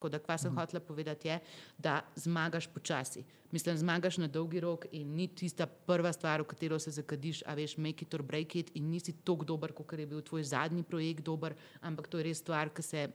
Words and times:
Tako 0.00 0.08
da, 0.08 0.18
kva 0.18 0.38
sem 0.40 0.54
hotela 0.56 0.80
povedati, 0.80 1.28
je, 1.28 1.34
da 1.78 2.00
zmagaš 2.16 2.66
počasi. 2.72 3.20
Mislim, 3.52 3.76
zmagaš 3.76 4.16
na 4.16 4.28
dolgi 4.32 4.60
rok 4.60 4.86
in 4.96 5.12
ni 5.12 5.26
tista 5.28 5.66
prva 5.66 6.12
stvar, 6.12 6.40
v 6.40 6.46
katero 6.48 6.78
se 6.80 6.90
zakadiš, 6.90 7.42
a 7.44 7.52
veš, 7.54 7.76
make 7.76 8.06
it 8.06 8.14
or 8.14 8.22
break 8.22 8.56
it 8.56 8.70
in 8.74 8.88
nisi 8.88 9.12
tako 9.12 9.44
dober, 9.44 9.74
kot 9.76 9.92
je 9.92 10.06
bil 10.06 10.22
tvoj 10.24 10.44
zadnji 10.44 10.82
projekt 10.82 11.20
dober, 11.20 11.54
ampak 11.82 12.08
to 12.08 12.18
je 12.18 12.24
res 12.30 12.40
stvar, 12.40 12.72
ki 12.72 12.82
se 12.82 13.10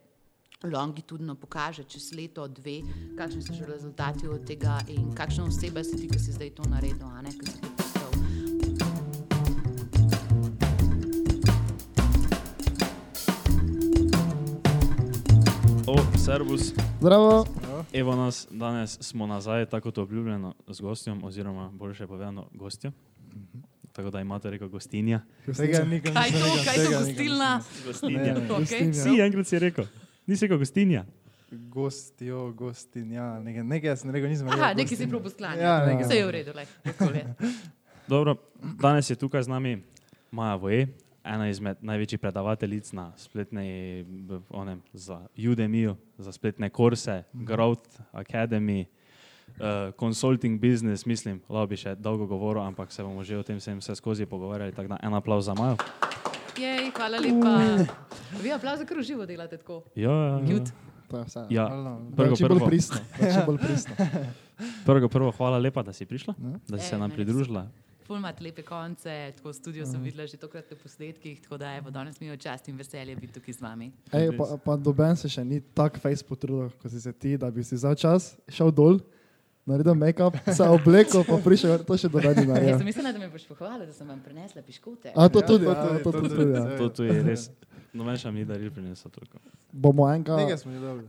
longitudno 0.64 1.36
pokaže 1.36 1.88
čez 1.90 2.12
leto, 2.14 2.46
dve, 2.48 2.84
kakšni 3.18 3.42
so 3.42 3.54
že 3.54 3.66
rezultati 3.66 4.28
od 4.28 4.46
tega 4.46 4.78
in 4.88 5.10
kakšna 5.16 5.50
oseba 5.50 5.84
si 5.84 5.98
ti, 5.98 6.08
ki 6.08 6.20
si 6.20 6.38
zdaj 6.38 6.54
to 6.54 6.70
naredil, 6.70 7.10
a 7.10 7.26
ne, 7.26 7.34
ki 7.34 7.50
si 7.50 7.62
to 7.62 7.75
servus, 16.26 16.74
Zdravo. 17.00 17.46
evo 17.94 18.16
nas, 18.16 18.48
danes 18.52 18.98
smo 19.02 19.28
nazaj, 19.28 19.66
tako 19.66 19.84
kot 19.84 19.98
obljubljeno, 19.98 20.54
z 20.68 20.82
gostjem, 20.82 21.24
oziroma 21.24 21.70
boljše 21.74 22.08
povedano, 22.08 22.48
gostjo. 22.54 22.92
Tako 23.92 24.10
da 24.10 24.22
imate 24.22 24.50
reko 24.50 24.68
gostinja. 24.68 25.22
Tega 25.58 25.84
nikam 25.84 26.14
Kaj 26.14 26.32
to, 26.32 26.38
kaj 26.66 26.76
to 26.86 27.00
gostilna? 27.00 27.62
Gostinja. 27.86 28.34
Ne. 28.34 28.48
Gostinja. 28.48 28.94
Si 28.94 29.22
enkrat 29.22 29.48
si 29.48 29.60
rekel, 29.60 29.86
nisi 30.28 30.46
rekel 30.46 30.58
gostinja. 30.58 31.06
Gostjo, 31.52 32.52
gostinja, 32.52 33.40
nekaj, 33.40 33.64
nekaj 33.64 33.90
jaz 33.90 34.04
ne 34.04 34.12
rekel, 34.12 34.30
nisem 34.30 34.48
rekel. 34.48 34.64
Aha, 34.64 34.74
neki 34.74 34.96
si 34.96 35.08
prav 35.08 35.24
posklanje. 35.24 35.62
Ja, 35.62 35.86
nekaj. 35.86 36.04
Vse 36.04 36.16
je 36.16 36.26
v 36.26 36.32
redu, 36.32 36.52
le. 36.56 36.66
Dobro, 38.08 38.36
danes 38.82 39.10
je 39.10 39.16
tukaj 39.16 39.44
z 39.44 39.48
nami 39.48 39.84
Maja 40.32 40.56
Voje, 40.56 40.88
ena 41.26 41.50
izmed 41.50 41.78
največjih 41.82 42.20
predavateljic 42.20 42.92
na 42.94 43.12
spletni, 43.18 44.06
onem, 44.50 44.82
za 44.94 45.28
Udemy, 45.38 45.96
za 46.18 46.32
spletne 46.32 46.70
kurse, 46.70 47.24
Growth 47.34 48.00
Academy, 48.14 48.86
uh, 49.58 49.92
Consulting 50.00 50.62
Business, 50.62 51.06
mislim, 51.06 51.42
lahko 51.50 51.68
bi 51.68 51.78
še 51.78 51.96
dolgo 51.96 52.28
govoril, 52.28 52.64
ampak 52.64 52.92
se 52.92 53.04
bomo 53.04 53.24
že 53.24 53.38
o 53.38 53.44
tem 53.44 53.58
vsem 53.58 53.80
vse 53.80 53.96
skozi 53.96 54.26
pogovarjali, 54.26 54.72
tako 54.72 54.88
da 54.96 55.00
en 55.04 55.14
aplauz 55.14 55.46
za 55.46 55.54
Majo. 55.54 55.78
Jej, 56.58 56.92
hvala 56.96 57.20
lepa. 57.20 57.54
Vi 58.44 58.52
aplauze 58.52 58.86
kar 58.86 58.98
uživo 58.98 59.26
delate 59.26 59.58
tako. 59.58 59.84
Ja, 59.96 60.12
ja, 60.12 60.40
ja. 60.40 60.48
Cute. 60.48 60.72
To 61.10 61.18
je 61.18 61.24
vse. 61.26 61.42
Ja, 61.50 61.66
prvo, 62.16 62.36
da, 62.36 62.48
prvo. 62.48 62.66
pristno. 62.66 62.98
da, 63.20 63.34
Čim 63.34 63.44
bolj 63.46 63.58
pristno. 63.58 63.96
Prvo, 64.88 65.10
prvo, 65.12 65.32
hvala 65.36 65.58
lepa, 65.60 65.84
da 65.84 65.92
si 65.94 66.06
prišla, 66.08 66.34
Ja. 66.40 66.60
da 66.68 66.78
si 66.80 66.88
se 66.88 66.98
nam 66.98 67.12
pridružila. 67.12 67.68
Ful 68.06 68.18
imate 68.18 68.44
lepe 68.44 68.62
konce, 68.62 69.10
tako 69.36 69.54
studio 69.54 69.86
sem 69.86 69.98
videla 70.00 70.28
že 70.28 70.38
tokrat 70.38 70.70
v 70.70 70.78
posnetkih, 70.78 71.40
tako 71.42 71.58
da 71.58 71.72
evo, 71.74 71.90
danes 71.90 72.20
mi 72.22 72.28
je 72.28 72.36
v 72.36 72.38
čast 72.38 72.68
in 72.70 72.78
veselje 72.78 73.16
biti 73.16 73.34
tukaj 73.34 73.54
z 73.54 73.62
vami. 73.62 73.88
Ej, 74.14 74.30
pa, 74.38 74.46
pa 74.58 74.76
doben 74.78 75.18
se 75.18 75.26
še 75.28 75.42
ni 75.44 75.58
tak 75.74 75.98
face 75.98 76.22
potrudil, 76.22 76.70
kot 76.78 76.92
si 76.92 77.02
se 77.02 77.10
ti, 77.12 77.34
da 77.36 77.50
bi 77.50 77.64
si 77.64 77.74
za 77.76 77.96
čas 77.96 78.36
šel 78.48 78.70
dol, 78.72 79.00
naredil 79.66 79.98
make-up, 79.98 80.38
se 80.46 80.62
oblekel, 80.64 81.26
pa 81.26 81.40
prišel, 81.42 81.82
to 81.82 81.98
še 81.98 82.06
dodani 82.08 82.46
Jaz 82.46 82.48
naredil. 82.48 82.78
sem 82.78 82.86
mislila, 82.86 83.10
da 83.10 83.18
me 83.18 83.30
boš 83.30 83.48
pohvalila, 83.50 83.86
da 83.86 83.94
sem 83.94 84.06
vam 84.06 84.22
prinesla 84.22 84.62
piškote. 84.62 85.10
A 85.10 85.26
to 85.26 85.42
Ja, 85.42 85.48
tudi, 85.48 85.66
ja, 85.66 85.74
to, 85.74 85.82
to, 85.82 85.98
to 85.98 86.06
to 86.06 86.22
tudi, 86.22 86.36
tudi. 86.36 86.52
ja. 86.52 86.62
ja. 86.62 86.78
To, 86.78 86.90
to 86.92 87.04
je 87.04 87.18
res. 87.24 87.50
Noben 87.90 88.18
še 88.20 88.30
mi 88.30 88.46
daril 88.46 88.70
prinesel 88.70 89.10
toliko. 89.10 89.42
Bomo 89.74 90.06
enega, 90.06 90.38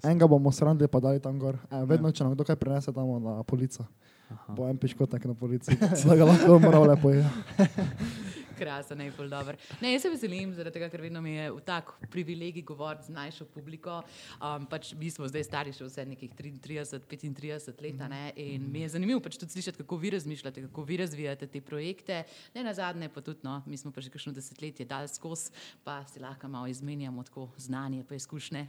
enega 0.00 0.24
bomo 0.24 0.48
srandili 0.48 0.88
pa 0.88 1.02
dali 1.02 1.20
tam 1.20 1.36
gor. 1.36 1.60
E, 1.66 1.84
vedno, 1.84 2.08
če 2.08 2.24
nam 2.24 2.32
kdo 2.32 2.46
kaj 2.46 2.56
prinese, 2.56 2.88
damo 2.88 3.20
na 3.20 3.42
polico. 3.44 3.84
Aha. 4.30 4.54
Bo 4.54 4.66
en 4.68 4.78
piškotnik 4.78 5.24
na 5.24 5.34
polici, 5.34 5.76
da 5.78 6.16
ga 6.16 6.24
lahko 6.24 6.58
moral 6.58 6.88
lepo 6.90 7.14
je. 7.14 7.26
Krasen, 8.56 8.98
ne, 8.98 9.10
ful 9.12 9.28
dobro. 9.28 9.56
Ne, 9.82 9.90
jaz 9.92 10.06
se 10.06 10.10
veselim, 10.10 10.54
zaradi 10.56 10.78
tega, 10.78 10.88
ker 10.92 11.02
vedno 11.04 11.20
mi 11.20 11.34
je 11.34 11.50
v 11.52 11.60
tak 11.64 11.90
privilegij 12.12 12.64
govoriti 12.66 13.10
z 13.10 13.14
najšo 13.16 13.46
publiko. 13.52 13.98
Um, 14.40 14.64
pač 14.70 14.94
mi 14.96 15.10
smo 15.12 15.28
zdaj 15.28 15.44
stari 15.44 15.74
še 15.76 15.84
vse 15.84 16.06
nekih 16.08 16.32
33, 16.38 17.04
35 17.10 17.84
let, 17.84 18.00
a 18.00 18.08
ne, 18.08 18.22
in 18.40 18.64
mi 18.72 18.86
je 18.86 18.94
zanimivo 18.96 19.20
pač 19.24 19.36
tudi 19.36 19.58
slišati, 19.58 19.82
kako 19.84 20.00
vi 20.00 20.14
razmišljate, 20.16 20.64
kako 20.70 20.86
vi 20.88 21.00
razvijate 21.02 21.50
te 21.52 21.60
projekte. 21.60 22.22
Ne 22.56 22.64
na 22.64 22.72
zadnje, 22.76 23.12
pa 23.12 23.20
tudi, 23.20 23.44
no, 23.44 23.60
mi 23.68 23.76
smo 23.76 23.92
pa 23.92 24.00
že 24.00 24.14
kakšno 24.14 24.32
desetletje 24.36 24.88
dal 24.88 25.08
skozi, 25.12 25.52
pa 25.84 26.00
si 26.08 26.24
lahko 26.24 26.48
malo 26.48 26.72
izmenjamo 26.72 27.28
tako 27.28 27.50
znanje, 27.60 28.04
pa 28.08 28.16
izkušnje. 28.16 28.66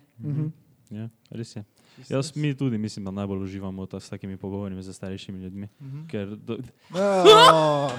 Ja, 0.91 1.09
res 1.31 1.55
je. 1.55 1.63
Jaz 2.09 2.35
mi 2.35 2.53
tudi 2.53 2.77
mislim, 2.77 3.05
da 3.05 3.11
najbolj 3.11 3.43
uživamo 3.43 3.85
ta, 3.85 3.99
s 3.99 4.09
takimi 4.09 4.37
pogovori 4.37 4.81
z 4.81 4.93
starejšimi 4.93 5.39
ljudmi. 5.39 5.67
Ker 6.07 6.27
do, 6.27 6.57
Oh, 6.93 7.91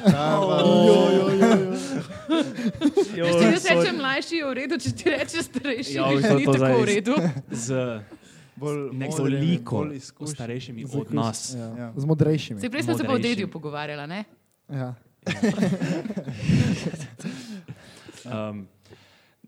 Če 3.07 3.33
ti 3.33 3.45
jaz 3.45 3.65
rečem 3.67 3.97
mlajši, 3.97 4.37
je 4.37 4.45
v 4.45 4.55
redu, 4.55 4.79
če 4.79 4.91
ti 4.93 5.11
rečeš 5.11 5.43
starejši, 5.45 5.95
Ja, 5.95 6.09
ni 6.09 6.45
to 6.45 6.53
tako 6.53 6.55
zdaj- 6.55 6.75
v 6.75 6.85
redu. 6.87 7.15
z 7.51 7.67
bolj 8.57 8.79
nekoliko 8.93 10.27
starejšimi 10.27 10.87
Z 10.87 10.95
od 10.95 11.15
nas. 11.15 11.55
Ja. 11.55 11.69
Ja. 11.79 11.89
Z 11.97 12.05
modrejšimi. 12.05 12.61
Se 12.61 12.71
prej 12.71 12.83
smo 12.83 12.99
se 12.99 13.05
pa 13.05 13.13
o 13.13 13.19
dedju 13.19 13.49
pogovarjala, 13.49 14.07
ne? 14.07 14.25
Ja. 14.69 14.95
Um, 18.25 18.67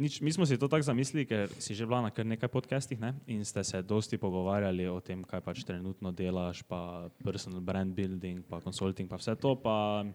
nič, 0.01 0.25
mi 0.25 0.33
smo 0.33 0.49
si 0.49 0.57
to 0.57 0.65
tako 0.65 0.83
zamislili, 0.83 1.29
ker 1.29 1.53
si 1.61 1.77
že 1.77 1.85
bila 1.85 2.01
na 2.01 2.11
kar 2.11 2.25
nekaj 2.25 2.49
podcastih 2.49 2.97
ne? 2.97 3.13
in 3.29 3.45
ste 3.45 3.61
se 3.61 3.83
dosti 3.85 4.17
pogovarjali 4.17 4.89
o 4.89 4.97
tem, 5.05 5.21
kaj 5.21 5.45
pač 5.45 5.61
trenutno 5.69 6.09
delaš, 6.09 6.65
pa 6.65 7.13
personal 7.21 7.61
brand 7.61 7.93
building, 7.93 8.41
pa 8.49 8.65
consulting, 8.65 9.05
pa 9.05 9.21
vse 9.21 9.37
to. 9.37 9.55
Pa 9.61 10.09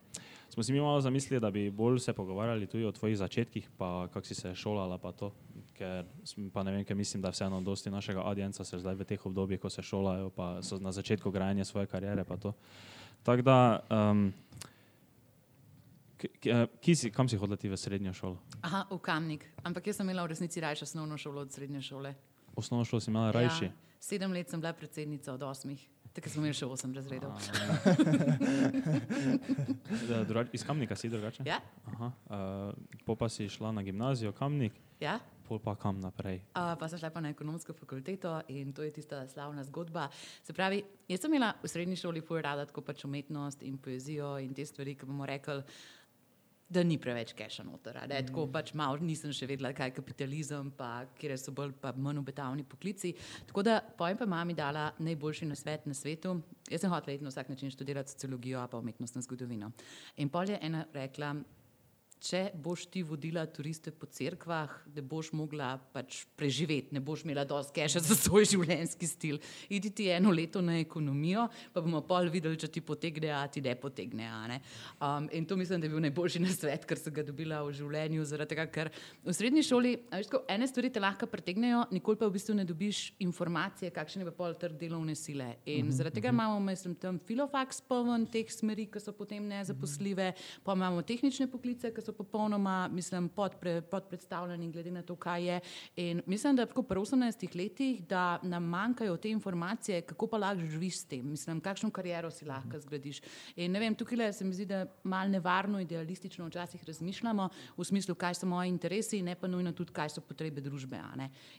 smo 0.49 0.63
si 0.65 0.73
mi 0.73 0.81
malo 0.81 0.97
zamislili, 1.01 1.39
da 1.39 1.53
bi 1.53 1.69
bolj 1.69 2.01
se 2.01 2.13
pogovarjali 2.13 2.65
tudi 2.65 2.85
o 2.85 2.91
tvojih 2.91 3.17
začetkih, 3.17 3.69
pa 3.77 4.09
kako 4.09 4.25
si 4.25 4.35
se 4.35 4.55
šolala, 4.57 4.97
pa 4.97 5.13
to. 5.13 5.29
Ker 5.77 6.09
pa 6.49 6.63
ne 6.65 6.71
vem, 6.71 6.85
ker 6.87 6.97
mislim, 6.97 7.21
da 7.21 7.29
vseeno 7.29 7.61
dosti 7.61 7.93
našega 7.93 8.25
audienca 8.25 8.65
se 8.65 8.79
zdaj 8.79 8.95
v 8.95 9.05
teh 9.05 9.21
obdobjih, 9.21 9.61
ko 9.61 9.69
se 9.69 9.85
šolajo, 9.85 10.33
pa 10.33 10.65
so 10.65 10.81
na 10.81 10.91
začetku 10.91 11.29
grajanja 11.31 11.65
svoje 11.65 11.85
kariere, 11.85 12.25
pa 12.25 12.37
to. 12.41 12.57
Tako 13.25 13.41
da, 13.41 13.57
um, 13.89 14.33
k- 16.25 16.39
k- 16.39 16.49
eh, 16.49 16.67
kje 16.81 16.95
si, 16.95 17.11
kam 17.11 17.29
si 17.29 17.37
hodila 17.37 17.55
ti 17.55 17.69
v 17.69 17.77
srednjo 17.77 18.13
šolo? 18.13 18.37
Aha, 18.61 18.85
v 18.89 18.97
Kamnik. 18.99 19.45
Ampak 19.63 19.87
jaz 19.87 19.97
sem 19.97 20.05
imela 20.05 20.23
v 20.23 20.33
resnici 20.33 20.59
raje 20.59 20.81
osnovno 20.81 21.17
šolo 21.17 21.41
od 21.41 21.51
srednje 21.51 21.81
šole. 21.83 22.15
Osnovno 22.55 22.85
šolo 22.85 22.99
si 22.99 23.11
imela 23.11 23.31
rajši. 23.31 23.65
Ja, 23.65 23.71
sedem 23.99 24.31
let 24.31 24.49
sem 24.49 24.57
bila 24.59 24.73
predsednica 24.73 25.33
od 25.33 25.43
osmih. 25.43 25.81
Takrat 26.13 26.31
smo 26.31 26.41
imeli 26.41 26.55
še 26.55 26.65
osem 26.65 26.93
razredov. 26.95 27.35
Ja, 30.07 30.23
drugač, 30.27 30.47
iz 30.53 30.63
Kamnika 30.63 30.95
si 30.95 31.09
drugače? 31.09 31.43
Ja, 31.43 31.59
Aha, 31.85 32.07
uh, 32.07 32.71
po 33.05 33.15
pa 33.15 33.29
si 33.29 33.49
šla 33.49 33.71
na 33.71 33.83
gimnazijo 33.83 34.31
Kamnik, 34.31 34.73
ja. 34.99 35.19
pol 35.43 35.59
pa 35.59 35.75
kam 35.75 35.99
naprej. 35.99 36.39
Uh, 36.49 36.71
pa 36.73 36.87
sem 36.87 36.97
šla 36.97 37.09
pa 37.09 37.19
na 37.19 37.29
ekonomsko 37.29 37.73
fakulteto 37.73 38.41
in 38.47 38.71
to 38.71 38.81
je 38.81 38.91
tista 38.93 39.27
slavna 39.27 39.63
zgodba. 39.63 40.07
Se 40.41 40.53
pravi, 40.53 40.79
jaz 41.07 41.19
sem 41.21 41.33
imela 41.33 41.51
v 41.59 41.67
srednji 41.67 41.95
šoli 41.97 42.21
fuj 42.21 42.41
rada 42.41 42.65
tako 42.65 42.81
pač 42.81 43.03
umetnost 43.03 43.61
in 43.63 43.75
poezijo 43.77 44.37
in 44.39 44.53
te 44.53 44.65
stvari, 44.65 44.95
ki 44.95 45.05
bomo 45.05 45.25
rekli, 45.25 45.59
da 46.69 46.83
ni 46.83 46.97
preveč 46.97 47.33
keša 47.33 47.63
noter. 47.63 47.99
ne. 48.09 48.21
Tako 48.25 48.47
pač 48.51 48.73
malo 48.73 48.97
nisem 48.97 49.33
še 49.33 49.47
vedela, 49.47 49.73
kaj 49.73 49.91
je 49.91 49.95
kapitalizem, 49.99 50.71
pa 50.77 51.05
kje 51.19 51.37
so 51.37 51.51
bolj 51.51 51.75
pa 51.81 51.93
manj 51.97 52.19
obetavni 52.19 52.63
poklici. 52.63 53.13
Tako 53.47 53.63
da 53.63 53.81
pojem 53.97 54.17
pa 54.17 54.25
mami 54.25 54.53
dala 54.53 54.91
najboljši 54.99 55.45
nasvet 55.45 55.85
na 55.85 55.93
svetu. 55.93 56.41
Jaz 56.69 56.81
sem 56.81 56.89
hotela 56.89 57.15
iti 57.15 57.23
na 57.23 57.29
vsak 57.29 57.49
način 57.49 57.71
študirati 57.71 58.11
sociologijo, 58.11 58.67
pa 58.71 58.77
umetnostno 58.77 59.21
zgodovino. 59.21 59.71
In 60.17 60.29
pol 60.29 60.49
je 60.49 60.59
ena 60.61 60.85
rekla, 60.93 61.35
če 62.23 62.49
boš 62.57 62.85
ti 62.91 63.03
vodila 63.05 63.43
turiste 63.45 63.91
po 63.91 64.07
cerkvah, 64.09 64.71
da 64.89 65.01
boš 65.05 65.31
mogla 65.35 65.75
pač 65.93 66.23
preživeti, 66.37 66.95
ne 66.95 67.01
boš 67.03 67.25
imela 67.25 67.43
dosti 67.47 67.75
keša 67.75 68.01
za 68.05 68.17
svoj 68.17 68.47
življenjski 68.49 69.09
stil. 69.09 69.39
Idi 69.69 69.91
ti 69.93 70.07
eno 70.13 70.31
leto 70.33 70.61
na 70.61 70.79
ekonomijo, 70.81 71.47
pa 71.73 71.83
bomo 71.85 72.01
pol 72.07 72.29
videli, 72.33 72.57
če 72.59 72.69
ti 72.71 72.81
potegne, 72.85 73.31
a 73.35 73.43
ti 73.51 73.61
ne 73.65 73.75
potegne. 73.79 74.29
Ne? 74.49 74.59
Um, 74.99 75.29
in 75.35 75.45
to 75.45 75.57
mislim, 75.59 75.81
da 75.81 75.89
je 75.89 75.93
bil 75.93 76.03
najboljši 76.07 76.41
nasvet, 76.43 76.87
kar 76.89 77.01
sem 77.01 77.13
ga 77.13 77.25
dobila 77.25 77.61
v 77.65 77.73
življenju. 77.77 78.25
Zaradi 78.25 78.55
tega, 78.55 78.67
ker 78.71 78.91
v 79.25 79.35
srednji 79.35 79.65
šoli 79.65 79.95
veš, 80.11 80.31
tako, 80.31 80.43
ene 80.51 80.69
stvari 80.69 80.91
te 80.93 81.03
lahko 81.03 81.29
pretegnejo, 81.29 81.85
nikoli 81.93 82.19
pa 82.21 82.29
v 82.29 82.37
bistvu 82.37 82.57
ne 82.57 82.65
dobiš 82.67 83.03
informacije, 83.25 83.93
kakšen 83.95 84.25
je 84.25 84.33
pol 84.35 84.55
trg 84.59 84.79
delovne 84.79 85.17
sile. 85.19 85.51
In 85.69 85.91
zaradi 85.95 86.19
tega 86.21 86.33
imamo, 86.33 86.57
mislim, 86.63 86.95
tam 86.99 87.19
filofaks 87.21 87.83
poln 87.85 88.25
teh 88.31 88.49
smeri, 88.51 88.87
ki 88.91 89.01
so 89.03 89.13
potem 89.15 89.45
nezaposljive, 89.49 90.31
pa 90.65 90.77
imamo 90.77 91.03
tehnične 91.05 91.49
poklice, 91.51 91.93
ki 91.93 92.04
so 92.05 92.13
popolnoma, 92.13 92.87
mislim, 92.93 93.29
podpre, 93.29 93.81
podpredstavljeni 93.81 94.71
glede 94.71 94.91
na 94.91 95.01
to, 95.01 95.15
kaj 95.15 95.45
je. 95.49 95.59
In 95.95 96.21
mislim, 96.25 96.55
da 96.55 96.65
tako 96.65 96.83
pri 96.83 96.99
18 96.99 97.55
letih, 97.57 98.03
da 98.07 98.39
nam 98.43 98.63
manjkajo 98.63 99.17
te 99.17 99.29
informacije, 99.29 100.01
kako 100.01 100.27
pa 100.27 100.37
lahko 100.37 100.65
živiš 100.65 100.99
s 100.99 101.05
tem, 101.05 101.29
mislim, 101.29 101.61
kakšno 101.61 101.89
kariero 101.91 102.31
si 102.31 102.45
lahko 102.45 102.79
zgradiš. 102.79 103.21
In 103.55 103.73
vem, 103.73 103.95
tukaj 103.95 104.17
le 104.17 104.31
se 104.33 104.45
mi 104.45 104.53
zdi, 104.53 104.65
da 104.65 104.85
malo 105.03 105.29
nevarno, 105.29 105.79
idealistično 105.79 106.47
včasih 106.47 106.83
razmišljamo 106.83 107.49
v 107.77 107.83
smislu, 107.83 108.15
kaj 108.15 108.35
so 108.35 108.47
moji 108.47 108.69
interesi, 108.69 109.21
ne 109.21 109.35
pa 109.35 109.47
nujno 109.47 109.71
tudi, 109.71 109.93
kaj 109.93 110.09
so 110.09 110.21
potrebe 110.21 110.61
družbe. 110.61 110.99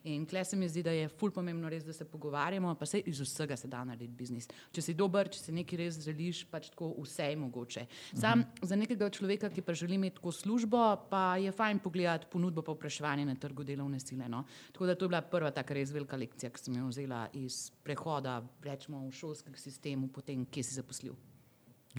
In 0.04 0.26
kle 0.26 0.44
se 0.44 0.56
mi 0.56 0.68
zdi, 0.68 0.82
da 0.82 0.90
je 0.90 1.08
ful 1.08 1.30
pomembno 1.30 1.68
res, 1.68 1.84
da 1.84 1.92
se 1.92 2.04
pogovarjamo, 2.04 2.74
pa 2.74 2.86
se 2.86 2.98
iz 2.98 3.20
vsega 3.20 3.56
se 3.56 3.68
da 3.68 3.84
narediti 3.84 4.16
biznis. 4.16 4.48
Če 4.72 4.82
si 4.82 4.94
dober, 4.94 5.28
če 5.32 5.40
si 5.40 5.52
nekaj 5.56 5.78
res 5.80 6.00
želiš, 6.04 6.44
pač 6.50 6.70
tako 6.70 6.92
vse 7.02 7.30
je 7.30 7.36
mogoče. 7.36 7.86
Sam 8.14 8.44
za 8.62 8.76
nekega 8.76 9.10
človeka, 9.10 9.50
ki 9.50 9.62
pa 9.62 9.74
želi 9.74 9.94
imeti 9.98 10.16
tako 10.16 10.32
službo, 10.36 10.82
pa 11.10 11.36
je 11.40 11.52
fajn 11.52 11.80
pogledati 11.84 12.28
ponudbo 12.32 12.62
pa 12.62 12.74
vprašanje 12.76 13.24
na 13.24 13.34
trgu 13.34 13.64
delovne 13.64 14.00
sile. 14.00 14.28
No. 14.28 14.44
Tako 14.72 14.86
da 14.86 14.94
to 14.94 15.04
je 15.04 15.08
bila 15.08 15.22
prva 15.22 15.50
taka 15.50 15.74
res 15.74 15.92
velika 15.94 16.16
lekcija, 16.16 16.50
ki 16.50 16.60
sem 16.60 16.76
jo 16.76 16.86
vzela 16.92 17.26
iz 17.32 17.70
prehoda, 17.84 18.38
rečemo, 18.64 19.06
v 19.08 19.12
šolski 19.16 19.56
sistem, 19.60 20.08
potem, 20.08 20.44
kje 20.46 20.62
si 20.62 20.78
zaposlil. 20.78 21.16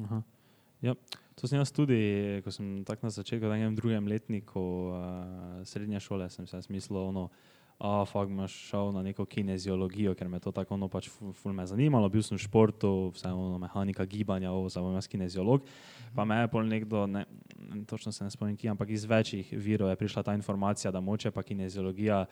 Aha. 0.04 0.22
Ja, 0.82 0.94
to 1.36 1.50
sem 1.50 1.58
jaz 1.58 1.72
tudi, 1.74 1.98
ko 2.46 2.54
sem 2.54 2.84
tako 2.86 3.08
na 3.08 3.14
začetku, 3.14 3.50
v 3.50 3.58
enem 3.58 3.76
drugem 3.78 4.08
letniku 4.08 4.62
uh, 4.94 5.00
srednje 5.66 6.00
šole, 6.06 6.30
sem 6.30 6.46
se 6.48 6.62
mislil, 6.70 7.00
ono, 7.02 7.30
a 7.78 8.06
fakt 8.10 8.32
imaš 8.32 8.54
šel 8.72 8.92
na 8.92 9.04
neko 9.06 9.26
kineziologijo, 9.26 10.16
ker 10.18 10.28
me 10.28 10.40
to 10.42 10.52
tako 10.52 10.74
ono 10.74 10.88
pač 10.90 11.12
ful, 11.14 11.34
ful 11.34 11.54
me 11.54 11.66
zanimalo, 11.70 12.10
bil 12.10 12.24
sem 12.26 12.38
v 12.38 12.42
športu, 12.42 13.12
vse 13.14 13.30
ono 13.30 13.60
mehanika 13.62 14.06
gibanja, 14.06 14.52
ovo, 14.52 14.70
zdaj 14.70 14.84
bom 14.84 14.98
jaz 14.98 15.08
kineziolog. 15.08 15.66
Pa 16.16 16.26
me 16.26 16.40
je 16.42 16.50
pol 16.50 16.66
nekdo, 16.66 17.06
ne, 17.06 17.26
točno 17.86 18.12
se 18.12 18.26
ne 18.26 18.34
spomnim, 18.34 18.58
ki, 18.58 18.72
ampak 18.74 18.90
iz 18.90 19.06
večjih 19.06 19.54
virov 19.54 19.94
je 19.94 20.00
prišla 20.02 20.24
ta 20.24 20.34
informacija, 20.34 20.92
da 20.92 21.02
moče 21.02 21.32
pa 21.32 21.44
kineziologija 21.46 22.26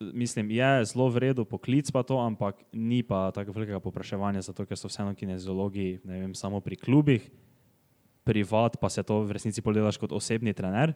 mislim, 0.00 0.50
je 0.50 0.84
zelo 0.84 1.08
vredo 1.08 1.44
poklic, 1.44 1.90
pa 1.90 2.02
to, 2.02 2.18
ampak 2.20 2.56
ni 2.72 3.02
pa 3.02 3.30
tako 3.30 3.52
velikega 3.52 3.80
popraševanja, 3.80 4.42
zato 4.42 4.66
ker 4.66 4.78
so 4.78 4.88
vseeno 4.88 5.14
kineziologi 5.14 6.00
vem, 6.04 6.34
samo 6.34 6.60
pri 6.60 6.76
klubih, 6.76 7.30
privat 8.24 8.76
pa 8.80 8.90
se 8.90 9.02
to 9.02 9.22
v 9.22 9.32
resnici 9.32 9.62
pogledaš 9.62 9.96
kot 9.96 10.12
osebni 10.12 10.52
trener. 10.52 10.94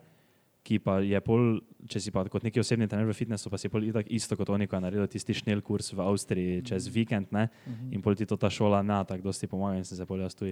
Ki 0.71 0.79
pa 0.79 1.01
je 1.03 1.19
pol, 1.19 1.57
če 1.91 1.99
si 1.99 2.13
pa 2.15 2.23
kot 2.31 2.45
neki 2.47 2.63
osebni 2.63 2.87
trener 2.87 3.09
v 3.09 3.17
fitnessu, 3.17 3.51
pa 3.51 3.59
si 3.59 3.67
pol 3.67 3.89
isto 4.07 4.39
kot 4.39 4.53
oni, 4.55 4.71
ko 4.71 4.79
je 4.79 4.85
naredil 4.85 5.09
tisti 5.11 5.35
šnel 5.35 5.65
kurs 5.67 5.91
v 5.91 6.05
Avstriji 6.05 6.63
čez 6.63 6.87
vikend, 6.95 7.35
ne? 7.35 7.49
in 7.91 7.99
pol 7.99 8.15
ti 8.15 8.23
to 8.23 8.39
ta 8.39 8.47
šola 8.47 8.79
ne, 8.87 9.01
tako 9.03 9.27
dosti 9.27 9.51
pomaga 9.51 9.83
in 9.83 9.89
sem 9.89 9.99
se 9.99 10.07
pol 10.07 10.23
jaz 10.23 10.39
tu 10.39 10.47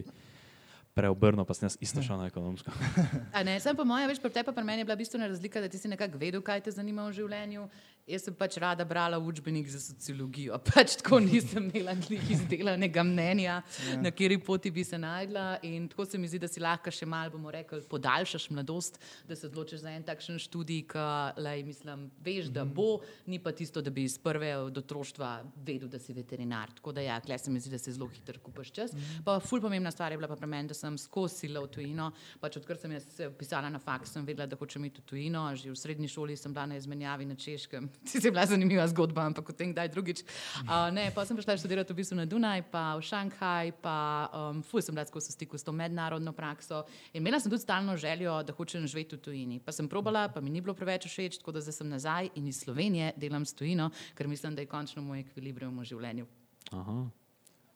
preobrnil, 0.98 1.46
pa 1.46 1.54
sem 1.54 1.68
jaz 1.68 1.78
isto 1.78 2.02
šel 2.02 2.18
na 2.18 2.26
ekonomsko. 2.26 2.74
A 3.36 3.46
ne, 3.46 3.54
sem 3.62 3.76
po 3.78 3.86
mojem, 3.86 4.10
veš, 4.10 4.18
pri 4.18 4.34
tebi 4.34 4.50
pa 4.50 4.56
pri 4.56 4.66
meni 4.66 4.82
je 4.82 4.88
bila 4.88 4.98
bistvena 4.98 5.30
razlika, 5.30 5.62
da 5.62 5.70
ti 5.70 5.78
si 5.78 5.90
nekako 5.90 6.18
vedel, 6.18 6.42
kaj 6.42 6.66
te 6.66 6.74
zanima 6.74 7.06
v 7.06 7.14
življenju. 7.14 7.68
Jaz 8.08 8.24
sem 8.24 8.34
pač 8.34 8.56
rada 8.56 8.84
brala 8.88 9.18
učbenik 9.20 9.68
za 9.68 9.80
sociologijo, 9.82 10.56
pač 10.70 10.96
tako 11.02 11.18
nisem 11.20 11.66
imela 11.68 11.92
izdelanega 12.32 13.02
mnenja, 13.04 13.58
ja. 13.60 13.96
na 14.00 14.10
kateri 14.10 14.38
poti 14.40 14.70
bi 14.72 14.84
se 14.84 14.98
najdla. 14.98 15.58
In 15.68 15.88
tako 15.92 16.06
se 16.08 16.18
mi 16.18 16.28
zdi, 16.28 16.40
da 16.40 16.48
si 16.48 16.62
lahko 16.62 16.90
še 16.94 17.06
malo, 17.06 17.34
bomo 17.34 17.52
rekli, 17.52 17.82
podaljšaš 17.90 18.48
mladost, 18.56 18.96
da 19.28 19.36
se 19.36 19.46
odločiš 19.50 19.82
za 19.84 19.92
en 19.92 20.06
takšen 20.08 20.40
študij, 20.40 20.86
ki 20.88 21.04
lej, 21.44 21.64
mislim, 21.66 22.06
veš, 22.24 22.48
da 22.54 22.64
bo, 22.64 23.02
ni 23.28 23.42
pa 23.44 23.52
tisto, 23.52 23.82
da 23.84 23.92
bi 23.92 24.06
iz 24.08 24.16
prve 24.22 24.54
do 24.72 24.80
otroštva 24.80 25.34
vedel, 25.66 25.90
da 25.92 26.00
si 26.00 26.16
veterinar. 26.16 26.72
Tako 26.80 26.96
da 26.96 27.04
ja, 27.04 27.20
klej 27.20 27.42
se 27.44 27.52
mi 27.52 27.60
zdi, 27.60 27.74
da 27.76 27.82
se 27.82 27.92
zelo 27.92 28.08
hitro 28.14 28.40
kupaš 28.42 28.72
čas. 28.72 28.96
Pa 29.24 29.36
ful 29.44 29.60
pomembna 29.60 29.92
stvar 29.92 30.16
je 30.16 30.20
bila 30.20 30.32
pa 30.32 30.38
pri 30.40 30.48
meni, 30.48 30.72
da 30.72 30.78
sem 30.78 30.96
skozi 30.98 31.44
sila 31.44 31.60
v 31.66 31.72
tujino. 31.76 32.08
Pač 32.40 32.56
odkar 32.62 32.80
sem 32.80 32.96
jaz 32.96 33.06
pisala 33.36 33.68
na 33.68 33.82
faks, 33.82 34.16
sem 34.16 34.24
vedela, 34.24 34.48
da 34.48 34.56
hočem 34.56 34.88
iti 34.88 35.04
v 35.04 35.12
tujino. 35.12 35.44
Že 35.52 35.76
v 35.76 35.78
srednji 35.84 36.08
šoli 36.16 36.40
sem 36.40 36.56
bila 36.56 36.66
na 36.72 36.80
izmenjavi 36.80 37.28
na 37.28 37.36
češkem. 37.36 37.90
Ti 38.06 38.20
si 38.20 38.30
bila 38.30 38.46
zanimiva 38.46 38.86
zgodba, 38.88 39.26
ampak 39.26 39.50
o 39.50 39.52
tem 39.52 39.72
kdaj 39.72 39.88
drugič. 39.92 40.22
Pa 40.66 41.24
sem 41.26 41.36
prišla 41.36 41.58
študirati 41.58 41.92
v 41.92 41.98
bistvu 41.98 42.16
na 42.16 42.26
Dunaj, 42.28 42.62
pa 42.70 42.94
v 42.96 43.02
Šanghaj, 43.02 43.72
pa 43.82 43.98
um, 44.30 44.62
fuj 44.62 44.86
sem 44.86 44.94
bila 44.94 45.06
skozi 45.06 45.34
stiku 45.34 45.58
s 45.58 45.66
to 45.66 45.74
mednarodno 45.74 46.32
prakso. 46.32 46.86
In 47.12 47.20
imela 47.22 47.40
sem 47.42 47.50
tudi 47.50 47.62
stalno 47.62 47.96
željo, 47.98 48.42
da 48.42 48.54
hočem 48.54 48.86
živeti 48.86 49.18
v 49.18 49.20
tujini. 49.20 49.56
Pa 49.60 49.74
sem 49.74 49.88
probala, 49.90 50.28
pa 50.30 50.40
mi 50.40 50.50
ni 50.50 50.62
bilo 50.62 50.74
preveč 50.78 51.10
všeč, 51.10 51.42
tako 51.42 51.58
da 51.58 51.60
zdaj 51.60 51.82
sem 51.82 51.88
nazaj 51.88 52.30
in 52.38 52.46
iz 52.48 52.62
Slovenije 52.62 53.12
delam 53.16 53.44
s 53.44 53.54
tujino, 53.54 53.90
ker 54.14 54.28
mislim, 54.28 54.54
da 54.54 54.62
je 54.62 54.70
končno 54.70 55.02
moj 55.02 55.26
ekvilibrium 55.26 55.74
v 55.78 55.88
življenju. 55.90 56.26
Aha. 56.72 57.17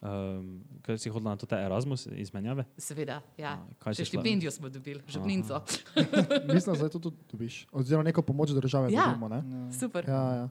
Um, 0.03 0.65
kaj 0.83 0.99
si 0.99 1.11
hodila 1.11 1.31
na 1.31 1.39
to 1.39 1.47
Erasmus 1.55 2.09
izmenjave? 2.19 2.65
Seveda, 2.75 3.21
ja. 3.39 3.53
A, 3.85 3.93
Še 3.95 4.09
štipendijo 4.11 4.51
smo 4.51 4.67
dobili, 4.69 4.99
žepninco. 5.07 5.61
Mislim, 6.55 6.75
da 6.81 6.89
to 6.91 6.99
tudi 6.99 7.17
dobiš. 7.31 7.67
Oziroma 7.71 8.03
neko 8.11 8.23
pomoč 8.27 8.51
države. 8.51 8.91
Ja, 8.91 9.07
dobimo, 9.07 9.29
ne? 9.29 9.43
super. 9.79 10.09
ja, 10.09 10.25
ja. 10.35 10.49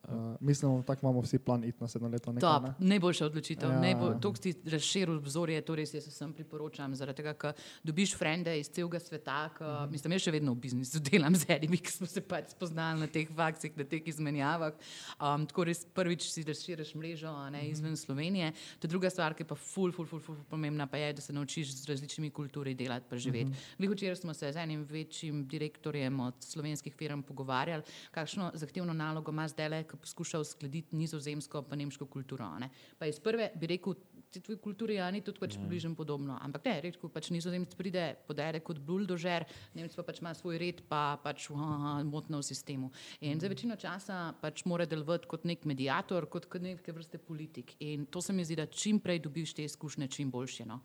Uh, 0.00 0.14
mislim, 0.40 0.82
tako 0.82 1.00
imamo 1.02 1.20
vsi 1.20 1.38
plan 1.38 1.64
iti 1.64 1.78
na 1.80 1.88
sedem 1.88 2.10
let. 2.10 2.22
Top, 2.40 2.64
najboljša 2.78 3.26
odločitev. 3.26 3.70
Ja, 3.70 3.80
Najbolj, 3.80 4.10
ja. 4.10 4.18
to, 4.18 4.32
ki 4.32 4.40
ti 4.42 4.70
razširi 4.70 5.12
obzorje, 5.12 5.60
to 5.60 5.74
res 5.74 5.94
jaz 5.94 6.06
vsem 6.06 6.32
priporočam, 6.32 6.94
zaradi 6.94 7.16
tega, 7.16 7.34
ker 7.34 7.52
dobiš 7.82 8.14
frende 8.16 8.54
iz 8.54 8.68
celega 8.68 8.98
sveta. 8.98 9.48
Ka, 9.50 9.64
Mhm. 9.78 9.92
mislim, 9.92 10.12
jaz 10.12 10.22
še 10.22 10.30
vedno 10.30 10.52
v 10.52 10.58
biznisu 10.58 11.00
delam 11.02 11.34
z 11.34 11.50
enimi, 11.50 11.76
ki 11.84 11.90
smo 11.90 12.06
se 12.06 12.20
pač 12.22 12.48
spoznali 12.48 13.00
na 13.00 13.06
teh 13.08 13.28
faksih, 13.28 13.76
na 13.76 13.84
teh 13.84 14.02
izmenjavah. 14.04 14.72
Um, 15.18 15.44
tako 15.44 15.64
res 15.64 15.84
prvič 15.86 16.24
si 16.24 16.42
razširiš 16.42 16.94
mrežo 16.94 17.28
ne, 17.50 17.58
Mhm. 17.58 17.70
izven 17.70 17.96
Slovenije. 17.96 18.52
To 18.78 18.86
je 18.86 18.90
druga 18.90 19.10
stvar, 19.10 19.34
ki 19.34 19.42
je 19.42 19.46
pa 19.46 19.54
ful, 19.56 19.90
ful, 19.90 20.06
ful, 20.06 20.20
ful, 20.20 20.34
ful 20.34 20.44
pomembna, 20.46 20.86
pa 20.86 20.96
je, 20.96 21.12
da 21.12 21.20
se 21.20 21.32
naučiš 21.32 21.74
z 21.74 21.86
različnimi 21.86 22.30
kulturi 22.30 22.74
delati 22.74 23.06
pa 23.06 23.16
živeti. 23.18 23.44
Mhm. 23.46 23.76
Glih 23.78 23.90
včeraj 23.90 24.16
smo 24.16 24.34
se 24.34 24.48
z 24.48 24.56
enim 24.58 24.84
večjim 24.84 25.44
direktorjem 25.46 26.20
od 26.20 26.34
slovenskih 26.40 26.94
firm 26.94 27.22
pogovarjali, 27.22 27.82
kakšno 28.10 28.50
zahtevno 28.54 28.92
nalogo 28.94 29.30
ima 29.30 29.48
zdaj, 29.48 29.87
ki 29.88 30.00
poskuša 30.04 30.40
uskladiti 30.44 30.96
nizozemsko 30.96 31.64
in 31.72 31.78
nemško 31.84 32.06
kulturo. 32.06 32.44
a 32.44 32.58
Ne. 32.58 32.70
Pa 32.98 33.06
iz 33.06 33.18
prve 33.20 33.50
bi 33.54 33.66
rekel, 33.66 33.94
ti 34.30 34.40
tvoji 34.40 34.58
kulturi 34.58 34.94
ja, 34.94 35.10
ni 35.10 35.20
tudi 35.24 35.40
pač 35.40 35.56
približno 35.56 35.94
podobno. 35.94 36.38
Ampak 36.42 36.64
ne, 36.64 36.80
redko 36.80 37.08
pač 37.08 37.30
nizozemec 37.30 37.74
pride, 37.74 38.16
podere 38.26 38.60
kot 38.60 38.78
buldožer, 38.78 39.46
Nemec 39.74 39.94
pa 39.96 40.04
pač 40.06 40.20
ima 40.22 40.32
svoj 40.34 40.58
red, 40.60 40.82
pa 40.88 41.18
pač 41.22 41.48
uh, 41.52 41.58
motno 42.06 42.40
v 42.40 42.46
sistemu. 42.46 42.90
In 43.20 43.40
za 43.40 43.48
večino 43.48 43.76
časa 43.76 44.34
pač 44.40 44.64
mora 44.68 44.86
delovati 44.88 45.28
kot 45.30 45.46
nek 45.48 45.64
medijator, 45.68 46.28
kot, 46.30 46.48
kot 46.50 46.62
neke 46.64 46.92
vrste 46.92 47.18
politik. 47.18 47.76
In 47.84 48.06
to 48.06 48.22
se 48.24 48.32
mi 48.32 48.44
zdi, 48.44 48.58
da 48.58 48.66
čim 48.66 49.00
prej 49.00 49.22
dobiš 49.24 49.54
te 49.54 49.64
izkušnje, 49.68 50.08
čim 50.12 50.32
boljše. 50.34 50.66
No. 50.68 50.80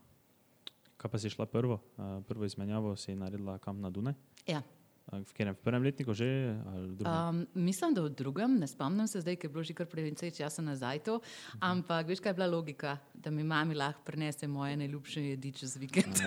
Kaj 0.97 1.11
pa 1.11 1.19
si 1.19 1.31
šla 1.33 1.49
prvo? 1.49 1.81
Uh, 1.97 2.21
prvo 2.27 2.45
izmenjavo 2.45 2.95
si 2.95 3.15
naredila 3.15 3.57
kam 3.59 3.81
na 3.81 3.89
Dunaj? 3.89 4.15
Ja. 4.47 4.61
V 5.21 5.33
katerem? 5.33 5.55
Prvem 5.55 5.83
letniku 5.83 6.13
že? 6.13 6.57
Um, 7.05 7.45
mislim, 7.53 7.93
da 7.93 8.01
v 8.01 8.09
drugem, 8.09 8.57
ne 8.59 8.67
spomnim 8.67 9.07
se 9.07 9.21
zdaj, 9.21 9.35
ker 9.37 9.49
je 9.49 9.53
bilo 9.53 9.63
že 9.63 9.73
kar 9.77 9.85
precej 9.85 10.31
časa 10.31 10.61
nazaj 10.65 11.03
to, 11.05 11.19
ampak 11.61 12.07
veš, 12.07 12.21
kaj 12.23 12.33
je 12.33 12.37
bila 12.39 12.47
logika, 12.49 12.97
da 13.13 13.29
mi 13.31 13.43
mami 13.43 13.75
lahko 13.75 14.01
prinese 14.05 14.47
moje 14.47 14.77
najljubše 14.77 15.21
jedi 15.21 15.51
čez 15.51 15.77
vikend. 15.77 16.23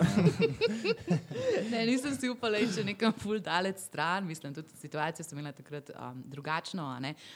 ne, 1.73 1.87
nisem 1.87 2.15
si 2.15 2.31
upala 2.31 2.63
še 2.63 2.85
nekam 2.87 3.13
ful 3.13 3.41
dalec 3.43 3.81
stran, 3.83 4.27
mislim, 4.27 4.55
tudi 4.55 4.71
situacija 4.79 5.27
sem 5.27 5.39
imela 5.39 5.55
takrat 5.57 5.91
um, 5.91 6.23
drugačno, 6.27 6.87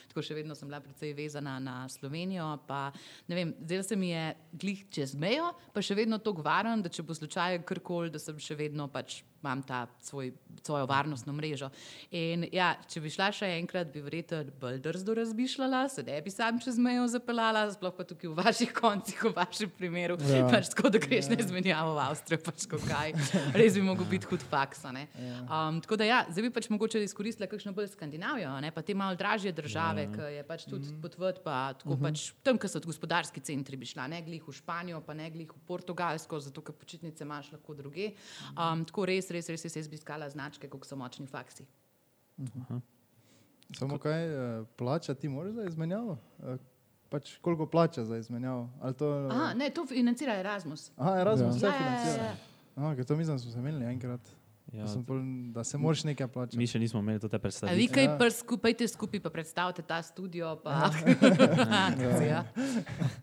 tako 0.08 0.22
še 0.22 0.38
vedno 0.38 0.54
sem 0.54 0.68
bila 0.70 0.80
precej 0.80 1.14
vezana 1.18 1.58
na 1.58 1.88
Slovenijo, 1.88 2.46
pa 2.66 2.92
ne 3.28 3.34
vem, 3.34 3.56
zdaj 3.64 3.82
se 3.90 3.96
mi 3.96 4.12
je 4.12 4.24
glih 4.52 4.86
čez 4.90 5.16
mejo, 5.18 5.50
pa 5.74 5.82
še 5.82 5.98
vedno 5.98 6.18
to 6.22 6.32
gvaram, 6.36 6.82
da 6.82 6.92
če 6.92 7.02
bo 7.02 7.16
slučaj 7.16 7.62
karkoli, 7.66 8.12
da 8.14 8.22
sem 8.22 8.38
še 8.38 8.56
vedno 8.58 8.86
pač 8.90 9.22
imam 9.42 9.62
ta 9.62 9.86
svoj, 10.02 10.32
svojo 10.62 10.86
varnostno 10.86 11.32
mrežo. 11.32 11.70
In 12.10 12.44
ja, 12.52 12.74
če 12.88 13.00
bi 13.00 13.10
šla 13.12 13.30
še 13.34 13.48
enkrat, 13.58 13.88
bi 13.92 14.02
verjetno 14.04 14.42
bolj 14.60 14.80
drzdo 14.84 15.14
razmišljala, 15.16 15.86
se 15.88 16.04
ne 16.06 16.18
bi 16.22 16.32
sam 16.32 16.60
čez 16.60 16.78
mejo 16.78 17.06
zapeljala, 17.08 17.64
sploh 17.72 17.94
pa 17.96 18.04
tukaj 18.04 18.30
v 18.30 18.36
vaših 18.36 18.74
koncih, 18.80 19.24
v 19.24 19.32
vašem 19.36 19.72
primeru, 19.78 20.18
ja. 20.28 20.42
Ja. 20.42 20.48
pač 20.52 20.72
tako, 20.74 20.92
da 20.92 21.00
greš 21.02 21.30
ja. 21.30 21.34
na 21.34 21.40
izmenjavo 21.40 21.94
v 21.96 22.04
Avstrijo, 22.04 22.42
pač 22.44 22.66
kaj. 22.68 23.14
Res 23.56 23.78
bi 23.78 23.84
mogel 23.86 24.08
biti 24.10 24.28
hud 24.30 24.44
faks. 24.50 24.84
a 24.84 24.92
ne. 24.96 25.06
Um, 25.46 25.80
tako 25.84 25.96
da 26.00 26.08
ja, 26.08 26.20
zdaj 26.28 26.48
bi 26.48 26.52
pač 26.54 26.68
mogoče 26.72 27.02
izkoristila 27.04 27.48
kakšno 27.50 27.72
bolj 27.76 27.90
Skandinavijo, 27.94 28.52
ne, 28.60 28.72
pa 28.74 28.84
te 28.84 28.94
malo 28.94 29.16
dražje 29.16 29.52
države, 29.56 30.06
ja. 30.06 30.12
ki 30.14 30.30
je 30.36 30.44
pač 30.48 30.66
tudi 30.68 30.92
potvrt, 31.02 31.42
pa 31.44 31.72
tako 31.80 31.96
pač 32.00 32.30
tam, 32.44 32.60
kjer 32.60 32.72
so 32.72 32.82
gospodarski 32.84 33.42
centri, 33.44 33.78
bi 33.80 33.88
šla, 33.88 34.08
ne 34.12 34.20
glih 34.26 34.44
v 34.44 34.54
Španijo, 34.54 35.00
pa 35.06 35.16
ne 35.16 35.30
glih 35.32 35.50
v 35.50 35.60
Portugalsko, 35.68 36.40
zato 36.44 36.64
ker 36.64 36.76
počitnice 36.76 37.24
imaš 37.24 37.52
lahko 37.54 37.76
druge. 37.78 38.12
Um, 38.52 38.84
tako 38.88 39.06
res, 39.08 39.29
res, 39.30 39.48
res, 39.48 39.64
res 39.64 39.76
jaz 39.76 39.88
bi 39.88 39.94
iskala 39.94 40.28
značke, 40.28 40.68
kako 40.68 40.84
so 40.84 40.96
močni 40.96 41.26
faksi. 41.26 41.66
Samo 43.70 43.98
kaj 43.98 44.24
eh, 44.24 44.34
plača 44.76 45.14
ti 45.14 45.28
moraš 45.28 45.52
za 45.52 45.64
izmenjavo? 45.64 46.18
Eh, 46.40 46.56
Pač 47.10 47.38
koliko 47.38 47.66
plača 47.66 48.04
za 48.04 48.16
izmenjavo? 48.16 48.70
Ali 48.80 48.94
To, 48.94 49.28
Aha, 49.28 49.54
ne, 49.54 49.70
to 49.70 49.82
financira 49.84 50.34
Erasmus. 50.34 50.90
Aha, 50.96 51.16
Erasmus 51.16 51.54
Ja. 51.54 51.56
vse 51.58 51.66
Ja, 51.66 51.72
ja, 51.72 51.80
ja, 51.82 51.96
financira. 51.98 52.24
ja. 52.24 52.34
Aha, 52.76 52.94
ker 52.94 53.04
to 53.04 53.16
mislim, 53.16 53.36
da 53.36 53.40
smo 53.40 53.50
se 53.50 53.58
imeli 53.58 53.84
enkrat. 53.84 54.20
ja, 54.72 54.84
pol, 55.02 55.18
da 55.50 55.64
se 55.64 55.78
moraš 55.78 56.04
nekaj 56.04 56.28
plačati. 56.28 56.58
mi 56.58 56.66
še 56.66 56.78
nismo 56.78 57.00
imeli 57.00 57.18
te 57.20 57.26
A 57.26 57.30
vi 57.30 57.38
predstavitve. 57.40 57.88
kaj 57.88 58.04
Ja. 58.04 58.16
ja. 58.16 58.30
skupajte 58.30 58.88
skupaj, 58.88 59.20
pa 59.20 59.30
predstavite 59.30 59.82
ta 59.82 60.02
studio. 60.02 60.56
Pa... 60.56 60.70
ja. 62.22 62.44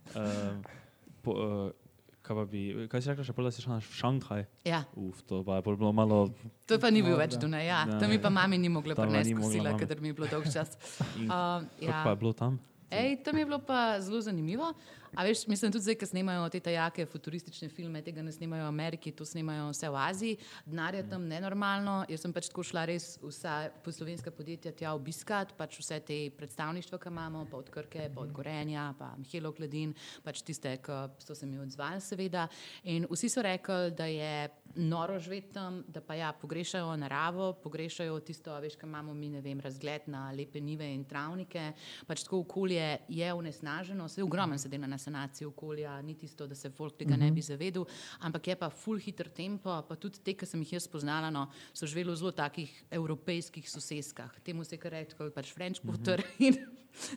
Uh, 0.09 0.59
po, 1.23 1.31
uh, 1.31 1.71
kaj, 2.27 2.35
pa 2.35 2.45
bi, 2.45 2.61
kaj 2.91 3.01
si 3.01 3.09
rekla, 3.13 3.23
še 3.23 3.33
pol, 3.37 3.47
da 3.47 3.51
si 3.55 3.63
šla 3.63 3.77
na 3.79 3.81
Šanghaj? 3.81 4.43
ja, 4.67 4.81
Uf, 4.99 5.23
to 5.23 5.39
pa 5.47 5.61
je 5.61 5.63
bilo 5.63 5.91
malo. 5.95 6.27
to 6.67 6.75
pa 6.77 6.91
ni 6.91 6.99
bil 7.01 7.15
No, 7.15 7.21
več. 7.23 7.37
Dunaj. 7.39 7.63
Ja. 7.63 7.85
Da. 7.87 7.99
To 8.03 8.11
mi 8.11 8.19
pa 8.19 8.29
mami 8.29 8.59
ni 8.59 8.69
mogla 8.69 8.95
prenesti 8.95 9.33
kosila, 9.33 9.77
ker 9.79 9.87
mi 10.03 10.11
je 10.11 10.17
bilo 10.19 10.27
dolg 10.27 10.51
čas. 10.51 10.75
Uh, 10.99 11.63
Kako 11.79 12.03
pa 12.03 12.11
je 12.11 12.11
ja. 12.11 12.15
bilo 12.19 12.33
tam? 12.35 12.59
Ej, 12.91 13.23
tam 13.23 13.35
je 13.35 13.45
bilo 13.45 13.59
pa 13.59 13.99
zelo 13.99 14.19
zanimivo. 14.21 14.73
A 15.15 15.23
veš, 15.23 15.47
mislim 15.47 15.71
tudi 15.71 15.95
ko 15.95 16.05
snemajo 16.05 16.49
te 16.49 16.59
tajake 16.59 17.05
futuristične 17.05 17.69
filme, 17.69 18.01
tega 18.01 18.21
ne 18.21 18.31
snemajo 18.31 18.65
v 18.65 18.67
Ameriki, 18.67 19.11
to 19.11 19.25
snemajo 19.25 19.69
vse 19.71 19.89
v 19.89 20.01
Aziji, 20.01 20.37
denar 20.65 20.95
je 20.95 21.03
tam 21.09 21.27
nenormalno. 21.27 21.97
Jaz 22.09 22.25
sem 22.25 22.33
pač 22.33 22.49
tako 22.51 22.65
šla 22.67 22.85
res 22.89 23.15
vsa 23.21 23.69
poslovenska 23.85 24.31
podjetja 24.31 24.73
tja 24.75 24.93
obiskat, 24.97 25.53
pač 25.57 25.79
vse 25.81 25.99
te 26.07 26.19
predstavništva, 26.37 26.99
ki 26.99 27.11
imamo, 27.13 27.45
pa 27.51 27.57
od 27.57 27.71
Krke, 27.73 28.09
pa 28.13 28.21
od 28.21 28.31
Gorenja, 28.35 28.89
pa 28.99 29.13
Mihelo 29.17 29.53
Kladin, 29.55 29.95
pač 30.23 30.43
tiste, 30.45 30.77
ki 30.83 30.99
so 31.23 31.35
se 31.35 31.47
mi 31.47 31.59
odzvali 31.59 32.01
seveda. 32.03 32.47
In 32.83 33.07
vsi 33.11 33.31
so 33.31 33.43
rekli, 33.45 33.91
da 33.97 34.05
je 34.11 34.49
noro 34.75 35.19
živeti 35.19 35.53
tam, 35.53 35.83
da 35.87 36.01
pa 36.01 36.15
ja, 36.15 36.31
pogrešajo 36.33 36.95
naravo, 36.97 37.53
pogrešajo 37.63 38.19
tisto, 38.19 38.53
veš, 38.61 38.75
kaj 38.75 38.87
imamo 38.87 39.13
mi, 39.13 39.29
ne 39.29 39.41
vem, 39.41 39.59
razgled 39.59 40.07
na 40.11 40.31
lepe 40.31 40.61
nive 40.61 40.87
in 40.93 41.05
travnike. 41.05 41.71
Pač 42.07 42.23
tako 42.23 42.43
okolje 42.45 42.97
je 43.07 43.33
onesnaženo, 43.33 44.05
vse 44.05 44.23
ogromno 44.23 44.57
se 44.57 44.69
dela 44.69 44.87
na 44.87 44.96
sanaciji 44.99 45.47
okolja, 45.47 45.95
ni 46.01 46.15
tisto, 46.17 46.47
da 46.47 46.55
se 46.55 46.69
folk 46.69 46.97
tega 46.97 47.17
ne 47.17 47.31
bi 47.31 47.41
zavedel, 47.41 47.85
ampak 48.25 48.47
je 48.47 48.55
pa 48.59 48.69
full 48.69 49.01
hiter 49.01 49.29
tempo, 49.29 49.73
pa 49.87 49.95
tudi 49.95 50.23
te, 50.23 50.35
ki 50.37 50.47
sem 50.49 50.63
jih 50.65 50.77
jaz 50.77 50.87
spoznala, 50.89 51.31
no, 51.33 51.47
so 51.73 51.89
živeli 51.89 52.11
v 52.11 52.19
zelo 52.19 52.33
takih 52.35 52.73
evropejskih 52.91 53.69
soseskah. 53.69 54.33
Temu 54.43 54.65
se 54.65 54.79
kar 54.81 54.95
reče, 54.97 55.17
kot 55.17 55.33
pač 55.35 55.53
French 55.53 55.83
Quarter. 55.85 56.23
In 56.39 56.59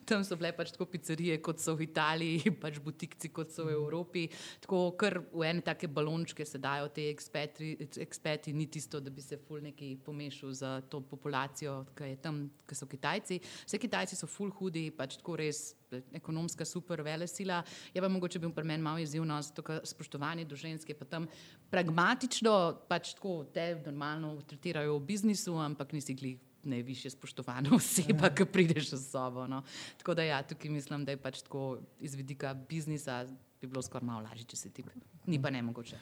tam 0.08 0.24
so 0.26 0.36
bile 0.40 0.52
pač 0.56 0.72
tako 0.74 0.86
pizzerije, 0.90 1.38
kot 1.44 1.62
so 1.62 1.74
v 1.78 1.86
Italiji, 1.88 2.52
pač 2.62 2.80
butikci, 2.82 3.32
kot 3.34 3.52
so 3.54 3.66
v 3.68 3.74
Evropi. 3.76 4.26
Tako 4.64 4.82
kar 5.00 5.20
v 5.32 5.46
ene 5.48 5.64
take 5.66 5.88
balončke 5.88 6.46
se 6.46 6.60
dajo 6.62 6.90
te 6.94 7.08
ekspeti, 7.10 7.72
ekspeti, 8.02 8.54
ni 8.56 8.68
tisto, 8.70 9.00
da 9.00 9.10
bi 9.10 9.24
se 9.24 9.38
ful 9.40 9.62
neki 9.64 9.96
pomešal 10.04 10.54
za 10.56 10.72
to 10.90 11.00
populacijo, 11.00 11.82
ki 11.96 12.14
je 12.14 12.22
tam, 12.22 12.42
ki 12.68 12.78
so 12.78 12.88
Kitajci. 12.90 13.40
Vse 13.66 13.80
Kitajci 13.80 14.18
so 14.18 14.30
ful 14.30 14.52
hudi, 14.60 14.88
pač 14.94 15.18
tako 15.20 15.38
res 15.40 15.70
ekonomska 16.14 16.64
super 16.64 17.02
vele 17.02 17.26
sila. 17.26 17.62
Je 17.94 18.02
pa 18.02 18.08
mogoče 18.08 18.38
bil 18.38 18.52
pri 18.54 18.64
meni 18.64 18.82
malo 18.82 18.98
izzivno, 19.02 19.40
zato 19.42 19.62
ker 19.66 19.80
spoštovanje 19.84 20.44
do 20.44 20.56
ženske 20.56 20.94
pa 20.94 21.04
tam 21.04 21.26
pragmatično, 21.70 22.54
pač 22.88 23.14
tako 23.18 23.44
te 23.54 23.74
normalno 23.84 24.36
tretirajo 24.46 24.98
v 24.98 25.06
biznisu, 25.12 25.56
ampak 25.58 25.92
nisi 25.96 26.14
glih 26.14 26.38
najviše 26.64 27.10
spoštovana 27.10 27.74
oseba, 27.78 28.30
ki 28.30 28.46
prideš 28.46 28.92
v 28.92 29.02
sobo. 29.02 29.46
No. 29.46 29.62
Tako 29.98 30.14
da 30.14 30.26
ja, 30.26 30.42
tukaj 30.42 30.70
mislim, 30.70 31.04
da 31.04 31.16
je 31.16 31.20
pač 31.20 31.42
tako 31.46 31.78
iz 32.00 32.14
vidika 32.14 32.54
biznisa 32.54 33.24
bi 33.60 33.68
bilo 33.68 33.82
skoraj 33.82 34.06
malo 34.06 34.24
lažje, 34.24 34.46
če 34.48 34.56
se 34.56 34.70
ti. 34.72 34.84
Ni 35.26 35.40
pa 35.42 35.50
ne 35.52 35.62
mogoče. 35.62 35.98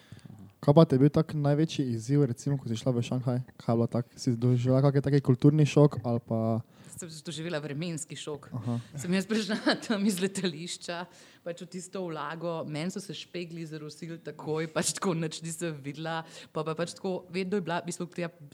Kaj 0.63 0.75
pa 0.75 0.85
te 0.87 0.97
je 0.97 1.03
bil 1.03 1.11
tak 1.11 1.35
največji 1.35 1.87
izziv, 1.95 2.25
recimo, 2.31 2.59
ko 2.59 2.71
si 2.71 2.79
šla 2.79 2.93
v 2.95 3.03
Šanghaj? 3.07 3.41
Kaj 3.59 3.79
bilo 3.79 3.87
tak? 3.91 4.11
Si 4.19 4.35
doživela 4.35 4.83
kakšen 4.83 5.07
taki 5.07 5.21
kulturni 5.27 5.67
šok 5.67 6.01
ali 6.07 6.23
pa... 6.27 6.61
Sem 6.99 7.11
doživela 7.27 7.61
vremenski 7.63 8.19
šok. 8.19 8.49
Aha. 8.59 8.79
Sem 8.99 9.15
jaz 9.15 9.27
prišla 9.31 9.77
tam 9.87 10.07
iz 10.07 10.19
letališča, 10.23 11.05
pač 11.45 11.63
v 11.63 11.69
tisto 11.71 12.03
vlago, 12.07 12.63
meni 12.69 12.93
so 12.93 13.01
se 13.03 13.15
špegli 13.17 13.65
zarosili 13.69 14.19
takoj, 14.25 14.69
pač 14.73 14.93
tako 14.99 15.15
noč 15.17 15.41
nisem 15.45 15.77
videla. 15.85 16.21
Pa, 16.53 16.65
pa 16.67 16.75
pač 16.79 16.95
tako, 16.99 17.27
vedno 17.33 17.59
je 17.59 17.65
bila, 17.67 17.81
mi 17.87 17.95
smo 17.95 18.07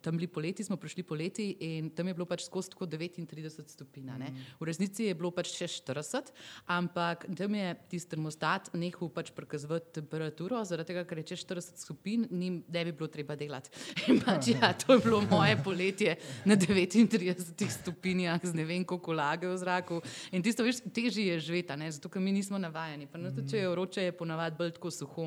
tam 0.02 0.18
bili 0.18 0.28
poleti, 0.30 0.64
smo 0.64 0.76
prišli 0.80 1.04
poleti 1.06 1.48
in 1.68 1.90
tam 1.94 2.08
je 2.08 2.16
bilo 2.16 2.26
pač 2.28 2.46
skozi 2.46 2.74
tako 2.74 2.88
39 2.90 3.72
stopinj. 3.72 4.12
Mm. 4.14 4.42
V 4.60 4.68
resnici 4.68 5.08
je 5.08 5.16
bilo 5.16 5.30
pač 5.34 5.52
še 5.54 5.68
40, 5.70 6.32
ampak 6.70 7.26
tam 7.38 7.56
je 7.58 7.74
tisti 7.94 8.14
termostat 8.14 8.70
nehal 8.76 9.10
pač 9.14 9.32
prikazovati 9.34 9.94
temperaturo, 10.00 10.60
zaradi 10.66 10.92
tega, 10.92 11.04
ker 11.08 11.22
je 11.22 11.28
če 11.32 11.40
40 11.44 11.82
stopinj, 11.84 12.28
ne 12.30 12.84
bi 12.84 12.92
bilo 12.92 13.08
treba 13.12 13.36
delati. 13.38 13.72
In 14.12 14.20
pač 14.22 14.52
ja, 14.52 14.72
to 14.76 14.96
je 14.96 15.04
bilo 15.04 15.22
moje 15.30 15.56
poletje 15.64 16.16
na 16.44 16.58
39 16.60 17.64
stopinjah 17.80 18.42
z 18.44 18.54
ne 18.54 18.66
vem 18.68 18.84
koliko 18.84 19.16
lage 19.16 19.48
v 19.48 19.56
zraku. 19.60 20.00
In 20.34 20.44
tisto, 20.44 20.66
veš, 20.66 20.82
težje 20.94 21.26
je 21.32 21.40
živeti, 21.40 21.90
zato 21.94 22.10
ker 22.12 22.22
mi 22.22 22.32
nismo 22.34 22.58
navajeni 22.58 22.73
navajeni. 22.74 23.06
Pa, 23.06 23.18
no, 23.22 23.30
tudi, 23.30 23.52
če 23.54 23.62
je 23.62 23.70
vroče, 23.70 24.04
je 24.08 24.14
ponavadi 24.18 24.58
bolj 24.58 24.72
tako 24.74 24.90
suho. 24.90 25.24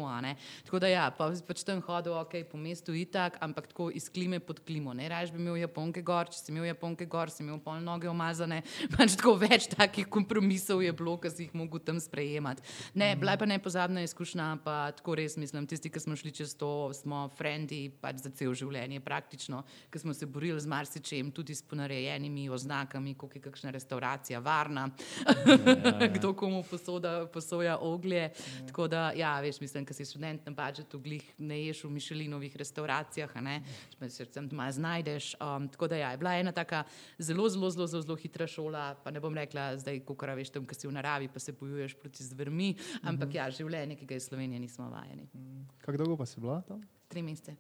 Tako 0.67 0.79
da 0.83 0.89
ja, 0.91 1.05
pa, 1.15 1.29
pač 1.47 1.63
tam 1.65 1.79
hodil 1.85 2.15
okay, 2.19 2.43
po 2.43 2.59
mestu 2.59 2.93
itak, 2.95 3.37
ampak 3.41 3.69
tako 3.71 3.89
iz 3.95 4.09
klime 4.11 4.39
pod 4.43 4.59
klimo. 4.65 4.93
Ne 4.93 5.07
raje 5.09 5.31
bi 5.31 5.39
imel 5.41 5.57
japonke 5.61 6.03
gor, 6.05 6.29
če 6.31 6.41
si 6.41 6.51
imel 6.51 6.67
japonke 6.67 7.07
gor, 7.09 7.31
si 7.31 7.43
imel 7.45 7.59
pol 7.63 7.79
noge 7.83 8.09
omazane. 8.11 8.61
Pač 8.95 9.15
tako 9.15 9.37
več 9.39 9.69
takih 9.71 10.09
kompromisov 10.11 10.83
je 10.83 10.91
bilo, 10.97 11.15
ki 11.21 11.31
si 11.31 11.47
jih 11.47 11.55
mogel 11.57 11.81
tam 11.87 12.01
sprejemati. 12.03 12.65
Ne, 12.99 13.13
bila 13.19 13.35
je 13.35 13.41
pa 13.41 13.49
nepozabna 13.49 14.03
izkušnja, 14.05 14.49
pa 14.65 14.75
tako 14.97 15.17
res 15.19 15.37
mislim, 15.39 15.67
tisti, 15.69 15.91
ki 15.93 16.03
smo 16.03 16.17
šli 16.19 16.33
čez 16.35 16.55
to, 16.59 16.91
smo 16.97 17.27
frendi 17.37 17.87
pač 18.01 18.21
za 18.25 18.33
cel 18.35 18.53
življenje 18.57 19.01
praktično, 19.05 19.63
ki 19.93 20.03
smo 20.03 20.15
se 20.17 20.27
borili 20.29 20.59
z 20.61 20.69
marsičem, 20.69 21.31
tudi 21.35 21.55
s 21.55 21.63
ponarejenimi 21.67 22.47
oznakami, 22.53 23.15
koliko 23.15 23.39
je 23.39 23.45
kakšna 23.47 23.73
restauracija 23.75 24.41
varna, 24.43 24.89
ja, 25.23 25.37
ja, 25.55 25.77
ja. 26.03 26.11
kdo 26.17 26.33
komu 26.37 26.63
posoda 26.67 27.27
posoja 27.37 27.77
oglje. 27.77 28.27
Mm. 28.29 28.67
Tako 28.71 28.87
da, 28.91 29.11
ja, 29.15 29.35
veš, 29.43 29.61
mislim, 29.61 29.85
da 29.85 29.93
si 29.93 30.05
študent 30.05 30.45
na 30.49 30.53
budžetu, 30.57 30.99
glih 31.03 31.25
ne 31.37 31.59
ješ 31.67 31.83
v 31.85 31.93
Mišelinovih 31.97 32.57
restauracijah, 32.57 33.35
ne, 33.41 33.61
se 34.09 34.25
tam 34.25 34.49
malo 34.51 34.71
znajdeš. 34.71 35.35
Um, 35.41 35.69
tako 35.69 35.87
da, 35.93 36.01
ja, 36.01 36.11
je 36.11 36.21
bila 36.21 36.33
ena 36.39 36.51
taka 36.51 36.83
zelo, 37.17 37.49
zelo, 37.49 37.69
zelo, 37.69 37.87
zelo, 37.87 38.01
zelo 38.01 38.17
hitra 38.17 38.47
šola, 38.47 38.89
pa 39.03 39.13
ne 39.13 39.21
bom 39.23 39.35
rekla 39.37 39.69
zdaj, 39.77 40.01
ko 40.07 40.17
kar 40.17 40.33
veš 40.37 40.55
tam, 40.55 40.65
ker 40.65 40.79
si 40.79 40.89
v 40.89 40.95
naravi, 40.97 41.29
pa 41.29 41.39
se 41.43 41.53
bojuješ 41.53 41.97
proti 42.01 42.23
zvrmi, 42.23 42.73
ampak 43.01 43.29
mm 43.29 43.31
-hmm. 43.31 43.37
ja, 43.37 43.49
življenje, 43.51 43.95
ki 43.95 44.05
ga 44.05 44.15
je 44.15 44.25
Slovenija, 44.29 44.59
nismo 44.59 44.89
vajeni. 44.89 45.29
Mm. 45.33 45.67
Kako 45.85 45.97
dolgo 45.97 46.17
pa 46.17 46.25
si 46.25 46.39
bila 46.39 46.61
tam? 46.61 46.81
Tri 47.07 47.21
mesece. 47.21 47.55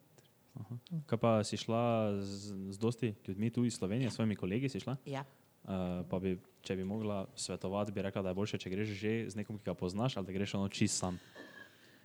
Kaj 1.05 1.19
pa 1.21 1.43
si 1.43 1.57
šla 1.57 2.17
z, 2.21 2.55
z 2.73 2.77
dosti 2.77 3.13
ljudmi 3.27 3.49
tu 3.53 3.65
iz 3.65 3.77
Slovenije, 3.77 4.09
s 4.09 4.15
svojimi 4.15 4.35
kolegi 4.35 4.69
si 4.69 4.79
šla? 4.79 4.97
Ja. 5.05 5.25
Uh, 5.67 5.99
pa 6.07 6.19
bi, 6.23 6.37
če 6.63 6.77
bi 6.79 6.85
mogla 6.87 7.25
svetovati, 7.35 7.91
bi 7.91 8.01
rekla, 8.01 8.21
da 8.23 8.31
je 8.31 8.37
bolje, 8.39 8.59
če 8.63 8.71
greš 8.71 8.93
že 8.95 9.13
z 9.33 9.35
nekom, 9.35 9.57
ki 9.59 9.67
ga 9.67 9.73
poznaš, 9.75 10.15
ali 10.15 10.29
da 10.29 10.35
greš 10.37 10.55
ono 10.55 10.69
čist 10.71 10.95
sam. 11.03 11.19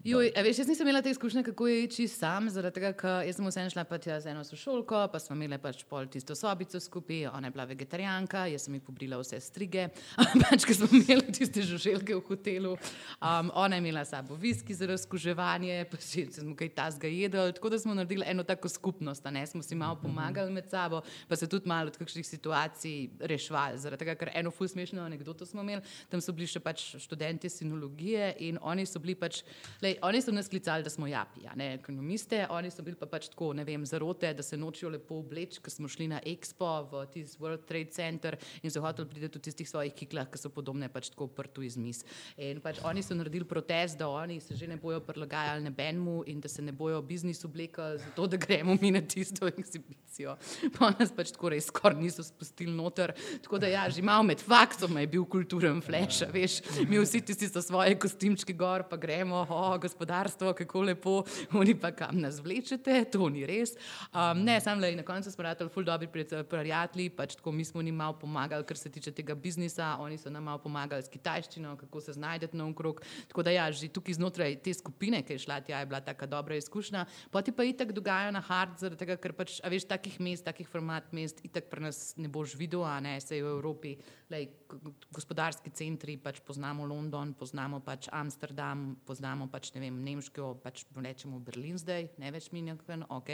Joj, 0.04 0.32
veš, 0.34 0.58
jaz 0.58 0.66
nisem 0.66 0.88
imela 0.88 0.98
te 1.02 1.10
izkušnje, 1.10 1.42
kako 1.42 1.68
je 1.68 1.84
iti 1.84 2.08
sam, 2.08 2.48
zaradi 2.50 2.74
tega, 2.74 2.88
ker 2.98 3.28
sem 3.30 3.46
vseeno 3.46 3.70
šla 3.70 3.84
pač 3.86 4.08
z 4.10 4.32
eno 4.32 4.40
sošolko, 4.42 5.04
pa 5.12 5.18
smo 5.22 5.36
imeli 5.36 5.60
pač 5.62 5.84
pol 5.86 6.08
tisto 6.10 6.34
sobico 6.34 6.80
skupaj, 6.82 7.28
ona 7.30 7.46
je 7.46 7.54
bila 7.54 7.66
vegetarijanka, 7.70 8.40
jaz 8.50 8.64
sem 8.66 8.74
ji 8.74 8.80
pobrila 8.82 9.20
vse 9.20 9.38
strige, 9.40 9.84
pač, 10.42 10.66
ker 10.66 10.74
smo 10.74 10.88
imeli 10.90 11.30
tiste 11.30 11.62
žuželke 11.62 12.16
v 12.16 12.22
hotelu, 12.26 12.72
um, 12.74 13.52
ona 13.54 13.78
je 13.78 13.84
imela 13.84 14.02
sabo 14.04 14.34
viski 14.34 14.74
za 14.74 14.88
razkuževanje, 14.90 15.84
pa 15.92 16.00
še 16.02 16.26
smo 16.34 16.56
kaj 16.58 16.72
tasga 16.80 17.06
jedli, 17.06 17.54
tako 17.54 17.70
da 17.70 17.78
smo 17.78 17.94
naredili 17.94 18.26
eno 18.26 18.42
tako 18.42 18.72
skupnost, 18.74 19.30
ne, 19.30 19.46
smo 19.46 19.62
si 19.62 19.78
malo 19.78 20.00
pomagali 20.02 20.50
med 20.50 20.66
sabo, 20.66 21.04
pa 21.30 21.38
se 21.38 21.46
tudi 21.46 21.70
malo 21.70 21.94
od 21.94 22.00
kakšnih 22.02 22.26
situacij 22.26 23.22
rešvali, 23.22 23.78
zaradi 23.86 24.02
tega, 24.02 24.18
ker 24.18 24.34
eno 24.34 24.50
ful 24.50 24.66
smešno 24.66 25.06
anegdoto 25.06 25.46
smo 25.46 25.62
imeli, 25.62 25.86
tam 26.10 26.18
so 26.18 26.34
bili 26.34 26.50
še 26.50 26.58
pač 26.58 26.88
študenti 27.06 27.54
sinologije 27.54 28.34
in 28.50 28.58
oni 28.58 28.82
so 28.90 28.98
bili 28.98 29.14
pač, 29.14 29.44
lej, 29.78 29.91
Lej, 29.92 29.98
oni 30.02 30.22
so 30.22 30.32
nas 30.32 30.48
klicali, 30.48 30.82
da 30.82 30.90
smo 30.90 31.06
japi, 31.06 31.42
ne 31.54 31.74
ekonomiste, 31.74 32.46
oni 32.50 32.70
so 32.70 32.82
bili 32.82 32.96
pa 32.96 33.06
pač 33.06 33.26
tako, 33.28 33.50
ne 33.52 33.64
vem, 33.64 33.82
zarote, 33.86 34.30
da 34.34 34.42
se 34.42 34.56
nočijo 34.56 34.88
lepo 34.88 35.18
obleči, 35.20 35.60
ker 35.60 35.72
smo 35.72 35.88
šli 35.90 36.06
na 36.08 36.20
Expo 36.24 36.70
v 36.88 37.02
tisti 37.12 37.36
World 37.42 37.66
Trade 37.68 37.92
Center 37.92 38.38
in 38.62 38.72
so 38.72 38.80
hoteli 38.80 39.10
priti 39.10 39.28
v 39.28 39.42
tistih 39.44 39.68
svojih 39.68 39.92
kiklah, 39.92 40.30
ki 40.32 40.40
so 40.40 40.48
podobne 40.54 40.88
pač 40.88 41.10
tako 41.12 41.26
prtu 41.28 41.64
iz 41.66 41.76
mis. 41.76 42.00
In 42.40 42.62
pač 42.64 42.80
oni 42.88 43.02
so 43.04 43.16
naredili 43.18 43.44
protest, 43.48 43.98
da 44.00 44.08
oni 44.08 44.38
se 44.40 44.56
že 44.56 44.70
ne 44.70 44.78
bojo 44.80 45.02
prilagajali 45.04 45.66
nebenmu 45.66 46.22
in 46.32 46.40
da 46.40 46.48
se 46.48 46.62
ne 46.62 46.72
bojo 46.72 47.02
biznis 47.02 47.44
oblekali, 47.44 48.00
zato 48.00 48.26
da 48.26 48.40
gremo 48.40 48.78
mi 48.80 48.94
na 48.96 49.04
tisto 49.04 49.46
ekshibicijo. 49.52 50.38
Pa 50.78 50.94
nas 50.96 51.12
pač 51.12 51.34
tako 51.36 51.52
res 51.52 51.68
skoraj 51.68 52.00
niso 52.00 52.24
spustili 52.24 52.72
noter. 52.72 53.12
Tako 53.44 53.60
da 53.60 53.68
ja, 53.68 53.84
že 53.92 54.00
malo 54.00 54.24
med 54.24 54.40
faktom 54.40 54.96
je 54.96 55.06
bil 55.18 55.28
kulturen 55.28 55.84
flash, 55.84 56.24
veš, 56.32 56.62
mi 56.88 56.96
vsi 57.02 57.20
tisti 57.20 57.52
so 57.52 57.60
svoje 57.60 57.98
kostimčke 58.00 58.56
gor, 58.56 58.86
pa 58.88 58.96
gremo, 58.96 59.44
oh, 59.44 59.76
gospodarstvo, 59.82 60.52
kako 60.58 60.82
lepo, 60.88 61.14
oni 61.58 61.74
pa 61.78 61.90
kam 61.96 62.20
nas 62.22 62.40
vlečete, 62.42 63.04
to 63.12 63.28
ni 63.32 63.44
res. 63.48 63.74
Um, 64.12 64.44
ne, 64.46 64.58
sam 64.62 64.80
le 64.80 64.92
na 64.96 65.04
koncu 65.06 65.30
smo 65.32 65.44
radili, 65.46 65.70
ful 65.72 65.86
dobri 65.86 66.08
prijatelji, 66.08 67.10
pač 67.16 67.36
tako 67.40 67.52
mi 67.52 67.64
smo 67.66 67.82
jim 67.82 67.98
malo 67.98 68.16
pomagali, 68.18 68.66
kar 68.68 68.78
se 68.78 68.90
tiče 68.92 69.12
tega 69.16 69.34
biznisa, 69.34 69.96
oni 70.00 70.18
so 70.18 70.30
nam 70.30 70.46
malo 70.50 70.62
pomagali 70.62 71.02
s 71.02 71.10
kitajščino, 71.12 71.76
kako 71.80 72.00
se 72.00 72.16
znajdete 72.16 72.56
na 72.56 72.68
okrog. 72.68 73.02
Tako 73.28 73.42
da 73.42 73.54
ja, 73.54 73.66
že 73.72 73.90
tukaj 73.92 74.18
znotraj 74.20 74.58
te 74.62 74.74
skupine, 74.74 75.22
ki 75.26 75.36
je 75.36 75.44
šla 75.46 75.60
tja, 75.66 75.82
je 75.82 75.90
bila 75.90 76.00
taka 76.00 76.26
dobra 76.26 76.56
izkušnja. 76.56 77.06
Poti 77.30 77.52
pa 77.52 77.66
itak 77.66 77.92
dogaja 77.92 78.30
na 78.30 78.40
hard, 78.40 78.78
zaradi 78.80 79.02
tega, 79.04 79.18
ker 79.20 79.34
pač, 79.36 79.58
a 79.64 79.70
veš, 79.72 79.88
takih 79.90 80.18
mest, 80.22 80.46
takih 80.46 80.68
format 80.68 81.12
mest, 81.12 81.42
itak 81.46 81.70
pri 81.72 81.88
nas 81.88 82.02
ne 82.16 82.30
boš 82.32 82.56
videl, 82.60 82.84
a 82.86 82.98
ne, 83.02 83.18
se 83.20 83.38
je 83.38 83.44
v 83.44 83.54
Evropi, 83.56 83.96
lej, 84.32 84.48
gospodarski 85.12 85.70
centri, 85.70 86.16
pač 86.16 86.40
poznamo 86.44 86.86
London, 86.86 87.34
poznamo 87.34 87.80
pač 87.84 88.08
Amsterdam, 88.12 88.96
poznamo 89.06 89.48
pač 89.52 89.72
ne 89.74 89.84
vem, 89.84 89.98
nemško, 90.04 90.54
pač 90.62 90.84
rečemo 90.96 91.40
Berlin 91.42 91.78
zdaj, 91.80 92.08
ne 92.18 92.30
več 92.34 92.50
Minjaken, 92.52 93.06
ok. 93.08 93.30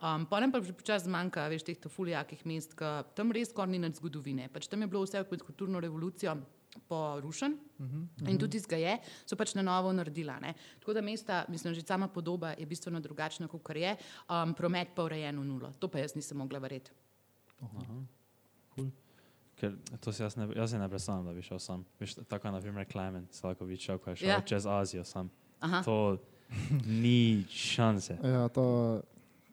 Um, 0.00 0.26
nam 0.26 0.52
pa 0.52 0.62
že 0.62 0.76
počasi 0.76 1.08
zmanjka, 1.08 1.48
veš, 1.52 1.66
teh 1.66 1.80
tofulijakih 1.80 2.44
mest, 2.46 2.76
ki 2.78 2.92
tam 3.16 3.32
res 3.34 3.50
skoraj 3.52 3.72
ni 3.74 3.82
nad 3.82 3.96
zgodovine. 3.96 4.48
Pač 4.52 4.68
tam 4.70 4.84
je 4.84 4.90
bilo 4.90 5.04
vse 5.06 5.24
pod 5.24 5.42
kulturno 5.42 5.82
revolucijo. 5.82 6.36
Porušen 6.76 7.52
uh 7.52 7.86
-huh, 7.86 7.88
uh 7.88 8.08
-huh. 8.20 8.30
in 8.30 8.38
tudi 8.38 8.58
zdaj 8.58 8.82
je, 8.82 8.98
so 9.24 9.36
pač 9.36 9.54
na 9.54 9.62
novo 9.62 9.92
naredila. 9.92 10.38
Ne? 10.40 10.54
Tako 10.80 10.92
da 10.92 11.00
mesta, 11.00 11.44
mislim, 11.48 11.74
že 11.74 11.80
sama 11.80 12.08
podoba 12.08 12.50
je 12.58 12.66
bistveno 12.66 13.00
drugačna, 13.00 13.48
kot 13.48 13.76
je, 13.76 13.96
um, 14.28 14.54
promet 14.54 14.88
pa 14.94 15.04
urejen 15.04 15.40
v 15.40 15.44
nulo. 15.44 15.72
To 15.78 15.88
pa 15.88 15.98
jaz 15.98 16.14
nisem 16.14 16.36
mogla 16.36 16.58
verjeti. 16.58 16.90
Ker 19.56 19.72
to 20.00 20.12
si 20.12 20.22
jaz 20.22 20.36
ne, 20.36 20.48
jaz 20.56 20.72
ne 20.72 20.88
predstavljam, 20.88 21.26
da 21.26 21.32
bi 21.32 21.42
šel 21.42 21.58
sam. 21.58 21.84
Veš, 22.00 22.14
tako 22.28 22.50
na 22.50 22.60
primer 22.60 22.84
Klemen 22.92 23.26
Slakovič 23.30 23.84
šel, 23.84 23.98
ko 23.98 24.10
je 24.10 24.16
šel 24.16 24.28
Ja. 24.28 24.34
ja. 24.34 24.40
čez 24.40 24.66
Azijo 24.66 25.04
sam. 25.04 25.30
Aha. 25.60 25.82
To 25.82 26.16
ni 27.02 27.44
šanse. 27.50 28.18
Ja, 28.22 28.48
to, 28.48 29.00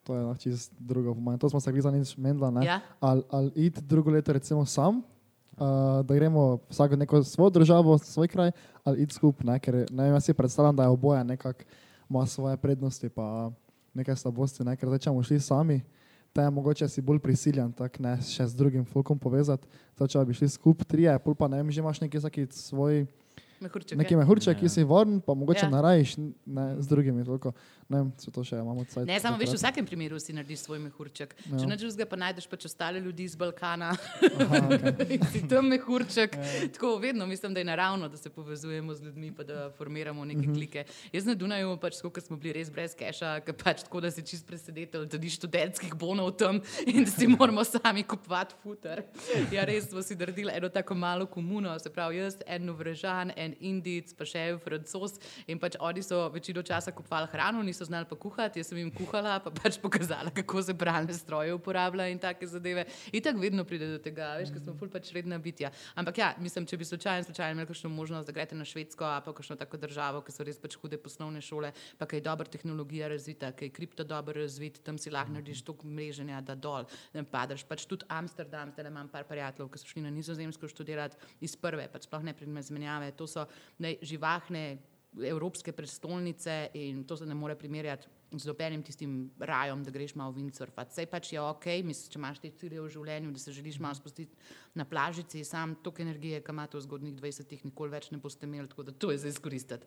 to 0.03 0.15
je 0.15 0.23
lahko 0.23 0.41
čist 0.41 0.73
drugo. 0.79 1.13
po 1.15 1.21
mojem. 1.21 1.39
To 1.39 1.49
smo 1.49 1.59
se 1.59 1.71
glizali 1.71 1.99
nič 1.99 2.17
menila, 2.17 2.51
ne? 2.51 2.65
Ja. 2.65 2.81
Ali 2.99 3.23
al 3.29 3.49
iti 3.55 3.81
drugo 3.81 4.11
leto 4.11 4.33
recimo 4.33 4.65
sam, 4.65 4.97
uh, 4.97 6.05
da 6.05 6.15
gremo 6.15 6.59
vsak 6.69 6.91
v 6.91 6.97
neko 6.97 7.23
svojo 7.23 7.49
državo, 7.49 7.97
svoj 7.97 8.27
kraj, 8.27 8.51
ali 8.83 9.03
iti 9.03 9.13
skupaj, 9.13 9.59
ker 9.59 9.85
ne 9.91 10.03
vem, 10.03 10.13
jaz 10.13 10.25
si 10.25 10.33
predstavljam, 10.33 10.75
da 10.75 10.83
je 10.83 10.89
oboje 10.89 11.23
nekako 11.23 11.63
ima 12.09 12.25
svoje 12.25 12.57
prednosti, 12.57 13.09
pa 13.09 13.51
nekaj 13.93 14.15
slabosti, 14.15 14.63
ne? 14.63 14.75
ker 14.75 14.89
bomo 14.89 15.23
šli 15.23 15.39
sami, 15.39 15.81
te 16.33 16.49
mogoče 16.49 16.87
si 16.89 17.01
bolj 17.01 17.19
prisiljen, 17.21 17.69
tak 17.77 17.99
ne 18.01 18.15
še 18.25 18.47
z 18.49 18.57
drugim 18.57 18.85
folkom 18.89 19.19
povezati, 19.21 19.67
zdaj, 19.93 20.09
če 20.09 20.23
bi 20.25 20.37
šli 20.37 20.49
skupaj 20.49 20.87
trije, 20.89 21.13
pol 21.21 21.35
pa 21.37 21.45
ne 21.47 21.59
vem, 21.61 21.69
že 21.69 21.83
imaš 21.83 22.01
neki 22.01 22.17
vsaki 22.17 22.47
svoj. 22.49 23.03
Mehurček, 23.63 23.97
Neki 23.97 24.13
je. 24.13 24.17
mehurček, 24.17 24.59
ki 24.59 24.65
Ja. 24.65 24.69
si 24.69 24.83
varen, 24.85 25.19
pa 25.19 25.33
mogoče 25.33 25.59
Ja. 25.59 25.65
ja. 25.65 25.71
narajiš 25.71 26.17
ne, 26.17 26.75
z 26.77 26.87
drugimi. 26.87 27.23
Toliko. 27.23 27.53
Ne 27.89 27.97
vem, 27.97 28.11
če 28.15 28.31
to 28.31 28.43
še 28.43 28.57
imamo 28.57 28.83
cajt. 28.85 29.05
Ne, 29.05 29.19
samo 29.19 29.37
veš, 29.37 29.51
v 29.51 29.57
vsakem 29.57 29.85
primeru 29.85 30.17
si 30.17 30.33
narediš 30.33 30.59
svoj 30.61 30.79
mehurček. 30.79 31.35
Ja. 31.43 31.57
Če 31.57 31.65
neč 31.65 31.79
drugega, 31.79 32.05
pa 32.05 32.17
najdeš 32.17 32.47
pač 32.47 32.65
ostale 32.65 32.99
ljudi 32.99 33.23
iz 33.23 33.35
Balkana, 33.35 33.91
Aha, 33.91 34.61
okay. 34.71 35.19
si 35.29 35.41
tam 35.47 35.67
mehurček. 35.67 36.35
Tako 36.73 36.97
vedno 36.97 37.25
mislim, 37.25 37.53
da 37.53 37.59
je 37.59 37.65
naravno, 37.65 38.09
da 38.09 38.17
se 38.17 38.29
povezujemo 38.29 38.93
z 38.93 39.03
ljudmi, 39.03 39.31
pa 39.31 39.43
da 39.43 39.71
formiramo 39.71 40.25
neke 40.25 40.47
klike. 40.49 40.83
Jaz 41.11 41.25
na 41.25 41.35
Dunaju, 41.35 41.77
pač 41.77 41.99
ker 42.03 42.23
smo 42.23 42.37
bili 42.37 42.53
res 42.53 42.69
brez 42.69 42.95
keša, 42.95 43.33
pač 43.55 43.83
tako, 43.83 44.01
da 44.01 44.11
si 44.11 44.23
čist 44.23 44.47
presedetel, 44.47 45.05
tudi 45.07 45.29
študentskih 45.29 45.93
bonov 45.95 46.33
tam 46.33 46.59
in 46.85 47.03
da 47.03 47.11
si 47.11 47.27
moramo 47.27 47.63
sami 47.63 48.03
kupovati 48.03 48.55
futer. 48.57 49.03
Ja, 49.51 49.63
res 49.63 49.89
smo 49.89 50.01
si 50.01 50.15
naredili 50.15 50.51
eno 50.51 50.69
tako 50.69 50.95
malo 50.95 51.25
komuno, 51.25 51.75
se 51.79 51.89
pravi 51.89 52.17
jaz, 52.17 52.39
en 52.47 52.65
novrežan, 52.65 53.31
en 53.35 53.52
indic, 53.59 54.13
pa 54.17 54.25
še 54.27 54.47
en 54.51 54.59
francos 54.61 55.17
in 55.47 55.59
pač 55.59 55.77
oni 55.79 56.03
so 56.05 56.21
večino 56.33 56.63
časa 56.65 56.93
kupovali 56.95 57.29
hrano, 57.31 57.63
niso 57.63 57.85
znali 57.85 58.07
pa 58.09 58.15
kuhati, 58.15 58.61
jaz 58.61 58.71
sem 58.71 58.81
jim 58.81 58.91
kuhala, 58.93 59.39
pa 59.43 59.51
pač 59.53 59.79
pokazala, 59.81 60.33
kako 60.33 60.63
se 60.63 60.73
bralne 60.73 61.13
stroje 61.13 61.53
uporablja 61.53 62.07
in 62.11 62.19
take 62.19 62.47
zadeve. 62.47 62.85
In 63.11 63.23
tako 63.23 63.43
vedno 63.43 63.65
pride 63.67 63.89
do 63.91 63.99
tega, 64.03 64.33
veš, 64.39 64.53
ker 64.53 64.63
smo 64.63 64.75
ful 64.79 64.91
pač 64.93 65.11
redna 65.15 65.39
bitja. 65.41 65.71
Ampak 65.99 66.21
ja, 66.21 66.31
mislim, 66.41 66.67
če 66.69 66.79
bi 66.79 66.87
slučajno, 66.87 67.27
slučajno 67.29 67.57
imeli 67.57 67.69
kakšno 67.69 67.91
možnost, 67.93 68.27
da 68.27 68.35
greste 68.35 68.55
na 68.55 68.65
Švedsko 68.65 69.05
pa 69.25 69.33
kakšno 69.33 69.57
tako 69.59 69.77
državo, 69.77 70.23
ki 70.25 70.33
so 70.35 70.45
res 70.47 70.59
pač 70.61 70.77
hude 70.81 70.97
poslovne 71.01 71.41
šole, 71.43 71.73
pa 71.97 72.07
kaj 72.09 72.21
je 72.21 72.25
dobra 72.25 72.47
tehnologija 72.49 73.09
razvita, 73.11 73.51
kaj 73.51 73.69
je 73.69 73.75
kripto 73.75 74.03
dobro 74.07 74.41
razvit, 74.41 74.79
tam 74.83 74.97
si 74.97 75.11
lahko 75.13 75.35
narediš 75.35 75.63
toliko 75.67 75.87
mreženja, 75.87 76.41
da 76.41 76.55
dol 76.55 76.87
ne 77.13 77.23
padeš. 77.23 77.65
Pač 77.67 77.85
tudi 77.89 78.07
Amsterdam, 78.09 78.71
zdaj 78.73 78.89
imam 78.89 79.09
par 79.11 79.27
prijateljev, 79.29 79.69
ki 79.71 79.81
so 79.81 79.91
šli 79.91 80.05
na 80.05 80.11
nizozemsko 80.13 80.69
študirati 80.71 81.17
iz 81.45 81.55
prve, 81.59 81.87
pač 81.91 82.07
sploh 82.07 82.23
ne 82.25 82.35
predmet 82.37 82.67
zmenjave. 82.67 83.11
To 83.19 83.27
so 83.33 83.45
ne, 83.79 83.95
živahne 84.01 84.65
evropske 85.13 85.71
prestolnice 85.71 86.53
in 86.73 87.03
to 87.05 87.17
se 87.17 87.25
ne 87.25 87.35
more 87.37 87.53
primerjati 87.55 88.07
z 88.33 88.47
nobenim 88.49 88.81
tistim 88.81 89.11
rajem, 89.39 89.83
da 89.85 89.91
greš 89.93 90.15
malo 90.17 90.33
windsurfati. 90.33 90.89
Sej 90.95 91.05
pač 91.05 91.27
je 91.35 91.41
ok, 91.41 91.67
misliš, 91.85 92.09
če 92.09 92.17
imaš 92.17 92.39
te 92.41 92.49
cilje 92.57 92.81
v 92.81 92.89
življenju, 92.89 93.29
da 93.29 93.37
se 93.37 93.53
želiš 93.53 93.77
malo 93.77 93.93
spustiti 93.93 94.33
na 94.73 94.87
plažici, 94.89 95.43
sam 95.45 95.75
toliko 95.85 96.01
energije, 96.01 96.39
ki 96.41 96.49
ima 96.49 96.65
to 96.65 96.79
v 96.79 96.85
zgodnjih 96.87 97.13
20-ih, 97.19 97.61
nikoli 97.67 97.93
več 97.93 98.09
ne 98.09 98.17
boste 98.17 98.49
imeli, 98.49 98.65
tako 98.71 98.87
da 98.89 98.95
to 98.97 99.11
je 99.13 99.19
za 99.21 99.29
izkoristiti. 99.29 99.85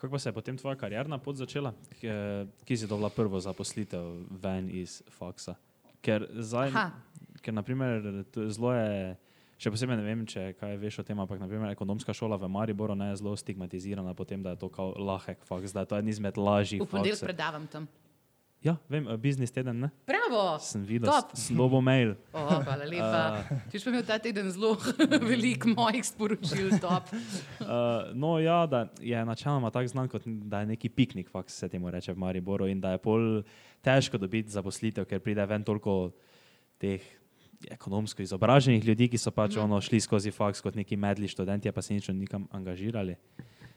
Kako 0.00 0.10
pa 0.10 0.18
se 0.18 0.28
je 0.28 0.32
potem 0.32 0.58
tvoja 0.58 0.74
karjerna 0.76 1.18
pot 1.18 1.36
začela? 1.38 1.70
K- 2.00 2.48
Kje 2.66 2.76
si 2.76 2.90
dobila 2.90 3.10
prvo 3.10 3.38
zaposlitev 3.40 4.10
ven 4.42 4.70
iz 4.72 4.98
faksa? 5.12 5.54
Ker 6.02 6.26
zdaj, 6.42 6.72
Aha. 6.72 6.90
ker 7.38 7.54
naprimer, 7.54 8.24
zelo 8.48 8.72
je, 8.74 9.16
še 9.60 9.72
posebej 9.72 9.98
ne 10.00 10.04
vem, 10.04 10.26
če 10.28 10.50
kaj 10.56 10.76
veš 10.80 11.02
o 11.02 11.06
tem, 11.06 11.18
ampak 11.20 11.40
naprimer 11.42 11.72
ekonomska 11.74 12.14
šola 12.16 12.40
v 12.40 12.48
Mariboru 12.48 12.96
ne 12.96 13.12
je 13.12 13.20
zelo 13.20 13.36
stigmatizirana 13.36 14.14
potem, 14.16 14.40
da 14.42 14.56
je 14.56 14.62
to 14.64 14.70
kao 14.72 14.94
lahek 14.96 15.44
faks, 15.44 15.76
da 15.76 15.84
je 15.84 15.92
to 15.92 15.98
en 16.00 16.08
izmed 16.08 16.40
lažjih 16.40 16.80
V 16.80 16.88
ponedeljek 16.88 17.26
predavam 17.28 17.66
tam. 17.68 17.88
Ja, 18.60 18.74
vem, 18.92 19.08
eh, 19.08 19.16
biznis 19.16 19.48
teden, 19.52 19.78
ne? 19.80 19.88
Bravo! 20.04 20.58
Sem 20.60 20.82
videl, 20.84 21.08
Top. 21.08 21.32
slobo 21.32 21.80
mail. 21.80 22.12
O, 22.36 22.40
hvala 22.60 22.84
lepa. 22.84 23.20
Ti 23.72 23.80
si 23.80 23.88
imel 23.88 24.04
ta 24.04 24.18
teden 24.20 24.50
zelo 24.52 24.74
veliko 25.32 25.72
mojih 25.72 26.04
sporočil, 26.04 26.76
top. 26.76 27.08
Uh, 27.60 28.12
no, 28.20 28.36
ja, 28.36 28.66
da 28.68 28.84
je 29.00 29.16
načeloma 29.24 29.72
tako 29.72 29.88
znan, 29.88 30.12
kot 30.12 30.28
da 30.28 30.60
je 30.60 30.72
neki 30.76 30.92
piknik, 30.92 31.32
faks 31.32 31.56
se 31.56 31.68
temu 31.72 31.88
reče 31.88 32.12
v 32.12 32.20
Mariboru, 32.20 32.68
in 32.68 32.84
da 32.84 32.92
je 32.92 33.00
pol 33.00 33.40
težko 33.80 34.20
dobiti 34.20 34.52
zaposlitev, 34.52 35.08
ker 35.08 35.24
pride 35.24 35.48
ven 35.48 35.64
toliko 35.64 36.12
teh 36.76 37.00
ekonomsko 37.70 38.22
izobraženih 38.22 38.84
ljudi, 38.84 39.08
ki 39.08 39.18
so 39.18 39.30
pač 39.30 39.56
ono 39.60 39.80
šli 39.80 40.00
skozi 40.00 40.30
faks 40.30 40.60
kot 40.60 40.74
neki 40.74 40.96
medli 40.96 41.28
študenti, 41.28 41.72
pa 41.72 41.82
se 41.82 41.94
nič 41.94 42.08
nikam 42.08 42.48
angažirali. 42.50 43.16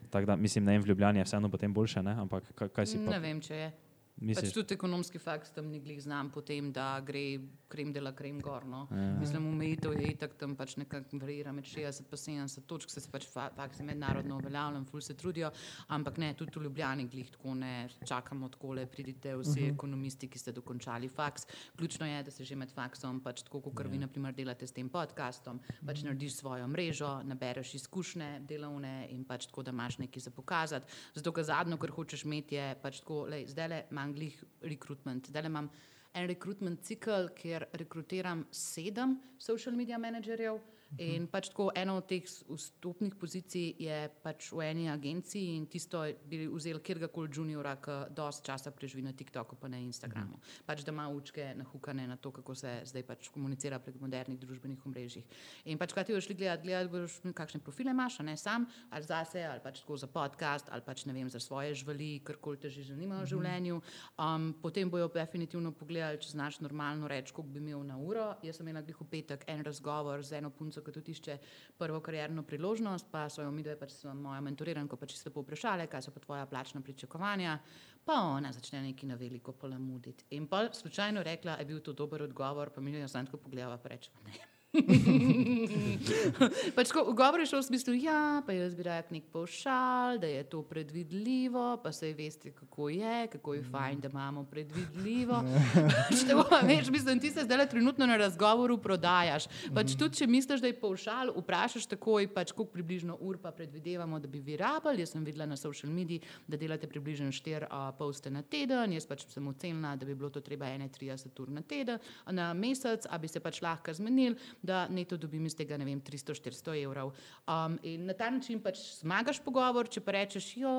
Tako 0.10 0.26
da 0.26 0.36
mislim, 0.36 0.66
da 0.66 0.72
jim 0.72 0.82
v 0.82 0.88
Ljubljani 0.88 1.20
je 1.20 1.24
vseeno 1.24 1.50
potem 1.50 1.74
boljše, 1.74 2.04
ne? 2.04 2.14
ampak 2.22 2.52
kaj, 2.56 2.70
kaj 2.70 2.86
si 2.86 3.00
pa 3.06 3.12
Ne 3.12 3.20
vem, 3.20 3.42
če 3.42 3.56
je. 3.56 3.72
Pač 4.14 4.28
misliš? 4.28 4.54
tudi 4.54 4.74
ekonomski 4.74 5.20
fakt 5.20 5.56
tam 5.56 5.72
glih 5.82 6.02
znam 6.02 6.30
potem, 6.32 6.72
da 6.72 7.00
gre 7.02 7.40
krem 7.74 7.94
dela 7.94 8.12
krem 8.14 8.40
gor. 8.42 8.66
No. 8.66 8.86
Ja. 8.92 9.18
Mislim, 9.20 9.48
omejitev 9.50 9.96
je 9.98 10.12
itak 10.14 10.36
tam 10.38 10.54
pač 10.56 10.76
nekako 10.78 11.18
varira 11.18 11.52
med 11.52 11.66
60 11.66 12.06
in 12.30 12.46
70 12.46 12.68
točk, 12.70 12.92
se 12.94 13.02
pač 13.12 13.26
fa- 13.28 13.50
faksi 13.56 13.84
mednarodno 13.84 14.38
uveljavljam, 14.38 14.86
ful 14.86 15.02
se 15.02 15.16
trudijo, 15.18 15.50
ampak 15.88 16.20
ne, 16.22 16.34
tudi 16.38 16.60
v 16.60 16.68
Ljubljani 16.68 17.08
glih 17.10 17.32
tako 17.34 17.56
ne 17.58 17.88
čakamo 18.06 18.50
takole, 18.54 18.86
pridite 18.86 19.36
vsi 19.36 19.50
uh 19.50 19.56
-huh. 19.56 19.74
ekonomisti, 19.74 20.30
ki 20.30 20.40
ste 20.40 20.52
dokončali 20.52 21.10
faks. 21.10 21.48
Ključno 21.78 22.06
je, 22.06 22.24
da 22.24 22.32
se 22.32 22.44
že 22.44 22.56
med 22.56 22.72
faksom, 22.72 23.20
pač 23.20 23.42
tako 23.44 23.62
kot 23.62 23.88
vi 23.90 23.98
naprimer 23.98 24.34
delate 24.34 24.68
s 24.68 24.72
tem 24.72 24.90
podcastom, 24.90 25.60
pač 25.86 26.04
narediš 26.04 26.36
svojo 26.36 26.68
mrežo, 26.68 27.22
nabereš 27.24 27.74
izkušnje 27.74 28.40
delovne 28.40 29.08
in 29.10 29.26
pač 29.26 29.46
tako, 29.46 29.64
da 29.64 29.72
imaš 29.72 29.98
nekaj 29.98 30.22
za 30.22 30.32
pokazati. 30.32 30.94
Zato, 31.14 31.32
ker 31.32 31.44
zadnjo, 31.44 31.78
kar 31.78 31.90
hočeš 31.90 32.24
imeti, 32.24 32.56
je 32.56 32.76
pač 32.82 33.00
tako, 33.00 33.26
lej, 33.26 33.48
zdaj 33.48 33.68
le 33.68 33.84
imam 33.92 34.03
glih 34.12 34.36
rekrutment, 34.68 35.30
zdaj 35.32 35.48
imam 35.48 35.70
en 36.14 36.28
rekrutment 36.28 36.84
cikl, 36.84 37.30
kjer 37.38 37.70
rekrutiram 37.80 38.44
sedem 38.52 39.16
social 39.40 39.76
media 39.76 39.98
menedžerjev. 39.98 40.60
In 41.02 41.26
pač 41.28 41.50
tako 41.50 41.72
ena 41.76 41.96
od 41.98 42.06
teh 42.06 42.22
vstopnih 42.22 43.16
pozicij 43.18 43.74
je 43.82 43.98
pač 44.22 44.52
v 44.54 44.62
eni 44.68 44.90
agenciji 44.92 45.56
in 45.58 45.66
tisto 45.66 46.04
bi 46.30 46.46
vzel 46.46 46.80
kjerkoli 46.86 47.32
juniora, 47.34 47.76
ki 47.82 48.14
dosti 48.14 48.46
časa 48.46 48.72
preživi 48.72 49.02
na 49.02 49.14
TikToku, 49.14 49.56
pa 49.58 49.68
na 49.68 49.80
Instagramu. 49.82 50.38
Pač 50.66 50.84
da 50.86 50.92
ima 50.94 51.08
učke 51.10 51.54
nahukane 51.58 52.06
na 52.08 52.18
to, 52.18 52.32
kako 52.32 52.56
se 52.56 52.82
zdaj 52.86 53.04
pač 53.04 53.30
komunicira 53.34 53.80
prek 53.80 53.98
modernih 54.02 54.38
družbenih 54.40 54.86
omrežij. 54.86 55.26
In 55.66 55.82
pač 55.82 55.96
kaj 55.98 56.06
ti 56.06 56.14
boš 56.14 56.28
šli 56.30 56.38
gledati, 56.38 56.68
gledati 56.68 56.92
boš, 56.94 57.18
kakšne 57.34 57.64
profile 57.64 57.92
imaš, 57.92 58.20
ne 58.20 58.38
sam, 58.38 58.68
ali 58.90 59.10
zase, 59.10 59.42
ali 59.42 59.64
pač 59.64 59.82
tako 59.82 59.98
za 59.98 60.08
podcast, 60.08 60.70
ali 60.70 60.86
pač 60.86 61.06
ne 61.10 61.14
vem, 61.18 61.30
za 61.30 61.42
svoje 61.42 61.74
živali, 61.74 62.22
karkoli 62.24 62.62
te 62.62 62.70
že 62.70 62.86
zanima 62.94 63.24
v 63.24 63.32
življenju. 63.34 63.82
Um, 64.18 64.54
potem 64.62 64.90
bojo 64.90 65.10
definitivno 65.10 65.74
pogledali, 65.74 66.22
če 66.22 66.36
znaš 66.38 66.62
normalno 66.62 67.10
reči, 67.10 67.34
koliko 67.34 67.54
bi 67.54 67.64
imel 67.64 67.82
na 67.88 67.98
uro. 67.98 68.30
Jaz 68.46 68.62
sem 68.62 68.68
imela 68.68 68.86
glih 68.86 69.02
v 69.02 69.10
petek 69.10 69.46
en 69.50 69.66
razgovor 69.66 70.22
z 70.22 70.38
eno 70.38 70.54
punco, 70.54 70.83
ki 70.84 70.94
tudi 70.96 71.16
išče 71.16 71.38
prvo 71.78 72.00
karjerno 72.04 72.44
priložnost, 72.44 73.10
pa 73.12 73.26
so 73.30 73.42
jo 73.42 73.52
mi 73.52 73.64
dve, 73.64 73.76
pač 73.80 73.96
sem 73.98 74.22
moja 74.22 74.42
mentoriranka, 74.42 75.00
pač 75.00 75.16
čisto 75.16 75.32
lepo 75.32 75.44
vprašale, 75.46 75.88
kaj 75.92 76.08
so 76.08 76.16
pa 76.16 76.24
tvoja 76.24 76.46
plačna 76.46 76.82
pričakovanja. 76.82 77.60
Pa 78.06 78.20
ona 78.36 78.52
začne 78.52 78.82
neki 78.84 79.08
na 79.08 79.16
veliko 79.16 79.54
polamuditi. 79.56 80.26
In 80.36 80.48
pa 80.48 80.66
slučajno 80.74 81.24
rekla, 81.24 81.56
je 81.60 81.66
bil 81.66 81.80
to 81.80 81.94
dober 81.94 82.24
odgovor, 82.24 82.70
pa 82.76 82.82
mi 82.82 82.92
jo 82.92 83.00
jaz 83.00 83.16
tako 83.16 83.38
pogledala, 83.38 83.78
pa 83.78 83.96
reče, 83.96 84.12
ne. 84.28 84.53
pač 86.78 86.90
ko, 86.90 87.14
govor 87.14 87.44
je 87.44 87.52
šel 87.52 87.62
v 87.62 87.66
smislu, 87.68 87.94
ja, 88.02 88.42
pa 88.46 88.56
jaz 88.56 88.74
bi 88.74 88.84
rekel 88.88 89.20
nek 89.20 89.26
povšal, 89.30 90.18
da 90.18 90.26
je 90.26 90.42
to 90.50 90.64
predvidljivo, 90.66 91.78
pa 91.84 91.92
se 91.94 92.10
veste, 92.18 92.50
kako 92.58 92.90
je, 92.90 93.28
kako 93.36 93.54
je 93.54 93.62
fajn, 93.70 94.00
da 94.02 94.10
imamo 94.10 94.42
predvidljivo. 94.50 95.44
Pač 96.10 96.26
te 96.26 96.34
bo, 96.34 96.48
veš, 96.66 96.90
mislim, 96.90 97.22
ti 97.22 97.30
se 97.32 97.46
zdaj 97.46 97.70
trenutno 97.70 98.06
na 98.10 98.18
razgovoru 98.18 98.80
prodajaš. 98.82 99.46
Pač 99.76 99.94
tudi, 99.94 100.18
če 100.18 100.28
misliš, 100.28 100.62
da 100.64 100.68
je 100.72 100.80
povšal, 100.80 101.36
vprašaš 101.38 101.86
takoj, 101.94 102.28
pač 102.34 102.52
koliko 102.52 102.74
približno 102.74 103.18
ur 103.22 103.38
pa 103.38 103.54
predvidevamo, 103.54 104.20
da 104.20 104.28
bi 104.28 104.42
vi 104.42 104.58
rabili. 104.58 105.06
Jaz 105.06 105.14
sem 105.14 105.26
videla 105.26 105.46
na 105.46 105.58
social 105.60 105.94
mediji, 105.94 106.22
da 106.48 106.58
delate 106.58 106.90
približno 106.90 107.30
4 107.30 107.70
uh, 107.70 107.94
poste 107.98 108.34
na 108.34 108.42
teden, 108.42 108.94
jaz 108.98 109.06
pač 109.06 109.28
sem 109.30 109.48
ocenila, 109.48 109.94
da 109.96 110.10
bi 110.10 110.18
bilo 110.18 110.34
to 110.34 110.42
treba 110.42 110.66
31 110.66 111.30
ur 111.46 111.54
na 111.54 111.62
teden, 111.62 112.02
na 112.32 112.50
mesec, 112.58 113.06
a 113.06 113.22
bi 113.22 113.30
se 113.30 113.44
pač 113.44 113.62
lahko 113.62 113.94
zmenili, 113.94 114.34
da 114.64 114.88
neto 114.88 115.18
dobim 115.18 115.46
iz 115.46 115.56
tega, 115.60 115.78
ne 115.78 115.86
vem, 115.86 116.00
300-400 116.02 116.76
evrov. 116.84 117.12
Um, 117.44 117.76
in 117.84 118.06
na 118.08 118.16
ta 118.16 118.30
način 118.32 118.62
pač 118.64 118.80
zmagaš 119.02 119.42
pogovor, 119.44 119.90
če 119.92 120.02
pa 120.02 120.16
rečeš, 120.16 120.54
jo, 120.58 120.72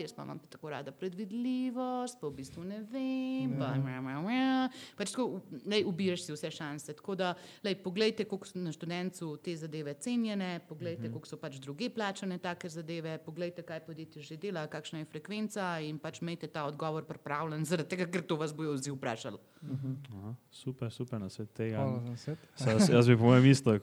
jaz 0.00 0.14
pa 0.16 0.24
imam 0.24 0.40
pa 0.40 0.48
tako 0.50 0.72
rada 0.72 0.92
predvidljivost, 0.96 2.16
pa 2.20 2.30
v 2.30 2.36
bistvu 2.38 2.64
ne 2.64 2.80
vem, 2.88 3.52
pa 3.60 3.74
mja, 3.76 4.00
mja, 4.00 4.22
mja. 4.24 4.54
Pač 4.96 5.12
tako, 5.12 5.42
lej, 5.68 5.84
ubiješ 5.88 6.24
si 6.26 6.36
vse 6.36 6.50
šanse. 6.56 6.96
Tako 6.96 7.18
da, 7.20 7.34
lej, 7.66 7.76
poglejte, 7.84 8.24
koliko 8.24 8.48
so 8.48 8.62
na 8.62 8.72
študencu 8.72 9.34
te 9.44 9.56
zadeve 9.60 9.94
cenjene, 10.00 10.54
poglejte, 10.68 11.10
koliko 11.10 11.28
so 11.28 11.40
pač 11.40 11.60
druge 11.60 11.90
plačane 11.92 12.40
take 12.40 12.72
zadeve, 12.72 13.18
poglejte, 13.26 13.66
kaj 13.66 13.84
podjetje 13.84 14.24
že 14.24 14.40
dela, 14.40 14.64
kakšna 14.70 15.04
je 15.04 15.10
frekvenca 15.12 15.68
in 15.84 16.00
pač 16.00 16.22
imejte 16.24 16.48
ta 16.48 16.64
odgovor 16.64 17.04
pripravljen, 17.04 17.68
zaradi 17.68 17.92
tega, 17.92 18.08
ker 18.08 18.24
to 18.24 18.40
vas 18.40 18.56
bojo 18.56 18.78
vzi 18.78 18.96
vprašali. 18.96 19.44
Aha, 19.66 20.34
super, 20.50 20.90
super 20.92 21.20
na 21.20 21.28
svet 21.28 21.52
tega. 21.52 21.76
Hvala 21.76 22.00
za 22.06 22.16
svet. 22.16 22.38
Se 22.56 22.92
Jaz, 22.92 23.08
bi 23.08 23.16
po 23.16 23.25
mojem 23.26 23.50
isto, 23.50 23.74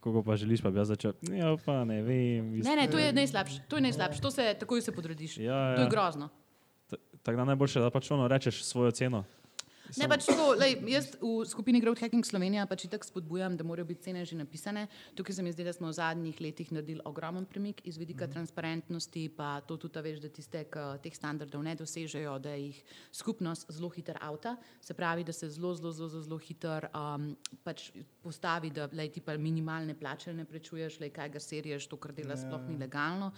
kako, 0.00 0.22
pa 0.24 0.36
želiš, 0.36 0.62
pa 0.62 0.70
bi 0.70 0.80
jaz 0.80 0.88
začel. 0.88 1.12
Ja, 1.30 1.56
pa 1.64 1.84
ne 1.84 2.02
vem. 2.02 2.50
Ne, 2.64 2.76
ne, 2.76 2.88
to 2.90 2.98
je 2.98 3.12
najslabše. 3.12 3.60
To 3.68 3.76
je 3.76 3.82
najslabše. 3.82 4.20
To 4.20 4.30
se 4.30 4.54
takoj 4.58 4.82
se 4.82 4.92
podrediš. 4.92 5.38
Ja, 5.38 5.74
To 5.76 5.80
je 5.80 5.84
ja. 5.84 5.90
grozno. 5.90 6.28
Tako 7.22 7.36
da 7.36 7.44
najboljše, 7.44 7.80
da 7.80 7.90
pač 7.90 8.10
ono 8.10 8.28
rečeš 8.28 8.62
svojo 8.64 8.90
ceno. 8.90 9.24
Ne, 9.96 10.04
pač 10.04 10.26
tako, 10.28 10.52
lej, 10.58 10.74
jaz 10.92 11.06
v 11.16 11.46
skupini 11.48 11.80
Growth 11.80 12.04
Hacking 12.04 12.26
Slovenija 12.26 12.66
pač 12.68 12.84
tako 12.92 13.08
spodbujam, 13.08 13.56
da 13.56 13.64
morajo 13.64 13.86
biti 13.88 14.04
cene 14.04 14.24
že 14.28 14.36
napisane. 14.36 14.84
Tukaj 15.16 15.38
se 15.38 15.42
mi 15.42 15.52
zdi, 15.52 15.64
da 15.64 15.72
smo 15.72 15.88
v 15.88 15.96
zadnjih 15.96 16.40
letih 16.44 16.72
naredili 16.76 17.00
ogromen 17.08 17.46
premik 17.48 17.80
iz 17.88 17.96
vidika 17.96 18.26
mm 18.26 18.28
-hmm. 18.28 18.32
transparentnosti, 18.32 19.28
pa 19.36 19.60
to 19.60 19.76
tudi, 19.76 19.98
a 19.98 20.02
veš, 20.02 20.20
da 20.20 20.28
tiste, 20.28 20.64
ki 20.64 21.00
teh 21.02 21.14
standardov 21.16 21.62
ne 21.62 21.74
dosežejo, 21.74 22.38
da 22.38 22.52
jih 22.54 22.82
skupnost 23.12 23.70
zelo 23.70 23.88
hiter 23.88 24.18
avta, 24.20 24.56
se 24.80 24.94
pravi, 24.94 25.24
da 25.24 25.32
se 25.32 25.48
zelo, 25.48 25.74
zelo, 25.74 25.92
zelo, 25.92 26.08
zelo, 26.08 26.38
hiter 26.38 26.88
um, 26.94 27.36
pač 27.64 27.90
postavi, 28.22 28.70
da 28.70 28.88
lej, 28.92 29.12
ti 29.12 29.20
pa 29.20 29.36
minimalne 29.36 29.94
plače 29.94 30.34
ne 30.34 30.44
prečuješ, 30.44 31.00
lej, 31.00 31.10
kaj 31.10 31.28
ga 31.28 31.40
seriješ, 31.40 31.86
to, 31.88 31.96
kar 31.96 32.12
dela 32.12 32.36
sploh 32.36 32.68
ni 32.68 32.76
legalno. 32.76 33.32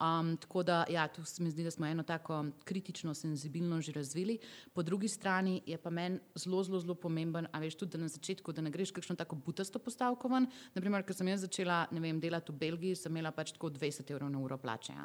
Um, 0.00 0.36
tako 0.36 0.62
da, 0.62 0.84
ja, 0.88 1.08
tu 1.08 1.24
se 1.24 1.42
mi 1.42 1.50
zdi, 1.50 1.64
da 1.64 1.70
smo 1.70 1.86
eno 1.86 2.02
tako 2.02 2.44
kritično 2.64 3.14
senzibilno 3.14 3.80
že 3.80 3.92
razvili. 3.92 4.38
Po 4.72 4.82
drugi 4.82 5.08
strani 5.08 5.62
je 5.66 5.78
pa 5.78 5.93
meni 5.94 6.20
zelo, 6.38 6.62
zelo, 6.66 6.80
zelo 6.82 6.96
pomemben, 6.98 7.48
a 7.52 7.60
veš 7.62 7.78
tudi, 7.80 7.94
da 7.94 8.04
na 8.04 8.10
začetku, 8.10 8.52
da 8.52 8.64
ne 8.64 8.72
greš 8.74 8.92
kakšno 8.96 9.16
tako 9.20 9.38
butasto 9.46 9.80
postavko 9.82 10.30
ven. 10.32 10.48
Naprimer, 10.74 11.06
ko 11.06 11.16
sem 11.16 11.30
jaz 11.30 11.44
začela 11.46 11.84
vem, 11.92 12.20
delati 12.20 12.52
v 12.52 12.60
Belgiji, 12.60 12.98
sem 12.98 13.14
imela 13.14 13.32
pač 13.34 13.54
tako 13.54 13.70
20 13.74 14.10
evrov 14.14 14.32
na 14.32 14.40
uro 14.42 14.58
plače. 14.60 14.96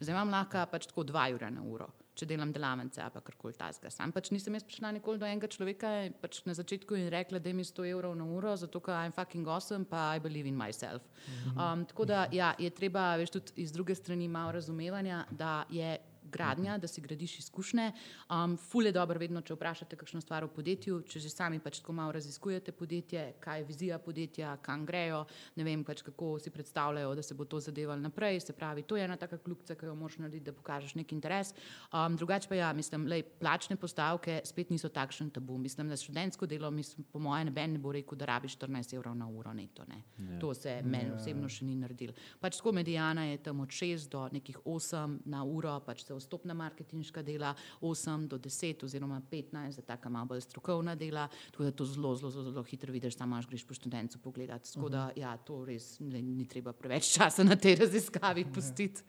Zdaj 0.00 0.14
imam 0.14 0.32
lahko 0.32 0.64
pač 0.72 0.88
tako 0.90 1.06
2 1.08 1.26
evra 1.34 1.50
na 1.52 1.64
uro. 1.64 1.90
Če 2.18 2.26
delam 2.28 2.50
delavnice, 2.52 3.00
ali 3.00 3.14
pa 3.14 3.22
karkoli 3.24 3.54
tasga. 3.56 3.88
Sam 3.94 4.12
pač 4.12 4.32
nisem 4.34 4.56
jaz 4.56 4.64
prišla 4.66 4.90
nikoli 4.96 5.20
do 5.20 5.28
enega 5.28 5.48
človeka 5.48 5.92
pač 6.20 6.42
na 6.44 6.56
začetku 6.58 6.98
in 6.98 7.08
rekla, 7.12 7.38
da 7.40 7.52
mi 7.56 7.64
100 7.64 7.86
evrov 7.92 8.16
na 8.18 8.26
uro, 8.26 8.56
zato 8.60 8.82
ker 8.82 8.96
I'm 8.98 9.14
fucking 9.14 9.48
awesome, 9.48 9.86
pa 9.88 10.16
I 10.16 10.20
believe 10.20 10.48
in 10.50 10.58
myself. 10.58 11.06
Um, 11.54 11.86
tako 11.88 12.04
da 12.10 12.26
ja, 12.34 12.52
je 12.58 12.70
treba, 12.74 13.14
veš, 13.16 13.36
tudi 13.38 13.62
iz 13.64 13.72
druge 13.72 13.94
strani 13.94 14.28
malo 14.28 14.52
razumevanja, 14.58 15.24
da 15.30 15.64
je 15.70 15.96
gradnja, 16.30 16.78
da 16.78 16.88
si 16.88 17.00
gradiš 17.00 17.38
izkušnje. 17.38 17.92
Um, 18.30 18.56
ful 18.56 18.86
je 18.86 18.92
dobro, 18.92 19.18
vedno, 19.20 19.42
če 19.42 19.54
vprašate 19.54 19.96
kakšno 19.96 20.20
stvar 20.24 20.44
o 20.44 20.48
podjetju, 20.48 21.02
če 21.08 21.20
že 21.20 21.30
sami 21.30 21.60
pač 21.60 21.80
tako 21.80 21.92
malo 21.98 22.12
raziskujete 22.16 22.72
podjetje, 22.72 23.26
kaj 23.40 23.60
je 23.60 23.64
vizija 23.68 23.98
podjetja, 23.98 24.56
kam 24.62 24.86
grejo, 24.86 25.24
ne 25.56 25.64
vem 25.64 25.84
pač 25.84 26.02
kako 26.02 26.38
si 26.40 26.50
predstavljajo, 26.50 27.14
da 27.14 27.22
se 27.22 27.34
bo 27.34 27.44
to 27.44 27.60
zadevalo 27.60 28.00
naprej. 28.00 28.40
Se 28.40 28.56
pravi, 28.56 28.82
to 28.82 28.96
je 28.96 29.04
ena 29.04 29.16
taka 29.16 29.38
kljubca, 29.38 29.74
ki 29.74 29.86
jo 29.86 29.94
moraš 29.94 30.18
narediti, 30.18 30.46
da 30.48 30.56
pokažeš 30.56 30.94
nek 30.96 31.12
interes. 31.12 31.52
Um, 31.92 32.16
drugače 32.16 32.48
pa 32.48 32.58
ja, 32.58 32.72
mislim, 32.72 33.06
lej, 33.10 33.22
plačne 33.40 33.76
postavke 33.76 34.40
spet 34.44 34.70
niso 34.70 34.88
takšen 34.88 35.30
tabu. 35.30 35.58
Mislim, 35.58 35.88
da 35.88 35.96
študentsko 35.96 36.46
delo, 36.46 36.70
mislim, 36.70 37.04
po 37.12 37.18
mojem, 37.18 37.50
noben 37.50 37.72
ne 37.72 37.78
bo 37.78 37.92
rekel, 37.92 38.18
da 38.18 38.24
rabiš 38.24 38.56
14 38.58 38.94
evrov 38.94 39.16
na 39.16 39.28
uro 39.28 39.52
neto. 39.54 39.84
Ne. 39.88 40.02
Ja. 40.18 40.38
To 40.40 40.54
se 40.54 40.80
meni 40.84 41.10
osebno 41.14 41.48
še 41.48 41.64
ni 41.64 41.76
naredil. 41.76 42.12
Pač 42.40 42.60
tako 42.60 42.72
medijana 42.72 43.26
je 43.30 43.42
tam 43.42 43.60
od 43.60 43.68
6 43.68 44.08
do 44.10 44.28
nekih 44.32 44.58
8 44.64 45.18
na 45.24 45.44
uro, 45.44 45.74
pač 45.86 46.04
se 46.04 46.14
vstopna 46.20 46.54
marketinška 46.54 47.22
dela, 47.22 47.54
8 47.80 48.28
do 48.28 48.38
10 48.38 48.84
oziroma 48.84 49.20
15 49.30 49.80
za 49.80 49.82
taka 49.82 50.08
malo 50.08 50.26
bolj 50.26 50.40
strokovna 50.46 50.94
dela, 50.94 51.28
tako 51.50 51.64
da 51.64 51.70
to 51.70 51.84
zelo, 51.84 52.14
zelo, 52.16 52.30
zelo, 52.30 52.50
zelo 52.50 52.64
hitro 52.64 52.92
vidiš, 52.92 53.16
samo 53.16 53.36
imaš 53.36 53.48
greš 53.48 53.64
po 53.64 53.74
študencu 53.74 54.18
pogledati. 54.18 54.72
Tako 54.74 54.88
da 54.88 55.10
ja, 55.16 55.36
to 55.36 55.64
res 55.64 56.00
ne, 56.00 56.22
ni 56.22 56.44
treba 56.48 56.72
preveč 56.72 57.12
časa 57.16 57.44
na 57.44 57.56
tej 57.56 57.76
raziskavi 57.80 58.44
pustiti. 58.54 59.02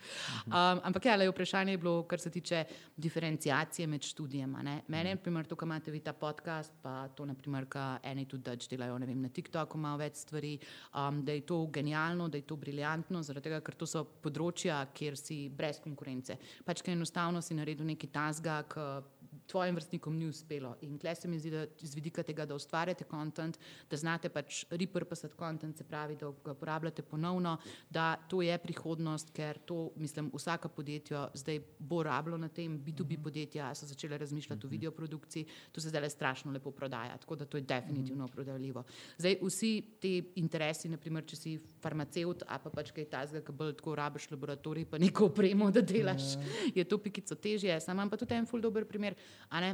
Um, 0.45 0.79
ampak 0.83 1.05
ja, 1.05 1.15
lej, 1.15 1.31
vprašanje 1.31 1.73
je 1.73 1.77
bilo, 1.77 2.03
kar 2.03 2.19
se 2.19 2.29
tiče 2.29 2.63
diferencijacije 2.97 3.87
med 3.87 4.01
študijem. 4.01 4.55
a 4.55 4.61
ne. 4.61 4.81
Mene, 4.87 5.15
naprimer, 5.15 5.45
to, 5.45 5.55
kar 5.55 5.67
imate 5.67 5.91
vi 5.91 5.99
ta 5.99 6.13
podcast, 6.13 6.73
pa 6.81 7.07
to, 7.07 7.25
naprimer, 7.25 7.65
kar 7.65 7.99
eni 8.03 8.25
tudi 8.25 8.43
dač 8.43 8.67
delajo 8.69 8.97
ne 8.97 9.05
vem, 9.09 9.21
na 9.21 9.29
TikToku, 9.29 9.77
malo 9.77 9.97
več 9.97 10.21
stvari, 10.23 10.57
um, 10.93 11.23
da 11.25 11.35
je 11.35 11.45
to 11.45 11.65
genialno, 11.73 12.29
da 12.29 12.37
je 12.37 12.47
to 12.47 12.55
briljantno, 12.55 13.23
zaradi 13.23 13.49
tega, 13.49 13.61
ker 13.65 13.75
to 13.75 13.89
so 13.89 14.05
področja, 14.23 14.79
kjer 14.93 15.17
si 15.17 15.41
brez 15.49 15.81
konkurence. 15.83 16.37
Pač, 16.65 16.83
ker 16.85 16.95
enostavno 17.01 17.41
si 17.41 17.57
naredil 17.57 17.85
neki 17.85 18.07
tasga, 18.07 18.61
ki 18.69 19.20
tvojim 19.47 19.75
vrstnikom 19.75 20.17
ni 20.17 20.27
uspelo. 20.27 20.75
In 20.81 20.97
tle 20.99 21.15
se 21.15 21.27
mi 21.27 21.39
zdi, 21.39 21.51
da 21.51 21.65
iz 21.81 21.95
vidika 21.95 22.23
tega, 22.23 22.45
da 22.45 22.55
ustvarjate 22.55 23.03
kontent, 23.03 23.59
da 23.89 23.97
znate 23.97 24.29
pač 24.29 24.65
repurposati 24.69 25.35
kontent, 25.35 25.77
se 25.77 25.83
pravi, 25.83 26.15
da 26.15 26.31
ga 26.43 26.51
uporabljate 26.51 27.01
ponovno, 27.01 27.57
da 27.89 28.15
to 28.29 28.41
je 28.41 28.57
prihodnost, 28.57 29.31
ker 29.35 29.59
to, 29.65 29.91
mislim, 29.95 30.31
vsaka 30.33 30.69
podjetja 30.69 31.27
zdaj 31.33 31.59
bo 31.79 32.03
rabilo 32.03 32.37
na 32.37 32.49
tem, 32.49 32.79
B2B 32.79 33.19
podjetja 33.23 33.73
so 33.75 33.85
začele 33.85 34.17
razmišljati 34.17 34.67
o 34.67 34.69
videoprodukciji, 34.69 35.45
to 35.71 35.81
se 35.81 35.89
zdaj 35.89 36.09
strašno 36.09 36.51
lepo 36.51 36.71
prodaja, 36.71 37.17
tako 37.17 37.35
da 37.35 37.45
to 37.45 37.57
je 37.57 37.63
definitivno 37.67 38.27
prodajljivo. 38.27 38.83
Zdaj 39.17 39.37
vsi 39.41 39.71
ti 39.99 40.13
interesi, 40.35 40.89
naprimer, 40.89 41.25
če 41.25 41.35
si 41.35 41.57
farmacevt, 41.81 42.45
a 42.47 42.59
pa 42.59 42.69
pač 42.73 42.91
kaj 42.95 43.09
tazga, 43.11 43.41
ki 43.45 43.55
bolj 43.55 43.75
tako 43.79 43.95
rabiš 43.95 44.29
laboratorij, 44.31 44.85
pa 44.85 44.99
neko 45.01 45.29
opremo, 45.31 45.71
da 45.71 45.81
delaš, 45.81 46.35
je 46.75 46.85
to 46.85 46.97
pikico 46.97 47.35
težje. 47.35 47.79
Sam 47.81 47.97
imam 47.97 48.09
pa 48.09 48.17
tudi 48.17 48.35
en 48.35 48.47
ful 48.49 48.61
dober 48.61 48.85
primer. 48.85 49.15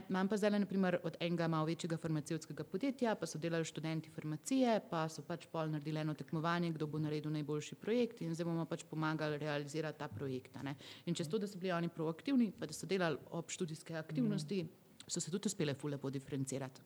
Imam 0.10 0.28
pa 0.28 0.38
zdaj 0.38 0.60
naprimer 0.60 0.98
od 1.04 1.18
enega 1.20 1.48
malo 1.48 1.66
večjega 1.66 1.98
farmacevtskega 1.98 2.64
podjetja, 2.64 3.16
pa 3.16 3.26
so 3.26 3.38
delali 3.38 3.66
študenti 3.66 4.10
farmacije, 4.10 4.80
pa 4.90 5.04
so 5.10 5.22
pač 5.22 5.46
pol 5.52 5.70
naredili 5.70 6.00
eno 6.02 6.14
tekmovanje, 6.14 6.72
kdo 6.74 6.88
bo 6.88 7.00
naredil 7.00 7.32
najboljši 7.32 7.76
projekt 7.76 8.22
in 8.22 8.34
zdaj 8.36 8.46
bomo 8.46 8.66
pač 8.66 8.84
pomagali 8.90 9.38
realizirati 9.38 10.00
ta 10.00 10.08
projekt. 10.08 10.58
In 11.06 11.16
čez 11.16 11.30
to, 11.30 11.38
da 11.38 11.48
so 11.48 11.60
bili 11.60 11.72
oni 11.72 11.90
proaktivni, 11.90 12.52
pa 12.52 12.66
da 12.66 12.74
so 12.74 12.90
delali 12.90 13.18
ob 13.32 13.50
študijske 13.50 13.96
aktivnosti, 13.96 14.66
so 15.08 15.22
se 15.22 15.32
tudi 15.32 15.48
uspele 15.48 15.74
ful 15.74 15.92
lepo 15.92 16.10
diferencirati. 16.10 16.82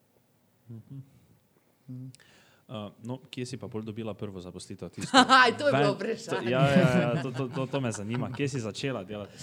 Uh, 2.72 2.92
no, 3.02 3.18
kje 3.30 3.46
si 3.46 3.56
pa 3.58 3.68
bolj 3.68 3.82
dobila 3.84 4.14
prvo 4.14 4.40
zaposlitev? 4.40 4.88
Aj, 5.42 5.52
to 5.58 5.68
je 5.68 5.72
bilo 5.72 5.92
vprašanje. 5.92 6.46
To, 6.46 6.50
ja, 6.50 6.62
ja, 6.70 7.00
ja 7.00 7.22
to, 7.22 7.32
to, 7.32 7.48
to, 7.48 7.66
to 7.66 7.80
me 7.80 7.92
zanima. 7.92 8.30
Kje 8.32 8.48
si 8.48 8.60
začela 8.60 9.04
delati? 9.04 9.36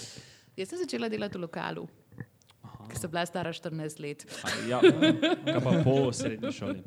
Jaz 0.56 0.72
sem 0.72 0.80
začela 0.80 1.08
delati 1.08 1.38
v 1.38 1.44
lokalu, 1.44 1.86
ker 2.90 2.98
sem 2.98 3.10
bila 3.10 3.22
stara 3.26 3.52
14 3.54 4.00
let. 4.02 4.26
A, 4.42 4.48
ja, 4.68 4.80
pa 5.64 5.72
po 5.84 6.10
srednji 6.12 6.52
šoli? 6.52 6.82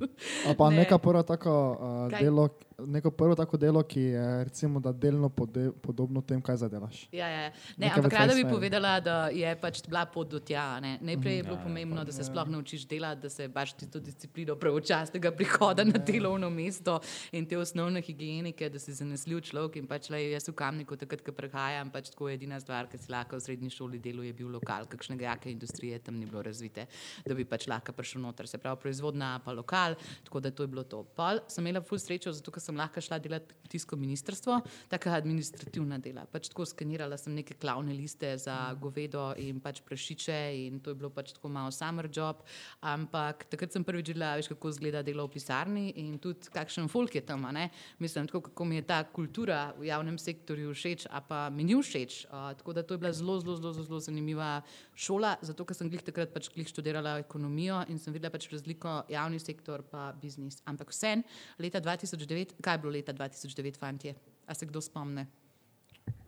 A 0.50 0.54
pa 0.58 0.70
Ne. 0.70 0.84
neka 0.84 0.98
prva 1.00 1.24
tako 1.24 1.54
uh, 1.72 2.20
delo, 2.20 2.50
neko 2.86 3.12
prvo 3.12 3.36
tako 3.36 3.58
delo, 3.58 3.84
ki 3.84 4.02
je 4.02 4.44
recimo, 4.44 4.80
da 4.80 4.92
delno 4.92 5.30
pode, 5.30 5.72
podobno 5.82 6.22
tem, 6.22 6.42
kaj 6.42 6.58
zadelaš. 6.58 7.08
Ja, 7.12 7.28
ja. 7.28 7.50
Ne, 7.78 7.88
Nekaj 7.88 7.98
ampak 7.98 8.14
rada 8.14 8.36
bi 8.36 8.44
povedala, 8.50 9.00
da 9.00 9.28
je 9.28 9.56
pač 9.60 9.82
bila 9.88 10.06
pot 10.06 10.30
do 10.30 10.40
tja. 10.40 10.80
Ne. 10.80 10.98
Najprej 11.02 11.38
je 11.38 11.44
bilo 11.44 11.56
Ja, 11.56 11.60
ja, 11.60 11.64
pomembno, 11.64 12.04
da 12.04 12.12
se 12.12 12.24
sploh 12.24 12.48
naučiš 12.50 12.88
delati, 12.88 13.22
da 13.22 13.30
se 13.30 13.48
baš 13.48 13.74
ti 13.74 13.88
to 13.92 14.00
disciplino 14.00 14.56
pravočasnega 14.56 15.32
prihoda 15.32 15.84
na 15.84 15.98
delovno 15.98 16.50
mesto 16.50 17.00
in 17.32 17.46
te 17.46 17.58
osnovne 17.58 18.02
higienike, 18.02 18.70
da 18.70 18.80
si 18.80 18.94
zanesljiv 18.94 19.42
človek. 19.50 19.78
In 19.82 19.88
pač 19.88 20.10
le 20.10 20.22
jaz 20.32 20.50
v 20.50 20.56
kamniku, 20.58 20.98
takrat, 20.98 21.22
ko 21.26 21.32
prehajam, 21.36 21.92
pač 21.94 22.10
tako 22.14 22.30
je 22.30 22.38
edina 22.40 22.60
stvar, 22.60 22.90
ki 22.92 22.98
si 22.98 23.12
lahko 23.12 23.38
v 23.38 23.46
srednji 23.46 23.70
šoli 23.74 24.00
delo, 24.00 24.24
je 24.24 24.34
bil 24.34 24.50
lokal, 24.54 24.88
kakšnega 24.90 25.30
jake 25.30 25.52
industrije 25.52 26.00
tam 26.00 26.18
ni 26.20 26.26
bilo 26.26 26.42
razvite, 26.44 26.88
da 27.26 27.38
bi 27.38 27.46
pač 27.46 27.68
lahko 27.72 27.94
prišel 27.94 28.22
noter. 28.22 28.48
Se 28.48 28.58
pravi, 28.58 28.82
proizvodna 28.82 29.36
pa 29.46 29.54
lokal, 29.54 29.96
tako 30.24 30.40
da 30.44 30.52
to 30.52 30.64
je 30.64 30.68
bilo 30.68 30.84
to. 30.84 31.04
Pol 31.16 31.44
sem 31.48 31.66
imela 31.66 31.84
ful 31.86 32.02
srečo, 32.02 32.34
zato 32.34 32.52
ker 32.52 32.62
sem 32.74 32.80
lahko 32.80 33.02
šla 33.02 33.20
delati 33.22 33.54
kmetijsko 33.54 33.96
ministrstvo, 33.96 34.60
taka 34.90 35.14
administrativna 35.14 36.00
dela. 36.02 36.26
Pač 36.32 36.50
tako 36.50 36.66
skenirala 36.66 37.18
sem 37.22 37.36
neke 37.36 37.54
klavne 37.54 37.94
liste 37.94 38.34
za 38.42 38.74
govedo 38.82 39.34
in 39.38 39.60
pač 39.62 39.82
prašiče 39.86 40.40
in 40.66 40.80
to 40.82 40.94
je 40.94 40.98
bilo 40.98 41.12
pač 41.14 41.34
tako 41.38 41.52
malo 41.54 41.72
summer 41.72 42.10
job. 42.10 42.42
Ampak 42.82 43.46
takrat 43.52 43.74
sem 43.74 43.86
prvič 43.86 44.14
videla, 44.14 44.34
veš, 44.40 44.50
kako 44.56 44.74
izgleda 44.74 45.04
delo 45.06 45.28
v 45.28 45.36
pisarni 45.36 45.86
in 46.02 46.18
tudi 46.22 46.50
kakšen 46.54 46.90
folk 46.90 47.16
je 47.16 47.22
tam. 47.22 47.46
a. 47.46 47.70
Mislim, 48.00 48.28
tako 48.28 48.42
kako 48.50 48.66
mi 48.66 48.76
je 48.76 48.88
ta 48.88 49.04
kultura 49.04 49.74
v 49.78 49.88
javnem 49.92 50.18
sektorju 50.18 50.74
všeč, 50.74 51.08
a 51.12 51.22
pa 51.22 51.50
mi 51.50 51.64
ni 51.64 51.78
všeč. 51.78 52.26
Uh, 52.26 52.54
tako 52.58 52.74
da 52.74 52.84
to 52.84 52.94
je 52.94 52.98
bila 52.98 53.14
zelo, 53.14 53.40
zelo, 53.40 53.56
zelo, 53.58 53.74
zelo 53.74 54.00
zanimiva 54.00 54.62
šola, 54.96 55.36
zato 55.42 55.66
ker 55.66 55.78
sem 55.78 55.90
glih 55.90 56.02
takrat 56.02 56.34
pač 56.34 56.50
glih 56.54 56.68
študirala 56.68 57.20
ekonomijo 57.22 57.84
in 57.90 58.00
sem 58.00 58.14
videla 58.14 58.34
pač 58.34 58.50
razliko 58.52 59.04
javni 59.10 59.40
sektor 59.40 59.84
pa 59.84 60.12
biznis. 60.22 60.62
Ampak 60.66 60.94
vsem, 60.94 61.24
leta 61.60 61.82
2009, 61.82 62.53
kaj 62.62 62.74
je 62.74 62.78
bilo 62.78 62.92
leta 62.92 63.14
2009, 63.14 63.78
fantje? 63.78 64.16
A 64.48 64.54
se 64.54 64.66
kdo 64.66 64.82
spomne? 64.82 65.28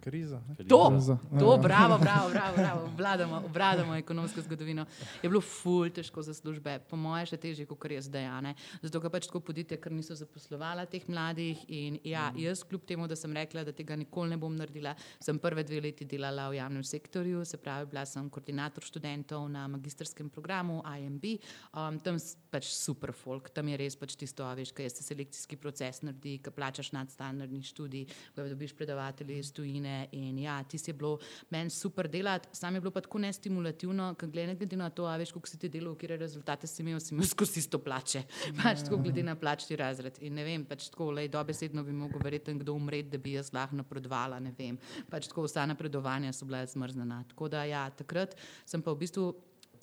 Kriza. 0.05 0.37
ne? 0.47 0.55
To, 0.69 0.89
Kriza. 0.89 1.17
to, 1.39 1.51
Ja. 1.51 1.57
bravo, 1.57 1.97
bravo, 1.97 2.29
bravo, 2.35 2.55
bravo. 2.57 2.81
Obvladamo, 2.85 3.41
obvladamo 3.45 3.95
ekonomsko 3.95 4.41
zgodovino. 4.41 4.85
Je 5.23 5.29
bilo 5.29 5.41
ful 5.41 5.89
težko 5.89 6.21
za 6.21 6.33
službe, 6.33 6.77
po 6.85 6.95
mojem 6.95 7.25
še 7.25 7.37
težje, 7.37 7.65
kot 7.65 7.89
je 7.89 8.01
zdaj. 8.01 8.25
a 8.25 8.41
ne. 8.41 8.51
Zato, 8.83 9.01
ker 9.01 9.09
pač 9.09 9.25
tako 9.25 9.41
podjetja, 9.41 9.79
ker 9.81 9.91
niso 9.91 10.13
zaposlovala 10.15 10.85
teh 10.85 11.01
mladih. 11.09 11.57
In 11.69 11.97
ja, 12.05 12.29
jaz, 12.37 12.61
kljub 12.63 12.85
temu, 12.85 13.07
da 13.09 13.15
sem 13.17 13.33
rekla, 13.33 13.63
da 13.65 13.73
tega 13.73 13.97
nikoli 13.97 14.29
ne 14.29 14.37
bom 14.37 14.53
naredila, 14.55 14.93
sem 15.19 15.39
prve 15.41 15.63
dve 15.65 15.81
leti 15.81 16.05
delala 16.05 16.49
v 16.49 16.59
javnem 16.59 16.83
sektorju, 16.85 17.41
se 17.45 17.57
pravi, 17.57 17.89
bila 17.89 18.05
sem 18.05 18.29
koordinator 18.29 18.85
študentov 18.85 19.49
na 19.49 19.65
magistrskem 19.67 20.29
programu 20.29 20.83
IMB. 20.85 21.25
Um, 21.73 21.97
tam 21.99 22.21
pač 22.53 22.69
super 22.69 23.09
folk, 23.13 23.49
tam 23.49 23.73
je 23.73 23.77
res 23.81 23.97
pač 23.97 24.13
tisto, 24.15 24.45
veš, 24.55 24.69
kaj 24.77 24.93
se 24.93 25.03
selekcijski 25.03 25.57
proces 25.57 26.03
naredi, 26.05 26.37
ki 26.45 26.53
plačaš 26.53 26.93
nadstandardni 26.93 27.63
študij, 27.65 28.05
ko 28.35 28.45
dobiš 28.47 28.75
predavatelje 28.77 29.39
iz 29.41 29.49
tujine, 29.51 29.94
je. 29.95 30.07
In 30.19 30.39
ja, 30.43 30.57
ti 30.63 30.77
si 30.77 30.93
bilo 30.93 31.17
meni 31.49 31.69
super 31.73 32.09
delati, 32.11 32.49
sam 32.51 32.75
je 32.75 32.81
bilo 32.81 32.91
pa 32.91 33.01
tako 33.05 33.21
nestimulativno, 33.23 34.11
ker 34.19 34.29
glede, 34.29 34.55
glede 34.59 34.79
na 34.79 34.89
to, 34.89 35.07
a 35.07 35.15
veš, 35.17 35.33
koliko 35.35 35.51
si 35.51 35.59
ti 35.61 35.69
delal, 35.71 35.95
kje 35.99 36.17
rezultate 36.17 36.67
si 36.67 36.81
imel, 36.83 36.99
si 37.03 37.13
imel 37.15 37.27
skozi 37.33 37.59
isto 37.63 37.79
plače. 37.79 38.25
Pač 38.61 38.85
tako 38.85 39.01
glede 39.03 39.23
na 39.23 39.37
plačni 39.39 39.79
razred. 39.79 40.19
In 40.25 40.37
ne 40.39 40.45
vem, 40.47 40.67
pač 40.67 40.89
tako, 40.91 41.11
lej, 41.15 41.31
dobesedno 41.33 41.83
bi 41.83 41.95
mogel 41.95 42.23
verjetno 42.23 42.57
kdo 42.61 42.77
umreti, 42.77 43.09
da 43.15 43.21
bi 43.21 43.35
jaz 43.37 43.53
lahko 43.55 43.79
napredovala, 43.81 44.39
ne 44.43 44.53
vem. 44.57 44.79
Pač 45.09 45.29
tako 45.31 45.47
vsa 45.47 45.65
napredovanja 45.69 46.33
so 46.33 46.47
bila 46.47 46.65
zmrznjena. 46.65 47.23
Tako 47.33 47.51
da 47.51 47.65
ja, 47.69 47.87
takrat 47.95 48.37
sem 48.65 48.81
pa 48.81 48.93
v 48.93 49.05
bistvu 49.05 49.33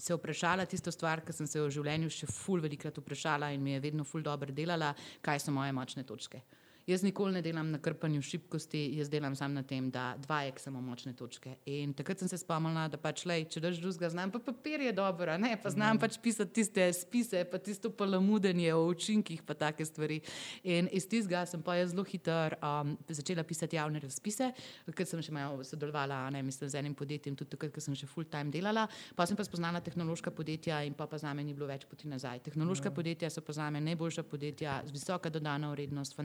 se 0.03 0.15
vprašala 0.15 0.67
tisto 0.67 0.93
stvar, 0.93 1.21
ki 1.23 1.35
sem 1.37 1.47
se 1.47 1.61
v 1.61 1.71
življenju 1.71 2.11
še 2.11 2.27
ful 2.27 2.63
velikrat 2.63 2.99
vprašala 2.99 3.53
in 3.55 3.63
mi 3.63 3.77
je 3.77 3.83
vedno 3.85 4.05
ful 4.05 4.25
dobro 4.25 4.51
delala, 4.51 4.93
kaj 5.23 5.45
so 5.45 5.55
moje 5.55 5.75
močne 5.77 6.03
točke. 6.09 6.43
Jaz 6.87 7.03
nikoli 7.03 7.33
ne 7.33 7.43
delam 7.43 7.71
na 7.71 7.79
krpanju 7.79 8.23
šibkosti, 8.23 8.81
jaz 8.97 9.11
delam 9.11 9.37
samo 9.37 9.55
na 9.55 9.63
tem, 9.63 9.87
da 9.91 10.17
dva 10.19 10.41
ek 10.49 10.59
samo 10.59 10.81
močne 10.83 11.13
točke. 11.15 11.55
In 11.71 11.93
takrat 11.95 12.19
sem 12.19 12.29
se 12.29 12.41
spomnila, 12.41 12.89
da 12.91 12.99
pač 12.99 13.23
lej, 13.29 13.45
če 13.55 13.61
daš 13.63 13.79
drugega, 13.79 14.11
znam 14.11 14.33
pa 14.35 14.41
papir 14.43 14.83
je 14.83 14.93
dobro, 14.97 15.37
ne 15.39 15.55
pa 15.63 15.71
znam 15.71 16.01
pač 16.03 16.19
pisati 16.23 16.57
tiste 16.59 16.89
spise, 16.97 17.45
pa 17.47 17.61
tisto 17.63 17.91
palamudenje 17.95 18.73
o 18.75 18.81
učinkih, 18.91 19.45
pa 19.47 19.55
take 19.55 19.87
stvari. 19.87 20.19
In 20.67 20.89
iz 20.91 21.07
tistega 21.07 21.45
sem 21.47 21.63
pa 21.63 21.77
jaz 21.79 21.93
zelo 21.95 22.03
hitro 22.09 22.59
um, 22.59 22.97
začela 23.07 23.47
pisati 23.47 23.79
javne 23.79 24.03
razpise, 24.03 24.51
ker 24.91 25.07
sem 25.07 25.23
še 25.23 25.37
malo 25.37 25.63
sodelovala, 25.67 26.25
ne 26.35 26.43
mislim, 26.43 26.73
z 26.73 26.83
enim 26.83 26.99
podjetjem, 26.99 27.39
tudi 27.39 27.55
takrat, 27.55 27.77
ker 27.77 27.87
sem 27.87 27.95
še 27.95 28.11
full 28.11 28.27
time 28.27 28.51
delala. 28.51 28.89
Pa 29.15 29.29
sem 29.31 29.39
pa 29.39 29.47
spoznala 29.47 29.79
tehnološka 29.85 30.35
podjetja 30.35 30.83
in 30.89 30.99
pa, 30.99 31.07
pa 31.07 31.23
za 31.23 31.31
me 31.31 31.47
ni 31.47 31.55
bilo 31.55 31.71
več 31.71 31.87
poti 31.87 32.11
nazaj. 32.11 32.43
Tehnološka 32.51 32.91
podjetja 32.91 33.31
so 33.31 33.47
pa 33.47 33.55
za 33.55 33.71
me 33.71 33.79
najboljša 33.87 34.27
podjetja 34.27 34.81
z 34.89 34.99
visoko 34.99 35.31
dodano 35.31 35.71
vrednost, 35.77 36.19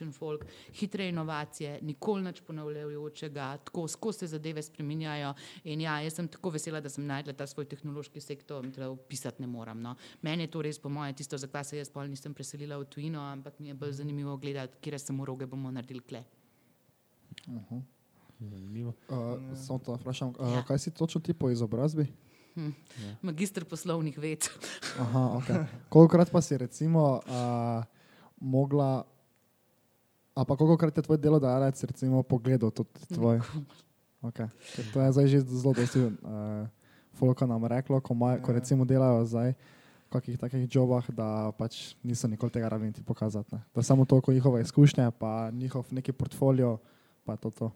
fantastičen 0.00 0.12
folk, 0.12 0.44
hitre 0.72 1.08
inovacije, 1.08 1.78
nikoli 1.82 2.22
nič 2.22 2.40
ponavljajočega, 2.46 3.58
tako 3.64 3.88
skozi 3.88 4.18
se 4.18 4.26
zadeve 4.26 4.62
spreminjajo. 4.62 5.34
In 5.64 5.80
ja, 5.80 6.00
jaz 6.00 6.14
sem 6.14 6.28
tako 6.28 6.50
vesela, 6.50 6.80
da 6.80 6.88
sem 6.88 7.06
najdla 7.06 7.32
ta 7.32 7.46
svoj 7.46 7.68
tehnološki 7.68 8.20
sektor, 8.20 8.66
da 8.66 8.94
pisati 9.08 9.42
ne 9.42 9.46
moram. 9.46 9.80
No. 9.82 9.96
Meni 10.22 10.44
je 10.44 10.50
to 10.50 10.62
res, 10.62 10.78
po 10.78 10.88
mojem, 10.88 11.14
tisto, 11.14 11.38
zakaj 11.38 11.64
se 11.64 11.78
jaz 11.78 11.90
pol 11.90 12.08
nisem 12.08 12.34
preselila 12.34 12.78
v 12.78 12.84
tujino, 12.88 13.20
ampak 13.20 13.58
mi 13.60 13.68
je 13.68 13.74
bolj 13.74 13.92
zanimivo 13.92 14.36
gledati, 14.36 14.78
kje 14.80 14.98
se 14.98 15.12
moroge 15.12 15.46
bomo 15.46 15.70
naredili 15.70 16.00
kle. 16.00 16.24
Zanimivo. 18.40 18.94
Uh, 19.08 19.56
Samo 19.56 19.78
to 19.78 19.94
vprašam, 19.94 20.34
uh, 20.38 20.52
Ja. 20.52 20.64
kaj 20.64 20.78
si 20.78 20.90
točno 20.90 21.20
ti 21.20 21.34
po 21.34 21.50
izobrazbi? 21.50 22.06
Magistr 23.22 23.64
poslovnih 23.64 24.18
ved. 24.18 24.44
Aha, 24.98 25.38
okay. 25.38 25.64
Kolikokrat 25.88 26.30
pa 26.32 26.40
si 26.42 26.58
recimo 26.58 27.20
uh, 27.24 27.84
mogla, 28.40 29.04
a 30.34 30.44
pa 30.44 30.56
kolikokrat 30.56 30.96
je 30.96 31.02
tvoj 31.02 31.18
delodajalec 31.18 31.76
recimo 31.84 32.22
pogledal 32.22 32.70
tudi 32.70 32.90
tvoj? 33.14 33.40
Okay. 34.20 34.44
Ker 34.76 34.84
To 34.92 35.00
je 35.00 35.12
zdaj 35.16 35.26
že 35.32 35.38
zelo 35.48 35.72
dosti 35.72 35.96
uh, 36.04 36.12
folka 37.16 37.48
nam 37.48 37.64
reklo, 37.64 37.96
ko, 38.04 38.12
maj, 38.12 38.36
ko 38.44 38.52
recimo 38.52 38.84
delajo 38.84 39.24
zdaj 39.24 39.56
v 39.56 40.08
kakih 40.12 40.36
takih 40.36 40.68
jobah, 40.68 41.08
da 41.08 41.56
pač 41.56 41.96
niso 42.04 42.28
nikoli 42.28 42.52
tega 42.52 42.68
rabili 42.68 42.92
ti 42.92 43.00
pokazati. 43.00 43.56
Ne? 43.56 43.64
Da 43.72 43.80
samo 43.80 44.04
toliko 44.04 44.28
njihove 44.28 44.60
izkušnje, 44.60 45.08
pa 45.16 45.48
njihov 45.48 45.88
neki 45.88 46.12
portfolio, 46.12 46.76
pa 47.24 47.40
to. 47.40 47.48
to. 47.48 47.72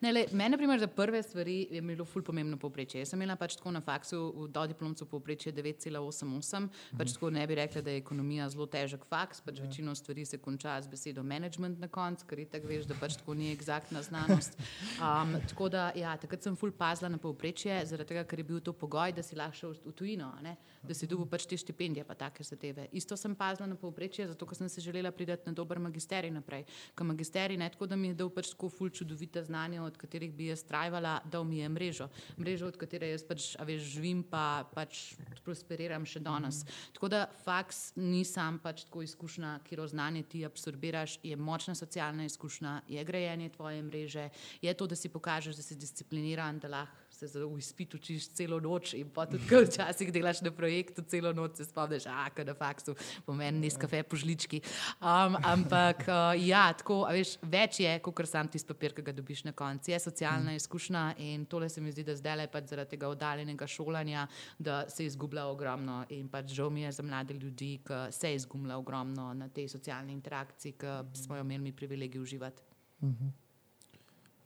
Ne, 0.00 0.12
le, 0.12 0.26
mene, 0.32 0.56
primer, 0.56 0.80
za 0.80 0.86
prve 0.86 1.22
stvari 1.22 1.68
je 1.70 1.82
bilo 1.82 2.04
ful 2.08 2.22
pomembno 2.24 2.56
povprečje. 2.56 3.02
Jaz 3.02 3.10
sem 3.12 3.20
imela 3.20 3.34
pač 3.36 3.58
tako 3.58 3.74
na 3.74 3.82
faksu 3.84 4.18
v 4.32 4.46
dodiplomcu 4.48 5.04
povprečje 5.04 5.52
9,88, 5.52 6.68
pač 6.96 7.12
tako 7.12 7.28
ne 7.36 7.42
bi 7.46 7.58
rekla, 7.58 7.82
da 7.84 7.92
je 7.92 8.00
ekonomija 8.00 8.46
zelo 8.48 8.64
težek 8.64 9.04
faks, 9.10 9.42
pač 9.44 9.60
večino 9.60 9.92
stvari 9.94 10.24
se 10.24 10.38
konča 10.40 10.78
z 10.80 10.88
besedo 10.88 11.22
management 11.22 11.82
na 11.84 11.88
koncu, 11.92 12.24
ker 12.30 12.40
itak 12.40 12.64
veš, 12.64 12.86
da 12.88 12.96
pač 12.96 13.18
tako 13.20 13.36
ni 13.36 13.50
egzaktna 13.52 14.00
znanost. 14.06 14.56
Um, 15.00 15.36
tako 15.52 15.68
da, 15.68 15.90
ja, 15.96 16.14
takrat 16.16 16.48
sem 16.48 16.56
ful 16.56 16.72
pazila 16.72 17.12
na 17.12 17.20
povprečje, 17.20 17.76
zaradi 17.92 18.14
tega, 18.14 18.24
ker 18.24 18.40
je 18.40 18.48
bil 18.48 18.64
to 18.64 18.72
pogoj, 18.72 19.12
da 19.12 19.24
si 19.26 19.36
lahko 19.36 19.58
šel 19.60 19.76
v 19.84 19.94
tujino, 19.96 20.32
a 20.32 20.40
ne? 20.44 20.56
da 20.80 20.96
si 20.96 21.08
dobil 21.08 21.28
pač 21.28 21.44
te 21.44 21.60
štipendije, 21.60 22.06
pa 22.08 22.16
take 22.16 22.44
zadeve. 22.44 22.86
Isto 22.96 23.16
sem 23.20 23.34
pazila 23.36 23.68
na 23.68 23.76
povprečje, 23.76 24.30
zato 24.32 24.48
ker 24.48 24.56
sem 24.56 24.72
se 24.72 24.80
želela 24.80 25.12
priti 25.12 25.36
na 25.44 25.52
dober 25.52 25.78
magisterij 25.78 26.32
naprej. 26.32 26.64
Ker 26.96 27.04
magisterij 27.04 27.60
ne 27.60 27.68
tako, 27.68 27.88
da 27.90 28.00
mi 28.00 28.14
je 28.14 28.16
dal 28.22 28.32
pač 28.32 28.54
tako 28.54 28.72
ful 28.72 28.88
čudovite 28.88 29.44
znanja, 29.44 29.89
od 29.90 29.98
katerih 30.00 30.32
bi 30.34 30.48
jaz 30.50 30.62
trajala, 30.66 31.18
dal 31.30 31.44
mi 31.44 31.60
je 31.60 31.68
mrežo. 31.68 32.08
Mrežo, 32.38 32.70
od 32.70 32.78
katere 32.80 33.10
jaz 33.12 33.24
pač, 33.26 33.50
a 33.58 33.66
veš, 33.68 33.84
živim, 33.96 34.22
pa 34.22 34.64
pač 34.74 35.14
prosperiram 35.44 36.06
še 36.08 36.22
danes. 36.24 36.62
Tako 36.96 37.10
da 37.12 37.24
faks 37.44 37.90
ni 37.98 38.22
sam 38.24 38.60
pač 38.62 38.86
tako 38.86 39.04
izkušnja, 39.06 39.58
kjer 39.66 39.84
znanje 39.90 40.24
ti 40.30 40.44
absorbiraš, 40.46 41.18
je 41.26 41.36
močna 41.36 41.74
socialna 41.74 42.24
izkušnja, 42.28 42.80
je 42.88 43.04
grajenje 43.04 43.50
tvoje 43.56 43.82
mreže, 43.82 44.28
je 44.62 44.74
to, 44.74 44.86
da 44.86 44.96
si 44.96 45.10
pokažeš, 45.12 45.56
da 45.56 45.62
si 45.66 45.78
discipliniran, 45.80 46.58
da 46.62 46.68
lahko 46.68 47.09
se 47.28 47.44
v 47.44 47.58
izpit 47.58 47.94
učiš 47.94 48.28
celo 48.38 48.60
noč 48.60 48.94
in 48.94 49.10
pa 49.12 49.26
tudi, 49.26 49.44
ko 49.48 49.62
včasih 49.64 50.12
delaš 50.12 50.42
na 50.46 50.52
projektu 50.54 51.02
celo 51.02 51.32
noč, 51.36 51.58
se 51.60 51.66
spomniš, 51.68 52.06
a 52.06 52.28
kaj 52.34 52.46
na 52.48 52.54
faksu, 52.54 52.94
pomeni 53.26 53.66
nis 53.66 53.76
kafe 53.80 54.02
po 54.02 54.16
žlički. 54.16 54.62
Um, 55.00 55.36
ampak 55.44 56.04
uh, 56.08 56.32
ja, 56.40 56.68
tako, 56.76 57.02
a 57.08 57.14
veš, 57.16 57.36
več 57.42 57.80
je, 57.84 57.92
kot 58.04 58.22
sam 58.28 58.48
tisti 58.48 58.68
papir, 58.70 58.94
ki 58.96 59.04
ga 59.06 59.14
dobiš 59.16 59.44
na 59.48 59.54
koncu. 59.56 59.90
Je 59.90 60.00
socialna 60.00 60.54
izkušnja 60.58 61.04
in 61.26 61.46
tole 61.50 61.68
se 61.68 61.80
mi 61.80 61.92
zdi, 61.92 62.04
da 62.06 62.16
zdaj 62.16 62.38
le 62.42 62.48
pač 62.52 62.70
zaradi 62.72 62.96
tega 62.96 63.10
oddaljenega 63.10 63.68
šolanja, 63.70 64.26
da 64.58 64.82
se 64.88 65.06
izgublja 65.06 65.46
ogromno 65.50 66.02
in 66.14 66.28
pač 66.32 66.54
žal 66.56 66.70
mi 66.70 66.86
je 66.86 66.92
za 66.92 67.06
mlade 67.06 67.34
ljudi, 67.34 67.72
ki 67.86 68.06
se 68.14 68.34
izgublja 68.34 68.78
ogromno 68.78 69.32
na 69.34 69.48
tej 69.48 69.68
socialni 69.68 70.12
interakciji, 70.16 70.78
ki 70.80 71.24
smo 71.24 71.36
jo 71.36 71.46
imeli 71.46 71.72
privilegij 71.72 72.22
uživati. 72.22 72.62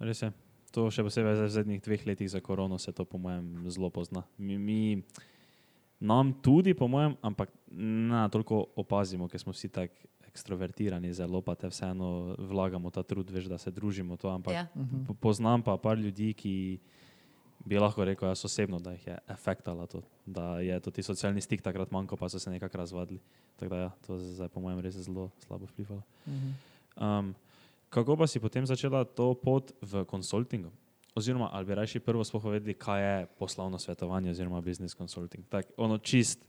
Res 0.00 0.22
je. 0.22 0.32
To 0.74 0.90
še 0.90 1.02
posebej 1.02 1.38
v 1.38 1.48
zadnjih 1.48 1.80
dveh 1.80 2.02
letih 2.04 2.26
za 2.26 2.40
korono 2.40 2.78
se 2.78 2.90
to, 2.90 3.04
po 3.04 3.14
mojem, 3.16 3.62
zelo 3.68 3.90
pozna. 3.90 4.24
Mi, 4.36 4.58
mi 4.58 4.80
nam 6.00 6.34
tudi, 6.34 6.74
po 6.74 6.88
mojem, 6.88 7.14
ampak 7.22 7.48
ne 7.70 8.26
toliko 8.28 8.74
opazimo, 8.74 9.28
ker 9.28 9.38
smo 9.38 9.52
vsi 9.52 9.70
tako 9.70 9.94
ekstrovertirani, 10.26 11.14
zelo 11.14 11.38
pa 11.38 11.54
te 11.54 11.68
vseeno 11.68 12.34
vlagamo 12.36 12.90
ta 12.90 13.02
trud, 13.02 13.30
veš, 13.30 13.46
da 13.46 13.54
se 13.54 13.70
družimo. 13.70 14.18
To, 14.18 14.28
ampak 14.28 14.50
Ja. 14.52 14.66
po- 15.06 15.14
poznam 15.14 15.62
pa 15.62 15.76
par 15.76 15.94
ljudi, 15.94 16.34
ki 16.34 16.80
bi 17.60 17.78
lahko 17.78 18.02
rekel, 18.02 18.28
jaz 18.28 18.42
osebno, 18.44 18.82
da 18.82 18.92
jih 18.92 19.06
je 19.06 19.18
efektala 19.28 19.86
to, 19.86 20.02
da 20.26 20.58
je 20.58 20.74
to 20.80 20.90
ti 20.90 21.02
socialni 21.02 21.40
stik 21.40 21.62
takrat 21.62 21.90
manjko, 21.90 22.16
pa 22.16 22.26
so 22.28 22.38
se 22.38 22.50
nekako 22.50 22.76
razvadili. 22.76 23.20
Tako 23.56 23.70
da 23.70 23.78
ja, 23.78 23.90
to 24.02 24.18
zdaj 24.18 24.48
po 24.48 24.60
mojem 24.60 24.80
res 24.80 24.98
zelo 24.98 25.30
slabo 25.38 25.66
vplivalo. 25.66 26.02
Um, 26.96 27.30
kako 27.94 28.16
pa 28.16 28.26
si 28.26 28.42
potem 28.42 28.66
začela 28.66 29.04
to 29.06 29.34
pot 29.38 29.70
v 29.78 30.02
konsultingu? 30.04 30.72
Oziroma, 31.14 31.48
ali 31.52 31.64
bi 31.64 31.74
raje 31.78 32.00
prvo 32.02 32.24
sploh 32.26 32.42
povedali, 32.42 32.74
kaj 32.74 33.02
je 33.02 33.26
poslovno 33.38 33.78
svetovanje 33.78 34.34
oziroma 34.34 34.60
business 34.60 34.98
consulting? 34.98 35.46
Tak, 35.46 35.70
ono 35.78 35.98
čist 35.98 36.42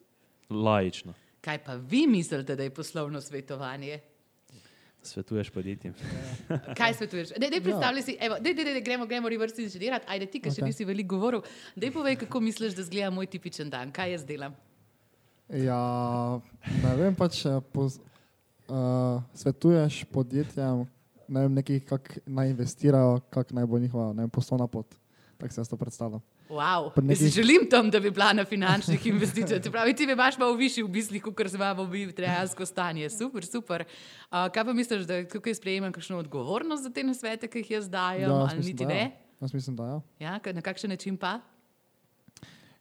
laično. 0.49 1.13
Kaj 1.45 1.61
pa 1.63 1.75
vi 1.77 2.07
mislite, 2.07 2.55
da 2.55 2.63
je 2.63 2.73
poslovno 2.73 3.21
svetovanje? 3.21 3.99
Svetuješ 5.05 5.49
podjetjem. 5.53 5.93
Kaj 6.79 6.93
svetuješ? 6.93 7.37
Dej, 7.37 7.49
dej 7.53 7.61
predstavljaj 7.61 8.01
si, 8.01 8.17
evo, 8.17 8.39
dej, 8.41 8.55
dej, 8.57 8.65
dej, 8.65 8.81
gremo, 8.81 9.05
gremo 9.05 9.29
reverse 9.29 9.61
inženirati. 9.61 10.09
Ajde, 10.09 10.25
ti, 10.25 10.41
ki 10.41 10.49
še 10.49 10.63
Okej. 10.63 10.71
nisi 10.73 10.87
veliko 10.89 11.13
govoril, 11.13 11.45
dej 11.77 11.93
povej, 11.93 12.17
kako 12.25 12.41
misliš, 12.41 12.73
da 12.73 12.87
zgleda 12.87 13.11
moj 13.13 13.29
tipičen 13.29 13.69
dan, 13.69 13.93
kaj 13.93 14.15
jaz 14.15 14.25
delam. 14.25 14.57
Ja, 15.53 15.77
ne 16.81 16.95
vem 16.97 17.13
pač, 17.13 17.43
eh, 17.45 17.61
poz, 17.69 17.99
uh, 18.65 19.21
svetuješ 19.37 20.01
podjetjem, 20.09 20.87
ne 21.27 21.39
vem, 21.41 21.53
nekih, 21.53 21.85
kako 21.85 22.03
naj 22.25 22.49
investirajo, 22.49 23.19
kako 23.29 23.53
naj 23.53 23.65
bo 23.65 23.79
njihova 23.79 24.13
ne 24.13 24.21
vem, 24.21 24.29
poslovna 24.29 24.67
pot. 24.67 24.95
Tako 25.37 25.53
si 25.53 25.59
jaz 25.59 25.69
to 25.69 25.77
predstavljam. 25.77 26.21
Wow. 26.49 26.91
Nekih- 26.97 27.33
želim 27.33 27.67
tam, 27.69 27.89
da 27.89 27.99
bi 27.99 28.11
bila 28.11 28.33
na 28.33 28.45
finančnih 28.45 29.05
investicijah. 29.07 29.63
Se 29.63 29.71
pravi, 29.71 29.95
ti 29.95 30.05
me 30.05 30.13
imaš 30.13 30.37
malo 30.37 30.53
višji 30.53 30.83
v 30.83 30.89
mislih, 30.89 31.23
kot 31.23 31.49
se 31.49 31.57
imamo 31.57 31.85
mi 31.85 32.05
dejansko 32.07 32.65
stanje. 32.65 33.09
Super, 33.09 33.45
super. 33.45 33.83
Uh, 34.21 34.47
kaj 34.47 34.65
pa 34.65 34.73
misliš, 34.73 35.03
da 35.03 35.27
tukaj 35.27 35.55
sprejemam 35.55 35.91
kakšno 35.91 36.17
odgovornost 36.17 36.83
za 36.83 36.89
te 36.89 37.03
nasvete, 37.03 37.47
ki 37.47 37.59
jih 37.59 37.71
jaz 37.71 37.89
dajem, 37.89 38.21
jaz 38.21 38.31
ali 38.31 38.43
mislim, 38.57 38.65
niti 38.65 38.85
da 38.85 38.91
ja. 38.91 38.97
ne? 38.97 39.11
Jaz 39.41 39.53
mislim, 39.53 39.75
da 39.75 39.85
ja. 39.85 40.01
Ja, 40.21 40.53
na 40.53 40.61
kakšen 40.61 40.89
način 40.89 41.17
pa? 41.17 41.39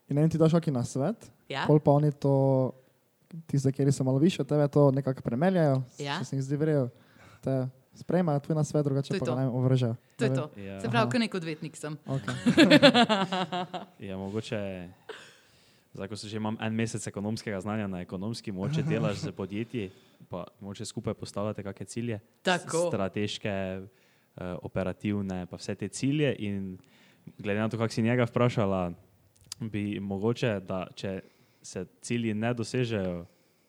In 0.09 0.18
en 0.18 0.30
ti 0.30 0.38
daš 0.38 0.52
kakšen 0.52 0.74
na 0.74 0.85
svet, 0.85 1.30
Ja. 1.48 1.64
pol 1.66 1.80
pa 1.80 1.90
oni 1.90 2.12
to, 2.12 2.72
tiste, 3.46 3.72
ki 3.72 3.92
so 3.92 4.04
malo 4.04 4.18
više, 4.18 4.44
tebe 4.44 4.68
to 4.68 4.90
nekako 4.90 5.22
premeljajo, 5.22 5.83
Ja. 5.98 6.24
se 6.24 6.37
jim 6.37 6.42
zdi 6.42 6.57
vrejo. 6.57 6.88
Te 7.40 7.66
sprejmajo 7.94 8.40
tvoj 8.40 8.57
na 8.57 8.64
svet, 8.64 8.85
drugače 8.85 9.18
pa 9.18 9.35
ne 9.35 9.46
ovržejo. 9.48 9.96
To 10.16 10.24
je 10.24 10.30
Ne 10.30 10.37
to. 10.37 10.50
Ja. 10.61 10.80
Se 10.80 10.90
pravi, 10.90 11.11
kot 11.11 11.20
nek 11.20 11.35
odvetnik 11.35 11.76
sem. 11.76 11.98
Okay. 12.07 12.35
Ja, 14.09 14.16
mogoče, 14.16 14.88
zdaj, 15.94 16.09
ko 16.09 16.16
se 16.16 16.28
že 16.28 16.37
imam 16.37 16.57
en 16.61 16.74
mesec 16.74 17.07
ekonomskega 17.07 17.61
znanja 17.61 17.87
na 17.87 18.00
ekonomski, 18.00 18.52
moče 18.52 18.83
delaš 18.90 19.16
z 19.16 19.33
podjetji, 19.33 19.90
pa 20.28 20.44
moče 20.61 20.85
skupaj 20.85 21.14
postavljate 21.14 21.62
kakšne 21.62 21.87
cilje, 21.87 22.20
Tako. 22.42 22.88
strateške, 22.88 23.48
eh, 23.48 24.57
operativne, 24.62 25.46
pa 25.46 25.57
vse 25.57 25.74
te 25.74 25.88
cilje. 25.88 26.37
In 26.38 26.78
glede 27.38 27.61
na 27.61 27.68
to, 27.68 27.78
kako 27.78 27.92
si 27.92 28.02
njega 28.02 28.24
vprašala, 28.24 28.92
bi 29.61 30.00
mogoče, 30.00 30.61
da 30.61 30.87
če 30.94 31.20
se 31.62 31.87
cilji 32.00 32.35
ne 32.35 32.54
dosežejo, 32.54 33.24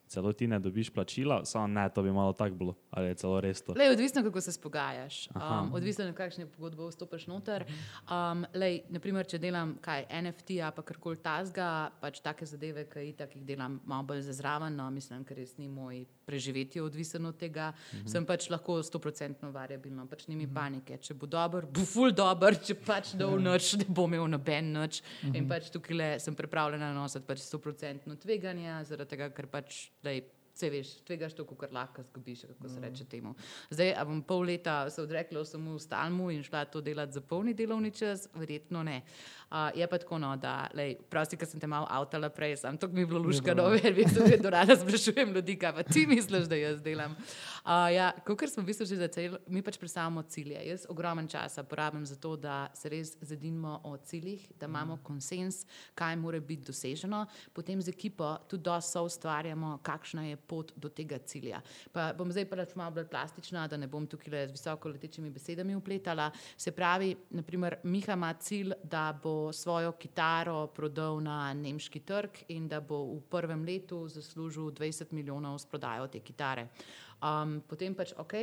celo 0.07 0.33
ti 0.33 0.47
ne 0.47 0.59
dobiš 0.59 0.89
plačila, 0.93 1.45
samo 1.45 1.67
ne, 1.67 1.89
to 1.89 2.03
bi 2.03 2.11
malo 2.11 2.33
tako 2.33 2.55
bilo, 2.55 2.75
ali 2.91 3.07
je 3.07 3.15
celo 3.15 3.39
res 3.41 3.61
to. 3.61 3.73
Lej, 3.77 3.91
odvisno, 3.91 4.23
kako 4.23 4.41
se 4.41 4.51
spogajaš, 4.51 5.29
Aha. 5.33 5.61
um, 5.61 5.73
odvisno, 5.73 6.05
na 6.05 6.13
kakšne 6.13 6.45
pogodbe 6.45 6.87
vstopiš 6.89 7.27
noter. 7.27 7.65
Um, 8.09 8.45
lej, 8.53 8.81
naprimer, 8.89 9.25
če 9.25 9.39
delam 9.41 9.75
kaj 9.81 10.05
NFT, 10.21 10.59
pa 10.75 10.85
karkoli 10.85 11.17
tazga, 11.23 11.69
pač 12.01 12.21
take 12.23 12.45
zadeve, 12.45 12.85
ki 12.89 13.07
jih 13.09 13.45
delam 13.45 13.79
malo 13.85 14.03
bolj 14.11 14.21
za 14.29 14.37
zraven, 14.39 14.75
no, 14.77 14.89
mislim, 14.93 15.25
ker 15.25 15.37
res 15.41 15.57
ni 15.57 15.67
moj 15.67 16.05
preživetje 16.25 16.83
odvisen 16.83 17.25
od 17.25 17.37
tega, 17.37 17.71
mhm. 17.93 18.07
sem 18.09 18.25
pač 18.25 18.49
lahko 18.49 18.79
100% 18.83 19.51
variabilno, 19.53 20.07
pač 20.09 20.27
ni 20.27 20.35
mi 20.35 20.45
mhm. 20.45 20.53
panike. 20.55 20.99
Če 21.01 21.17
bo 21.17 21.29
dober, 21.29 21.65
bo 21.69 21.85
ful 21.85 22.13
dober, 22.15 22.57
če 22.61 22.77
pač 22.85 23.13
ne 23.17 23.25
bo 23.25 23.39
noč, 23.41 23.73
ne 23.81 23.87
bo 23.89 24.07
imel 24.09 24.27
noben 24.31 24.71
noč. 24.75 25.01
Mhm. 25.23 25.35
In 25.37 25.49
pač 25.49 25.69
tukaj 25.73 25.97
le 25.97 26.09
sem 26.23 26.37
pripravljena 26.37 26.91
nositi 26.95 27.25
pač 27.27 27.43
100% 27.45 28.17
tveganja, 28.21 28.81
zaradi 28.87 29.15
tega, 29.15 29.29
ker 29.35 29.49
pač 29.51 29.85
da 30.05 30.11
je 30.11 30.21
Vse 30.55 30.69
veš, 30.71 30.89
tvegaš 31.03 31.33
to, 31.35 31.43
kar 31.59 31.73
lahko 31.75 32.03
zgubiš, 32.03 32.45
kako 32.47 32.69
se 32.69 32.79
reče 32.79 33.05
temu. 33.11 33.33
Zdaj, 33.69 33.89
a 33.99 34.05
bom 34.07 34.21
pol 34.23 34.45
leta 34.47 34.89
se 34.89 35.01
odrekla 35.03 35.43
samo 35.45 35.73
v 35.75 35.81
stalmu 35.83 36.29
in 36.31 36.43
šla 36.43 36.63
to 36.71 36.81
delati 36.81 37.11
za 37.11 37.21
polni 37.21 37.53
delovni 37.53 37.91
čas, 37.91 38.29
verjetno 38.33 38.83
ne. 38.83 39.01
Uh, 39.51 39.69
je 39.75 39.87
pa 39.87 39.97
tako, 39.97 40.17
no, 40.17 40.31
da, 40.37 40.69
lej, 40.73 40.95
prosti, 41.09 41.37
ker 41.37 41.47
sem 41.47 41.59
te 41.59 41.67
malo 41.67 41.85
avtala 41.91 42.29
prej, 42.33 42.55
sem 42.63 42.77
to 42.79 42.87
mi 42.87 43.03
je 43.03 43.09
bilo 43.11 43.19
luška, 43.19 43.53
no, 43.53 43.67
ver, 43.69 43.91
veš, 43.93 44.15
da 44.15 44.29
vedno 44.29 44.49
rada 44.49 44.77
sprašujem 44.79 45.33
ljudi, 45.35 45.57
kaj 45.59 45.73
pa 45.75 45.83
ti 45.83 46.05
misliš, 46.13 46.47
da 46.49 46.55
jaz 46.55 46.79
delam. 46.81 47.13
Uh, 47.65 47.91
ja, 47.93 48.07
kot 48.25 48.47
smo 48.49 48.63
v 48.63 48.71
bistvu 48.71 48.87
že 48.87 49.01
začeli, 49.03 49.37
mi 49.51 49.61
pač 49.61 49.77
predstavljamo 49.77 50.23
cilje. 50.31 50.63
Jaz 50.69 50.87
ogromen 50.89 51.27
časa 51.27 51.63
porabim 51.63 52.05
za 52.05 52.15
to, 52.15 52.35
da 52.39 52.71
se 52.73 52.89
res 52.89 53.17
zadinimo 53.21 53.81
o 53.83 53.97
ciljih, 53.97 54.47
da 54.59 54.71
imamo 54.71 54.97
konsens, 55.03 55.65
kaj 55.95 56.15
mora 56.15 56.39
biti 56.39 56.71
doseženo, 56.71 57.25
potem 57.53 57.81
z 57.81 57.91
ekipo 57.91 58.37
tudi 58.47 58.63
dosto 58.63 59.03
ustvarjamo, 59.03 59.77
kakšna 59.83 60.25
je 60.31 60.41
pot 60.47 60.71
do 60.75 60.89
tega 60.89 61.19
cilja. 61.25 61.62
Pa 61.91 62.12
bom 62.17 62.31
zdaj 62.31 62.47
pač 62.49 62.75
malo 62.75 62.95
bolj 62.97 63.08
plastična, 63.12 63.67
da 63.67 63.77
ne 63.77 63.88
bom 63.88 64.08
tukaj 64.08 64.47
z 64.47 64.55
visoko 64.55 64.89
letečimi 64.93 65.29
besedami 65.34 65.75
upletala. 65.75 66.29
Se 66.58 66.71
pravi, 66.71 67.13
naprimer, 67.38 67.79
Miha 67.84 68.13
ima 68.13 68.34
cilj, 68.34 68.73
da 68.84 69.12
bo 69.23 69.53
svojo 69.53 69.91
kitaro 69.99 70.67
prodal 70.67 71.21
na 71.23 71.53
nemški 71.53 71.99
trg 72.05 72.45
in 72.55 72.67
da 72.67 72.81
bo 72.81 73.03
v 73.15 73.19
prvem 73.29 73.65
letu 73.65 74.05
zaslužil 74.08 74.71
20 74.71 75.13
milijonov 75.13 75.60
s 75.60 75.65
prodajo 75.65 76.08
te 76.08 76.19
kitare. 76.19 76.69
Um, 77.23 77.62
potem 77.67 77.95
pač, 77.95 78.13
ok, 78.17 78.34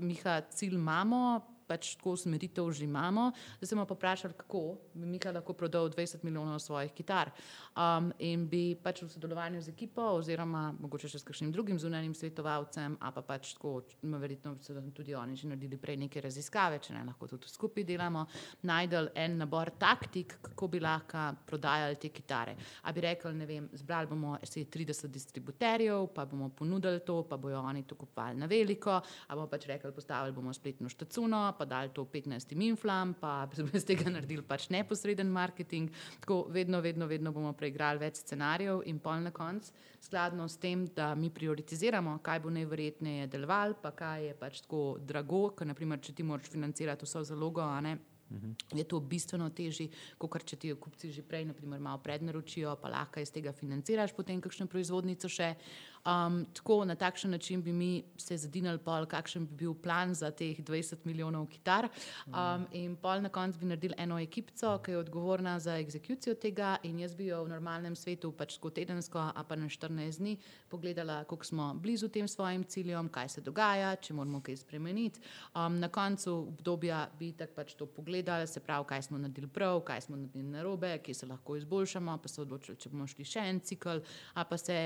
Miha, 0.00 0.40
cilj 0.54 0.76
imamo, 0.78 1.22
pač 1.70 1.94
tako 1.94 2.16
usmeritev 2.18 2.72
že 2.74 2.84
imamo. 2.84 3.30
Zdaj 3.58 3.68
se 3.68 3.74
bomo 3.76 3.86
pa 3.86 3.94
vprašali, 3.94 4.34
kako 4.34 4.62
bi 4.94 5.06
Mika 5.06 5.30
lahko 5.30 5.54
prodal 5.54 5.90
20 5.90 6.24
milijonov 6.26 6.58
svojih 6.58 6.92
kitar. 6.92 7.30
Um, 7.76 8.10
in 8.18 8.48
bi 8.50 8.74
pač 8.74 9.04
v 9.04 9.08
sodelovanju 9.12 9.62
z 9.62 9.70
ekipo, 9.70 10.02
oziroma 10.18 10.70
mogoče 10.80 11.08
še 11.12 11.20
s 11.22 11.26
kakšnim 11.28 11.52
drugim 11.54 11.78
zunanjim 11.78 12.14
svetovalcem, 12.14 12.96
a 13.00 13.12
pa 13.14 13.22
pač 13.22 13.54
tako, 13.54 13.84
verjetno 14.02 14.56
so 14.60 14.74
tudi 14.94 15.14
oni 15.14 15.36
že 15.36 15.48
naredili 15.48 15.78
prej 15.78 15.96
neke 16.00 16.20
raziskave, 16.20 16.80
če 16.82 16.94
ne 16.96 17.04
lahko 17.06 17.28
tudi 17.30 17.48
skupaj 17.48 17.86
delamo, 17.86 18.26
najdel 18.66 19.12
en 19.14 19.38
nabor 19.44 19.70
taktik, 19.78 20.38
kako 20.42 20.68
bi 20.68 20.80
lahko 20.82 21.30
prodajali 21.46 21.96
te 22.00 22.10
kitare. 22.10 22.56
A 22.82 22.92
bi 22.92 23.04
rekel, 23.06 23.34
ne 23.36 23.46
vem, 23.46 23.68
zbrali 23.78 24.10
bomo 24.10 24.36
30 24.42 25.06
distributerjev, 25.06 26.10
pa 26.14 26.26
bomo 26.26 26.50
ponudili 26.50 27.04
to, 27.06 27.22
pa 27.28 27.38
bojo 27.38 27.62
oni 27.62 27.84
to 27.86 27.94
kupovali 27.94 28.38
na 28.40 28.50
veliko, 28.50 28.98
a 28.98 29.36
bomo 29.36 29.46
pač 29.50 29.68
rekli, 29.70 29.92
postavili 29.94 30.34
bomo 30.34 30.52
spletno 30.56 30.90
štacuno, 30.90 31.44
pa 31.60 31.66
dali 31.68 31.92
to 31.92 32.06
15 32.08 32.56
inflam, 32.56 33.12
pa 33.20 33.44
iz 33.76 33.84
tega 33.84 34.08
naredili 34.08 34.42
pač 34.46 34.70
neposreden 34.72 35.28
marketing. 35.28 35.92
Tako 36.24 36.46
vedno, 36.48 36.80
vedno, 36.80 37.06
vedno 37.06 37.32
bomo 37.36 37.52
preigrali 37.52 38.00
več 38.00 38.22
scenarijev 38.24 38.80
in 38.88 39.00
pol 39.04 39.20
na 39.20 39.32
koncu, 39.36 39.74
skladno 40.00 40.48
s 40.48 40.56
tem, 40.56 40.86
da 40.96 41.12
mi 41.14 41.28
prioritiziramo, 41.28 42.16
kaj 42.24 42.40
bo 42.40 42.54
najverjetneje 42.56 43.28
deloval, 43.28 43.76
pa 43.82 43.92
kaj 43.92 44.30
je 44.30 44.38
pač 44.40 44.62
tako 44.64 44.84
drago, 45.04 45.50
ker 45.52 45.68
naprimer, 45.68 46.00
če 46.00 46.16
ti 46.16 46.24
moraš 46.24 46.48
financirati 46.54 47.04
vso 47.04 47.26
zalogo, 47.28 47.60
a 47.60 47.80
ne. 47.84 47.98
-hmm. 48.30 48.78
Je 48.78 48.84
to 48.84 49.00
bistveno 49.00 49.50
težje, 49.50 49.88
kot 50.18 50.44
če 50.44 50.56
ti 50.56 50.72
kupci 50.74 51.10
že 51.12 51.22
prej, 51.26 51.44
naprimer, 51.50 51.80
malo 51.80 52.00
prednaročijo, 52.02 52.76
pa 52.80 52.88
lahko 52.92 53.20
iz 53.20 53.32
tega 53.34 53.52
financiraš 53.52 54.14
potem 54.16 54.40
kakšno 54.40 54.66
proizvodnico 54.70 55.28
še. 55.28 55.54
Um, 56.00 56.46
tako 56.54 56.84
na 56.84 56.94
takšen 56.94 57.30
način 57.30 57.62
bi 57.62 57.72
mi 57.72 58.02
se 58.16 58.36
zadinali, 58.36 58.78
pol, 58.78 59.06
kakšen 59.06 59.46
bi 59.46 59.54
bil 59.54 59.74
plan 59.74 60.14
za 60.14 60.30
teh 60.30 60.56
20 60.58 61.04
milijonov 61.04 61.46
kitar. 61.46 61.88
Um, 62.26 62.66
in 62.72 62.96
pol 62.96 63.20
na 63.20 63.28
koncu 63.28 63.58
bi 63.58 63.66
naredili 63.66 63.94
eno 63.98 64.18
ekipico, 64.18 64.78
ki 64.78 64.90
je 64.90 64.98
odgovorna 64.98 65.58
za 65.60 65.76
egzekucijo 65.78 66.34
tega, 66.34 66.76
in 66.82 67.00
jaz 67.00 67.14
bi 67.14 67.26
jo 67.26 67.42
v 67.44 67.48
normalnem 67.48 67.96
svetu, 67.96 68.32
pač 68.32 68.56
tako 68.56 68.70
tedensko, 68.70 69.18
a 69.18 69.44
pa 69.44 69.56
na 69.56 69.68
14 69.68 70.18
dni, 70.18 70.36
pogledala, 70.68 71.24
koliko 71.24 71.44
smo 71.44 71.74
blizu 71.74 72.08
tem 72.08 72.28
svojim 72.28 72.64
ciljem, 72.64 73.08
kaj 73.08 73.28
se 73.28 73.40
dogaja, 73.40 73.96
če 73.96 74.14
moramo 74.14 74.40
kaj 74.40 74.56
spremeniti. 74.56 75.20
Um, 75.54 75.78
na 75.80 75.88
koncu 75.88 76.32
obdobja 76.48 77.10
bi 77.18 77.32
tako 77.32 77.54
pač 77.60 77.74
to 77.74 77.86
pogledali, 77.86 78.46
se 78.46 78.60
pravi, 78.60 78.88
kaj 78.88 79.02
smo 79.02 79.18
naredili 79.18 79.48
prav, 79.48 79.80
kaj 79.84 80.00
smo 80.00 80.16
naredili 80.16 80.48
narobe, 80.48 80.98
kje 80.98 81.14
se 81.14 81.26
lahko 81.26 81.56
izboljšamo, 81.56 82.18
pa 82.18 82.28
se 82.28 82.40
odločili, 82.40 82.80
če 82.80 82.88
bomo 82.88 83.06
šli 83.06 83.24
še 83.24 83.46
en 83.52 83.60
cikl, 83.60 84.00
a 84.34 84.44
pa 84.48 84.56
se 84.56 84.80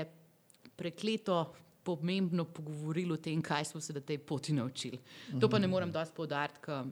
prekleto 0.75 1.53
pomembno 1.85 2.45
pogovorili 2.45 3.13
o 3.13 3.17
tem, 3.17 3.41
kaj 3.41 3.65
smo 3.65 3.81
se 3.81 3.93
na 3.93 4.01
tej 4.01 4.17
poti 4.17 4.53
naučili. 4.53 4.99
To 5.41 5.49
pa 5.49 5.59
ne 5.59 5.67
morem 5.67 5.91
dosti 5.91 6.15
povdariti, 6.15 6.59
ker 6.65 6.85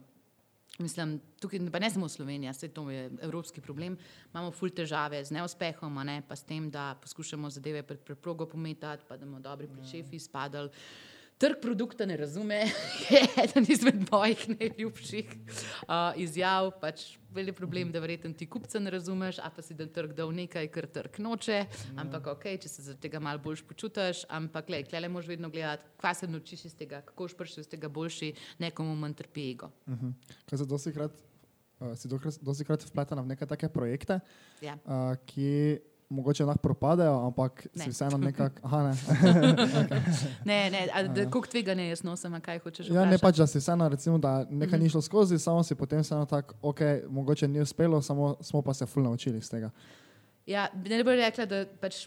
mislim, 0.78 1.20
tukaj 1.40 1.60
pa 1.72 1.78
ne 1.78 1.90
samo 1.90 2.08
Slovenija, 2.08 2.52
vse 2.52 2.68
to 2.68 2.90
je 2.90 3.10
evropski 3.22 3.60
problem. 3.60 3.98
Imamo 4.30 4.50
ful 4.50 4.70
težave 4.70 5.24
z 5.24 5.34
neuspehom, 5.34 5.98
ne, 6.06 6.22
pa 6.28 6.36
s 6.36 6.42
tem, 6.42 6.70
da 6.70 6.94
poskušamo 7.02 7.50
zadeve 7.50 7.82
pred 7.82 8.00
preprogo 8.00 8.46
pometati, 8.46 9.04
pa 9.08 9.16
da 9.16 9.26
bomo 9.26 9.40
dobri 9.40 9.68
pri 9.68 9.86
šefi 9.90 10.18
spadali. 10.18 10.70
Trg 11.38 11.58
produkta 11.62 12.06
ne 12.06 12.16
razume, 12.16 12.60
je 13.10 13.20
eden 13.42 13.66
izmed 13.68 14.04
mojih 14.12 14.44
najljubših 14.48 15.32
uh, 15.34 16.14
izjav. 16.16 16.70
Pač 16.80 17.16
Velik 17.34 17.56
problem, 17.58 17.90
da 17.92 17.98
verjetno 17.98 18.30
ti 18.38 18.46
kupca 18.46 18.78
ne 18.78 18.90
razumeš, 18.94 19.40
a 19.42 19.48
pa 19.50 19.62
si 19.62 19.74
da 19.74 19.86
trg 19.90 20.12
dal 20.14 20.30
nekaj, 20.30 20.68
kar 20.70 20.86
trg 20.86 21.18
noče. 21.18 21.56
Ampak 21.98 22.28
ok, 22.36 22.44
če 22.62 22.70
se 22.70 22.84
zaradi 22.86 23.08
tega 23.08 23.18
malo 23.18 23.42
bolj 23.42 23.64
počutiš, 23.66 24.20
ampak 24.30 24.70
le, 24.70 24.84
klele 24.86 25.10
moš 25.10 25.26
vedno 25.32 25.50
gledati, 25.50 25.88
kaj 25.98 26.14
se 26.20 26.28
naučiš 26.30 26.64
iz 26.70 26.76
tega, 26.78 27.00
kako 27.02 27.26
šprši 27.32 27.64
iz 27.64 27.70
tega 27.72 27.90
boljši, 27.90 28.30
nekomu 28.62 28.94
manj 28.94 29.16
trpi 29.18 29.48
ego. 29.50 29.72
Uh 29.86 29.94
-huh. 29.98 30.12
Kaj 30.46 30.58
se 30.58 30.64
dosti 30.70 30.92
krat, 30.92 31.18
uh, 31.80 31.96
si 31.98 32.08
dosti 32.40 32.64
krat 32.64 32.86
vpletena 32.86 33.22
v 33.22 33.26
neke 33.26 33.46
take 33.46 33.68
projekte, 33.68 34.20
Ja. 34.60 34.78
uh, 34.86 35.16
ki 35.26 35.80
mogoče 36.08 36.44
lahko 36.44 36.58
propadejo, 36.60 37.26
ampak 37.26 37.66
Ne. 37.74 37.84
si 37.84 37.90
vseeno 37.90 38.18
nekako. 38.18 38.68
Ne. 38.78 38.94
Ne, 40.44 40.70
ne, 40.70 40.88
a 40.94 41.02
da 41.14 41.22
koliko 41.22 41.46
tveganja 41.48 41.82
jaz 41.84 42.02
nosim, 42.02 42.40
kaj 42.40 42.58
hočeš 42.58 42.86
Ja, 42.88 42.92
ne 42.94 43.00
vprašati? 43.00 43.22
pač, 43.22 43.36
da 43.36 43.46
si 43.46 43.58
vseeno, 43.58 43.88
recimo, 43.88 44.18
da 44.18 44.44
nekaj 44.44 44.68
Mhm. 44.70 44.82
ni 44.82 44.90
šlo 44.90 45.02
skozi, 45.02 45.38
samo 45.38 45.62
si 45.62 45.74
potem 45.74 46.00
vseeno 46.00 46.24
tako, 46.26 46.54
ok, 46.62 46.80
mogoče 47.08 47.48
ni 47.48 47.60
uspelo, 47.60 48.02
samo 48.02 48.36
smo 48.40 48.62
pa 48.62 48.74
se 48.74 48.86
ful 48.86 49.02
naučili 49.02 49.38
iz 49.38 49.50
tega. 49.50 49.70
Ja, 50.46 50.68
ne 50.74 50.98
bi 51.04 51.14
rekla, 51.16 51.46
da 51.48 51.62
pač 51.80 52.02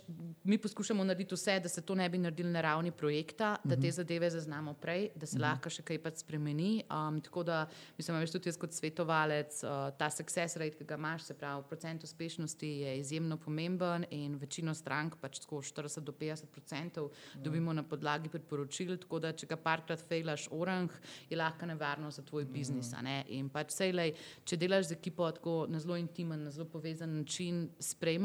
mi 0.46 0.60
poskušamo 0.62 1.04
narediti 1.04 1.36
vse, 1.36 1.56
da 1.60 1.70
se 1.70 1.82
to 1.82 1.96
ne 1.96 2.06
bi 2.10 2.20
naredili 2.22 2.52
na 2.54 2.62
ravni 2.62 2.92
projekta, 2.92 3.56
da 3.64 3.76
te 3.76 3.90
zadeve 3.92 4.30
zaznamo 4.30 4.74
prej, 4.78 5.10
da 5.16 5.26
se 5.26 5.40
lahko 5.42 5.72
še 5.74 5.82
kaj 5.84 5.98
pač 6.04 6.22
spremeni. 6.22 6.84
Um, 6.94 7.18
tako 7.26 7.42
da, 7.44 7.64
mislim, 7.98 8.20
veš 8.22 8.36
tudi 8.36 8.52
jaz 8.52 8.60
kot 8.62 8.76
svetovalec, 8.78 9.58
uh, 9.66 9.90
ta 9.98 10.12
success 10.14 10.60
rate, 10.62 10.78
ki 10.78 10.86
ga 10.86 11.00
imaš, 11.02 11.26
se 11.32 11.36
pravi, 11.38 11.66
procent 11.70 12.06
uspešnosti 12.06 12.70
je 12.84 12.92
izjemno 13.00 13.40
pomemben 13.42 14.06
in 14.14 14.38
večino 14.38 14.76
strank, 14.78 15.18
pač 15.22 15.42
tako 15.42 15.64
40 15.66 16.06
do 16.06 16.14
50 16.14 16.54
procentov, 16.54 17.10
dobimo 17.34 17.74
na 17.74 17.82
podlagi 17.84 18.30
priporočil, 18.30 19.00
tako 19.02 19.22
da 19.26 19.34
če 19.34 19.50
ga 19.50 19.58
parkrat 19.58 20.06
fejlaš 20.06 20.46
orang, 20.54 20.94
je 21.30 21.42
lahko 21.42 21.66
nevarno 21.66 22.14
za 22.14 22.22
tvoj 22.22 22.46
biznis. 22.46 22.94
a 22.94 23.02
ne. 23.02 23.18
In 23.34 23.50
pač 23.50 23.74
sejlej, 23.74 24.14
če 24.46 24.62
delaš 24.62 24.92
z 24.94 25.00
ekipo 25.02 25.26
tako 25.34 25.66
na 25.68 25.82
zelo 25.82 25.98
intimen, 25.98 26.46
na 26.46 26.54
zelo 26.54 26.70
povezan 26.70 27.18
način, 27.18 27.66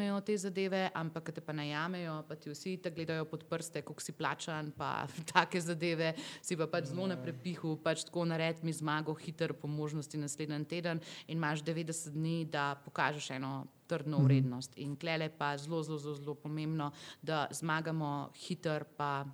sprejmejo 0.02 0.20
te 0.20 0.36
zadeve, 0.36 0.90
ampak 0.94 1.30
te 1.30 1.40
pa 1.40 1.52
najamejo, 1.52 2.24
pa 2.26 2.34
ti 2.34 2.50
vsi 2.50 2.76
te 2.82 2.90
gledajo 2.90 3.24
pod 3.24 3.44
prste, 3.46 3.82
koliko 3.82 4.02
si 4.02 4.12
plačan, 4.12 4.72
pa 4.74 5.06
take 5.30 5.60
zadeve, 5.60 6.14
si 6.42 6.56
pa 6.56 6.66
pač 6.66 6.90
zelo 6.90 7.06
na 7.06 7.16
prepihu, 7.16 7.76
pač 7.78 8.02
tako 8.04 8.24
nared 8.26 8.64
mi 8.66 8.72
zmago, 8.72 9.14
hiter 9.14 9.52
po 9.54 9.68
možnosti 9.68 10.18
naslednji 10.18 10.64
teden 10.66 11.00
in 11.28 11.38
imaš 11.38 11.62
90 11.62 12.10
dni, 12.16 12.48
da 12.50 12.74
pokažeš 12.84 13.30
eno 13.38 13.66
trdno 13.86 14.18
vrednost. 14.24 14.74
In 14.82 14.96
klele 14.96 15.28
pa 15.30 15.54
zelo, 15.56 15.82
zelo, 15.82 15.98
zelo, 15.98 16.14
zelo 16.14 16.34
pomembno, 16.34 16.90
da 17.22 17.46
zmagamo 17.52 18.32
hiter 18.34 18.84
pa 18.96 19.24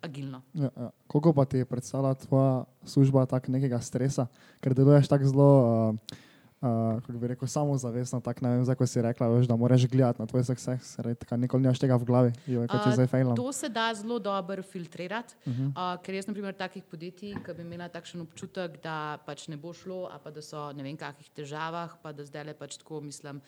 agilno. 0.00 0.42
Ja, 0.54 0.70
ja. 0.76 0.90
Koliko 1.06 1.32
pa 1.32 1.44
ti 1.44 1.58
je 1.58 1.66
predstavlja 1.66 2.14
tvoja 2.14 2.64
služba 2.84 3.26
tak 3.26 3.48
nekega 3.48 3.80
stresa, 3.80 4.28
ker 4.60 4.76
deluješ 4.76 5.10
tako 5.10 5.32
zelo, 5.32 5.50
uh, 5.90 6.22
uh, 6.64 7.00
kako 7.00 7.18
bi 7.18 7.26
rekel, 7.26 7.48
samozavestno, 7.48 8.20
tako 8.20 8.44
ne 8.44 8.50
vem, 8.54 8.64
zdaj 8.64 8.78
ko 8.80 8.86
si 8.86 9.02
rekla, 9.02 9.28
veš, 9.28 9.46
da 9.50 9.56
moraš 9.56 9.86
gledati 9.86 10.22
na 10.22 10.26
tvoj 10.26 10.44
success, 10.44 10.98
reka, 10.98 11.36
nikoli 11.36 11.62
nimaš 11.62 11.82
tega 11.82 11.96
v 12.00 12.08
glavi, 12.08 12.32
jo, 12.46 12.64
kaj 12.68 12.80
ti 12.84 12.92
A, 12.92 12.94
zdaj 12.98 13.10
fejlam. 13.12 13.36
To 13.36 13.52
se 13.52 13.68
da 13.68 13.88
zelo 13.94 14.18
dobro 14.18 14.62
filtrirati, 14.62 15.34
uh. 15.46 15.52
-huh. 15.52 15.68
uh, 15.68 16.02
ker 16.02 16.14
jaz, 16.14 16.26
na 16.26 16.32
primer, 16.32 16.54
takih 16.54 16.82
podjetij, 16.82 17.34
ki 17.44 17.54
bi 17.54 17.62
imela 17.62 17.88
takšen 17.88 18.20
občutek, 18.20 18.82
da 18.82 19.18
pač 19.26 19.48
ne 19.48 19.56
bo 19.56 19.72
šlo, 19.72 20.08
a 20.12 20.18
pa 20.18 20.30
da 20.30 20.42
so 20.42 20.72
ne 20.72 20.82
vem, 20.82 20.96
kakih 20.96 21.30
težavah, 21.30 21.96
pa 22.02 22.12
da 22.12 22.24
zdaj 22.24 22.44
le 22.44 22.54
pač 22.54 22.76
tako 22.76 23.00
mislim. 23.00 23.40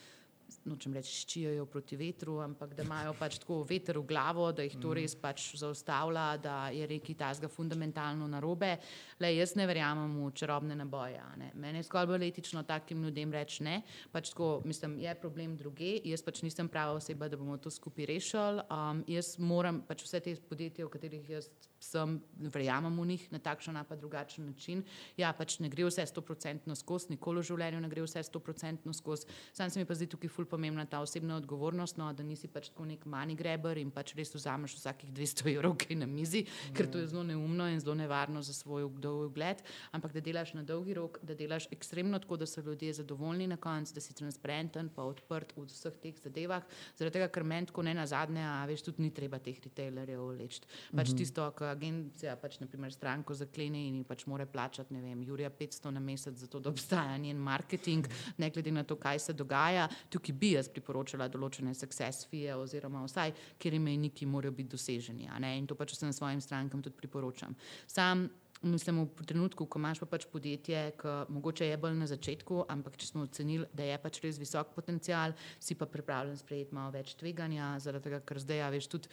Nočem 0.66 0.94
reči, 0.96 1.12
ščijajo 1.22 1.66
proti 1.70 1.96
vetru, 1.98 2.38
ampak 2.44 2.74
da 2.76 2.84
imajo 2.86 3.14
pač 3.18 3.38
tako 3.42 3.60
veter 3.66 3.98
v 4.00 4.06
glavo, 4.08 4.48
da 4.52 4.66
jih 4.66 4.76
to 4.82 4.94
res 4.96 5.14
pač 5.18 5.48
zaustavlja, 5.58 6.26
da 6.42 6.56
je 6.74 6.86
reki 6.90 7.14
tazga 7.18 7.48
fundamentalno 7.52 8.28
narobe. 8.30 8.76
Le 9.22 9.32
jaz 9.34 9.54
ne 9.58 9.66
verjamem 9.68 10.18
v 10.24 10.32
čarobne 10.36 10.76
naboje. 10.78 11.22
ne. 11.36 11.50
Mene 11.54 11.82
je 11.82 11.88
skoraj 11.88 12.06
bolj 12.06 12.28
etično 12.28 12.62
takim 12.62 13.04
ljudem 13.04 13.32
reči 13.32 13.62
ne. 13.62 13.82
Pač 14.12 14.30
tako, 14.30 14.60
mislim, 14.64 14.98
je 15.02 15.14
problem 15.14 15.56
druge, 15.56 16.00
jaz 16.04 16.22
pač 16.22 16.42
nisem 16.42 16.68
prava 16.68 16.96
oseba, 16.98 17.28
da 17.28 17.36
bomo 17.36 17.56
to 17.56 17.70
skupaj 17.70 18.06
rešili. 18.06 18.66
Um, 18.70 19.04
jaz 19.06 19.36
moram 19.38 19.82
pač 19.86 20.04
vse 20.06 20.20
te 20.20 20.36
podjetja, 20.48 20.86
v 20.86 20.92
katerih 20.92 21.30
jaz 21.36 21.50
sem, 21.80 22.20
verjamem 22.38 23.00
v 23.00 23.06
njih 23.06 23.26
na 23.32 23.38
takšen 23.38 23.76
ali 23.76 23.86
pa 23.88 23.96
drugačen 23.96 24.46
način. 24.46 24.82
Ja, 25.16 25.32
pač 25.32 25.58
ne 25.60 25.68
gre 25.68 25.84
vse 25.86 26.06
stoprocentno 26.06 26.74
skozi, 26.74 27.12
nikoli 27.14 27.42
v 27.42 27.48
življenju 27.50 27.80
ne 27.80 27.90
gre 27.92 28.04
vse 28.04 28.22
stoprocentno 28.26 28.92
skozi. 28.96 29.26
Sam 29.52 29.70
se 29.70 29.80
mi 29.80 29.86
pa 29.88 29.94
zdi 29.94 30.08
tukaj 30.10 30.30
ful 30.32 30.48
pomembna 30.48 30.86
ta 30.86 31.00
osebna 31.04 31.36
odgovornost, 31.36 31.98
no, 32.00 32.12
da 32.12 32.24
nisi 32.26 32.48
pač 32.48 32.70
tako 32.70 32.86
nek 32.88 33.04
money 33.06 33.36
grabber 33.36 33.78
in 33.78 33.90
pač 33.90 34.14
res 34.16 34.34
vzameš 34.34 34.78
vsakih 34.80 35.12
200 35.12 35.50
evrov, 35.54 35.76
ki 35.80 35.92
je 35.94 36.00
na 36.00 36.08
mizi, 36.10 36.44
mm. 36.46 36.74
ker 36.76 36.90
to 36.90 37.02
je 37.02 37.10
zelo 37.12 37.24
neumno 37.26 37.68
in 37.70 37.80
zelo 37.80 37.94
nevarno 37.98 38.42
za 38.42 38.54
svoj 38.56 38.88
ugled, 38.88 39.62
ampak 39.92 40.16
da 40.16 40.24
delaš 40.24 40.54
na 40.56 40.62
dolgi 40.66 40.96
rok, 40.96 41.20
da 41.22 41.34
delaš 41.34 41.68
ekstremno 41.74 42.18
tako, 42.22 42.40
da 42.40 42.46
so 42.46 42.60
ljudje 42.60 42.94
zadovoljni 43.02 43.46
na 43.46 43.56
koncu, 43.56 43.94
da 43.94 44.00
si 44.00 44.14
transparenten 44.14 44.88
pa 44.94 45.04
odprt 45.04 45.56
v 45.56 45.66
vseh 45.68 45.96
teh 46.02 46.16
zadevah, 46.22 46.64
zaradi 46.96 47.18
tega, 47.18 47.28
ker 47.32 47.44
meni 47.44 47.70
tako 47.70 47.84
ne 47.86 47.94
na 47.96 48.06
zadnje, 48.06 48.42
a 48.42 48.64
veš, 48.68 48.86
tudi 48.88 49.04
ni 49.04 49.12
treba 49.14 49.38
teh 49.42 49.58
retailerjev 49.62 50.24
leči. 50.38 50.62
Pač 50.62 50.92
mm 50.92 51.12
-hmm. 51.12 51.18
tisto, 51.18 51.50
kar 51.56 51.65
agencija 51.70 52.36
pač, 52.40 52.58
naprimer, 52.60 52.92
stranko 52.92 53.34
zaklene 53.34 53.80
in 53.88 54.00
ji 54.00 54.04
pač 54.06 54.26
mora 54.30 54.46
plačati, 54.46 54.94
ne 54.94 55.02
vem, 55.02 55.22
Jurija 55.26 55.50
500 55.50 55.92
na 55.96 56.00
mesec, 56.00 56.38
zato 56.38 56.60
da 56.60 56.70
obstaja 56.70 57.16
njen 57.18 57.36
marketing, 57.42 58.08
ne 58.38 58.50
glede 58.50 58.72
na 58.72 58.84
to, 58.84 58.96
kaj 59.00 59.18
se 59.18 59.32
dogaja. 59.32 59.88
Tukaj 60.10 60.34
bi 60.34 60.54
jaz 60.54 60.70
priporočala 60.72 61.28
določene 61.32 61.74
success 61.74 62.26
fije 62.30 62.56
oziroma 62.56 63.04
vsaj, 63.06 63.34
kjer 63.58 63.78
imejniki 63.80 64.26
morajo 64.26 64.56
biti 64.56 64.74
doseženi. 64.76 65.30
In 65.56 65.66
to 65.66 65.74
pač 65.78 65.96
vsem 65.96 66.12
svojim 66.12 66.40
strankam 66.40 66.82
tudi 66.82 66.96
priporočam. 66.96 67.56
Sam 67.86 68.28
Mislim, 68.62 69.04
v 69.04 69.24
trenutku, 69.28 69.66
ko 69.68 69.78
imaš 69.78 70.00
pa 70.00 70.06
pač 70.08 70.24
podjetje, 70.32 70.96
ki 70.96 71.14
mogoče 71.28 71.66
je 71.68 71.76
bolj 71.76 71.96
na 71.98 72.06
začetku, 72.08 72.64
ampak 72.72 72.96
če 72.96 73.10
smo 73.10 73.26
ocenili, 73.28 73.68
da 73.76 73.84
je 73.84 73.98
pač 74.00 74.20
res 74.24 74.38
visok 74.40 74.72
potencial, 74.72 75.36
si 75.60 75.76
pa 75.76 75.84
pripravljen 75.84 76.38
sprejeti 76.40 76.74
malo 76.74 76.94
več 76.94 77.12
tveganja, 77.20 77.74
zaradi 77.84 78.08
tega, 78.08 78.22
ker 78.24 78.40
zdaj, 78.40 78.62
ja, 78.64 78.70
veš, 78.72 78.88
tudi 78.88 79.12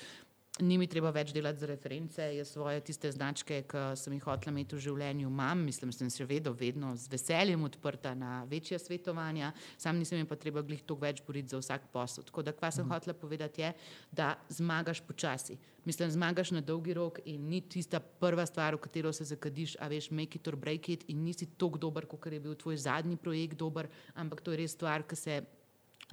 ni 0.62 0.76
mi 0.78 0.86
treba 0.86 1.10
več 1.10 1.32
delati 1.34 1.64
za 1.64 1.68
reference, 1.70 2.22
jaz 2.36 2.51
svoje 2.54 2.82
tiste 2.86 3.10
značke, 3.12 3.64
ki 3.70 3.84
sem 3.97 4.14
jih 4.14 4.26
hotela 4.28 4.51
imeti 4.54 4.78
v 4.78 4.84
življenju, 4.86 5.32
imam, 5.32 5.64
mislim, 5.66 5.89
sem 5.95 6.12
še 6.14 6.28
vedno, 6.30 6.54
vedno 6.58 6.91
z 6.99 7.10
veseljem 7.10 7.64
odprta 7.66 8.12
na 8.18 8.43
večje 8.49 8.78
svetovanja, 8.78 9.49
sam 9.82 9.97
nisem 9.97 10.22
jim 10.22 10.30
pa 10.30 10.38
treba 10.38 10.62
glih 10.62 10.84
toliko 10.86 11.08
več 11.08 11.24
boriti 11.26 11.56
za 11.56 11.62
vsak 11.62 11.88
posel. 11.93 12.28
Tako 12.28 12.45
da, 12.45 12.54
kva 12.54 12.70
sem 12.76 12.86
hotela 12.86 13.18
povedati, 13.18 13.66
je, 13.66 13.72
da 14.14 14.36
zmagaš 14.54 15.01
počasi. 15.08 15.58
Mislim, 15.89 16.14
zmagaš 16.14 16.54
na 16.54 16.62
dolgi 16.62 16.93
rok 16.93 17.18
in 17.26 17.49
ni 17.49 17.64
tista 17.66 17.97
prva 17.99 18.45
stvar, 18.45 18.78
v 18.78 18.86
katero 18.86 19.10
se 19.16 19.26
zakadiš, 19.26 19.74
a 19.82 19.89
veš, 19.89 20.12
make 20.14 20.38
it 20.38 20.47
or 20.47 20.60
break 20.60 20.91
it 20.93 21.10
in 21.10 21.26
nisi 21.26 21.49
tako 21.58 21.82
dober, 21.82 22.06
kot 22.06 22.30
je 22.30 22.39
bil 22.39 22.54
tvoj 22.54 22.78
zadnji 22.86 23.18
projekt 23.18 23.58
dober, 23.58 23.89
ampak 24.14 24.45
to 24.45 24.54
je 24.54 24.62
res 24.62 24.78
stvar, 24.78 25.01
ki 25.01 25.18
se 25.18 25.41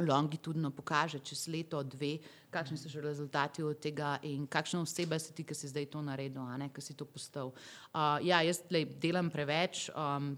longitudno 0.00 0.70
pokaže 0.70 1.20
čez 1.24 1.46
leto, 1.48 1.82
dve, 1.82 2.18
kakšni 2.50 2.76
so 2.76 2.88
že 2.90 3.00
rezultati 3.00 3.62
od 3.62 3.78
tega 3.78 4.18
in 4.26 4.46
kakšna 4.46 4.82
oseba 4.82 5.18
si 5.18 5.32
ti, 5.32 5.44
ki 5.46 5.54
si 5.54 5.70
zdaj 5.70 5.86
to 5.92 6.02
naredil, 6.02 6.42
a 6.42 6.56
ne, 6.58 6.68
ki 6.74 6.82
si 6.82 6.94
to 6.98 7.06
postal. 7.06 7.54
Uh, 7.94 8.18
ja, 8.26 8.42
jaz 8.42 8.62
lej, 8.70 8.88
delam 9.00 9.30
preveč. 9.30 9.88
Um, 9.94 10.34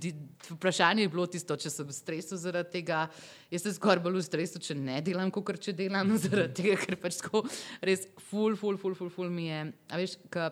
vprašanje 0.56 1.04
je 1.04 1.12
bilo 1.12 1.26
tisto, 1.26 1.56
če 1.56 1.70
sem 1.70 1.86
v 1.86 1.94
stresu 1.94 2.40
zaradi 2.40 2.80
tega. 2.80 3.06
Jaz 3.52 3.66
sem 3.66 3.76
skoraj 3.76 4.02
bolj 4.04 4.20
v 4.20 4.26
stresu, 4.26 4.62
če 4.62 4.74
ne 4.78 5.00
delam, 5.04 5.30
kot 5.30 5.60
če 5.60 5.76
delam, 5.76 6.16
zaradi 6.24 6.62
tega, 6.62 6.80
ker 6.80 6.96
pač 7.00 7.20
tako 7.20 7.44
res 7.84 8.08
ful, 8.30 8.56
ful, 8.56 8.80
ful, 8.80 8.96
ful, 8.96 9.12
ful 9.12 9.28
mi 9.28 9.50
je. 9.50 9.66
A 9.92 10.00
veš, 10.00 10.16
ka, 10.32 10.48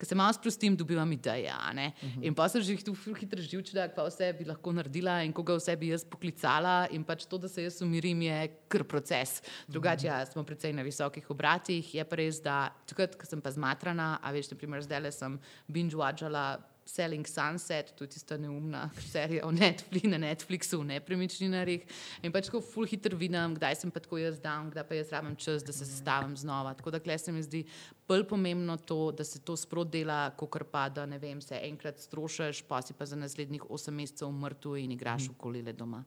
Ko 0.00 0.06
se 0.08 0.16
malo 0.16 0.32
sprostim, 0.32 0.76
dobivam 0.76 1.12
ideje. 1.12 1.52
Uh 1.52 1.76
-huh. 1.76 2.24
In 2.24 2.34
pa 2.34 2.48
sem 2.48 2.62
že 2.62 2.76
tu 2.84 2.94
hitro 2.94 3.42
živčila, 3.42 3.88
pa 3.94 4.08
vse 4.08 4.32
bi 4.32 4.44
lahko 4.44 4.72
naredila 4.72 5.22
in 5.22 5.32
koga 5.32 5.54
vse 5.54 5.76
bi 5.76 5.88
jaz 5.88 6.04
poklicala. 6.04 6.88
In 6.90 7.04
pač 7.04 7.26
to, 7.26 7.38
da 7.38 7.48
se 7.48 7.62
jaz 7.62 7.82
umirim, 7.82 8.22
je 8.22 8.48
kar 8.68 8.84
proces. 8.84 9.42
Drugače, 9.68 10.06
ja, 10.06 10.26
smo 10.26 10.44
precej 10.44 10.72
na 10.72 10.82
visokih 10.82 11.30
obratih. 11.30 11.94
Je 11.94 12.04
pa 12.04 12.16
res, 12.16 12.40
da 12.40 12.72
takrat, 12.86 13.16
ko 13.16 13.26
sem 13.26 13.40
pa 13.40 13.50
zmatrana, 13.50 14.18
a 14.22 14.32
veš, 14.32 14.50
naprimer, 14.50 14.82
zdaj 14.82 15.00
le 15.00 15.12
sem 15.12 15.40
binge-watchala 15.68 16.69
Selling 16.84 17.26
Sunset, 17.28 17.92
tudi 17.96 18.16
tista 18.16 18.36
neumna 18.36 18.90
serija 19.12 19.46
o 19.46 19.52
Netflixu, 19.52 20.10
na 20.10 20.18
Netflixu, 20.18 20.80
v 20.80 20.88
nepremičninarjih. 20.90 21.86
In 22.22 22.34
pač 22.34 22.48
tako 22.50 22.60
full 22.64 22.88
hitro 22.90 23.18
vidim, 23.18 23.54
kdaj 23.58 23.80
sem 23.82 23.92
pa 23.94 24.02
tako 24.02 24.18
jaz 24.18 24.40
dan, 24.42 24.70
kdaj 24.72 24.86
pa 24.88 24.98
jaz 24.98 25.12
rabim 25.14 25.36
čas, 25.36 25.64
da 25.64 25.72
se 25.72 25.86
sestavim 25.86 26.36
znova. 26.36 26.74
Tako 26.74 26.90
da 26.90 27.00
kle 27.00 27.18
se 27.18 27.32
mi 27.32 27.42
zdi 27.42 27.64
bolj 28.08 28.24
pomembno 28.28 28.76
to, 28.76 29.12
da 29.12 29.24
se 29.24 29.38
to 29.40 29.56
sprot 29.56 29.92
dela, 29.92 30.30
kot 30.36 30.56
pa 30.70 30.88
da 30.88 31.06
ne 31.06 31.18
vem, 31.18 31.40
se 31.40 31.60
enkrat 31.62 32.00
strošiš, 32.00 32.64
pa 32.68 32.82
si 32.82 32.94
pa 32.94 33.06
za 33.06 33.16
naslednjih 33.16 33.70
osem 33.70 33.94
mesecev 33.94 34.32
mrtev 34.32 34.80
in 34.80 34.96
igraš 34.96 35.30
v 35.30 35.38
kolile 35.38 35.72
doma. 35.72 36.04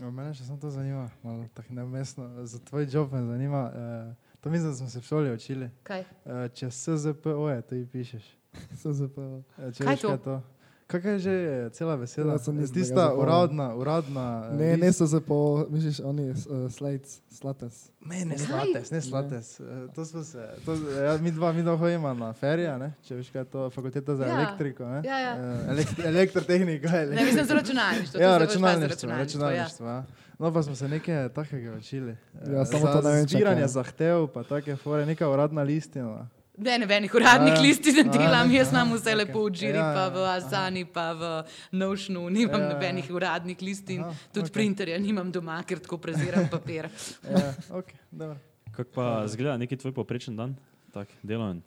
Ja, 0.00 0.10
Mene 0.10 0.32
še 0.34 0.42
samo 0.48 0.58
to 0.58 0.70
zanima, 0.74 1.06
malo 1.22 1.46
tako 1.54 1.76
neumestno. 1.76 2.26
Za 2.50 2.58
tvoj 2.58 2.88
job 2.90 3.12
me 3.14 3.22
zanima. 3.22 3.60
Uh, 3.70 4.32
to 4.40 4.50
mislim, 4.50 4.70
da 4.70 4.76
smo 4.76 4.88
se 4.90 4.98
v 4.98 5.06
šoli 5.06 5.30
učili. 5.30 5.68
Kaj? 5.86 6.02
Uh, 6.24 6.48
če 6.54 6.70
SZPO 6.70 7.48
je, 7.50 7.60
to 7.62 7.78
ji 7.78 7.86
pišeš. 7.92 8.26
SZP. 8.82 9.18
Eh, 9.58 9.72
če 9.72 9.84
Kaj 9.84 9.94
veš, 9.94 10.00
to? 10.00 10.08
kaj 10.08 10.14
je 10.14 10.22
to? 10.22 10.40
Že 11.18 11.34
cela 11.70 11.96
beseda? 11.96 12.30
Ja, 12.30 12.38
sem 12.38 12.66
Tista 12.68 13.14
uradna, 13.14 13.74
uradna. 13.74 14.24
eh, 14.44 14.54
Ne, 14.54 14.76
ne 14.76 14.86
list- 14.86 15.00
SZP, 15.00 15.30
misliš, 15.68 16.00
oni 16.00 16.30
uh, 16.30 16.36
slides, 16.68 17.20
slates. 17.30 17.90
Ne, 18.00 18.24
ne 18.24 18.38
slates, 18.38 18.90
ne 18.90 19.00
slates. 19.00 19.60
Eh, 19.60 19.64
To 19.94 20.04
smo 20.04 20.22
se, 20.22 20.38
to, 20.64 20.74
ja, 20.98 21.16
mi 21.18 21.30
dva, 21.30 21.52
mi 21.52 21.62
dva 21.62 21.76
hodimo 21.76 22.14
na 22.14 22.32
ferija, 22.32 22.78
ne? 22.78 22.92
če 23.02 23.16
veš 23.16 23.30
kaj 23.30 23.40
je 23.40 23.44
to, 23.46 23.70
fakulteta 23.70 24.14
za 24.14 24.24
Ja. 24.24 24.36
elektriko, 24.36 24.84
ne? 24.84 25.00
Ja, 25.02 25.18
ja. 25.18 25.32
Elekt, 25.68 25.98
elektrotehnika. 25.98 26.88
Ne, 26.88 26.98
elektrika. 26.98 27.24
mislim 27.24 27.44
za 27.44 27.54
računalništvo. 27.54 28.20
Ja, 28.20 28.28
to 28.30 28.44
se 28.44 28.46
pač 28.50 28.50
računalništvo, 28.50 29.10
računalništvo. 29.10 29.86
Ja. 29.88 30.04
No, 30.38 30.52
pa 30.52 30.62
smo 30.62 30.74
se 30.74 30.88
nekaj 30.88 31.28
takega 31.28 31.72
učili. 31.72 32.16
Ja, 32.46 32.64
samo 32.64 32.86
za 32.86 32.92
to 32.92 33.02
ne 33.02 33.14
vem, 33.14 33.28
Zbiranje 33.28 33.56
čakaj. 33.56 33.68
zahtev, 33.70 34.26
pa 34.26 34.42
take 34.44 34.76
fore, 34.76 35.06
neka 35.06 35.28
uradna 35.28 35.62
listina. 35.62 36.28
Ne, 36.56 36.78
ne, 36.78 36.86
venih 36.86 37.14
uradnih 37.14 37.52
A 37.52 37.56
ja. 37.56 37.62
listin 37.62 37.94
ne 37.96 38.04
A, 38.04 38.12
delam, 38.12 38.50
jaz 38.50 38.70
imam 38.70 38.92
vse 38.92 39.10
okej. 39.10 39.14
lepo 39.16 39.42
v 39.42 39.50
Džiri, 39.50 39.74
Ja, 39.74 39.90
pa 39.90 40.00
ja, 40.00 40.08
v 40.08 40.16
Asani, 40.28 40.84
pa 40.86 41.12
v 41.12 41.22
Notionu, 41.72 42.28
nimam 42.30 42.60
Ja, 42.60 42.66
ja. 42.66 42.72
nobenih 42.72 43.10
uradnih 43.10 43.58
listin, 43.60 44.00
Aha, 44.00 44.14
tudi 44.30 44.44
okej. 44.44 44.52
printerja 44.52 44.98
nimam 44.98 45.32
doma, 45.32 45.58
ker 45.62 45.78
tako 45.78 45.98
preziram 45.98 46.46
papir. 46.48 46.86
Ja, 47.26 47.42
ok, 47.70 47.90
dobro. 48.08 48.38
Kako 48.70 48.90
pa 48.92 49.26
zgleda 49.26 49.56
neki 49.56 49.76
tvoj 49.76 49.92
poprečen 49.94 50.36
dan, 50.36 50.54
tak 50.92 51.08
deloven? 51.22 51.62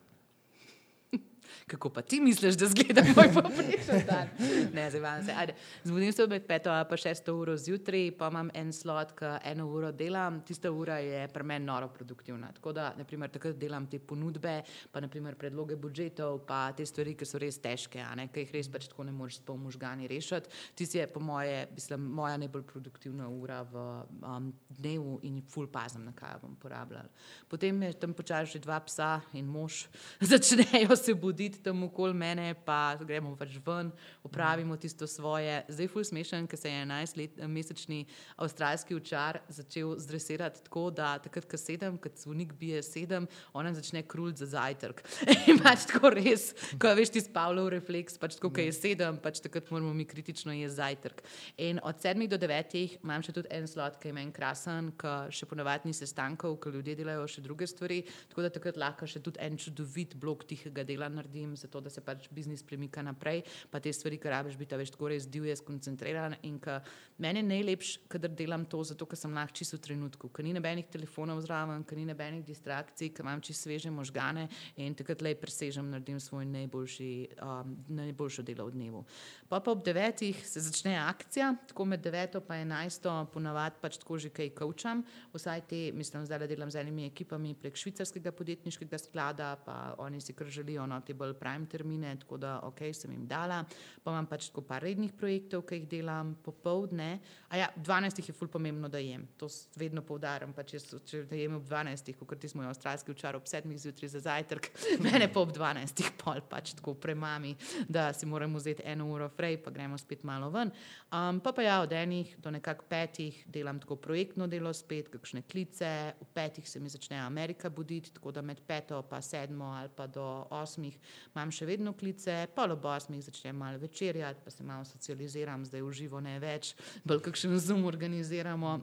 Kako 1.67 1.89
pa 1.89 2.01
ti 2.01 2.21
misliš, 2.21 2.55
da 2.55 2.67
zgleda 2.67 3.03
moj 3.15 3.27
poprečen 3.33 4.05
dan? 4.07 4.29
Ne, 4.73 4.89
zdaj 4.89 5.01
vam 5.01 5.23
se. 5.25 5.33
Ajde. 5.37 5.53
Zbudim 5.83 6.13
se 6.13 6.27
med 6.27 6.45
peto 6.47 6.69
ali 6.69 6.85
pa 6.89 6.97
šesto 6.97 7.35
uro 7.35 7.57
zjutraj, 7.57 8.11
pa 8.17 8.29
imam 8.31 8.49
en 8.53 8.71
slot, 8.73 9.11
ki 9.19 9.31
eno 9.43 9.65
uro 9.67 9.91
delam. 9.91 10.39
Tista 10.47 10.71
ura 10.71 10.97
je 11.03 11.27
pri 11.27 11.43
meni 11.43 11.65
noro 11.65 11.89
produktivna. 11.91 12.51
Tako 12.55 12.71
da, 12.71 12.93
naprimer, 12.97 13.29
takrat 13.29 13.59
delam 13.59 13.87
te 13.91 13.99
ponudbe, 13.99 14.61
pa 14.91 15.01
naprimer 15.03 15.35
predloge 15.35 15.75
budžetov, 15.75 16.39
pa 16.47 16.71
te 16.71 16.85
stvari, 16.85 17.17
ki 17.19 17.27
so 17.27 17.41
res 17.43 17.59
težke, 17.59 18.05
ki 18.31 18.45
jih 18.45 18.55
res 18.55 18.71
pač 18.71 18.87
tako 18.87 19.03
ne 19.03 19.11
moreš 19.11 19.41
s 19.41 19.45
pol 19.49 19.59
možgani 19.59 20.07
rešiti. 20.07 20.47
Tisti 20.75 21.01
je 21.01 21.09
po 21.11 21.19
moje, 21.19 21.67
mislim, 21.75 22.07
moja 22.15 22.39
najbolj 22.39 22.63
produktivna 22.71 23.27
ura 23.27 23.59
v 23.67 23.83
um, 24.23 24.53
dnevu 24.69 25.19
in 25.27 25.43
ful 25.43 25.67
pazem, 25.67 26.07
na 26.07 26.15
kaj 26.15 26.39
bom 26.45 26.55
porabljala. 26.55 27.11
Potem 27.51 27.83
je 27.89 27.93
tam 27.99 28.15
počasi 28.15 28.55
že 28.55 28.63
dva 28.63 28.79
psa 28.87 29.19
in 29.35 29.51
mož 29.51 29.83
začnejo 30.31 30.95
se 30.95 31.13
buditi 31.13 31.56
tam 31.63 31.83
okoli 31.87 32.13
mene, 32.17 32.53
pa 32.65 32.97
gremo 32.99 33.35
pač 33.39 33.57
ven, 33.65 33.91
opravimo 34.23 34.77
tisto 34.77 35.07
svoje. 35.07 35.63
Zdaj 35.69 35.89
ful 35.91 36.05
smešen, 36.07 36.47
ker 36.47 36.59
se 36.59 36.71
je 36.71 36.85
11-mesečni 36.85 38.03
avstralski 38.37 38.95
učar 38.95 39.41
začel 39.49 39.95
zdresirati 39.99 40.63
tako, 40.63 40.89
da 40.91 41.15
takrat, 41.23 41.47
ko 41.49 41.57
sedem, 41.57 41.97
kot 42.01 42.17
zvonik 42.19 42.53
bije 42.59 42.83
sedem, 42.83 43.27
ona 43.53 43.73
začne 43.73 44.03
kruliti 44.03 44.45
za 44.45 44.51
zajtrk. 44.57 45.03
In 45.51 45.61
pač 45.63 45.87
tako 45.89 46.11
res, 46.15 46.49
ko 46.79 46.93
veš 46.97 47.13
ti 47.15 47.23
spavljav 47.25 47.69
refleks, 47.77 48.17
pač 48.21 48.37
tako, 48.37 48.51
ko 48.55 48.65
je 48.65 48.73
sedem, 48.75 49.19
pač 49.21 49.41
takrat 49.43 49.71
moramo 49.73 49.93
mi 49.93 50.05
kritično 50.07 50.55
jesti 50.55 50.77
zajtrk. 50.77 51.23
In 51.63 51.79
od 51.83 52.01
sedmih 52.01 52.29
do 52.29 52.37
devetih 52.39 52.97
imam 53.03 53.23
še 53.25 53.33
tudi 53.35 53.51
en 53.53 53.67
slot, 53.69 53.97
ki 54.01 54.11
je 54.11 54.17
meni 54.17 54.33
krasen, 54.35 54.91
ki 54.99 55.15
še 55.33 55.47
ponavadi 55.49 55.89
ni 55.89 55.95
sestankov, 55.97 56.57
ker 56.61 56.75
ljudje 56.75 56.97
delajo 56.99 57.25
še 57.31 57.43
druge 57.45 57.67
stvari, 57.69 58.01
tako 58.29 58.45
da 58.45 58.51
takrat 58.53 58.79
lahko 58.79 59.07
še 59.09 59.21
tudi 59.23 59.41
en 59.43 59.57
čudovit 59.61 60.15
blok 60.19 60.45
tihega 60.49 60.85
dela 60.87 61.09
naredim. 61.11 61.46
Naredim, 61.47 61.55
zato 61.55 61.81
da 61.81 61.89
se 61.89 62.01
pač 62.01 62.27
biznis 62.31 62.63
premika 62.63 63.01
naprej, 63.01 63.43
pa 63.71 63.79
te 63.79 63.91
stvari, 63.93 64.17
ki 64.17 64.29
rabiš 64.29 64.57
biti, 64.57 64.75
a 64.75 64.77
veš, 64.77 64.91
tako 64.91 65.09
res 65.09 65.27
divje, 65.27 65.55
skoncentriran. 65.55 66.35
In 66.43 66.59
ka, 66.59 66.81
meni 67.17 67.39
je 67.39 67.47
najlepše, 67.47 67.99
kadar 68.07 68.31
delam 68.31 68.65
to, 68.65 68.83
zato 68.83 69.05
ker 69.05 69.17
sem 69.17 69.33
lahko 69.33 69.53
čisto 69.53 69.77
v 69.77 69.81
trenutku, 69.81 70.29
ker 70.29 70.45
ni 70.45 70.53
nobenih 70.53 70.87
telefonov 70.87 71.41
zraven, 71.41 71.83
ker 71.83 71.97
ni 71.97 72.05
nobenih 72.05 72.43
distrakcij, 72.45 73.13
ker 73.13 73.25
imam 73.25 73.41
čisto 73.41 73.67
sveže 73.67 73.91
možgane 73.91 74.47
in 74.77 74.95
takrat 74.95 75.21
le 75.21 75.35
presežem, 75.35 75.89
naredim 75.89 76.19
svoj 76.19 76.45
najboljši, 76.45 77.11
um, 77.41 77.75
najboljšo 77.89 78.43
delo 78.43 78.67
v 78.67 78.75
dnevu. 78.75 79.05
Pa 79.47 79.61
pa 79.63 79.71
ob 79.71 79.83
devetih 79.83 80.35
se 80.47 80.59
začne 80.59 80.97
akcija, 80.99 81.53
tako 81.67 81.85
med 81.85 82.01
deveto 82.03 82.41
in 82.49 82.67
enajsto, 82.67 83.11
ponavadi 83.33 83.79
pač 83.81 83.97
tako 83.97 84.17
že 84.19 84.29
kaj 84.29 84.49
kaučam. 84.51 85.03
Vsaj 85.33 85.61
te, 85.69 85.91
mislim, 85.95 86.25
zdaj 86.25 86.47
delam 86.47 86.71
z 86.71 86.81
enimi 86.81 87.05
ekipami 87.07 87.53
prek 87.55 87.77
švicarskega 87.79 88.31
podjetniškega 88.31 88.97
sklada, 88.99 89.55
pa 89.65 89.95
oni 90.03 90.19
si 90.21 90.33
kar 90.33 90.47
želijo 90.47 90.85
no, 90.85 90.99
te 91.01 91.13
bolj 91.13 91.33
prime 91.39 91.65
termine, 91.65 92.15
tako 92.19 92.37
da 92.37 92.59
ok, 92.63 92.81
sem 92.93 93.11
jim 93.11 93.27
dala. 93.27 93.63
Pa 94.03 94.11
imam 94.11 94.27
pač 94.27 94.49
tako 94.49 94.65
par 94.67 94.83
rednih 94.83 95.13
projektov, 95.15 95.63
ki 95.63 95.79
jih 95.79 95.87
delam 95.87 96.35
popovdne. 96.43 97.19
A 97.47 97.57
ja, 97.57 97.69
12 97.77 98.27
je 98.27 98.35
ful 98.35 98.51
pomembno, 98.51 98.89
da 98.91 98.99
jem. 98.99 99.23
To 99.39 99.47
vedno 99.79 100.03
poudarjam, 100.03 100.51
pač 100.53 100.75
jaz, 100.75 100.89
če 101.07 101.23
da 101.29 101.39
jem 101.39 101.55
ob 101.55 101.63
12, 101.63 102.11
kot 102.19 102.39
ti 102.41 102.51
smo 102.51 102.67
avstralski 102.67 103.15
včar 103.15 103.39
ob 103.39 103.47
7 103.47 103.71
zjutraj 103.79 104.11
za 104.11 104.25
zajtrk, 104.27 104.69
mene 105.07 105.31
pa 105.31 105.39
ob 105.39 105.55
12, 105.55 106.03
pol 106.19 106.43
pač 106.49 106.75
tako 106.75 106.97
premami, 106.99 107.55
da 107.87 108.09
si 108.11 108.27
moram 108.27 108.59
vzeti 108.59 108.83
eno 108.83 109.07
uro 109.13 109.31
prej, 109.37 109.59
pa 109.63 109.71
gremo 109.71 109.97
spet 109.97 110.23
malo 110.27 110.49
ven. 110.53 110.71
Um, 111.11 111.39
pa 111.43 111.53
pa 111.53 111.63
ja, 111.63 111.79
od 111.81 111.93
enih 111.93 112.35
do 112.41 112.51
nekako 112.51 112.85
petih 112.89 113.37
delam 113.47 113.79
tako 113.79 113.95
projektno 113.95 114.47
delo 114.47 114.73
spet, 114.73 115.09
kakšne 115.13 115.43
klice, 115.47 116.13
v 116.19 116.29
petih 116.33 116.69
se 116.69 116.79
mi 116.79 116.89
začne 116.89 117.19
Amerika 117.21 117.69
buditi, 117.69 118.13
tako 118.13 118.31
da 118.31 118.41
med 118.41 118.61
peto 118.67 119.01
pa 119.09 119.21
sedmo 119.21 119.71
ali 119.77 119.89
pa 119.95 120.07
do 120.07 120.47
osmih 120.49 120.97
imam 121.35 121.51
še 121.51 121.65
vedno 121.69 121.93
klice, 121.93 122.47
pol 122.55 122.75
ob 122.75 122.85
osmih 122.85 123.23
začnem 123.23 123.55
malo 123.55 123.81
večerjati, 123.81 124.41
pa 124.43 124.51
se 124.51 124.63
malo 124.63 124.85
socializiram, 124.85 125.65
zdaj 125.65 125.81
v 125.81 125.91
živo 125.93 126.21
ne 126.21 126.39
več, 126.39 126.75
bolj 127.05 127.27
kakšen 127.29 127.59
zoom 127.59 127.85
organiziramo. 127.85 128.79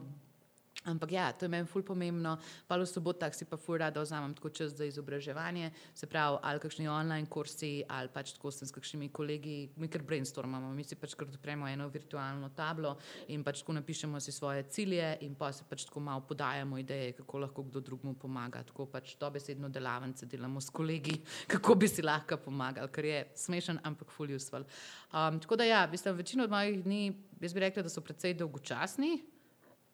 Ampak 0.85 1.11
ja, 1.11 1.31
to 1.33 1.45
je 1.45 1.49
meni 1.49 1.65
ful 1.65 1.81
pomembno. 1.81 2.35
Pa 2.69 2.77
v 2.77 2.85
sobotah 2.85 3.33
si 3.33 3.45
pa 3.49 3.57
ful 3.57 3.79
rada 3.81 4.01
vzamem 4.01 4.35
tako 4.37 4.49
čas 4.53 4.75
za 4.77 4.85
izobraževanje, 4.85 5.71
se 5.93 6.05
pravi, 6.07 6.37
ali 6.41 6.61
kakšni 6.61 6.87
online 6.87 7.25
kursi, 7.29 7.81
ali 7.89 8.09
pač 8.13 8.35
tako 8.37 8.51
sem 8.53 8.69
s 8.69 8.75
kakšnimi 8.75 9.09
kolegi, 9.09 9.73
mi 9.81 9.89
kar 9.89 10.05
brainstormamo, 10.05 10.69
mi 10.77 10.85
si 10.85 10.95
pač 10.95 11.15
kar 11.17 11.27
odpremo 11.27 11.67
eno 11.67 11.89
virtualno 11.89 12.51
tablo 12.55 12.95
in 13.33 13.43
pač 13.43 13.63
tako 13.63 13.79
napišemo 13.79 14.21
si 14.21 14.31
svoje 14.31 14.63
cilje 14.69 15.17
in 15.25 15.33
pa 15.35 15.51
se 15.51 15.65
pač 15.69 15.87
tako 15.89 16.05
malo 16.05 16.21
podajamo 16.21 16.77
ideje, 16.77 17.13
kako 17.17 17.45
lahko 17.45 17.65
kdo 17.65 17.81
drugmu 17.81 18.13
pomaga. 18.13 18.63
Tako 18.63 18.85
pač 18.85 19.17
dobesedno 19.19 19.69
delavnice 19.69 20.29
delamo 20.29 20.61
s 20.61 20.69
kolegi, 20.69 21.17
kako 21.53 21.75
bi 21.75 21.89
si 21.89 22.05
lahko 22.05 22.37
pomagali, 22.37 22.93
kar 22.93 23.05
je 23.05 23.21
smešen, 23.35 23.81
ampak 23.83 24.13
ful 24.13 24.29
useful. 24.29 24.65
Um, 25.09 25.39
tako 25.41 25.55
da 25.55 25.65
ja, 25.65 25.87
mislim, 25.91 26.15
večino 26.15 26.43
od 26.43 26.51
mojih 26.53 26.83
dni, 26.83 27.05
jaz 27.41 27.53
bi 27.53 27.59
rekla, 27.59 27.83
da 27.83 27.89
so 27.89 28.01
precej 28.05 28.37
dolgočasni. 28.37 29.34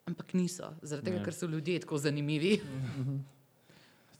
Ampak 0.04 0.34
niso, 0.34 0.74
zaradi 0.82 1.06
tega, 1.06 1.18
Ja. 1.18 1.24
ker 1.24 1.34
so 1.34 1.46
ljudje 1.46 1.80
tako 1.80 1.98
zanimivi. 1.98 2.56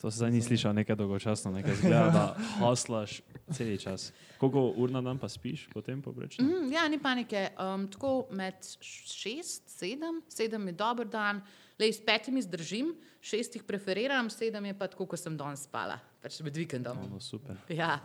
To 0.01 0.11
se 0.11 0.17
zdaj 0.17 0.31
ni 0.31 0.43
slišal 0.43 0.75
nekaj 0.75 0.97
dolgočasno, 0.97 1.53
nekaj 1.53 1.75
zgleda, 1.75 2.11
da 2.11 2.23
haslaš 2.59 3.21
cel 3.53 3.77
čas. 3.79 4.09
Koliko 4.35 4.75
ur 4.77 4.91
na 4.91 4.99
dan 5.01 5.15
pa 5.15 5.29
spiš 5.29 5.69
potem 5.71 6.03
poprečno? 6.03 6.43
Mm, 6.43 6.73
ja, 6.73 6.89
ni 6.89 6.99
panike. 6.99 7.49
Um, 7.55 7.87
tako 7.87 8.27
med 8.31 8.55
šest, 8.83 9.71
sedem, 9.71 10.19
sedem 10.29 10.67
je 10.67 10.73
dober 10.75 11.07
dan, 11.07 11.39
le 11.79 11.87
s 11.87 12.03
petimi 12.03 12.43
zdržim, 12.43 12.91
šest 13.23 13.55
jih 13.55 13.63
preferiram, 13.63 14.27
sedem 14.27 14.65
je 14.65 14.75
pa 14.75 14.89
tako, 14.91 15.07
kot 15.07 15.23
sem 15.23 15.37
danes 15.39 15.63
spala, 15.71 16.01
pač 16.19 16.41
med 16.43 16.59
vikendom. 16.59 16.99
No, 17.07 17.21
super. 17.23 17.55
Ja. 17.71 18.01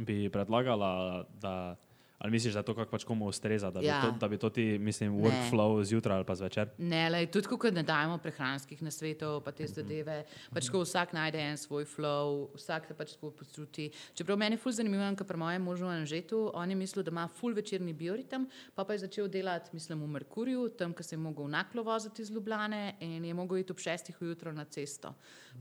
Bi 0.00 0.30
predlagala, 0.32 1.26
da. 1.42 1.76
Ali 2.20 2.30
misliš, 2.30 2.54
da 2.54 2.62
to 2.62 2.74
kako 2.74 2.90
pač 2.90 3.04
komu 3.04 3.26
ustreza, 3.26 3.70
da, 3.70 3.80
bi 3.80 3.86
Ja. 3.86 4.02
to, 4.02 4.10
da 4.20 4.28
bi 4.28 4.36
to 4.38 4.50
ti, 4.50 4.78
mislim, 4.78 5.12
Ne. 5.12 5.22
workflow 5.22 5.84
zjutraj 5.84 6.16
ali 6.16 6.24
pa 6.24 6.34
zvečer? 6.34 6.68
Ne, 6.78 7.08
le, 7.10 7.26
tudi 7.26 7.48
ko 7.48 7.70
ne 7.70 7.82
dajemo 7.82 8.18
prehranskih 8.18 8.82
nasvetov, 8.82 9.40
pa 9.40 9.52
te 9.52 9.66
zadeve, 9.66 10.24
pač 10.52 10.68
ko 10.68 10.82
vsak 10.84 11.12
najde 11.12 11.40
en 11.40 11.56
svoj 11.56 11.84
flow, 11.86 12.50
vsak 12.54 12.86
se 12.86 12.94
pač 12.94 13.14
tako 13.16 13.30
počuti. 13.30 13.88
Čeprav 14.14 14.36
meni 14.36 14.54
je 14.54 14.58
ful 14.58 14.72
zanimivo, 14.72 15.16
ker 15.16 15.26
pri 15.26 15.36
mojem 15.36 15.62
možu 15.62 15.86
Anžetu, 15.86 16.50
on 16.54 16.70
je 16.70 16.76
mislil, 16.76 17.02
da 17.02 17.10
ima 17.10 17.28
ful 17.30 17.54
večerni 17.54 17.92
bioritem, 17.92 18.44
pa 18.74 18.84
pa 18.84 18.92
je 18.92 18.98
začel 18.98 19.28
delati, 19.28 19.70
mislim, 19.72 20.02
v 20.02 20.06
Merkurju, 20.08 20.68
tam, 20.68 20.92
ko 20.92 21.02
se 21.02 21.14
je 21.14 21.18
mogel 21.18 21.48
naklo 21.48 21.82
voziti 21.82 22.22
iz 22.22 22.30
Ljubljane 22.30 22.96
in 23.00 23.24
je 23.24 23.34
mogel 23.34 23.58
iti 23.58 23.72
ob 23.72 23.78
šestih 23.78 24.22
ujutro 24.22 24.52
na 24.52 24.64
cesto. 24.64 25.14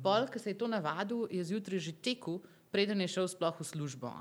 Pol, 0.04 0.28
ko 0.28 0.40
se 0.40 0.50
je 0.50 0.58
to 0.58 0.68
navadil, 0.68 1.24
je 1.32 1.44
zjutraj 1.44 1.80
že 1.80 1.92
tekel. 1.94 2.40
Preden 2.72 3.02
je 3.02 3.08
šel 3.08 3.28
sploh 3.28 3.60
v 3.60 3.66
službo. 3.66 4.12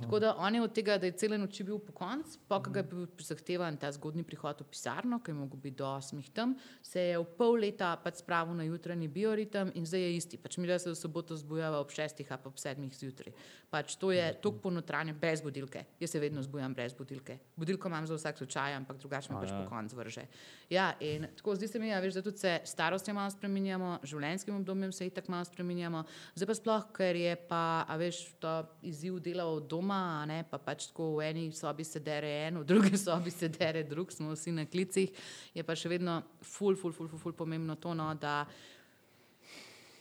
Tako 0.00 0.18
da 0.20 0.34
on 0.36 0.54
je 0.54 0.62
od 0.62 0.72
tega, 0.72 0.98
da 0.98 1.08
je 1.08 1.16
cele 1.16 1.38
noči 1.38 1.64
bil 1.64 1.78
po 1.78 1.92
koncu, 1.96 2.38
pa 2.48 2.60
ko 2.62 2.70
ga 2.70 2.82
je 2.84 2.88
bil 2.90 3.06
zahtevan 3.18 3.76
ta 3.80 3.88
zgodni 3.92 4.24
prihod 4.24 4.60
v 4.60 4.68
pisarno, 4.68 5.18
ki 5.24 5.30
je 5.30 5.34
mogel 5.34 5.60
biti 5.60 5.76
do 5.76 5.88
osmih 5.88 6.28
tam, 6.30 6.56
se 6.82 7.00
je 7.00 7.18
v 7.18 7.24
pol 7.38 7.56
leta 7.64 7.94
pač 7.96 8.20
spravil 8.20 8.54
na 8.54 8.66
jutranji 8.68 9.08
bioritem 9.08 9.72
in 9.74 9.86
zdaj 9.88 10.00
je 10.00 10.16
isti. 10.16 10.36
Pač 10.36 10.58
mi 10.60 10.68
da 10.68 10.78
se 10.78 10.90
v 10.90 10.98
soboto 10.98 11.36
zbujava 11.36 11.80
ob 11.80 11.90
šestih, 11.90 12.28
a 12.32 12.36
pa 12.36 12.52
ob 12.52 12.60
sedmih 12.60 12.92
zjutraj. 12.92 13.32
Pač 13.70 13.96
to 13.96 14.12
je 14.12 14.28
tok 14.44 14.60
ponotranje 14.62 15.16
brez 15.16 15.40
budilke. 15.42 15.86
Jaz 16.00 16.10
se 16.10 16.20
vedno 16.20 16.42
zbujam 16.42 16.74
brez 16.74 16.94
budilke. 16.94 17.38
Budilko 17.56 17.88
imam 17.88 18.06
za 18.06 18.14
vsak 18.14 18.38
slučaj, 18.38 18.76
ampak 18.76 19.00
drugače 19.00 19.32
me 19.32 19.40
pač 19.40 19.50
ja. 19.50 19.62
po 19.62 19.70
koncu 19.70 19.96
vrže. 19.96 20.26
Ja, 20.70 20.92
in 21.00 21.26
tako 21.36 21.56
zdi 21.56 21.68
se 21.68 21.78
mi, 21.78 21.92
a 21.94 22.00
veš, 22.00 22.14
da 22.14 22.22
tudi 22.22 22.38
se 22.38 22.60
starostjo 22.64 23.14
malo 23.14 23.30
spremenjamo, 23.30 23.98
življenjskim 24.04 24.60
obdobjem 24.60 24.92
se 24.92 25.06
itak 25.06 25.28
malo 25.28 25.44
spremenjamo. 25.44 26.04
Zdaj 26.34 26.50
pa 26.50 26.54
sploh, 26.60 26.86
ker 26.94 27.16
je 27.16 27.34
pa, 27.48 27.85
a 27.86 27.96
veš, 27.96 28.20
to 28.42 28.52
izziv 28.82 29.18
dela 29.22 29.46
od 29.46 29.66
doma, 29.70 30.24
ne, 30.26 30.42
pa 30.50 30.58
pač 30.58 30.88
tako 30.90 31.16
v 31.16 31.30
eni 31.30 31.44
sobi 31.52 31.84
se 31.84 32.00
dere 32.00 32.30
en, 32.46 32.60
v 32.62 32.68
drugi 32.68 32.98
sobi 33.06 33.30
se 33.30 33.48
dere 33.48 33.84
drug, 33.86 34.12
smo 34.12 34.34
vsi 34.34 34.52
na 34.52 34.66
klicih, 34.66 35.12
je 35.54 35.64
pa 35.66 35.76
še 35.76 35.92
vedno 35.92 36.20
ful, 36.42 36.76
ful, 36.76 36.92
ful, 36.92 37.08
ful, 37.08 37.22
ful 37.22 37.36
pomembno 37.36 37.78
to, 37.80 37.94
no, 37.94 38.12
da 38.14 38.42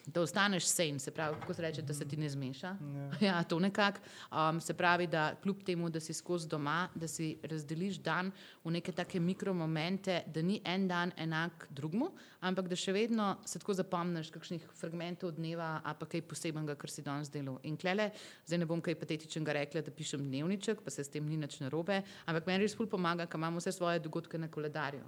da 0.05 0.21
ostaneš 0.21 0.65
sen, 0.65 0.99
se 0.99 1.11
pravi, 1.11 1.35
kako 1.39 1.53
se 1.53 1.61
reče, 1.61 1.81
da 1.81 1.93
se 1.93 2.07
ti 2.07 2.17
ne 2.17 2.29
zmeša. 2.29 2.75
Ja, 3.21 3.43
to 3.43 3.59
nekako. 3.59 3.99
Um, 4.31 4.61
se 4.61 4.73
pravi, 4.73 5.07
da 5.07 5.35
kljub 5.43 5.63
temu, 5.63 5.89
da 5.89 5.99
si 5.99 6.13
skozi 6.13 6.47
doma, 6.47 6.89
da 6.95 7.07
si 7.07 7.37
razdeliš 7.43 7.97
dan 7.97 8.31
v 8.63 8.71
neke 8.71 8.91
take 8.91 9.19
mikromomente, 9.19 10.23
da 10.27 10.41
ni 10.41 10.61
en 10.65 10.87
dan 10.87 11.11
enak 11.17 11.67
drugmu, 11.69 12.11
ampak 12.45 12.67
da 12.69 12.77
še 12.77 12.93
vedno 12.95 13.27
se 13.47 13.59
tako 13.61 13.73
zapomniš 13.77 14.29
kakšnih 14.33 14.65
fragmentov 14.77 15.33
dneva, 15.37 15.79
a 15.83 15.93
pa 15.97 16.07
kaj 16.09 16.21
posebenega, 16.29 16.75
kar 16.79 16.91
si 16.91 17.03
danes 17.05 17.31
delal. 17.33 17.57
In 17.65 17.77
klele, 17.81 18.11
zdaj 18.45 18.61
ne 18.61 18.67
bom 18.69 18.81
kaj 18.85 18.97
patetičnega 19.01 19.55
rekla, 19.59 19.83
da 19.85 19.93
pišem 19.93 20.23
dnevniček, 20.27 20.83
pa 20.85 20.93
se 20.93 21.05
s 21.05 21.11
tem 21.13 21.25
ni 21.25 21.39
nič 21.41 21.57
narobe, 21.63 22.01
ampak 22.29 22.49
meni 22.49 22.65
res 22.65 22.77
ful 22.77 22.89
pomaga, 22.91 23.25
ker 23.29 23.41
imam 23.41 23.57
vse 23.57 23.73
svoje 23.75 24.03
dogodke 24.05 24.39
na 24.41 24.49
koledarju. 24.51 25.01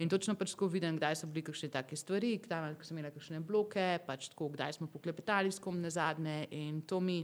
In 0.00 0.12
točno 0.12 0.36
pač 0.40 0.54
tako 0.56 0.70
vidim, 0.72 0.96
kdaj 1.00 1.20
so 1.20 1.28
bili 1.30 1.44
kakšne 1.46 1.70
take 1.74 1.98
stvari, 1.98 2.36
kdaj 2.46 2.78
ko 2.80 2.88
sem 2.88 2.96
imela 2.96 3.12
kakšne 3.14 3.42
bloke, 3.44 3.86
pač 4.06 4.30
tako, 4.32 4.50
kdaj 4.56 4.78
smo 4.78 4.88
poklepetali 4.92 5.52
s 5.52 5.60
kom 5.60 5.82
na 5.82 5.92
zadnje 5.92 6.46
in 6.56 6.80
to 6.82 7.00
mi 7.04 7.22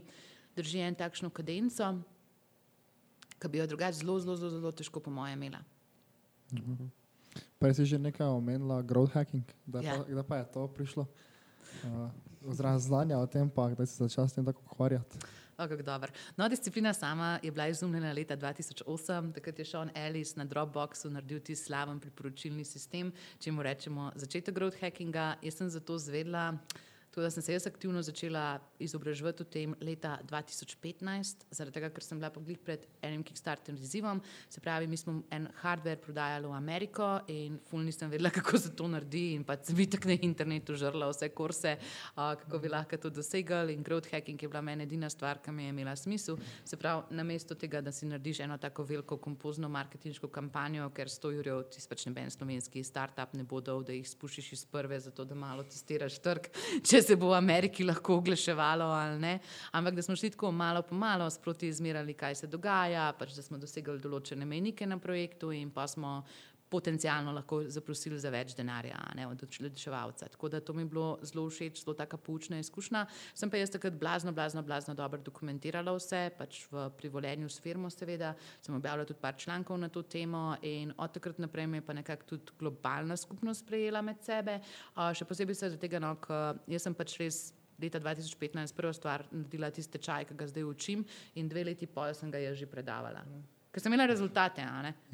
drži 0.56 0.84
en 0.84 0.96
takšno 0.98 1.30
kadenco, 1.32 1.94
ki 3.36 3.48
bi 3.52 3.60
jo 3.60 3.66
drugače 3.72 4.00
zelo, 4.00 4.18
zelo, 4.20 4.36
zelo, 4.36 4.72
težko 4.72 5.00
po 5.04 5.12
mojem 5.12 5.42
imela. 5.48 5.64
Prej 7.58 7.74
si 7.80 7.84
že 7.88 7.96
nekaj 7.98 8.28
omenila, 8.28 8.82
growth 8.84 9.16
hacking, 9.16 9.44
kdaj, 9.66 9.80
Ja. 9.82 10.04
pa, 10.04 10.22
pa 10.22 10.36
je 10.36 10.44
to 10.52 10.68
prišlo? 10.68 11.08
Uh, 11.84 12.12
Oziroma 12.46 12.78
znanja 12.78 13.18
o 13.18 13.26
tem, 13.26 13.48
pa 13.50 13.72
kdaj 13.72 13.86
si 13.88 13.96
začela 13.96 14.28
s 14.28 14.36
tem 14.36 14.44
tako 14.44 14.60
ukvarjati. 14.68 15.18
O, 15.58 15.64
kako 15.64 15.82
dober. 15.82 16.12
No, 16.36 16.48
disciplina 16.48 16.92
sama 16.92 17.40
je 17.42 17.50
bila 17.50 17.68
izumljena 17.68 18.12
leta 18.12 18.36
2008, 18.36 19.32
takrat 19.32 19.58
je 19.58 19.64
Sean 19.64 19.90
Ellis 19.94 20.36
na 20.36 20.44
Dropboxu 20.44 21.08
naredil 21.10 21.40
ti 21.40 21.56
slaven 21.56 21.96
priporočilni 22.00 22.64
sistem, 22.64 23.08
če 23.40 23.52
mu 23.52 23.62
rečemo 23.64 24.12
začetek 24.14 24.54
growth 24.54 24.76
hackinga. 24.80 25.36
Jaz 25.42 25.54
sem 25.56 25.68
zato 25.68 25.96
zvedla. 25.98 26.58
Tako 27.16 27.22
da 27.24 27.30
sem 27.30 27.42
se 27.42 27.52
jaz 27.52 27.66
aktivno 27.66 28.02
začela 28.02 28.60
izobraževati 28.78 29.42
o 29.42 29.46
tem 29.48 29.74
leta 29.80 30.18
2015, 30.28 31.46
zaradi 31.50 31.72
tega, 31.74 31.88
ker 31.88 32.04
sem 32.04 32.18
bila 32.20 32.28
poglih 32.28 32.58
pred 32.60 32.82
enim 33.00 33.22
Kickstarter 33.24 33.72
izzivom. 33.80 34.20
Se 34.52 34.60
pravi, 34.60 34.84
mi 34.86 34.98
smo 35.00 35.22
en 35.32 35.46
hardware 35.62 35.96
prodajali 35.96 36.46
v 36.46 36.52
Ameriko 36.52 37.06
in 37.32 37.56
ful 37.70 37.80
nisem 37.80 38.12
vedela, 38.12 38.28
kako 38.36 38.60
se 38.60 38.74
to 38.76 38.88
naredi 38.92 39.30
in 39.32 39.46
pa 39.48 39.56
sem 39.56 39.78
vitek 39.78 40.04
na 40.04 40.18
internetu 40.28 40.76
žrla 40.76 41.08
vse 41.08 41.30
kurse, 41.32 41.72
kako 42.16 42.60
bi 42.60 42.68
lahko 42.74 42.98
to 43.00 43.08
dosegli 43.08 43.72
in 43.72 43.80
growth 43.88 44.12
hacking 44.12 44.42
je 44.42 44.52
bila 44.52 44.60
meni 44.60 44.84
edina 44.84 45.08
stvar, 45.08 45.40
ki 45.40 45.56
mi 45.56 45.64
je 45.64 45.72
imela 45.72 45.96
smisel. 45.96 46.36
Se 46.68 46.76
pravi, 46.76 47.16
namesto 47.16 47.56
tega, 47.56 47.80
da 47.80 47.96
si 47.96 48.10
narediš 48.12 48.42
eno 48.44 48.60
tako 48.60 48.84
veliko 48.84 49.16
kompozno 49.16 49.72
marketinško 49.72 50.28
kampanjo, 50.28 50.90
ker 50.92 51.08
100 51.08 51.32
jurjev 51.38 51.64
ti 51.72 51.80
pač 51.88 52.04
neben 52.10 52.28
slovenski 52.30 52.84
startup 52.84 53.32
ne 53.32 53.48
bo 53.48 53.64
dal, 53.64 53.80
da 53.80 53.96
jih 53.96 54.04
spušiš 54.04 54.52
iz 54.52 54.68
prve, 54.68 55.00
zato 55.00 55.24
da 55.24 55.34
malo 55.34 55.64
testiraš 55.64 56.20
trg, 56.20 56.52
če 56.92 57.05
se 57.06 57.16
bo 57.16 57.30
v 57.30 57.38
Ameriki 57.38 57.84
lahko 57.84 58.18
oglaševalo 58.20 58.84
ali 58.84 59.18
ne. 59.22 59.38
Ampak 59.72 59.94
da 59.94 60.02
smo 60.02 60.16
šli 60.16 60.30
tako 60.34 60.52
malo 60.52 60.82
po 60.82 60.94
malo 60.94 61.30
sproti 61.30 61.68
izmerali, 61.68 62.14
kaj 62.14 62.34
se 62.34 62.46
dogaja, 62.46 63.12
pač 63.18 63.36
da 63.36 63.42
smo 63.42 63.58
dosegli 63.58 63.98
določene 64.02 64.46
mejnike 64.46 64.86
na 64.86 64.98
projektu 64.98 65.52
in 65.54 65.70
pa 65.70 65.86
smo 65.86 66.22
potencialno 66.68 67.32
lahko 67.32 67.60
zaprosili 67.70 68.18
za 68.18 68.30
več 68.30 68.54
denarja 68.58 68.98
ne, 69.14 69.26
od 69.26 69.42
odškodovanca. 69.42 70.28
Tako 70.34 70.48
da 70.48 70.60
to 70.60 70.74
mi 70.74 70.82
je 70.82 70.90
bilo 70.90 71.18
zelo 71.22 71.46
všeč, 71.50 71.82
zelo 71.84 71.94
taka 71.94 72.16
poučna 72.16 72.58
izkušnja. 72.58 73.04
Sem 73.34 73.50
pa 73.50 73.60
jaz 73.60 73.70
takrat 73.70 73.94
blazno, 73.94 74.32
blazno, 74.32 74.62
blazno 74.66 74.94
dobro 74.94 75.20
dokumentirala 75.22 75.94
vse, 75.96 76.30
pač 76.38 76.64
v 76.70 76.88
privoljenju 76.98 77.48
s 77.48 77.62
firmo, 77.62 77.90
seveda. 77.90 78.34
Sem 78.62 78.74
objavila 78.74 79.06
tudi 79.06 79.22
par 79.22 79.38
člankov 79.38 79.78
na 79.78 79.88
to 79.88 80.02
temo 80.02 80.56
in 80.62 80.92
od 80.96 81.12
takrat 81.14 81.38
naprej 81.38 81.66
me 81.66 81.82
je 81.82 81.86
pa 81.86 81.92
nekako 81.92 82.26
tudi 82.34 82.58
globalna 82.58 83.16
skupnost 83.16 83.64
sprejela 83.64 84.02
med 84.02 84.22
sebe. 84.22 84.60
Uh, 84.96 85.12
še 85.14 85.24
posebej 85.24 85.54
se 85.54 85.76
tega, 85.78 86.02
no, 86.02 86.16
ker 86.20 86.58
jaz 86.66 86.88
sem 86.88 86.94
pač 86.94 87.20
res. 87.22 87.44
Leta 87.76 88.00
2015 88.00 88.72
prva 88.72 88.88
stvar 88.96 89.26
naredila 89.28 89.68
tiste 89.68 90.00
čaj, 90.00 90.24
ki 90.30 90.36
ga 90.40 90.46
zdaj 90.48 90.64
učim, 90.64 91.04
in 91.36 91.50
dve 91.52 91.66
leti 91.68 91.84
pol 91.84 92.14
sem 92.16 92.32
ga 92.32 92.40
že 92.56 92.64
predavala. 92.64 93.20
Ker 93.76 93.82
sem 93.84 93.92
imela 93.92 94.06
rezultate, 94.08 94.64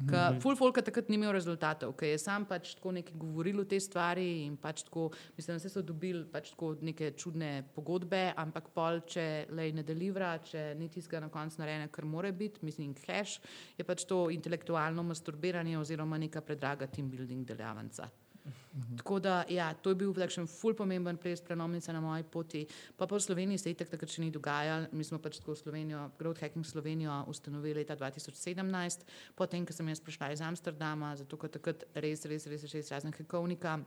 ker 0.07 0.37
full 0.39 0.55
folk 0.55 0.77
takrat 0.87 1.09
ni 1.11 1.17
imel 1.19 1.33
rezultatov, 1.35 1.97
ker 1.99 2.13
je 2.13 2.19
sam 2.23 2.45
pač 2.47 2.77
tako 2.77 2.93
nekaj 2.95 3.17
govoril 3.19 3.59
o 3.59 3.65
tej 3.67 3.81
stvari 3.83 4.23
in 4.45 4.53
pač 4.55 4.85
tako, 4.87 5.09
mislim, 5.35 5.59
da 5.59 5.71
so 5.73 5.83
dobili 5.83 6.23
pač 6.31 6.53
tako 6.53 6.69
neke 6.79 7.11
čudne 7.19 7.51
pogodbe, 7.75 8.21
ampak 8.39 8.71
pol, 8.71 9.01
če 9.03 9.27
le 9.51 9.67
ne 9.75 9.83
delivra, 9.83 10.37
če 10.47 10.69
ni 10.79 10.87
tiska 10.87 11.19
na 11.19 11.27
koncu 11.27 11.59
narejene, 11.59 11.91
kar 11.91 12.07
more 12.07 12.31
biti, 12.31 12.63
mislim, 12.63 12.95
cash, 13.03 13.43
je 13.75 13.83
pač 13.83 14.07
to 14.07 14.29
intelektualno 14.31 15.03
masturbiranje 15.11 15.75
oziroma 15.83 16.23
neka 16.23 16.39
predraga 16.47 16.87
team 16.87 17.11
building 17.11 17.43
delavnica. 17.43 18.07
Mhm. 18.45 18.97
Tako 18.97 19.19
da, 19.19 19.43
ja, 19.49 19.73
to 19.73 19.89
je 19.89 19.95
bil 19.95 20.13
takšen 20.13 20.47
ful 20.47 20.73
pomemben 20.75 21.17
ples 21.17 21.41
prenomnica 21.41 21.93
na 21.93 22.01
moji 22.01 22.23
poti. 22.23 22.65
Pa 22.97 23.05
v 23.05 23.19
Sloveniji 23.19 23.57
se 23.57 23.71
itak 23.71 23.89
takrat 23.89 24.09
še 24.09 24.21
ni 24.21 24.31
dogajalo. 24.31 24.89
Mi 24.91 25.03
smo 25.03 25.19
pač 25.21 25.37
tako 25.39 25.55
Slovenijo, 25.55 26.09
Growth 26.19 26.41
Hacking 26.41 26.65
Slovenijo 26.65 27.23
ustanovili 27.27 27.81
leta 27.81 27.95
2017, 27.95 29.05
potem, 29.35 29.65
ko 29.65 29.73
sem 29.73 29.87
jaz 29.87 30.01
prišla 30.01 30.31
iz 30.33 30.41
Amsterdama, 30.41 31.15
zato 31.15 31.37
ker 31.37 31.53
takrat 31.53 31.85
res, 31.95 32.25
res, 32.25 32.47
res, 32.47 32.65
res 32.73 32.91
razen 32.91 33.13
hekovnika. 33.13 33.79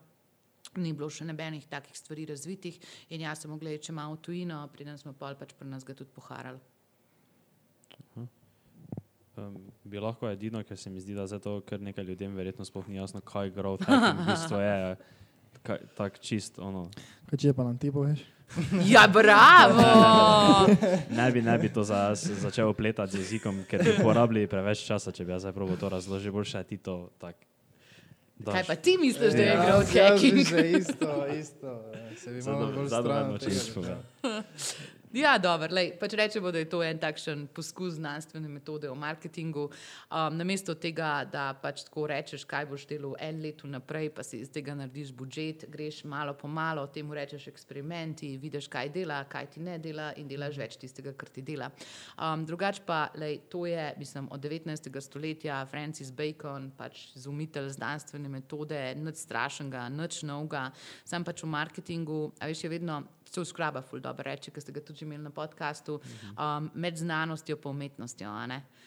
Ni 0.76 0.92
bilo 0.92 1.08
še 1.10 1.24
nobenih 1.24 1.68
takih 1.70 1.94
stvari 1.94 2.26
razvitih, 2.26 2.80
in 3.10 3.22
jaz 3.22 3.44
sem 3.44 3.50
mogla 3.50 3.70
iti 3.70 3.92
malo 3.92 4.16
tujino, 4.16 4.64
preden 4.72 4.98
smo 4.98 5.12
pa 5.12 5.34
pač 5.34 5.54
pri 5.54 5.68
nas 5.68 5.84
ga 5.86 5.94
tudi 5.94 6.10
poharali. 6.12 6.75
Um, 9.36 9.56
bi 9.84 10.00
lahko 10.00 10.30
edino, 10.30 10.62
ker 10.64 10.78
se 10.80 10.90
mi 10.90 11.00
zdi, 11.00 11.12
da 11.14 11.26
zato, 11.28 11.58
ker 11.68 11.80
nekaj 11.80 12.04
ljudem 12.08 12.32
verjetno 12.34 12.64
sploh 12.64 12.86
ni 12.88 12.96
jasno, 12.96 13.20
kaj 13.20 13.50
growth 13.52 13.84
hacking 13.84 14.22
v 14.22 14.30
bistvu 14.30 14.60
je. 14.62 14.96
Tako 15.98 16.22
čist. 16.24 16.58
Ono. 16.62 16.86
Kaj 17.28 17.42
če 17.42 17.52
pa 17.52 17.66
nam 17.66 17.76
ti 17.78 17.92
poveš? 17.92 18.22
Ja, 18.92 19.08
bravo! 19.10 19.82
ne, 21.10 21.32
bi, 21.32 21.42
ne 21.42 21.58
bi 21.58 21.68
to 21.68 21.82
za, 21.84 22.14
začel 22.14 22.68
opletati 22.68 23.12
z 23.12 23.24
jezikom, 23.24 23.64
ker 23.68 23.82
bi 23.84 23.96
porabili 23.98 24.46
preveč 24.46 24.86
časa, 24.86 25.12
če 25.12 25.26
bi 25.26 25.34
jaz 25.34 25.48
zapravo 25.48 25.76
to 25.76 25.90
razložil, 25.90 26.32
boljše 26.32 26.62
ti 26.64 26.78
to 26.78 27.10
tak. 27.18 27.36
Daš. 28.38 28.52
Kaj 28.54 28.64
pa 28.68 28.74
ti 28.76 28.98
misliš, 29.00 29.32
da 29.32 29.42
je 29.42 29.48
ja, 29.48 29.60
growth 29.64 29.92
hacking? 29.96 30.38
Ja, 30.38 30.66
isto, 30.78 31.12
isto. 31.40 31.70
Se 32.16 32.30
bi 32.30 32.42
malo 32.42 32.72
bolj 32.72 32.88
zadovoljno, 32.92 33.38
če 33.38 33.48
bi 33.48 33.60
povedal. 33.74 34.00
Ja, 35.14 35.38
dobro. 35.38 35.68
Pač 36.00 36.14
rečemo, 36.18 36.50
da 36.50 36.58
je 36.58 36.66
to 36.66 36.80
en 36.82 36.98
takšen 36.98 37.44
poskus 37.54 37.94
znanstvene 37.94 38.48
metode 38.50 38.88
v 38.90 38.94
marketingu. 38.98 39.68
Um, 40.10 40.34
namesto 40.34 40.74
tega, 40.74 41.22
da 41.30 41.52
pač 41.62 41.84
tako 41.86 42.08
rečeš, 42.10 42.42
kaj 42.44 42.66
boš 42.66 42.86
delal 42.90 43.14
en 43.22 43.38
let 43.42 43.62
vnaprej, 43.62 44.10
pa 44.16 44.24
si 44.26 44.40
iz 44.42 44.50
tega 44.50 44.74
narediš 44.74 45.12
budžet, 45.14 45.64
greš 45.70 46.02
malo 46.10 46.34
po 46.34 46.50
malo, 46.50 46.88
temu 46.90 47.14
rečeš 47.14 47.46
eksperimenti, 47.52 48.34
vidiš, 48.42 48.66
kaj 48.72 48.90
dela, 48.98 49.22
kaj 49.30 49.50
ti 49.54 49.62
ne 49.62 49.78
dela 49.78 50.10
in 50.18 50.26
delaš 50.26 50.58
več 50.58 50.78
tistega, 50.82 51.14
kar 51.14 51.30
ti 51.30 51.44
dela. 51.46 51.70
Um, 52.18 52.42
drugač 52.48 52.82
pa, 52.82 53.06
lej, 53.14 53.44
to 53.52 53.62
je, 53.70 53.92
mislim, 53.98 54.26
od 54.34 54.42
19. 54.42 54.90
stoletja 55.00 55.62
Francis 55.70 56.10
Bacon, 56.10 56.72
pač 56.76 57.12
izumitelj 57.14 57.70
znanstvene 57.78 58.28
metode, 58.28 58.82
nič 58.98 59.22
strašnega, 59.22 59.86
nič 59.86 60.24
novega, 60.26 60.72
sam 61.06 61.22
pač 61.22 61.46
v 61.46 61.54
marketingu, 61.54 62.24
a 62.42 62.50
veš, 62.50 62.66
je 62.66 62.74
vedno 62.74 63.04
se 63.32 63.40
usklaba, 63.40 63.82
ful 63.82 64.00
dobro 64.00 64.24
reče, 64.30 64.50
ki 64.50 64.60
ste 64.60 64.72
ga 64.72 64.80
tudi 64.80 65.04
imeli 65.04 65.22
na 65.22 65.30
podkastu, 65.30 66.00
um, 66.32 66.70
med 66.74 66.96
znanostjo 66.96 67.56
in 67.56 67.70
umetnostjo. 67.70 68.28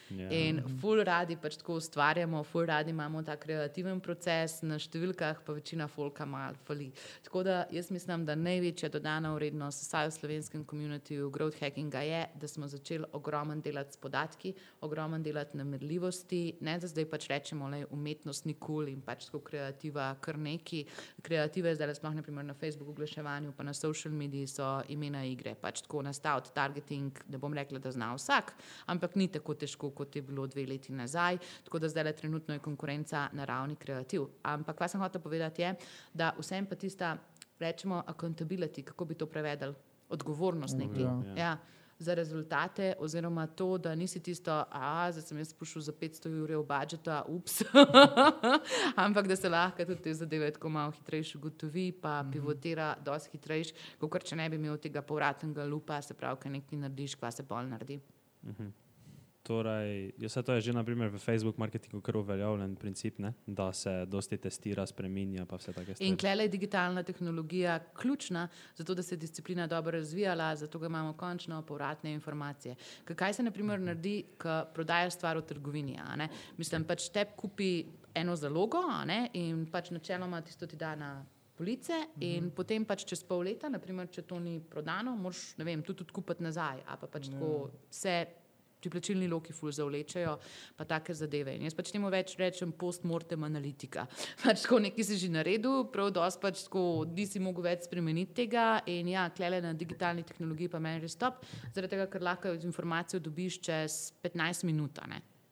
Ja. 0.09 0.29
In 0.33 0.61
ful 0.81 1.03
radi 1.05 1.37
pač 1.37 1.57
tako 1.57 1.75
ustvarjamo, 1.77 2.43
ful 2.43 2.65
radi 2.65 2.89
imamo 2.89 3.21
ta 3.23 3.35
kreativen 3.37 3.99
proces, 4.01 4.61
na 4.65 4.79
številkah 4.81 5.43
pa 5.45 5.53
večina 5.53 5.87
folka 5.87 6.25
mal 6.25 6.55
fali. 6.65 6.89
Tako 7.23 7.43
da 7.43 7.57
jaz 7.71 7.91
mislim, 7.91 8.25
da 8.25 8.35
največja 8.35 8.89
dodana 8.89 9.33
vrednost 9.35 9.85
vsaj 9.85 10.09
v 10.09 10.15
slovenskem 10.17 10.65
komunitiju 10.65 11.29
growth 11.29 11.61
hackinga 11.61 12.01
je, 12.07 12.23
da 12.41 12.47
smo 12.47 12.67
začeli 12.67 13.05
ogromen 13.13 13.61
delati 13.61 13.93
s 13.93 14.01
podatki, 14.01 14.53
ogromen 14.81 15.23
delati 15.23 15.57
na 15.57 15.63
merljivosti, 15.63 16.57
ne 16.65 16.77
da 16.79 16.87
zdaj 16.89 17.05
pač 17.09 17.29
rečemo, 17.29 17.69
je 17.75 17.85
umetnost 17.93 18.45
nikul 18.49 18.89
in 18.89 19.01
pač 19.05 19.27
tako 19.29 19.43
kreativa 19.45 20.15
kar 20.21 20.39
neki. 20.39 20.85
Kreative 21.21 21.75
zdaj 21.75 21.99
sploh 21.99 22.15
ne 22.15 22.23
primer 22.25 22.45
na 22.45 22.53
Facebooku, 22.53 22.95
oglaševanju, 22.95 23.53
pa 23.57 23.63
na 23.63 23.73
social 23.73 24.13
medijih 24.13 24.28
mediji 24.29 24.47
so 24.47 24.67
imena 24.89 25.23
igre. 25.25 25.55
Pač 25.55 25.81
tako 25.81 26.03
nastaviti 26.05 26.53
targeting, 26.53 27.17
da 27.27 27.37
bom 27.41 27.53
rekla, 27.53 27.81
da 27.81 27.91
zna 27.91 28.11
vsak, 28.15 28.53
ampak 28.85 29.15
ni 29.15 29.27
tako 29.27 29.55
težko, 29.57 29.89
kot 29.95 30.15
je 30.15 30.21
bilo 30.21 30.45
dve 30.47 30.67
leti 30.69 30.93
nazaj. 30.93 31.39
Tako 31.65 31.79
da 31.79 31.89
zdaj 31.89 32.03
le 32.03 32.13
trenutno 32.13 32.53
je 32.53 32.63
konkurenca 32.63 33.27
na 33.33 33.45
ravni 33.45 33.75
kreativ. 33.75 34.29
Ampak 34.43 34.77
kaj 34.77 34.93
sem 34.93 35.01
hotel 35.01 35.21
povedati 35.21 35.65
je, 35.65 35.73
da 36.13 36.33
vsem 36.37 36.69
pa 36.69 36.75
tista, 36.75 37.17
rečemo, 37.59 38.03
accountability, 38.07 38.85
kako 38.85 39.05
bi 39.05 39.17
to 39.17 39.25
prevedel, 39.27 39.73
odgovornost 40.09 40.77
nekaj. 40.77 41.03
Ja. 41.03 41.35
Ja 41.37 41.57
za 41.99 42.13
rezultate, 42.13 42.93
oziroma 42.99 43.47
to, 43.47 43.77
da 43.77 43.95
nisi 43.95 44.19
tisto, 44.19 44.63
a 44.71 45.11
zdaj 45.11 45.25
sem 45.27 45.37
jaz 45.41 45.51
spuščal 45.51 45.83
za 45.83 45.93
500 45.93 46.31
ur 46.43 46.53
v 46.55 46.63
budžeta, 46.67 47.21
ups, 47.27 47.61
ampak 49.05 49.27
da 49.27 49.35
se 49.35 49.51
lahko 49.51 49.85
tudi 49.85 50.01
te 50.07 50.13
zadeve 50.13 50.51
tako 50.55 50.69
malo 50.69 50.95
hitrejše 50.95 51.37
ugotovi, 51.37 51.91
pa 51.91 52.21
mhm. 52.23 52.31
pivotira 52.31 52.93
dosti 53.05 53.35
hitrejše, 53.35 53.73
kot 53.99 54.23
če 54.23 54.39
ne 54.39 54.49
bi 54.49 54.55
imel 54.55 54.77
tega 54.79 55.03
povratnega 55.03 55.65
lupa, 55.67 56.01
se 56.01 56.15
pravi, 56.15 56.39
kaj 56.45 56.55
nekaj 56.55 56.85
narediš, 56.85 57.17
kva 57.19 57.31
se 57.35 57.43
pol 57.43 57.67
naredi. 57.67 57.99
Mhm. 58.47 58.71
Torej, 59.49 60.11
jaz 60.17 60.31
se 60.31 60.43
to 60.43 60.53
je 60.53 60.61
že 60.61 60.73
naprimer, 60.73 61.09
v 61.09 61.17
Facebook 61.17 61.57
marketingu 61.57 62.01
kar 62.05 62.17
uveljavljen 62.17 62.75
princip, 62.75 63.17
ne? 63.19 63.33
da 63.47 63.73
se 63.73 64.05
dosti 64.05 64.37
testira, 64.37 64.85
spremenja. 64.85 65.45
In 65.99 66.17
klele 66.17 66.43
je 66.43 66.49
digitalna 66.53 67.03
tehnologija 67.03 67.79
ključna, 67.97 68.47
zato 68.75 68.93
da 68.93 69.03
se 69.03 69.15
je 69.15 69.17
disciplina 69.17 69.67
dobro 69.67 69.91
razvijala, 69.97 70.55
zato 70.55 70.85
imamo 70.85 71.13
končno 71.13 71.61
povratne 71.61 72.13
informacije. 72.13 72.75
Kaj 73.15 73.33
se 73.33 73.43
naprimer 73.43 73.79
naredi, 73.79 74.23
ko 74.37 74.65
prodajaš 74.73 75.13
stvar 75.13 75.37
v 75.37 75.41
trgovini? 75.41 75.97
Mislim, 76.57 76.85
pač 76.85 77.09
te 77.09 77.25
kupi 77.25 77.85
eno 78.13 78.35
zalogo 78.35 78.83
in 79.33 79.65
pač 79.71 79.89
načeloma 79.89 80.41
tisto 80.41 80.67
ti 80.67 80.75
da 80.75 80.95
na. 80.95 81.25
Police 81.59 81.93
in 82.19 82.45
uh 82.45 82.51
-huh. 82.51 82.55
potem, 82.55 82.85
pač 82.85 83.03
čez 83.05 83.23
pol 83.23 83.41
leta, 83.43 83.69
naprimer, 83.69 84.07
če 84.07 84.21
to 84.21 84.39
ni 84.39 84.61
prodano, 84.69 85.15
moraš 85.15 85.55
tudi, 85.55 85.83
tudi 85.83 86.11
kupiti 86.11 86.43
nazaj. 86.43 86.77
Pa 87.01 87.07
pač 87.07 87.27
no. 87.27 87.33
tako 87.33 87.69
se 87.89 88.25
ti 88.79 88.89
plačilni 88.89 89.27
loki 89.27 89.53
ful 89.53 89.71
zavlečejo, 89.75 90.35
pa 90.77 90.87
take 90.87 91.13
zadeve. 91.13 91.55
In 91.55 91.67
jaz 91.67 91.75
pač 91.77 91.91
temu 91.93 92.11
več 92.13 92.35
rečem 92.39 92.71
postmortem 92.71 93.43
analitika. 93.47 94.07
Pač 94.43 94.63
tako 94.63 94.79
nekaj 94.85 95.05
si 95.05 95.19
že 95.19 95.29
naredil, 95.33 95.83
prav 95.91 96.13
dosti 96.15 96.43
pač 96.43 96.63
tako 96.67 96.83
nisi 97.09 97.41
mogel 97.43 97.67
več 97.67 97.87
spremeniti 97.89 98.37
tega 98.43 98.81
in 98.87 99.11
ja, 99.11 99.27
klele 99.35 99.61
na 99.63 99.73
digitalni 99.77 100.23
tehnologiji 100.27 100.71
pa 100.71 100.79
meni 100.83 101.03
res 101.03 101.17
stop, 101.17 101.43
zaradi 101.75 101.95
tega, 101.95 102.07
ker 102.11 102.23
lahko 102.23 102.55
informacijo 102.55 103.19
dobiš 103.23 103.59
čez 103.67 104.01
15 104.23 104.67
minut. 104.69 104.99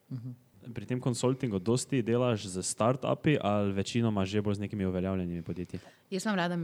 Mhm. 0.09 0.46
Pri 0.73 0.85
tem 0.85 0.99
konsultingu 1.01 1.59
dosti 1.59 2.01
delaš 2.01 2.47
z 2.47 2.63
start-upi 2.63 3.37
ali 3.41 3.73
večinoma 3.73 4.25
že 4.25 4.41
bolj 4.41 4.55
z 4.55 4.59
nekimi 4.59 4.85
uveljavljenimi 4.85 5.41
podjetji? 5.41 5.79
Jaz 6.09 6.23
sem 6.23 6.35
rada 6.35 6.57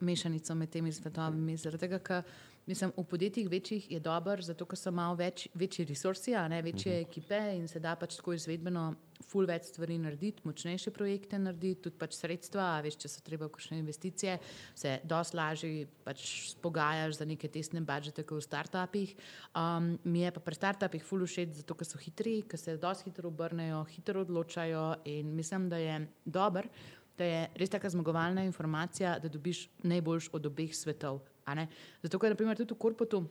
mešanico 0.00 0.54
med 0.54 0.70
temi 0.70 0.92
svetovimi, 0.92 1.56
zaradi 1.56 1.80
tega, 1.80 1.98
ker 1.98 2.22
Mislim, 2.66 2.92
v 2.96 3.04
podjetjih 3.04 3.48
večjih 3.50 3.90
je 3.90 4.00
dober, 4.00 4.42
zato 4.42 4.66
ker 4.68 4.78
so 4.78 4.92
malo 4.94 5.16
več, 5.18 5.48
večji 5.54 5.84
resursi, 5.88 6.34
a 6.36 6.48
ne 6.48 6.62
večje 6.62 6.92
uh 6.92 6.98
mhm. 6.98 7.04
-huh. 7.04 7.10
ekipe 7.10 7.56
in 7.56 7.68
se 7.68 7.80
da 7.80 7.96
pač 7.96 8.16
tako 8.16 8.32
izvedbeno 8.32 8.94
ful 9.26 9.46
več 9.48 9.68
stvari 9.70 9.98
narediti, 10.00 10.44
močnejše 10.48 10.92
projekte 10.94 11.38
narediti, 11.38 11.84
tudi 11.86 11.98
pač 12.00 12.16
sredstva, 12.18 12.68
veš, 12.84 12.98
če 13.02 13.10
so 13.12 13.24
treba 13.26 13.48
kakšne 13.52 13.80
investicije, 13.80 14.36
se 14.78 14.96
dosti 15.08 15.38
lažje 15.38 15.88
pač 16.06 16.24
spogajaš 16.54 17.20
za 17.20 17.28
neke 17.28 17.50
tesne 17.52 17.82
budžete, 17.86 18.24
kot 18.26 18.40
v 18.40 18.46
startupih. 18.46 19.16
Um, 19.54 19.92
mi 20.04 20.24
je 20.24 20.32
pa 20.36 20.44
pri 20.44 20.58
startupih 20.58 21.04
ful 21.06 21.26
všeč, 21.26 21.60
zato 21.62 21.76
ker 21.78 21.88
so 21.88 22.00
hitri, 22.00 22.40
ker 22.48 22.60
se 22.60 22.78
dosti 22.80 23.10
hitro 23.10 23.30
obrnejo, 23.32 23.84
hitro 23.92 24.24
odločajo 24.26 24.86
in 25.10 25.34
mislim, 25.36 25.68
da 25.72 25.80
je 25.80 26.00
dober. 26.24 26.70
Da 27.20 27.26
je 27.26 27.40
res 27.60 27.68
tako 27.68 27.90
zmagovalna 27.92 28.46
informacija, 28.48 29.18
da 29.20 29.28
dobiš 29.28 29.66
najboljš 29.84 30.30
od 30.32 30.46
obeh 30.48 30.72
svetov. 30.72 31.20
Zato, 32.02 32.18
ker 32.18 32.32
naprimer, 32.32 32.56
tudi 32.56 32.72
v 32.72 32.80
korputu 32.80 33.24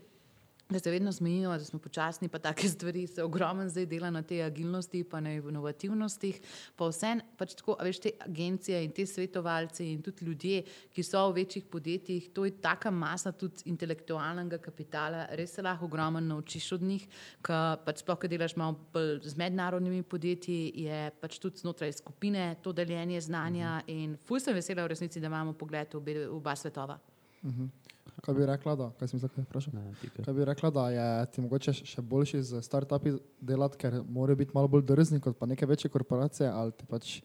da 0.69 0.79
se 0.79 0.91
vedno 0.91 1.11
smejijo, 1.11 1.57
da 1.57 1.65
smo 1.65 1.79
počasni, 1.79 2.27
pa 2.29 2.39
take 2.39 2.67
stvari 2.75 3.07
se 3.07 3.23
ogromno 3.23 3.69
zdaj 3.69 3.85
dela 3.85 4.09
na 4.09 4.21
te 4.21 4.43
agilnosti, 4.43 5.03
pa 5.03 5.19
na 5.19 5.33
inovativnostih. 5.33 6.41
Pa 6.75 6.89
vse, 6.91 7.15
pač 7.37 7.55
tako, 7.57 7.75
veš, 7.81 7.99
te 7.99 8.11
agencije 8.25 8.83
in 8.85 8.93
te 8.93 9.05
svetovalci 9.05 9.87
in 9.93 10.03
tudi 10.05 10.25
ljudje, 10.25 10.61
ki 10.93 11.03
so 11.03 11.25
v 11.29 11.41
večjih 11.41 11.65
podjetjih, 11.65 12.29
to 12.33 12.45
je 12.45 12.53
taka 12.61 12.91
masa 12.91 13.31
tudi 13.31 13.65
intelektualnega 13.65 14.61
kapitala, 14.61 15.25
res 15.33 15.57
se 15.57 15.65
lahko 15.65 15.89
ogromno 15.89 16.21
naučiš 16.21 16.71
od 16.77 16.85
njih, 16.85 17.09
ker 17.41 17.81
pač 17.85 18.03
sploh, 18.03 18.21
ker 18.21 18.29
delaš 18.29 18.55
malo 18.55 18.77
bolj 18.93 19.23
z 19.25 19.41
mednarodnimi 19.41 20.03
podjetji, 20.03 20.71
je 20.85 21.03
pač 21.21 21.39
tudi 21.41 21.65
znotraj 21.65 21.97
skupine 21.97 22.51
to 22.61 22.73
deljenje 22.77 23.21
znanja 23.25 23.79
in 23.87 24.19
fuj 24.29 24.45
sem 24.45 24.53
vesela 24.53 24.85
v 24.85 24.93
resnici, 24.93 25.19
da 25.19 25.33
imamo 25.33 25.57
pogled 25.57 25.97
v 25.97 26.27
oba 26.29 26.55
svetova. 26.55 26.99
Kaj 28.21 28.35
bi 28.35 28.45
rekla, 28.45 28.75
da, 28.75 28.89
kaj 28.99 29.11
sem 29.11 29.21
zdaj 29.21 29.43
vprašal? 29.45 29.73
Ne, 29.73 29.93
ti 30.01 30.09
kar. 30.09 30.25
Kaj 30.25 30.37
bi 30.37 30.45
rekla, 30.45 30.69
da 30.75 30.85
je 30.93 31.09
ti 31.33 31.43
mogoče 31.45 31.73
še 31.73 32.01
boljši 32.01 32.43
z 32.51 32.61
startupi 32.65 33.15
delati, 33.41 33.79
ker 33.81 34.01
morajo 34.07 34.41
biti 34.43 34.55
malo 34.57 34.71
bolj 34.71 34.85
drzni 34.89 35.21
kot 35.23 35.37
pa 35.39 35.49
neke 35.49 35.65
večje 35.69 35.91
korporacije 35.93 36.49
ali 36.49 36.75
ti 36.77 36.89
pač. 36.89 37.19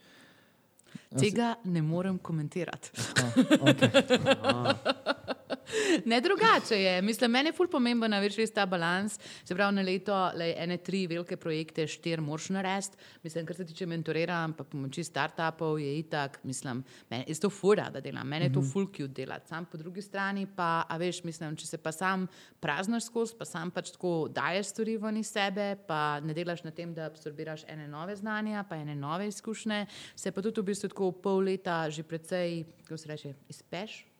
Tega 1.18 1.54
ne 1.64 1.82
morem 1.82 2.18
komentirati. 2.18 2.92
A, 3.18 3.30
okay. 3.70 5.33
Ne 6.10 6.20
drugače 6.20 6.82
je. 6.82 7.02
Mislim, 7.02 7.30
meni 7.30 7.48
je 7.48 7.52
ful 7.52 7.68
pomemben, 7.68 8.10
da 8.10 8.20
veš 8.22 8.38
res 8.40 8.52
ta 8.54 8.66
balans. 8.66 9.18
Se 9.44 9.54
pravi, 9.54 9.76
na 9.76 9.82
leto 9.82 10.16
le 10.36 10.52
ene 10.58 10.78
tri 10.82 11.04
velike 11.10 11.36
projekte, 11.40 11.86
štiri 11.90 12.22
moraš 12.22 12.50
narediti. 12.54 12.96
Mislim, 13.22 13.46
kar 13.46 13.56
se 13.56 13.66
tiče 13.66 13.86
mentoriranja, 13.86 14.54
pa 14.56 14.64
pomoči 14.64 15.04
startupov, 15.04 15.78
je 15.80 15.98
itak, 15.98 16.38
mislim, 16.44 16.84
meni 17.10 17.24
je 17.28 17.38
to 17.40 17.50
fura, 17.50 17.88
da 17.92 18.00
delam, 18.00 18.28
meni 18.28 18.48
je 18.48 18.54
to 18.54 18.62
ful 18.72 18.86
cute 18.86 19.12
delati. 19.20 19.48
Sam 19.48 19.64
po 19.64 19.78
drugi 19.78 20.02
strani 20.02 20.46
pa, 20.56 20.84
a 20.88 20.96
veš, 21.00 21.22
mislim, 21.24 21.56
če 21.56 21.66
se 21.66 21.78
pa 21.78 21.92
sam 21.92 22.26
praznaš 22.60 23.08
skozi, 23.10 23.36
pa 23.38 23.48
sam 23.48 23.70
pač 23.74 23.92
tako 23.94 24.14
daješ 24.32 24.72
stvari 24.74 24.96
ven 25.00 25.20
iz 25.20 25.32
sebe, 25.32 25.74
pa 25.88 26.20
ne 26.24 26.34
delaš 26.34 26.64
na 26.64 26.70
tem, 26.70 26.94
da 26.94 27.08
absorbiraš 27.10 27.66
ene 27.68 27.88
nove 27.88 28.16
znanja, 28.16 28.64
pa 28.68 28.76
ene 28.80 28.96
nove 28.96 29.28
izkušnje, 29.28 29.84
se 30.16 30.32
pa 30.32 30.42
tudi 30.42 30.60
v 30.60 30.70
bistvu 30.72 30.92
tako 30.94 31.12
pol 31.12 31.44
leta 31.44 31.84
že 31.90 32.02
precej, 32.02 32.64
kako 32.84 32.98
se 32.98 33.08
reče, 33.08 33.34
izpeš. 33.48 34.13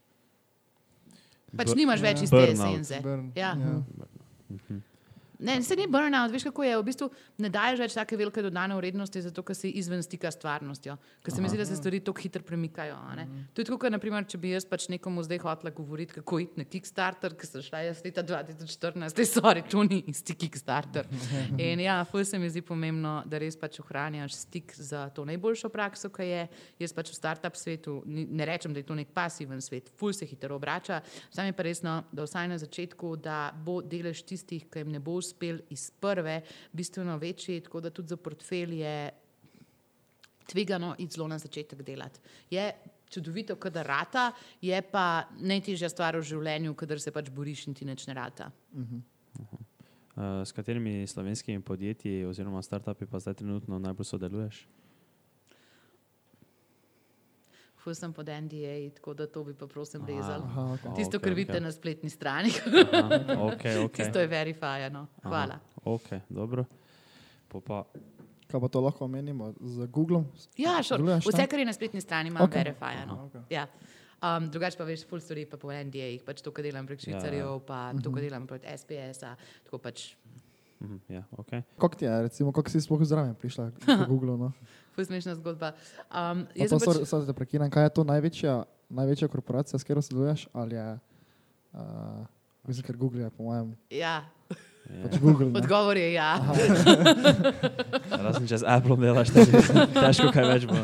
Pač 1.56 1.74
nimaš 1.74 2.00
več 2.00 2.18
Ja. 2.18 2.24
iz 2.24 2.30
te 2.30 2.42
esenze. 2.48 3.00
Burn, 3.02 3.32
Ja. 3.34 3.54
Ne, 5.44 5.62
se 5.62 5.76
ni 5.76 5.84
burnout, 5.86 6.32
veš 6.32 6.46
kako 6.48 6.64
je. 6.64 6.76
V 6.78 6.84
bistvu 6.86 7.08
ne 7.44 7.50
daješ 7.52 7.82
več 7.82 7.94
take 7.98 8.16
velike 8.16 8.42
dodane 8.42 8.76
vrednosti, 8.78 9.20
zato 9.26 9.42
ker 9.44 9.56
si 9.56 9.74
izven 9.76 10.02
stika 10.02 10.30
s 10.32 10.38
stvarnostjo. 10.38 10.96
Ker 11.24 11.34
se 11.34 11.42
mi 11.42 11.50
zdi, 11.52 11.58
da 11.60 11.66
se 11.68 11.76
stvari 11.76 12.00
tako 12.00 12.22
hitro 12.24 12.42
premikajo. 12.42 12.96
a 12.96 13.16
ne. 13.18 13.26
To 13.52 13.60
je 13.60 13.68
tako, 13.68 13.90
naprimer, 13.92 14.24
če 14.24 14.40
bi 14.40 14.54
jaz 14.54 14.64
pač 14.64 14.88
nekomu 14.88 15.22
zdaj 15.26 15.42
hotela 15.44 15.70
govoriti, 15.74 16.16
kako 16.16 16.38
iti 16.40 16.60
na 16.60 16.64
Kickstarter, 16.64 17.36
ki 17.36 17.48
sem 17.48 17.64
šla 17.66 17.82
jaz 17.84 18.00
leta 18.04 18.24
2014, 18.24 19.16
te 19.16 19.26
sorry, 19.28 19.64
to 19.68 19.84
ni 19.84 20.00
isti 20.08 20.36
Kickstarter. 20.38 21.08
In 21.66 21.82
ja, 21.84 21.98
ful 22.08 22.24
se 22.24 22.40
mi 22.40 22.48
zdi 22.48 22.64
pomembno, 22.64 23.18
da 23.28 23.40
res 23.42 23.58
pač 23.60 23.80
ohranjaš 23.84 24.38
stik 24.46 24.72
za 24.76 25.10
to 25.14 25.26
najboljšo 25.28 25.68
prakso, 25.74 26.08
ki 26.14 26.30
je. 26.30 26.42
Jaz 26.80 26.96
pač 26.96 27.12
v 27.12 27.18
startup 27.18 27.60
svetu 27.60 28.00
ne 28.06 28.48
rečem, 28.48 28.72
da 28.72 28.80
je 28.80 28.88
to 28.88 28.96
nek 28.96 29.12
pasiven 29.14 29.60
svet, 29.64 29.92
ful 30.00 30.16
se 30.16 30.26
hitro 30.28 30.56
obrača. 30.56 31.02
Sam 31.30 31.50
je 31.50 31.56
pa 31.56 31.68
resno, 31.68 32.00
da 32.12 32.24
vsaj 32.24 32.48
na 32.48 32.58
začetku, 32.60 33.14
da 33.20 33.52
bo 33.64 33.80
delež 33.84 34.24
tistih, 34.24 34.64
ki 34.72 34.84
jim 34.84 34.92
ne 34.94 35.00
bo 35.04 35.18
uspel 35.34 35.60
iz 35.70 35.90
prve, 35.90 36.42
bistveno 36.72 37.16
večji, 37.18 37.60
tako 37.60 37.80
da 37.80 37.90
tudi 37.90 38.08
za 38.08 38.16
portfelj 38.16 38.80
je 38.80 39.10
tvegano 40.46 40.94
iti 40.98 41.14
zelo 41.14 41.28
na 41.28 41.38
začetek 41.38 41.82
delati. 41.82 42.20
Je 42.50 42.72
čudovito, 43.10 43.56
kadar 43.56 43.86
rata, 43.86 44.32
je 44.60 44.82
pa 44.82 45.24
najtežja 45.40 45.88
stvar 45.88 46.16
v 46.16 46.22
življenju, 46.22 46.74
kadar 46.74 47.00
se 47.00 47.10
pač 47.10 47.30
boriš 47.30 47.66
in 47.66 47.74
ti 47.74 47.84
nič 47.84 48.06
ne 48.06 48.14
rata. 48.14 48.50
Uh, 50.14 50.44
s 50.44 50.52
katerimi 50.52 51.06
slovenskimi 51.06 51.62
podjetji 51.62 52.24
oziroma 52.24 52.62
startupi 52.62 53.06
pa 53.06 53.18
zdaj 53.18 53.34
trenutno 53.34 53.78
najbolj 53.78 54.06
sodeluješ? 54.06 54.66
Ful 57.84 57.92
sem 57.92 58.12
pod 58.16 58.28
NDA, 58.32 58.90
tako 58.96 59.12
da 59.14 59.26
to 59.28 59.42
bi 59.44 59.52
pa 59.52 59.66
prosim 59.68 60.06
rezal. 60.08 60.40
Aha, 60.40 60.62
okay. 60.72 60.94
Tisto, 60.96 61.18
okej, 61.20 61.24
kar 61.26 61.34
vidite 61.36 61.58
okej. 61.58 61.64
na 61.66 61.72
spletni 61.72 62.10
strani, 62.10 62.52
Aha, 62.64 63.36
okay, 63.50 63.76
okay. 63.84 64.00
tisto 64.00 64.22
je 64.24 64.30
verifajano. 64.30 65.06
Hvala. 65.22 65.60
Ok, 65.84 66.08
dobro. 66.32 66.64
Po 67.48 67.60
pa, 67.60 67.84
Kaj 68.48 68.60
pa 68.60 68.68
to 68.68 68.80
lahko 68.80 69.04
omenimo 69.04 69.50
z 69.60 69.86
Googlom? 69.90 70.24
Ja. 70.56 70.78
Deluješ 70.78 71.26
Vse, 71.26 71.46
kar 71.50 71.58
je 71.58 71.66
na 71.66 71.72
spletni 71.74 72.00
strani, 72.00 72.28
ima 72.30 72.44
Okej. 72.44 72.48
okay. 72.48 72.64
verifajano. 72.64 73.14
Okej. 73.26 73.42
Ja. 73.50 73.66
Um, 74.24 74.46
drugače 74.48 74.78
pa 74.78 74.84
veš, 74.88 75.02
full 75.08 75.20
stvari 75.20 75.44
pa 75.44 75.58
po 75.60 75.68
NDA-jih, 75.68 76.22
pač 76.24 76.40
to, 76.40 76.52
kar 76.54 76.64
delam 76.64 76.86
prek 76.88 77.02
Ja, 77.02 77.02
ja. 77.02 77.20
švicarjev, 77.20 77.58
pa 77.66 77.92
to, 77.98 78.12
kar 78.14 78.22
delam 78.24 78.46
prek 78.48 78.64
SPS-a, 78.64 79.34
tako 79.66 79.80
pač. 79.82 80.14
Mhm, 80.84 80.96
ja, 81.08 81.22
okay. 81.40 81.64
Kako 81.80 81.94
ti 81.96 82.04
je, 82.04 82.22
recimo, 82.22 82.52
kako 82.52 82.70
si 82.70 82.80
sploh 82.80 83.02
zraven 83.02 83.34
prišla 83.34 83.70
k 83.84 84.08
Googlu? 84.08 84.36
No? 84.36 84.52
Ful 84.94 85.04
smešna 85.04 85.34
zgodba. 85.34 85.72
Um, 86.06 86.46
Pa 86.46 86.54
jaz 86.54 86.70
to, 86.70 86.78
sem 86.78 86.86
pač... 86.86 87.08
sorry, 87.08 87.26
te 87.26 87.34
prekinem, 87.34 87.70
kaj 87.72 87.88
je 87.88 87.94
to 87.98 88.04
največja, 88.06 88.54
največja 88.94 89.28
korporacija, 89.32 89.78
s 89.80 89.82
katero 89.82 90.04
sodeluješ? 90.04 90.46
Ali 90.54 90.78
je, 90.78 90.86
uh, 91.74 92.22
mislim, 92.68 92.86
ker 92.86 92.96
Google 92.96 93.26
je, 93.26 93.30
po 93.34 93.48
mojem, 93.48 93.74
ja, 93.90 94.22
pač 95.02 95.18
Google. 95.18 95.50
Ne? 95.50 95.58
odgovor 95.58 95.98
je 95.98 96.12
ja. 96.12 96.38
Razen 98.24 98.46
če 98.46 98.62
z 98.62 98.64
Apple 98.68 99.00
delaš, 99.00 99.34
težko 99.34 100.30
kaj 100.30 100.50
več 100.52 100.70
bo. 100.70 100.78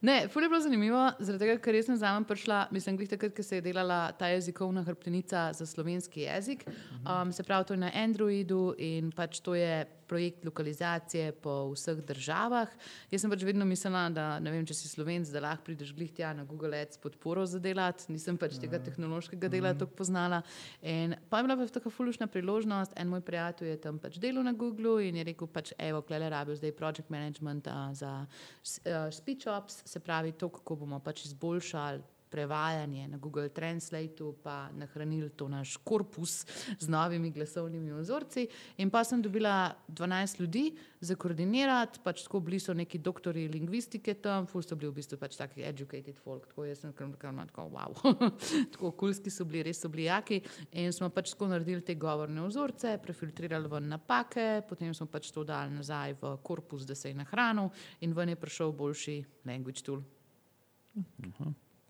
Ne, 0.00 0.28
ful 0.28 0.42
je 0.42 0.48
bilo 0.48 0.60
zanimivo, 0.60 1.02
zaradi 1.18 1.44
tega, 1.44 1.58
ker 1.62 1.74
res 1.74 1.86
sem 1.88 1.96
za 1.96 2.12
mano 2.12 2.28
prišla, 2.28 2.66
mislim, 2.74 2.98
glih 3.00 3.08
takrat, 3.08 3.32
ko 3.36 3.42
se 3.42 3.60
je 3.60 3.64
delala 3.64 4.12
ta 4.18 4.28
jezikovna 4.28 4.82
hrbtenica 4.84 5.52
za 5.56 5.66
slovenski 5.66 6.26
jezik. 6.26 6.66
Um, 7.02 7.32
se 7.32 7.42
pravi, 7.42 7.64
to 7.64 7.74
je 7.74 7.80
na 7.80 7.90
Androidu 7.94 8.74
in 8.78 9.12
pač 9.12 9.40
to 9.40 9.54
je 9.54 9.86
projekt 10.08 10.44
lokalizacije 10.44 11.32
po 11.42 11.70
vseh 11.72 12.00
državah. 12.06 12.72
Jaz 13.10 13.24
sem 13.24 13.32
pač 13.32 13.44
vedno 13.46 13.66
mislila, 13.68 14.06
da 14.14 14.26
ne 14.42 14.52
vem, 14.54 14.66
če 14.66 14.76
si 14.78 14.90
slovenc, 14.90 15.30
da 15.34 15.42
lahko 15.44 15.66
prideš 15.68 15.92
glih 15.96 16.12
tja 16.16 16.32
na 16.36 16.46
Google 16.48 16.78
Ads 16.80 17.00
podporo 17.02 17.46
za 17.46 17.60
delati, 17.62 18.08
nisem 18.12 18.38
pač 18.40 18.58
tega 18.62 18.80
tehnološkega 18.82 19.50
dela 19.52 19.74
tako 19.74 19.98
poznala. 20.02 20.42
In 20.82 21.16
pa 21.30 21.40
je 21.40 21.48
bila 21.48 21.58
pa 21.60 21.68
taka 21.78 21.92
fulušna 21.92 22.30
priložnost, 22.32 22.96
en 22.96 23.12
moj 23.12 23.24
prijatelj 23.26 23.74
je 23.74 23.78
tam 23.88 24.00
pač 24.02 24.18
delal 24.22 24.46
na 24.46 24.54
Googlu 24.56 24.98
in 25.04 25.20
je 25.20 25.28
rekel, 25.30 25.50
pač 25.50 25.72
evo, 25.78 26.02
klele 26.06 26.30
rabijo 26.32 26.58
zdaj 26.58 26.76
project 26.78 27.10
management 27.10 27.70
a, 27.70 27.90
za 27.94 28.12
a, 28.24 29.06
speech 29.12 29.48
ops, 29.50 29.82
se 29.84 30.00
pravi 30.00 30.32
to, 30.32 30.48
kako 30.48 30.82
bomo 30.84 31.00
pač 31.00 31.26
izboljšali 31.30 32.15
prevajanje 32.36 33.08
na 33.08 33.16
Google 33.16 33.48
Translate, 33.48 34.24
pa 34.42 34.68
nahranili 34.76 35.30
to 35.30 35.48
naš 35.48 35.76
korpus 35.76 36.44
z 36.78 36.88
novimi 36.88 37.30
glasovnimi 37.32 37.94
vzorci. 37.96 38.44
In 38.76 38.90
pa 38.92 39.04
sem 39.04 39.22
dobila 39.22 39.72
12 39.88 40.40
ljudi 40.40 40.74
za 41.00 41.16
koordinirati, 41.16 42.02
pač 42.04 42.26
tako 42.26 42.42
bili 42.44 42.60
so 42.60 42.74
neki 42.76 43.00
doktori 43.00 43.46
lingvistike 43.48 44.14
tam, 44.20 44.46
ful 44.46 44.62
so 44.62 44.76
bili 44.76 44.92
v 44.92 44.98
bistvu 45.00 45.16
pač 45.20 45.38
taki 45.40 45.64
educated 45.64 46.20
folk, 46.20 46.44
tako 46.50 46.68
jaz 46.68 46.84
sem 46.84 46.92
kar 46.92 47.32
malo 47.32 47.48
tako 47.48 47.68
wow. 47.72 48.30
tako 48.76 48.92
okoljski 48.92 49.32
so 49.32 49.48
bili, 49.48 49.64
res 49.70 49.80
so 49.80 49.88
bili 49.88 50.10
jaki. 50.10 50.42
In 50.76 50.92
smo 50.92 51.08
pač 51.08 51.32
tako 51.32 51.48
naredili 51.54 51.80
te 51.80 51.96
govorne 51.96 52.44
vzorce, 52.50 52.98
prefiltrirali 53.02 53.72
ven 53.72 53.88
napake, 53.96 54.60
potem 54.68 54.92
smo 54.94 55.08
pač 55.08 55.32
to 55.32 55.44
dali 55.44 55.72
nazaj 55.72 56.18
v 56.20 56.36
korpus, 56.44 56.84
da 56.84 56.94
se 56.94 57.14
je 57.14 57.16
nahranil 57.16 57.72
in 58.04 58.12
ven 58.12 58.36
je 58.36 58.42
prišel 58.44 58.76
boljši 58.76 59.22
language 59.48 59.86
tool. 59.88 60.04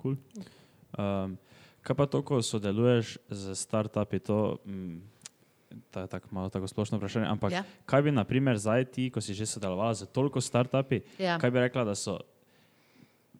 Cool. 0.07 0.17
Um, 0.97 1.35
kaj 1.83 1.95
pa 1.97 2.07
to, 2.07 2.23
ko 2.23 2.39
sodeluješ 2.43 3.19
z 3.27 3.43
startupi, 3.55 4.19
to 4.19 4.59
mm, 4.67 5.03
ta, 5.91 6.07
tak, 6.07 6.31
malo 6.31 6.49
tako 6.49 6.67
splošno 6.67 6.99
vprašanje, 6.99 7.27
ampak 7.27 7.53
Ja. 7.53 7.63
kaj 7.85 8.03
bi, 8.03 8.11
na 8.11 8.25
primer, 8.25 8.57
zdaj 8.57 8.85
ti, 8.91 9.11
ko 9.11 9.21
si 9.21 9.35
že 9.35 9.47
sodelovala 9.47 9.95
z 9.95 10.07
toliko 10.11 10.41
startupi, 10.41 11.03
Ja. 11.19 11.39
kaj 11.39 11.51
bi 11.51 11.59
rekla, 11.61 11.85
da 11.85 11.95
so 11.95 12.21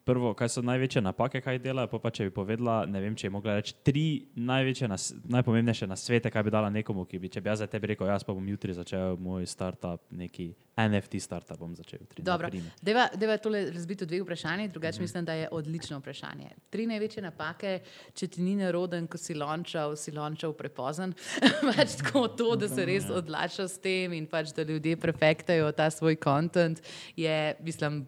prvo, 0.07 0.31
kaj 0.37 0.49
so 0.55 0.63
največje 0.63 1.01
napake, 1.03 1.41
kaj 1.43 1.59
delajo, 1.59 1.91
pa, 1.91 1.99
pa 1.99 2.11
če 2.15 2.29
bi 2.29 2.35
povedala, 2.35 2.79
ne 2.87 3.01
vem, 3.03 3.15
če 3.17 3.27
je 3.27 3.33
mogla 3.33 3.57
reči 3.59 3.75
tri 3.85 4.05
največje, 4.39 4.87
nas, 4.87 5.09
najpomembnejše 5.27 5.89
na 5.89 5.97
svete, 5.99 6.31
kaj 6.31 6.47
bi 6.47 6.53
dala 6.53 6.71
nekomu, 6.73 7.03
ki 7.09 7.19
bi, 7.19 7.31
če 7.33 7.43
bi 7.43 7.51
jaz 7.51 7.65
za 7.65 7.67
tebi 7.71 7.91
rekel, 7.91 8.07
jaz 8.07 8.23
pa 8.23 8.35
bom 8.35 8.47
jutri 8.47 8.75
začel 8.77 9.19
moj 9.19 9.45
startup, 9.49 10.05
neki 10.15 10.53
NFT 10.77 11.19
startup 11.23 11.59
bom 11.59 11.75
začel 11.75 11.99
jutri. 12.05 12.23
na 12.23 12.31
Dobro, 12.31 12.51
primer. 12.53 12.71
deva, 12.81 13.07
deva 13.17 13.37
tole 13.41 13.65
razbiti 13.73 14.05
v 14.05 14.11
dve 14.13 14.21
vprašanje, 14.23 14.67
drugače 14.71 15.01
mislim, 15.01 15.25
da 15.25 15.33
je 15.33 15.47
odlično 15.51 15.99
vprašanje. 15.99 16.51
Tri 16.69 16.87
največje 16.87 17.23
napake, 17.25 17.79
če 18.13 18.27
ti 18.27 18.45
ni 18.45 18.55
neroden, 18.55 19.07
ko 19.11 19.19
si 19.19 19.35
lončal, 19.35 19.97
si 19.99 20.13
lončal 20.15 20.53
prepozen. 20.57 21.15
pač 21.69 21.97
tako 22.03 22.27
to, 22.27 22.51
da 22.55 22.69
se 22.69 22.85
res 22.85 23.09
odlača 23.09 23.67
s 23.67 23.81
tem 23.81 24.13
in 24.13 24.27
pač 24.29 24.53
da 24.55 24.63
ljudje 24.63 24.95
prefektajo 25.01 25.71
ta 25.75 25.89
svoj 25.91 26.15
kontent, 26.21 26.83
je, 27.17 27.57
mislim, 27.65 28.05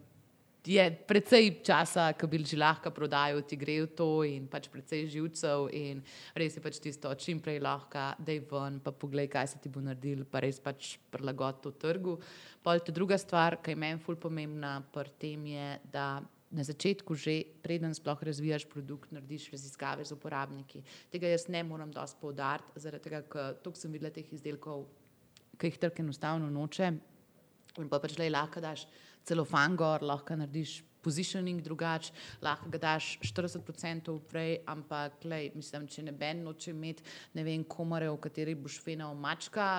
je 0.65 0.83
precej 1.07 1.63
časa, 1.63 2.11
ki 2.13 2.27
bi 2.27 2.43
že 2.43 2.57
lahko 2.57 2.91
prodajal, 2.91 3.41
ti 3.47 3.55
gre 3.55 3.85
v 3.85 3.87
to 3.95 4.23
in 4.27 4.47
pač 4.47 4.67
precej 4.67 5.07
živcev 5.07 5.69
in 5.71 6.03
res 6.35 6.55
je 6.55 6.61
pač 6.61 6.79
tisto, 6.79 7.13
čim 7.15 7.39
prej 7.39 7.61
lahko, 7.63 8.15
da 8.19 8.31
je 8.31 8.43
ven, 8.43 8.79
pa 8.83 8.91
poglej, 8.91 9.29
kaj 9.31 9.47
se 9.47 9.59
ti 9.59 9.69
bo 9.69 9.79
naredil, 9.79 10.25
pa 10.25 10.43
res 10.43 10.59
pač 10.59 10.97
prilagodi 11.11 11.63
to 11.63 11.71
trgu. 11.71 12.19
Pol 12.63 12.79
ta 12.83 12.91
druga 12.91 13.17
stvar, 13.17 13.61
ki 13.63 13.71
je 13.71 13.79
meni 13.79 13.99
ful 14.03 14.19
pomembna 14.19 14.83
pri 14.91 15.15
tem, 15.17 15.45
je, 15.47 15.79
da 15.91 16.19
na 16.49 16.63
začetku, 16.65 17.13
že 17.13 17.45
preden 17.61 17.93
sploh 17.93 18.17
razvijaš 18.25 18.65
produkt, 18.65 19.11
narediš 19.13 19.51
raziskave 19.53 20.03
z 20.05 20.17
uporabniki. 20.17 20.81
Tega 21.13 21.29
jaz 21.29 21.45
ne 21.47 21.61
moram 21.63 21.91
dosti 21.93 22.17
poudariti, 22.19 22.73
zaradi 22.75 23.05
tega, 23.05 23.21
ker 23.21 23.61
toliko 23.61 23.79
sem 23.79 23.93
videla 23.93 24.09
teh 24.09 24.25
izdelkov, 24.33 24.87
ki 25.61 25.69
jih 25.69 25.77
trg 25.77 26.01
enostavno 26.01 26.49
noče. 26.49 26.89
In 27.79 27.87
pa 27.87 28.01
pač 28.01 28.17
le 28.17 28.31
lahko 28.33 28.59
daš 28.59 28.87
celo 29.25 29.45
fangor, 29.45 30.03
lahko 30.03 30.35
narediš 30.39 30.79
positioning 31.01 31.61
drugače, 31.63 32.13
lahko 32.43 32.69
ga 32.69 32.81
daš 32.83 33.13
40% 33.23 34.19
prej, 34.29 34.57
ampak 34.67 35.23
lej, 35.23 35.51
mislim, 35.55 35.87
če 35.87 36.03
ne 36.09 36.11
ben 36.11 36.43
noče 36.43 36.73
imeti 36.73 37.03
ne 37.33 37.45
vem 37.47 37.63
komore, 37.63 38.09
v 38.11 38.19
kateri 38.19 38.55
boš 38.55 38.81
fenal 38.83 39.15
mačka. 39.15 39.71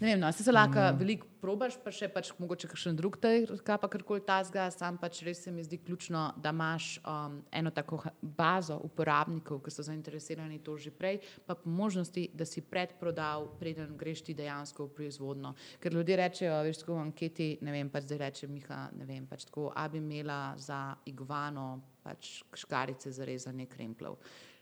Ne 0.00 0.06
vem, 0.06 0.20
no, 0.20 0.32
se 0.32 0.52
lahko 0.52 0.80
mm. 0.80 0.96
veliko 0.96 1.26
probaš, 1.42 1.74
pa 1.84 1.92
še 1.92 2.06
pač 2.08 2.30
mogoče 2.40 2.70
kakšen 2.70 2.96
drug 2.96 3.18
trg, 3.20 3.60
pa 3.60 3.88
karkoli 3.92 4.22
tasga, 4.24 4.70
sam 4.72 4.96
pač 5.00 5.20
res 5.26 5.42
se 5.44 5.52
mi 5.52 5.60
zdi 5.64 5.76
ključno, 5.76 6.22
da 6.40 6.54
imaš 6.56 6.94
um, 7.04 7.34
eno 7.52 7.72
tako 7.74 7.98
bazo 8.22 8.78
uporabnikov, 8.88 9.60
ki 9.60 9.74
so 9.74 9.84
zainteresirani 9.84 10.62
to 10.64 10.78
že 10.80 10.92
prej, 10.96 11.20
pa 11.44 11.52
po 11.52 11.68
možnosti, 11.68 12.30
da 12.32 12.48
si 12.48 12.64
predprodal, 12.64 13.50
preden 13.60 13.92
greš 14.00 14.24
ti 14.24 14.36
dejansko 14.38 14.88
v 14.88 14.94
proizvodno. 14.96 15.52
Ker 15.84 15.92
ljudje 15.92 16.16
rečejo, 16.16 16.56
veš, 16.64 16.80
tako 16.80 16.96
v 16.96 17.04
anketi, 17.04 17.50
ne 17.60 17.76
vem, 17.76 17.92
pač 17.92 18.08
zdaj 18.08 18.24
reče 18.24 18.48
Miha, 18.48 18.86
ne 18.96 19.08
vem, 19.08 19.28
pač 19.28 19.44
tako, 19.50 19.68
a 19.76 19.84
bi 19.92 20.00
imela 20.00 20.54
za 20.56 20.94
igvano 21.12 21.74
pač 22.00 22.40
škarice 22.56 23.12
za 23.12 23.28
rezanje 23.28 23.68
kremplov. 23.68 24.16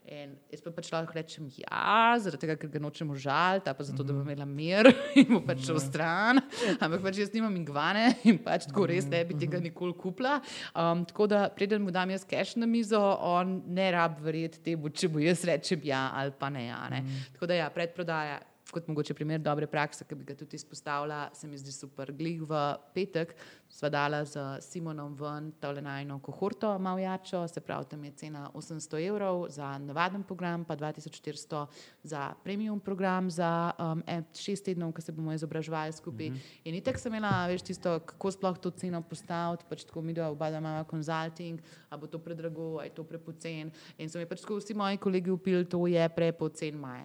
In 0.09 0.31
jaz 0.49 0.63
pa 0.65 0.71
pač 0.73 0.89
lahko 0.89 1.13
rečem, 1.13 1.51
ja, 1.61 2.17
zaradi 2.17 2.47
tega, 2.47 2.55
ker 2.57 2.71
ga 2.73 2.81
nočem 2.81 3.11
užaliti, 3.13 3.69
ali 3.69 3.77
pa 3.77 3.85
zato, 3.85 4.07
da 4.07 4.15
bom 4.17 4.25
imela 4.25 4.47
mir 4.49 4.89
in 5.21 5.27
bo 5.35 5.41
pač 5.45 5.67
šel 5.67 5.81
stran. 5.85 6.41
Ampak 6.81 7.03
pač 7.05 7.21
jaz 7.21 7.35
nimam 7.35 7.53
ingvane 7.61 8.07
in 8.25 8.39
pač 8.41 8.65
tako 8.71 8.87
res 8.89 9.05
ne 9.11 9.21
bi 9.29 9.37
tega 9.37 9.61
nikoli 9.61 9.93
kupila. 10.01 10.39
Um, 10.73 11.05
tako 11.11 11.29
da, 11.29 11.43
preden 11.53 11.85
mu 11.85 11.93
dam 11.93 12.09
jaz 12.15 12.25
cash 12.29 12.57
na 12.57 12.65
mizo, 12.71 13.03
on 13.21 13.59
ne 13.69 13.91
rab 13.93 14.17
verjeti 14.25 14.63
temu, 14.71 14.89
če 14.89 15.13
bo 15.13 15.21
jaz 15.21 15.45
rečem 15.45 15.85
ja 15.85 16.07
ali 16.17 16.33
pa 16.33 16.49
ne. 16.57 16.65
Ja, 16.71 16.87
ne. 16.89 17.03
Tako 17.37 17.51
da 17.53 17.61
ja, 17.61 17.73
predprodaja. 17.75 18.41
Kot 18.69 18.85
mogoče 18.85 19.15
primer 19.17 19.41
dobre 19.41 19.65
prakse, 19.65 20.05
ki 20.05 20.17
bi 20.17 20.27
ga 20.29 20.35
tudi 20.37 20.59
izpostavila, 20.61 21.23
se 21.33 21.49
mi 21.49 21.57
zdi 21.57 21.73
super. 21.73 22.11
Glih 22.13 22.43
v 22.45 22.59
petek 22.93 23.33
sva 23.69 23.89
dala 23.89 24.25
z 24.25 24.39
Simonom 24.61 25.15
ven 25.15 25.53
tole 25.61 25.83
najno 25.83 26.19
kohorto 26.19 26.79
Mavjačo, 26.79 27.49
se 27.49 27.61
pravi, 27.61 27.85
tam 27.91 28.05
je 28.05 28.11
cena 28.11 28.51
800 28.55 29.07
evrov 29.07 29.47
za 29.49 29.79
navaden 29.79 30.23
program, 30.23 30.65
pa 30.65 30.77
2400 30.77 31.67
za 32.03 32.35
premium 32.45 32.81
program 32.81 33.31
za 33.31 33.71
um, 33.79 34.03
šest 34.35 34.65
tednov, 34.65 34.93
ko 34.93 35.01
se 35.01 35.13
bomo 35.13 35.33
izobraževali 35.33 35.93
skupaj. 35.93 36.31
Mm 36.31 36.35
-hmm. 36.35 36.61
In 36.65 36.75
itek 36.75 36.99
sem 36.99 37.15
imela, 37.15 37.47
veš, 37.47 37.63
tisto, 37.63 37.99
kako 38.01 38.31
sploh 38.31 38.59
to 38.59 38.71
ceno 38.71 39.03
postaviti, 39.03 39.65
pač 39.69 39.85
tako 39.85 40.03
mi 40.03 40.13
dva 40.13 40.31
oba 40.31 40.51
da 40.51 40.59
imamo 40.59 40.85
konzulting, 40.85 41.61
a 41.89 41.97
bo 41.97 42.07
to 42.07 42.19
predrago, 42.19 42.79
a 42.81 42.85
je 42.85 42.91
to 42.91 43.05
prepocen. 43.05 43.71
In 43.99 44.11
so 44.11 44.19
mi 44.19 44.27
pač 44.27 44.41
tako 44.41 44.57
vsi 44.57 44.75
moji 44.75 44.97
kolegi 44.97 45.31
upili, 45.31 45.65
to 45.65 45.87
je 45.87 46.09
prepocen 46.09 46.75
maja. 46.75 47.05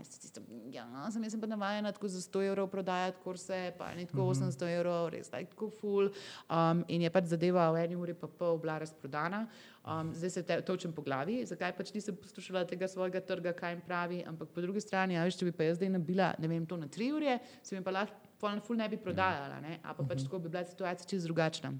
Ja, 0.71 1.11
sem 1.11 1.23
jaz 1.23 1.35
pa 1.41 1.47
navajena 1.47 1.91
tako 1.91 2.07
za 2.07 2.21
100 2.21 2.47
evrov 2.47 2.67
prodajati 2.67 3.17
kurse, 3.23 3.73
pa 3.77 3.93
ni 3.95 4.05
tako 4.05 4.21
800 4.21 4.77
evrov, 4.77 5.09
res 5.09 5.29
tak, 5.29 5.49
tako 5.49 5.69
full. 5.69 6.09
Um, 6.53 6.83
in 6.87 7.01
je 7.01 7.09
pač 7.09 7.31
zadeva 7.31 7.65
v 7.73 7.81
eni 7.81 7.95
uri 7.97 8.13
pa 8.13 8.27
pol 8.29 8.59
bila 8.61 8.75
razprodana. 8.77 9.47
Um, 9.81 10.11
zdaj 10.13 10.29
se 10.29 10.43
te, 10.45 10.59
točem 10.61 10.91
po 10.93 11.01
glavi, 11.01 11.39
zakaj 11.49 11.73
pač 11.73 11.89
nisem 11.95 12.13
poslušala 12.13 12.61
tega 12.69 12.85
svojega 12.87 13.23
trga, 13.25 13.55
kaj 13.57 13.73
jim 13.73 13.81
pravi, 13.81 14.19
ampak 14.29 14.51
po 14.53 14.61
drugi 14.61 14.83
strani, 14.83 15.17
a 15.17 15.23
veš, 15.25 15.39
če 15.39 15.49
bi 15.49 15.55
pa 15.57 15.65
jaz 15.65 15.79
zdaj 15.79 15.89
nabila, 15.95 16.29
ne 16.37 16.51
vem, 16.51 16.67
to 16.69 16.77
na 16.77 16.85
tri 16.85 17.09
ure, 17.15 17.39
se 17.65 17.73
mi 17.73 17.81
pa 17.81 17.95
lahko 17.95 18.33
pol 18.43 18.53
na 18.59 18.61
full 18.61 18.77
ne 18.77 18.89
bi 18.91 18.99
prodajala, 18.99 19.57
ne? 19.63 19.79
a 19.81 19.95
pa 19.95 20.05
pač 20.05 20.27
tako 20.27 20.43
bi 20.43 20.51
bila 20.51 20.65
situacija 20.67 21.07
čisto 21.07 21.31
drugačna. 21.31 21.73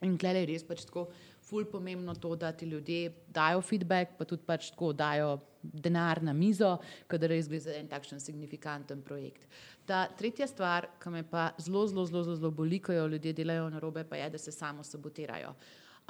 In 0.00 0.16
klej 0.16 0.40
je 0.40 0.44
res 0.48 0.64
pač 0.64 0.86
tako 0.88 1.10
ful 1.50 1.66
pomembno 1.66 2.14
to, 2.14 2.36
da 2.36 2.52
ti 2.52 2.66
ljudje 2.66 3.10
dajo 3.34 3.60
feedback, 3.60 4.16
pa 4.18 4.24
tudi 4.24 4.46
pač 4.46 4.70
tako 4.70 4.92
dajo 4.92 5.38
denar 5.62 6.22
na 6.22 6.32
mizo, 6.32 6.76
kadar 7.10 7.34
gre 7.34 7.58
za 7.60 7.74
en 7.76 7.88
takšen 7.88 8.20
signifikanten 8.20 9.02
projekt. 9.02 9.46
Ta 9.86 10.06
tretja 10.18 10.46
stvar, 10.46 10.86
ki 11.02 11.12
me 11.12 11.22
pa 11.26 11.50
zelo, 11.58 11.86
zelo, 11.90 12.06
zelo, 12.06 12.24
zelo, 12.36 12.50
boli, 12.50 12.78
ko 12.80 12.94
jo 12.94 13.06
ljudje 13.10 13.34
delajo 13.42 13.68
narobe, 13.70 14.04
pa 14.04 14.16
je, 14.16 14.30
da 14.30 14.38
se 14.38 14.52
samo 14.52 14.84
sabotirajo. 14.84 15.54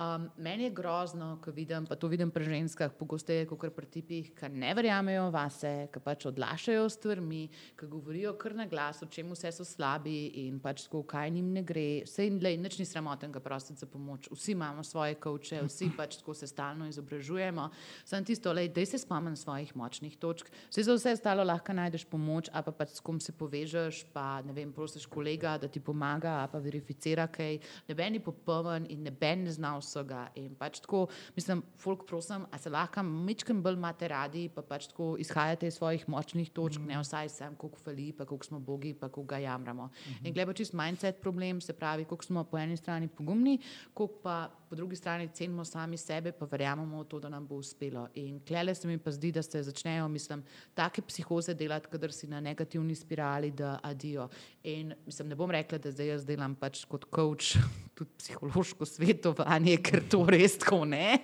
Um, 0.01 0.31
meni 0.37 0.65
je 0.65 0.71
grozno, 0.71 1.39
ko 1.45 1.53
vidim, 1.53 1.85
pa 1.87 1.93
to 1.95 2.09
vidim 2.09 2.31
pri 2.33 2.45
ženskah, 2.45 2.93
pogosteje 2.97 3.45
kot 3.45 3.75
pri 3.77 3.85
tipih, 3.87 4.31
ki 4.33 4.49
ne 4.49 4.71
verjamejo 4.73 5.27
vase, 5.29 5.91
ki 5.93 6.01
pač 6.01 6.25
odlašajo 6.31 6.87
s 6.89 6.97
stvarmi, 6.97 7.41
ki 7.77 7.89
govorijo 7.91 8.33
kar 8.41 8.55
na 8.57 8.65
glas, 8.65 9.03
o 9.05 9.09
čem 9.13 9.29
vse 9.35 9.51
so 9.53 9.67
slabi 9.69 10.47
in 10.47 10.57
pač 10.57 10.87
tako, 10.87 11.03
kaj 11.05 11.29
njim 11.35 11.51
ne 11.53 11.63
gre. 11.69 11.85
Vse 12.07 12.25
in 12.31 12.39
le, 12.41 12.55
nič 12.57 12.79
ni 12.81 12.87
sramotenega 12.89 13.43
prositi 13.45 13.85
za 13.85 13.89
pomoč. 13.93 14.31
Vsi 14.33 14.55
imamo 14.55 14.85
svoje 14.89 15.19
kavče, 15.21 15.59
vsi 15.67 15.91
pač 16.01 16.17
tako 16.23 16.33
se 16.35 16.49
stalno 16.49 16.89
izobražujemo. 16.89 17.69
Sam 18.09 18.25
tisto, 18.25 18.57
le, 18.57 18.71
dej 18.73 18.89
se 18.89 19.03
spomni 19.05 19.37
svojih 19.37 19.77
močnih 19.77 20.17
točk. 20.17 20.49
Vse 20.71 20.87
za 20.89 20.97
vse 20.97 21.13
ostalo 21.19 21.45
lahko 21.45 21.77
najdeš 21.77 22.07
pomoč, 22.09 22.49
a 22.57 22.65
pa 22.65 22.73
pač 22.73 22.97
s 22.97 23.05
kom 23.05 23.21
se 23.21 23.37
povežeš, 23.37 24.07
pa 24.17 24.41
ne 24.49 24.57
vem, 24.57 24.73
prosiš 24.73 25.05
kolega, 25.05 25.59
da 25.61 25.69
ti 25.69 25.85
pomaga, 25.85 26.41
a 26.41 26.49
pa 26.49 26.57
verificira 26.57 27.29
kaj. 27.29 27.61
Neben 27.93 28.17
je 28.17 28.25
popoln 28.25 28.89
in 28.89 29.05
neben 29.05 29.45
ne 29.45 29.53
zna 29.53 29.77
vsega. 29.91 30.23
In 30.39 30.55
pač 30.59 30.81
tako, 30.85 31.07
mislim, 31.37 31.65
folk 31.83 32.07
prosim, 32.07 32.47
a 32.51 32.59
se 32.59 32.71
lahko 32.71 33.03
mičkem 33.03 33.63
bolj 33.63 33.79
imate 33.81 34.09
radi, 34.09 34.47
pa 34.55 34.63
pač 34.63 34.89
tako 34.93 35.17
izhajate 35.19 35.67
iz 35.67 35.81
svojih 35.81 36.07
močnih 36.09 36.53
točk, 36.55 36.81
mm. 36.81 36.93
ne 36.95 37.03
vsaj 37.03 37.29
sem, 37.35 37.59
koliko 37.59 37.83
fali, 37.83 38.11
pa 38.15 38.25
koliko 38.25 38.47
smo 38.47 38.61
bogi, 38.61 38.95
pa 38.95 39.09
koliko 39.09 39.35
ga 39.35 39.39
jamramo. 39.39 39.87
Mm 39.87 39.91
-hmm. 39.91 40.27
In 40.27 40.35
gleda 40.35 40.53
čist 40.53 40.73
mindset 40.73 41.21
problem, 41.21 41.61
se 41.61 41.73
pravi, 41.73 42.05
koliko 42.05 42.25
smo 42.25 42.45
po 42.45 42.59
eni 42.59 42.77
strani 42.77 43.09
pogumni, 43.09 43.59
koliko 43.95 44.23
pa 44.23 44.49
po 44.71 44.77
drugi 44.77 44.97
strani 44.97 45.29
cenimo 45.29 45.65
sami 45.65 45.97
sebe, 45.97 46.31
pa 46.33 46.47
verjamemo 46.47 47.01
v 47.03 47.05
to, 47.11 47.19
da 47.19 47.29
nam 47.29 47.47
bo 47.47 47.57
uspelo. 47.59 48.05
In 48.15 48.39
klele 48.47 48.71
se 48.75 48.87
mi 48.87 48.99
pa 48.99 49.11
zdi, 49.11 49.33
da 49.35 49.43
se 49.43 49.63
začnejo, 49.67 50.09
mislim, 50.09 50.45
take 50.75 51.03
psihoze 51.03 51.55
delati, 51.59 51.91
kadar 51.91 52.13
si 52.15 52.29
na 52.31 52.39
negativni 52.41 52.95
spirali, 52.95 53.51
da 53.51 53.81
adijo. 53.83 54.29
In 54.63 54.95
mislim, 55.07 55.29
ne 55.29 55.35
bom 55.35 55.51
rekla, 55.51 55.79
da 55.79 55.91
zdaj 55.91 56.07
jaz 56.13 56.27
delam 56.27 56.55
pač 56.55 56.85
kot 56.87 57.09
coach, 57.11 57.59
tudi 57.99 58.15
psihološko 58.23 58.87
svetovanje, 58.87 59.75
ker 59.89 60.05
to 60.07 60.23
res 60.31 60.55
tako 60.63 60.85
ne. 60.87 61.19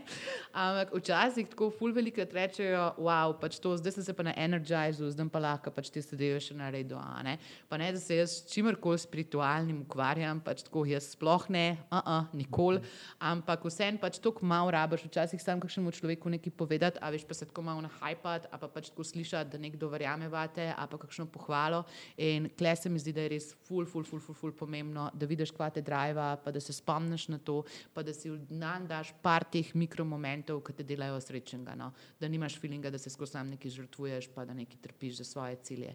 Ampak 0.51 0.97
včasih 0.99 1.47
tako 1.55 1.71
ful 1.71 1.95
velikrat 1.95 2.35
rečejo, 2.35 2.97
wow, 2.99 3.37
pač 3.39 3.61
to, 3.63 3.77
zdaj 3.79 3.95
sem 3.95 4.09
se 4.09 4.17
pa 4.17 4.27
na 4.27 4.35
energizu, 4.35 5.13
zdaj 5.15 5.31
pa 5.31 5.45
lahko 5.47 5.71
pač 5.71 5.93
te 5.95 6.03
zadeve 6.03 6.43
še 6.43 6.59
naredim. 6.59 6.99
a 6.99 7.23
Ne? 7.23 7.39
Pa 7.71 7.79
ne, 7.79 7.93
da 7.95 8.03
se 8.03 8.19
jaz 8.19 8.41
s 8.41 8.51
čimerkoli 8.51 8.99
spiritualnim 8.99 9.85
ukvarjam, 9.87 10.43
pač 10.43 10.67
tako 10.67 10.83
jaz 10.91 11.13
sploh 11.15 11.47
ne, 11.55 11.79
uh 11.95 12.03
-uh, 12.03 12.35
nikoli, 12.35 12.83
ampak 13.19 13.36
vsem 13.43 13.99
pač 13.99 14.19
tako 14.23 14.47
malo 14.47 14.71
rabiš, 14.71 15.07
včasih 15.09 15.43
sam 15.43 15.61
kakšnemu 15.61 15.91
človeku 15.93 16.31
nekaj 16.31 16.53
povedati, 16.53 16.99
a 17.01 17.11
veš 17.11 17.25
pa 17.27 17.35
se 17.35 17.47
tako 17.47 17.63
malo 17.63 17.81
nahajpati, 17.81 18.49
a 18.51 18.59
pa 18.59 18.69
pač 18.69 18.91
tako 18.91 19.05
slišati, 19.05 19.51
da 19.51 19.59
nekdo 19.59 19.89
verjame 19.89 20.29
vate, 20.29 20.73
a 20.77 20.87
pa 20.87 20.99
kakšno 20.99 21.27
pohvalo. 21.27 21.85
In 22.17 22.51
kle 22.59 22.77
se 22.77 22.89
mi 22.89 22.99
zdi, 22.99 23.13
da 23.13 23.27
je 23.27 23.33
res 23.37 23.55
ful, 23.67 23.87
ful, 23.87 24.05
ful, 24.05 24.21
ful, 24.21 24.35
ful 24.35 24.53
pomembno, 24.53 25.11
da 25.15 25.27
vidiš, 25.27 25.55
kva 25.57 25.71
te 25.71 25.83
driva, 25.83 26.37
pa 26.43 26.51
da 26.51 26.61
se 26.61 26.73
spomniš 26.73 27.29
na 27.29 27.39
to, 27.39 27.63
pa 27.95 28.03
da 28.03 28.15
si 28.15 28.31
v 28.31 28.39
dan 28.51 28.87
daš 28.87 29.15
par 29.23 29.45
teh 29.45 29.75
mikromomentov, 29.75 30.63
ki 30.67 30.77
te 30.81 30.87
delajo 30.87 31.21
srečnega. 31.21 31.77
No? 31.79 31.93
Da 32.21 32.29
nimaš 32.29 32.59
feelinga, 32.61 32.91
da 32.91 32.99
se 32.99 33.11
skozi 33.11 33.37
sam 33.37 33.51
nekaj 33.55 33.75
žrtvuješ, 33.81 34.31
pa 34.35 34.45
da 34.45 34.55
nekaj 34.55 34.81
trpiš 34.83 35.21
za 35.23 35.25
svoje 35.25 35.57
cilje. 35.63 35.95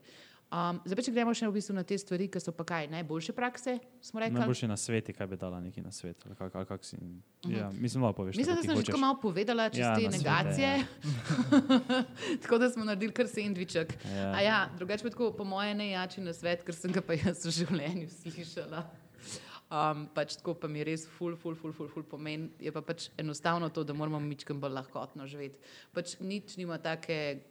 Um, 0.51 0.81
zdaj, 0.83 0.97
pa, 0.99 1.03
če 1.05 1.11
gremo 1.15 1.31
še 1.31 1.47
v 1.47 1.53
bistvu 1.55 1.73
na 1.77 1.81
te 1.87 1.95
stvari, 1.95 2.25
ki 2.27 2.39
so 2.43 2.51
pa 2.51 2.65
kaj 2.67 2.89
najboljše 2.91 3.31
prakse. 3.31 3.77
Najboljši 4.11 4.67
na 4.67 4.75
svetu, 4.75 5.13
kaj 5.15 5.29
bi 5.31 5.37
dala 5.39 5.61
neki 5.63 5.79
na 5.79 5.93
svet. 5.95 6.25
Kak, 6.27 6.51
kak, 6.51 6.65
kak 6.67 6.83
si, 6.83 6.99
ja, 7.47 7.69
mislim, 7.71 8.03
da 8.03 8.11
poveš. 8.17 8.35
Mislim, 8.35 8.59
da 8.59 8.65
sem 8.65 8.81
že 8.83 8.99
malo 8.99 9.15
povedala, 9.21 9.69
čez 9.71 9.79
Ja, 9.79 9.93
te 9.95 10.09
na 10.09 10.11
svete, 10.11 10.27
negacije. 10.27 10.71
tako 12.43 12.59
da 12.59 12.67
smo 12.73 12.83
naredili 12.83 13.15
kar 13.15 13.31
sendviček. 13.31 13.95
Ja. 14.11 14.27
A 14.35 14.43
ja, 14.43 14.59
drugače 14.75 15.07
pa 15.07 15.13
tako, 15.15 15.31
po 15.39 15.47
mojem, 15.47 15.79
najjači 15.79 16.25
na 16.27 16.35
svet, 16.35 16.67
ker 16.67 16.75
sem 16.75 16.91
ga 16.91 16.99
pa 16.99 17.15
jaz 17.21 17.47
v 17.47 17.55
življenju 17.61 18.11
slišala. 18.11 18.83
Um, 19.71 20.03
pač 20.11 20.35
tako 20.35 20.57
pa 20.59 20.67
mi 20.67 20.83
res 20.83 21.07
ful, 21.07 21.39
ful, 21.39 21.55
ful, 21.55 21.71
ful, 21.71 21.87
ful 21.87 22.03
pomen. 22.03 22.49
Je 22.59 22.75
pa 22.75 22.83
pač 22.83 23.07
enostavno 23.15 23.71
to, 23.71 23.87
da 23.87 23.95
moramo 23.95 24.19
mičkem 24.19 24.59
bolj 24.59 24.75
lahkotno 24.81 25.23
živeti. 25.31 25.63
Pač 25.95 26.17
nič 26.19 26.59
nima 26.59 26.75
take 26.83 27.47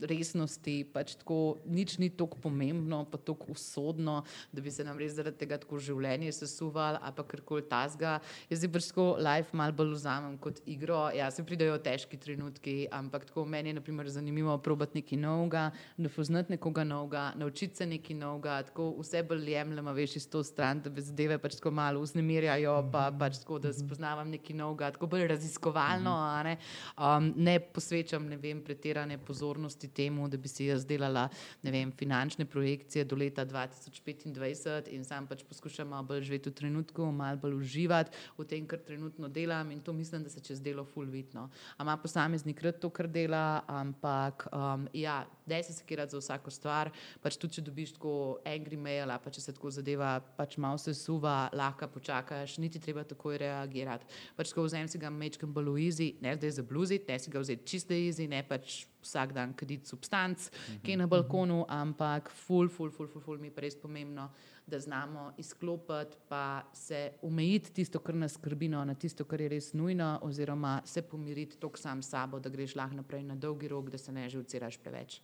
resnosti, 0.00 0.84
pač 0.92 1.16
tako, 1.20 1.58
nič 1.66 1.98
ni 1.98 2.10
tako 2.10 2.38
pomembno, 2.42 3.04
pa 3.10 3.18
tako 3.18 3.52
usodno, 3.52 4.22
da 4.52 4.62
bi 4.62 4.70
se 4.70 4.84
nam 4.84 4.98
res 4.98 5.16
zaradi 5.16 5.40
tega 5.42 5.58
tako 5.60 5.80
življenje 5.82 6.32
sesuvalo, 6.36 7.00
ali 7.02 7.16
pa 7.16 7.24
karkoli 7.28 7.64
tasga. 7.68 8.18
Jaz 8.50 8.62
si 8.62 8.70
pač 8.72 8.90
tako 8.90 9.08
life 9.22 9.56
malo 9.56 9.74
bolj 9.76 9.94
vzamem 9.96 10.38
kot 10.42 10.60
igro. 10.66 11.08
Ja, 11.16 11.30
se 11.34 11.44
pridejo 11.46 11.78
težki 11.82 12.18
trenutki, 12.20 12.76
ampak 12.94 13.28
tako 13.30 13.44
meni 13.48 13.72
je 13.72 13.78
naprimer, 13.78 14.08
zanimivo 14.12 14.56
probati 14.62 15.00
nekaj 15.00 15.20
novega, 15.20 15.64
da 15.96 16.12
poznati 16.12 16.54
nekoga 16.54 16.84
novega, 16.84 17.24
naučiti 17.38 17.76
se 17.76 17.86
nekaj 17.86 18.16
novega, 18.18 18.60
tako 18.70 18.90
vse 19.00 19.22
bolj 19.26 19.52
jemljemo, 19.52 19.92
veš, 19.96 20.16
iz 20.22 20.28
to 20.30 20.42
stran, 20.46 20.82
da 20.84 20.90
me 20.90 21.04
zadeve 21.04 21.38
pač 21.42 21.58
tako 21.58 21.74
malo 21.76 22.02
vznemirjajo, 22.04 22.76
pa 22.92 23.08
pač 23.18 23.42
tako, 23.42 23.60
da 23.62 23.72
spoznavam 23.74 24.30
nekaj 24.34 24.56
novega, 24.56 24.92
tako 24.96 25.10
bolj 25.10 25.26
raziskovalno, 25.34 26.16
ne, 26.44 26.56
um, 26.96 27.32
ne 27.36 27.58
posvečam, 27.60 28.28
ne 28.28 28.38
vem, 28.40 28.62
pretirane 28.64 29.18
pozornosti 29.18 29.47
pozornosti 29.48 29.88
temu, 29.88 30.28
da 30.28 30.36
bi 30.36 30.48
si 30.48 30.66
jaz 30.66 30.84
delala 30.86 31.28
vem, 31.62 31.92
finančne 31.92 32.44
projekcije 32.44 33.04
do 33.04 33.16
leta 33.16 33.44
2025 33.46 34.92
in 34.92 35.04
sam 35.04 35.26
pač 35.26 35.42
poskušam 35.48 35.88
malo 35.88 36.04
bolj 36.04 36.22
živeti 36.28 36.50
v 36.50 36.54
trenutku, 36.54 37.12
malo 37.12 37.40
bolj 37.40 37.56
uživati 37.56 38.10
v 38.38 38.44
tem, 38.44 38.66
kar 38.66 38.78
trenutno 38.78 39.28
delam 39.28 39.70
in 39.70 39.80
to 39.80 39.92
mislim, 39.92 40.22
da 40.22 40.30
se 40.30 40.40
čez 40.40 40.60
delo 40.60 40.84
ful 40.84 41.06
vidno. 41.06 41.48
A 41.76 41.82
ima 41.82 41.96
posameznik 41.96 42.62
rad 42.62 42.78
to, 42.78 42.90
kar 42.90 43.08
dela, 43.08 43.62
ampak 43.66 44.48
um, 44.52 44.88
ja, 44.92 45.24
dej 45.48 45.64
se 45.66 45.72
sekirati 45.72 46.14
za 46.14 46.22
vsako 46.22 46.52
stvar, 46.54 46.92
pač 47.24 47.38
tudi 47.40 47.58
če 47.58 47.66
dobiš 47.66 47.94
tako 47.96 48.12
angry 48.46 48.78
mail, 48.78 49.12
pa 49.22 49.32
če 49.34 49.42
se 49.42 49.54
tako 49.56 49.72
zadeva, 49.74 50.18
pač 50.38 50.58
malo 50.60 50.78
se 50.78 50.94
suva, 50.94 51.48
lahko 51.56 51.88
počakaš, 51.96 52.58
niti 52.62 52.80
treba 52.82 53.04
takoj 53.08 53.40
reagirati. 53.40 54.06
Pač 54.36 54.52
ko 54.54 54.66
vzem 54.66 54.88
si 54.88 55.00
ga 55.00 55.10
mečkam 55.10 55.54
bolj 55.54 55.72
v 55.74 55.88
easy, 55.88 56.08
ne 56.24 56.36
zdaj 56.36 56.58
za 56.60 56.66
bluzit, 56.66 57.08
ne 57.08 57.18
si 57.18 57.32
ga 57.32 57.42
vzeti 57.42 57.66
čisto 57.68 57.96
easy, 57.96 58.28
ne 58.30 58.44
pač 58.46 58.84
vsak 59.02 59.32
dan 59.32 59.54
kaditi 59.54 59.88
substanc, 59.88 60.38
mm 60.38 60.52
-hmm. 60.52 60.82
ki 60.82 60.90
je 60.90 60.96
na 60.96 61.06
balkonu, 61.06 61.64
ampak 61.68 62.30
ful, 62.30 62.68
ful, 62.68 62.90
ful, 62.90 63.06
ful, 63.06 63.22
ful 63.22 63.38
mi 63.38 63.46
je 63.46 63.54
pa 63.54 63.60
res 63.60 63.76
pomembno, 63.76 64.30
da 64.66 64.80
znamo 64.80 65.32
izklopiti, 65.36 66.16
pa 66.28 66.62
se 66.72 67.12
omejiti 67.22 67.72
tisto, 67.72 67.98
kar 67.98 68.14
nas 68.14 68.32
skrbi, 68.32 68.68
no, 68.68 68.84
na 68.84 68.94
tisto, 68.94 69.24
kar 69.24 69.40
je 69.40 69.48
res 69.48 69.72
nujno, 69.72 70.18
oziroma 70.22 70.82
se 70.84 71.02
pomiriti 71.02 71.56
tok 71.56 71.78
sam 71.78 72.02
s 72.02 72.08
sabo, 72.08 72.40
da 72.40 72.48
greš 72.48 72.74
lahko 72.76 72.96
naprej 72.96 73.22
na 73.22 73.34
dolgi 73.34 73.68
rok, 73.68 73.90
da 73.90 73.98
se 73.98 74.12
ne 74.12 74.28
živciraš 74.28 74.76
preveč. 74.76 75.22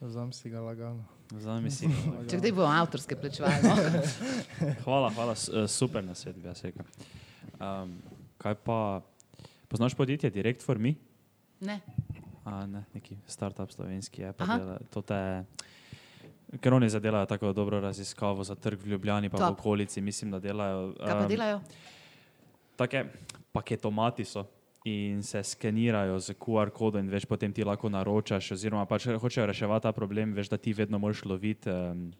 Vzam 0.00 0.32
si 0.32 0.48
ga 0.50 0.60
lagano. 0.60 1.04
Zdaj 1.30 1.70
si. 1.70 1.88
Če 2.30 2.40
kdaj 2.40 2.52
bo 2.56 2.64
avtorske 2.64 3.16
plačevali. 3.16 3.60
No? 3.62 3.74
Hvala, 4.84 5.10
hvala, 5.12 5.34
eh, 5.36 5.68
super 5.68 6.04
na 6.04 6.14
svet, 6.16 6.36
bi 6.36 6.48
jaz 6.48 6.64
rekel. 6.64 6.84
Um, 7.60 7.92
kaj 8.40 8.56
pa, 8.64 9.02
poznaš 9.68 9.94
podjetje 9.94 10.30
Direct 10.30 10.64
for 10.64 10.78
Me? 10.78 10.94
Ne. 11.60 11.80
A, 12.44 12.64
ne, 12.66 12.84
neki 12.94 13.18
startup 13.28 13.68
slovenski 13.70 14.22
je. 14.22 14.32
pa 14.32 14.44
Aha. 14.44 14.56
dela- 14.58 14.80
To 14.90 15.02
te, 15.04 15.44
ker 16.58 16.74
oni 16.74 16.88
zadelajo 16.88 17.28
tako 17.28 17.52
dobro 17.52 17.80
raziskavo 17.80 18.44
za 18.44 18.54
trg 18.56 18.80
v 18.80 18.96
Ljubljani, 18.96 19.28
pa 19.28 19.36
v 19.36 19.40
Top. 19.40 19.60
okolici, 19.60 20.00
mislim, 20.00 20.30
da 20.30 20.40
delajo. 20.40 20.94
Kaj 20.96 21.14
pa 21.14 21.26
delajo? 21.28 21.60
Take 22.76 23.04
paketomati 23.52 24.24
so 24.24 24.46
in 24.84 25.22
se 25.22 25.42
skenirajo 25.42 26.18
z 26.20 26.34
QR 26.40 26.70
kodom, 26.70 27.04
in 27.04 27.10
veš, 27.12 27.26
potem 27.28 27.52
ti 27.52 27.64
lahko 27.64 27.88
naročaš, 27.88 28.52
oziroma 28.56 28.86
pač 28.88 29.10
hočejo 29.12 29.46
reševati 29.46 29.82
ta 29.82 29.92
problem, 29.92 30.32
veš, 30.32 30.48
da 30.48 30.56
ti 30.56 30.72
vedno 30.72 30.98
moraš 30.98 31.24
loviti. 31.24 31.70
Um, 31.70 32.10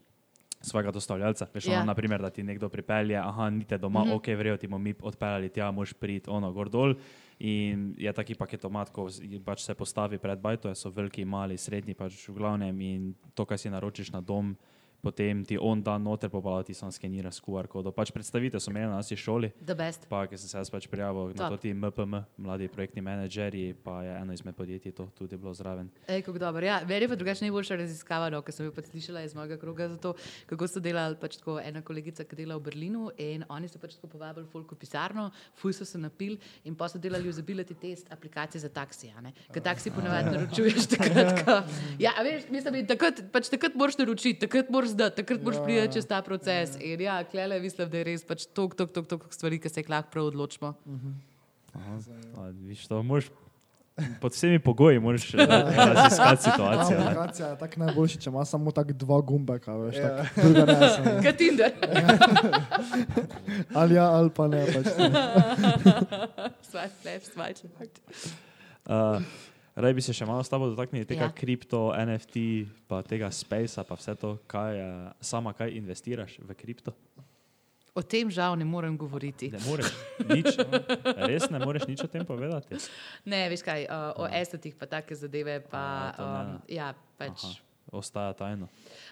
Svojega 0.61 0.91
dostavljalca, 0.91 1.47
veš, 1.53 1.65
Ja. 1.65 1.81
yeah. 1.81 1.85
naprimer, 1.85 2.21
da 2.21 2.29
ti 2.29 2.43
nekdo 2.43 2.69
pripelje, 2.69 3.17
aha, 3.17 3.49
nite 3.49 3.77
doma, 3.77 4.03
mm. 4.03 4.07
-hmm. 4.07 4.15
ok, 4.15 4.27
vrejo 4.27 4.57
ti 4.57 4.67
bomo 4.67 4.83
mi 4.83 4.93
odpeljali 5.01 5.49
tja, 5.49 5.71
moš 5.71 5.93
priti 5.93 6.29
ono 6.29 6.51
gor 6.51 6.69
dol. 6.69 6.93
In 7.39 7.95
je 7.97 8.13
taki 8.13 8.35
paketomat, 8.35 8.89
ko 8.89 9.09
pač 9.45 9.63
se 9.65 9.73
postavi 9.73 10.17
pred 10.17 10.39
bajto, 10.39 10.75
so 10.75 10.89
veliki, 10.89 11.25
mali, 11.25 11.57
srednji, 11.57 11.93
pač 11.93 12.29
v 12.29 12.33
glavnem 12.33 12.81
in 12.81 13.15
to, 13.33 13.45
kar 13.45 13.57
si 13.57 13.69
naročiš 13.69 14.11
na 14.11 14.21
dom, 14.21 14.55
potem 15.01 15.45
ti 15.45 15.57
on 15.61 15.81
da 15.83 15.97
noter, 15.97 16.29
pa 16.29 16.41
pa 16.41 16.63
ti 16.63 16.73
sam 16.73 16.91
skenira 16.91 17.31
s 17.31 17.41
QR 17.41 17.67
kodom. 17.67 17.93
Pač 17.93 18.11
predstavite 18.13 18.59
so 18.59 18.71
imeli 18.71 18.87
na 18.87 18.99
naši 19.01 19.17
šoli, 19.17 19.51
The 19.65 19.75
best. 19.75 20.07
Pa, 20.09 20.25
ki 20.27 20.37
sem 20.37 20.49
se 20.49 20.57
jaz 20.57 20.69
pač 20.69 20.87
prijavil 20.87 21.33
na 21.33 21.47
Top. 21.47 21.55
to, 21.55 21.57
ti 21.65 21.73
MPM, 21.73 22.21
mladi 22.37 22.69
projektni 22.71 23.01
menedžerji, 23.01 23.73
pa 23.83 24.03
je 24.03 24.15
eno 24.17 24.33
izmed 24.33 24.55
podjetij 24.55 24.95
to 24.97 25.09
tudi 25.17 25.37
bilo 25.37 25.53
zraven. 25.53 25.89
Ej, 26.07 26.21
kako 26.21 26.39
dobro. 26.39 26.65
Ja, 26.65 26.81
meni 26.87 27.05
je 27.05 27.09
pa 27.09 27.15
drugače 27.15 27.45
najboljša 27.45 27.75
raziskava, 27.81 28.29
no, 28.29 28.41
ker 28.45 28.55
sem 28.55 28.65
jo 28.65 28.75
pač 28.75 28.91
slišala 28.91 29.23
iz 29.25 29.35
mojega 29.35 29.57
kroga, 29.61 29.89
zato, 29.89 30.13
kako 30.49 30.67
so 30.67 30.83
delali 30.83 31.17
pač 31.21 31.39
tako 31.41 31.57
ena 31.59 31.81
kolegica, 31.81 32.25
ki 32.27 32.37
dela 32.43 32.57
v 32.59 32.65
Berlinu 32.69 33.09
in 33.17 33.45
oni 33.49 33.69
so 33.71 33.81
pač 33.81 33.97
tako 33.97 34.11
povabili 34.15 34.47
folk 34.51 34.71
v 34.75 34.79
pisarno, 34.81 35.29
fuj 35.57 35.77
so 35.79 35.85
se 35.85 36.01
napili 36.01 36.39
in 36.63 36.75
pa 36.75 36.89
so 36.91 37.01
delali 37.01 37.29
usability 37.29 37.75
test 37.75 38.11
aplikacije 38.11 38.61
za 38.61 38.69
taksije. 38.69 39.13
a 39.17 39.21
ne. 39.21 39.33
Ker 39.53 39.63
taksi 39.63 39.91
ponavadi 39.91 40.35
naročuješ 40.35 40.87
takrat, 40.93 41.45
ja, 41.99 42.13
veš, 42.23 42.49
mislim, 42.49 42.81
da 42.81 42.93
takrat, 42.95 43.23
pač 43.31 43.49
takrat 43.49 43.75
moraš 43.75 43.97
naročiti, 43.97 44.39
takrat 44.45 44.69
moraš 44.69 44.90
zdati, 44.91 45.15
takrat 45.15 45.41
moraš 45.41 45.57
Ja. 45.57 45.63
priti 45.63 45.93
čez 45.93 46.05
ta 46.05 46.21
proces. 46.21 46.77
In 46.79 47.01
ja, 47.01 47.23
klele 47.23 47.59
mislim, 47.59 47.89
da 47.89 47.97
je 47.97 48.03
res 48.05 48.23
pač 48.23 48.45
tok, 48.47 48.75
tok, 48.75 48.91
tok, 48.91 49.07
tok 49.07 49.27
stvari, 49.29 49.57
ki 49.57 49.69
se 49.69 49.79
jih 49.79 49.89
lahko 49.89 50.11
prav 50.11 50.25
odločimo. 50.27 50.73
A, 51.73 51.79
viš, 52.61 52.87
to 52.87 52.99
moraš, 53.01 53.29
pod 54.17 54.31
vsemi 54.31 54.59
pogoji 54.59 54.99
moraš 54.99 55.33
eh, 55.33 55.37
raziskati 55.37 56.43
situacijo. 56.43 56.97
aplikacija 56.99 57.47
je 57.47 57.57
tako 57.57 57.79
najboljša, 57.79 58.19
če 58.19 58.29
ima 58.29 58.45
samo 58.45 58.71
tako 58.71 58.93
dva 58.93 59.21
gumbeka, 59.21 59.75
veš, 59.77 59.95
Ja. 59.95 60.09
tako 60.17 60.41
druga 60.43 60.65
ne. 60.65 61.21
Kaj 61.23 61.37
Tinder? 61.37 61.71
Ali 63.75 63.95
ja, 63.95 64.09
ali 64.09 64.29
pa 64.29 64.47
ne. 64.47 64.65
Pač. 64.65 64.87
Swipe 66.61 67.05
left, 67.05 67.31
swipe 67.31 67.67
right. 67.79 67.99
Uh, 68.85 69.21
Rej 69.75 69.93
bi 69.95 70.01
se 70.03 70.13
še 70.13 70.25
malo 70.27 70.43
s 70.43 70.51
tabo 70.51 70.67
dotaknili 70.67 71.05
tega 71.07 71.27
Ja. 71.27 71.31
ja. 71.31 71.35
kripto, 71.35 71.93
NFT, 71.95 72.67
pa 72.91 73.01
tega 73.07 73.31
spacea, 73.31 73.85
pa 73.87 73.95
vse 73.95 74.15
to, 74.19 74.35
kaj 74.47 74.75
je, 74.75 74.89
sama 75.23 75.53
kaj 75.53 75.71
investiraš 75.71 76.39
v 76.43 76.55
kripto. 76.59 76.91
O 77.91 77.99
tem 78.03 78.29
žal 78.31 78.55
ne 78.55 78.63
morem 78.63 78.95
govoriti. 78.95 79.51
Ne 79.51 79.59
moreš 79.67 79.91
nič, 80.31 80.55
res 81.27 81.49
ne 81.51 81.59
moreš 81.59 81.87
nič 81.91 81.99
o 82.03 82.07
tem 82.07 82.23
povedati. 82.23 82.79
Ne, 83.27 83.49
veš 83.51 83.63
kaj, 83.67 83.83
uh, 83.87 84.15
o 84.15 84.27
esetih 84.31 84.75
pa 84.79 84.87
take 84.87 85.11
zadeve, 85.15 85.59
pa 85.67 85.83
A, 85.83 86.15
ne. 86.15 86.55
um, 86.55 86.61
ja, 86.71 86.93
pač. 87.19 87.43
Aha, 87.43 87.70
ostaja 87.91 88.33
tajno. 88.33 88.67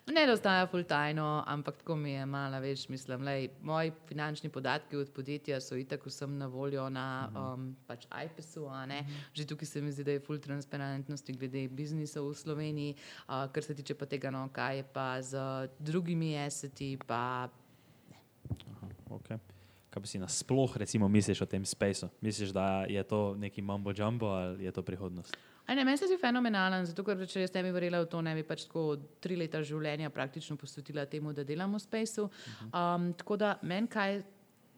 Ne, 0.07 0.25
da 0.25 0.33
ostaja 0.33 0.67
full 0.67 0.83
tajno, 0.87 1.43
ampak 1.47 1.81
tako 1.81 1.95
mi 1.95 2.11
je 2.11 2.25
malo, 2.25 2.59
veš, 2.63 2.87
mislim, 2.89 3.23
lej, 3.23 3.49
moji 3.61 3.91
finančni 4.07 4.49
podatki 4.49 4.97
od 4.97 5.11
podjetja 5.15 5.59
so 5.61 5.77
itak 5.77 6.05
vsem 6.05 6.37
na 6.37 6.47
voljo 6.47 6.87
na 6.89 7.05
um, 7.35 7.75
pač 7.87 8.07
iPesu, 8.25 8.67
ne. 8.87 9.03
Že 9.33 9.47
tukaj 9.51 9.67
se 9.67 9.81
mi 9.81 9.91
zdi, 9.91 10.03
da 10.03 10.15
je 10.15 10.23
full 10.23 10.39
transparentnosti 10.39 11.33
glede 11.33 11.67
biznisa 11.67 12.21
v 12.21 12.33
Sloveniji, 12.33 12.95
uh, 13.27 13.45
kar 13.51 13.63
se 13.63 13.75
tiče 13.75 13.95
pa 13.99 14.05
tega, 14.05 14.31
no, 14.31 14.47
kaj 14.53 14.77
je 14.77 14.89
pa 14.93 15.07
z 15.21 15.37
drugimi 15.79 16.35
eseti, 16.45 16.97
pa 17.07 17.49
Aha, 18.49 18.87
okay. 19.09 19.37
Kaj 19.89 20.01
pa 20.01 20.07
si 20.07 20.21
nasploh 20.21 20.77
recimo 20.77 21.09
misliš 21.09 21.41
o 21.41 21.47
tem 21.49 21.65
spaceu? 21.65 22.09
Misliš, 22.21 22.53
da 22.53 22.85
je 22.85 23.01
to 23.03 23.35
neki 23.37 23.61
mambo 23.61 23.93
jumbo 23.97 24.27
ali 24.27 24.65
je 24.65 24.71
to 24.71 24.81
prihodnost? 24.81 25.37
Aj, 25.69 25.75
ne, 25.75 25.83
meni 25.85 25.99
se 26.01 26.07
zdi 26.09 26.15
fenomenalen, 26.17 26.87
zato 26.89 27.03
ker 27.05 27.19
če 27.29 27.43
jaz 27.43 27.51
ne 27.53 27.61
bi 27.67 27.69
verjela 27.75 27.99
v 28.01 28.07
to, 28.09 28.23
ne 28.25 28.31
bi 28.33 28.41
pač 28.41 28.63
tako 28.65 28.95
tri 29.21 29.35
leta 29.37 29.61
življenja 29.61 30.09
praktično 30.09 30.57
posvetila 30.57 31.03
temu, 31.05 31.29
da 31.37 31.45
delam 31.45 31.75
v 31.77 31.81
spaceu. 31.83 32.25
Um, 32.71 33.11
tako 33.19 33.37
da 33.37 33.51
meni 33.61 33.91
kaj 33.93 34.23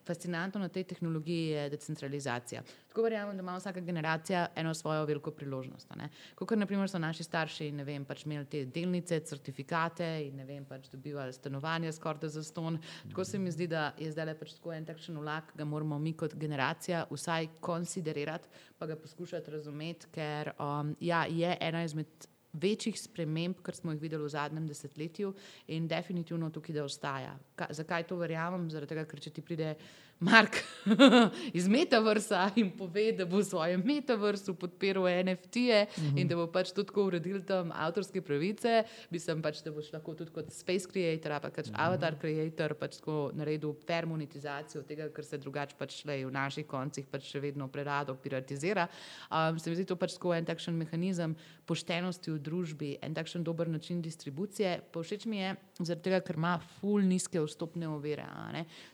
fascinantno 0.06 0.62
na 0.62 0.70
tej 0.70 0.84
tehnologiji 0.84 1.48
je 1.48 1.70
decentralizacija. 1.70 2.62
Tako 2.88 3.04
verjamem, 3.04 3.38
da 3.38 3.42
ima 3.42 3.56
vsaka 3.58 3.80
generacija 3.80 4.48
eno 4.56 4.74
svojo 4.74 5.06
veliko 5.06 5.32
priložnost. 5.32 5.88
Kot 6.36 6.52
so 6.88 7.00
naši 7.00 7.24
starši 7.24 7.72
vem, 7.72 8.06
pač 8.06 8.26
imeli 8.26 8.46
te 8.46 8.66
delnice, 8.66 9.20
certifikate 9.20 10.08
in 10.26 10.44
vem, 10.48 10.66
pač 10.66 10.90
dobivali 10.92 11.34
stanovanje 11.34 11.92
skoraj 11.92 12.30
za 12.30 12.44
ston. 12.44 12.80
Tako 13.10 13.26
se 13.26 13.40
mi 13.40 13.52
zdi, 13.52 13.68
da 13.68 13.94
je 13.98 14.12
zdaj 14.12 14.36
pač 14.40 14.54
tako 14.54 14.74
en 14.74 14.86
takšen 14.86 15.18
vlak, 15.18 15.52
ki 15.52 15.58
ga 15.58 15.66
moramo 15.66 16.00
mi 16.00 16.14
kot 16.14 16.36
generacija 16.36 17.06
vsaj 17.12 17.48
konsiderirati, 17.60 18.50
pa 18.78 18.86
ga 18.86 18.96
poskušati 18.96 19.52
razumeti, 19.52 20.08
ker 20.12 20.52
um, 20.60 20.96
ja, 21.00 21.26
je 21.30 21.58
ena 21.60 21.84
izmed 21.84 22.31
večjih 22.54 23.00
sprememb, 23.00 23.62
kar 23.64 23.76
smo 23.76 23.94
jih 23.94 24.02
videli 24.02 24.24
v 24.24 24.34
zadnjem 24.34 24.68
desetletju 24.68 25.34
in 25.68 25.88
definitivno 25.88 26.50
tukaj, 26.50 26.76
da 26.76 26.84
ostaja. 26.84 27.36
Ka, 27.56 27.68
zakaj 27.72 28.08
to 28.10 28.18
verjamem? 28.20 28.70
Tega, 28.70 29.06
ker 29.06 29.20
če 29.24 29.32
ti 29.32 29.42
pride 29.46 29.76
Mark 30.22 30.56
iz 31.58 31.68
Metaversa 31.68 32.52
in 32.56 32.70
pove, 32.78 33.08
da 33.18 33.26
bo 33.26 33.40
v 33.40 33.46
svojem 33.46 33.82
Metaversu 33.86 34.54
podpiral 34.54 35.08
NFT-je 35.26 35.80
uh 35.84 36.04
-huh. 36.04 36.20
in 36.22 36.28
da 36.28 36.36
bo 36.36 36.46
pač 36.48 36.72
tudi 36.72 36.88
tako 36.88 37.06
uredil 37.06 37.42
tam 37.42 37.72
avtorske 37.74 38.22
pravice, 38.22 38.84
bi 39.10 39.20
sem 39.20 39.42
pač, 39.42 39.64
da 39.64 39.72
boš 39.72 39.94
lahko 39.94 40.14
tudi 40.14 40.32
kot 40.32 40.52
space 40.54 40.86
creator, 40.92 41.42
pa 41.42 41.50
pač 41.50 41.68
uh 41.68 41.74
-huh. 41.74 41.86
avatar 41.86 42.16
creator, 42.20 42.74
pač 42.74 42.98
tako 42.98 43.32
naredil 43.34 43.74
fair 43.88 44.06
monetizacijo 44.06 44.84
tega, 44.84 45.10
kar 45.10 45.26
se 45.26 45.38
drugače 45.38 45.76
pač 45.78 46.06
lej, 46.06 46.26
v 46.26 46.32
naših 46.32 46.68
koncih 46.68 47.08
pač 47.08 47.24
še 47.24 47.40
vedno 47.40 47.68
prerado 47.68 48.16
piratizira. 48.16 48.88
Um, 49.32 49.60
se 49.60 49.70
mi 49.70 49.76
zdi 49.76 49.86
to 49.86 49.96
pač 49.96 50.14
tako 50.14 50.34
en 50.34 50.46
takšen 50.46 50.74
mehanizem 50.74 51.36
poštenosti 51.66 52.32
v 52.32 52.40
družbi, 52.40 52.98
en 53.02 53.14
takšen 53.14 53.44
dober 53.44 53.70
način 53.70 54.02
distribucije. 54.02 54.82
Pa 54.92 55.00
všeč 55.00 55.26
mi 55.26 55.38
je, 55.38 55.56
zaradi 55.80 56.04
tega, 56.04 56.20
ker 56.20 56.36
ima 56.36 56.60
full 56.80 57.02
nizke 57.02 57.42
vstopne 57.42 57.88
ovire. 57.88 58.26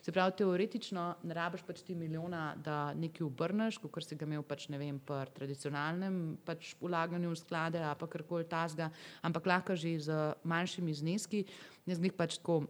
Se 0.01 0.11
pravi, 0.11 0.31
teoretično 0.37 1.16
ne 1.23 1.33
rabiš 1.33 1.63
pač 1.67 1.81
ti 1.85 1.95
milijona, 1.95 2.55
da 2.63 2.93
nekaj 2.93 3.25
obrneš, 3.25 3.77
kot 3.83 4.05
si 4.05 4.15
ga 4.15 4.27
imel 4.27 4.43
pač, 4.43 4.67
ne 4.69 4.77
vem, 4.81 4.99
pri 4.99 5.33
tradicionalnem 5.35 6.37
pač 6.45 6.75
vlaganju 6.81 7.31
v 7.31 7.39
sklade 7.39 7.81
ali 7.81 7.99
pa 7.99 8.07
karkoli 8.07 8.47
tasga, 8.49 8.91
ampak 9.21 9.45
lahko 9.45 9.75
že 9.75 9.95
z 9.99 10.19
manjšimi 10.43 10.93
zneski. 10.93 11.45
Jaz 11.87 12.03
glih 12.03 12.13
pač 12.13 12.37
tako 12.41 12.65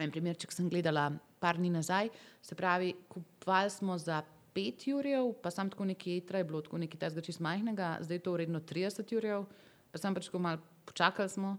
En 0.00 0.12
primer, 0.12 0.36
če 0.38 0.48
sem 0.54 0.68
gledala 0.70 1.10
par 1.42 1.58
dni 1.60 1.70
nazaj, 1.72 2.10
se 2.44 2.56
pravi, 2.56 2.94
kupovali 3.10 3.72
smo 3.72 3.96
za 4.00 4.22
5 4.56 4.86
jurjev, 4.88 5.32
pa 5.42 5.52
sam 5.52 5.70
tako 5.70 5.86
neki 5.90 6.18
etra 6.20 6.40
je 6.40 6.46
bilo 6.48 6.62
tako 6.64 6.80
nekaj 6.80 7.00
tega 7.04 7.24
čist 7.24 7.42
majhnega, 7.44 7.98
zdaj 8.04 8.20
je 8.20 8.24
to 8.24 8.34
vredno 8.34 8.60
30 8.60 9.12
jurjev, 9.14 9.44
pa 9.92 10.00
sem 10.00 10.16
pač 10.16 10.30
tako 10.30 10.40
malo 10.46 10.62
počakali 10.88 11.28
smo 11.28 11.56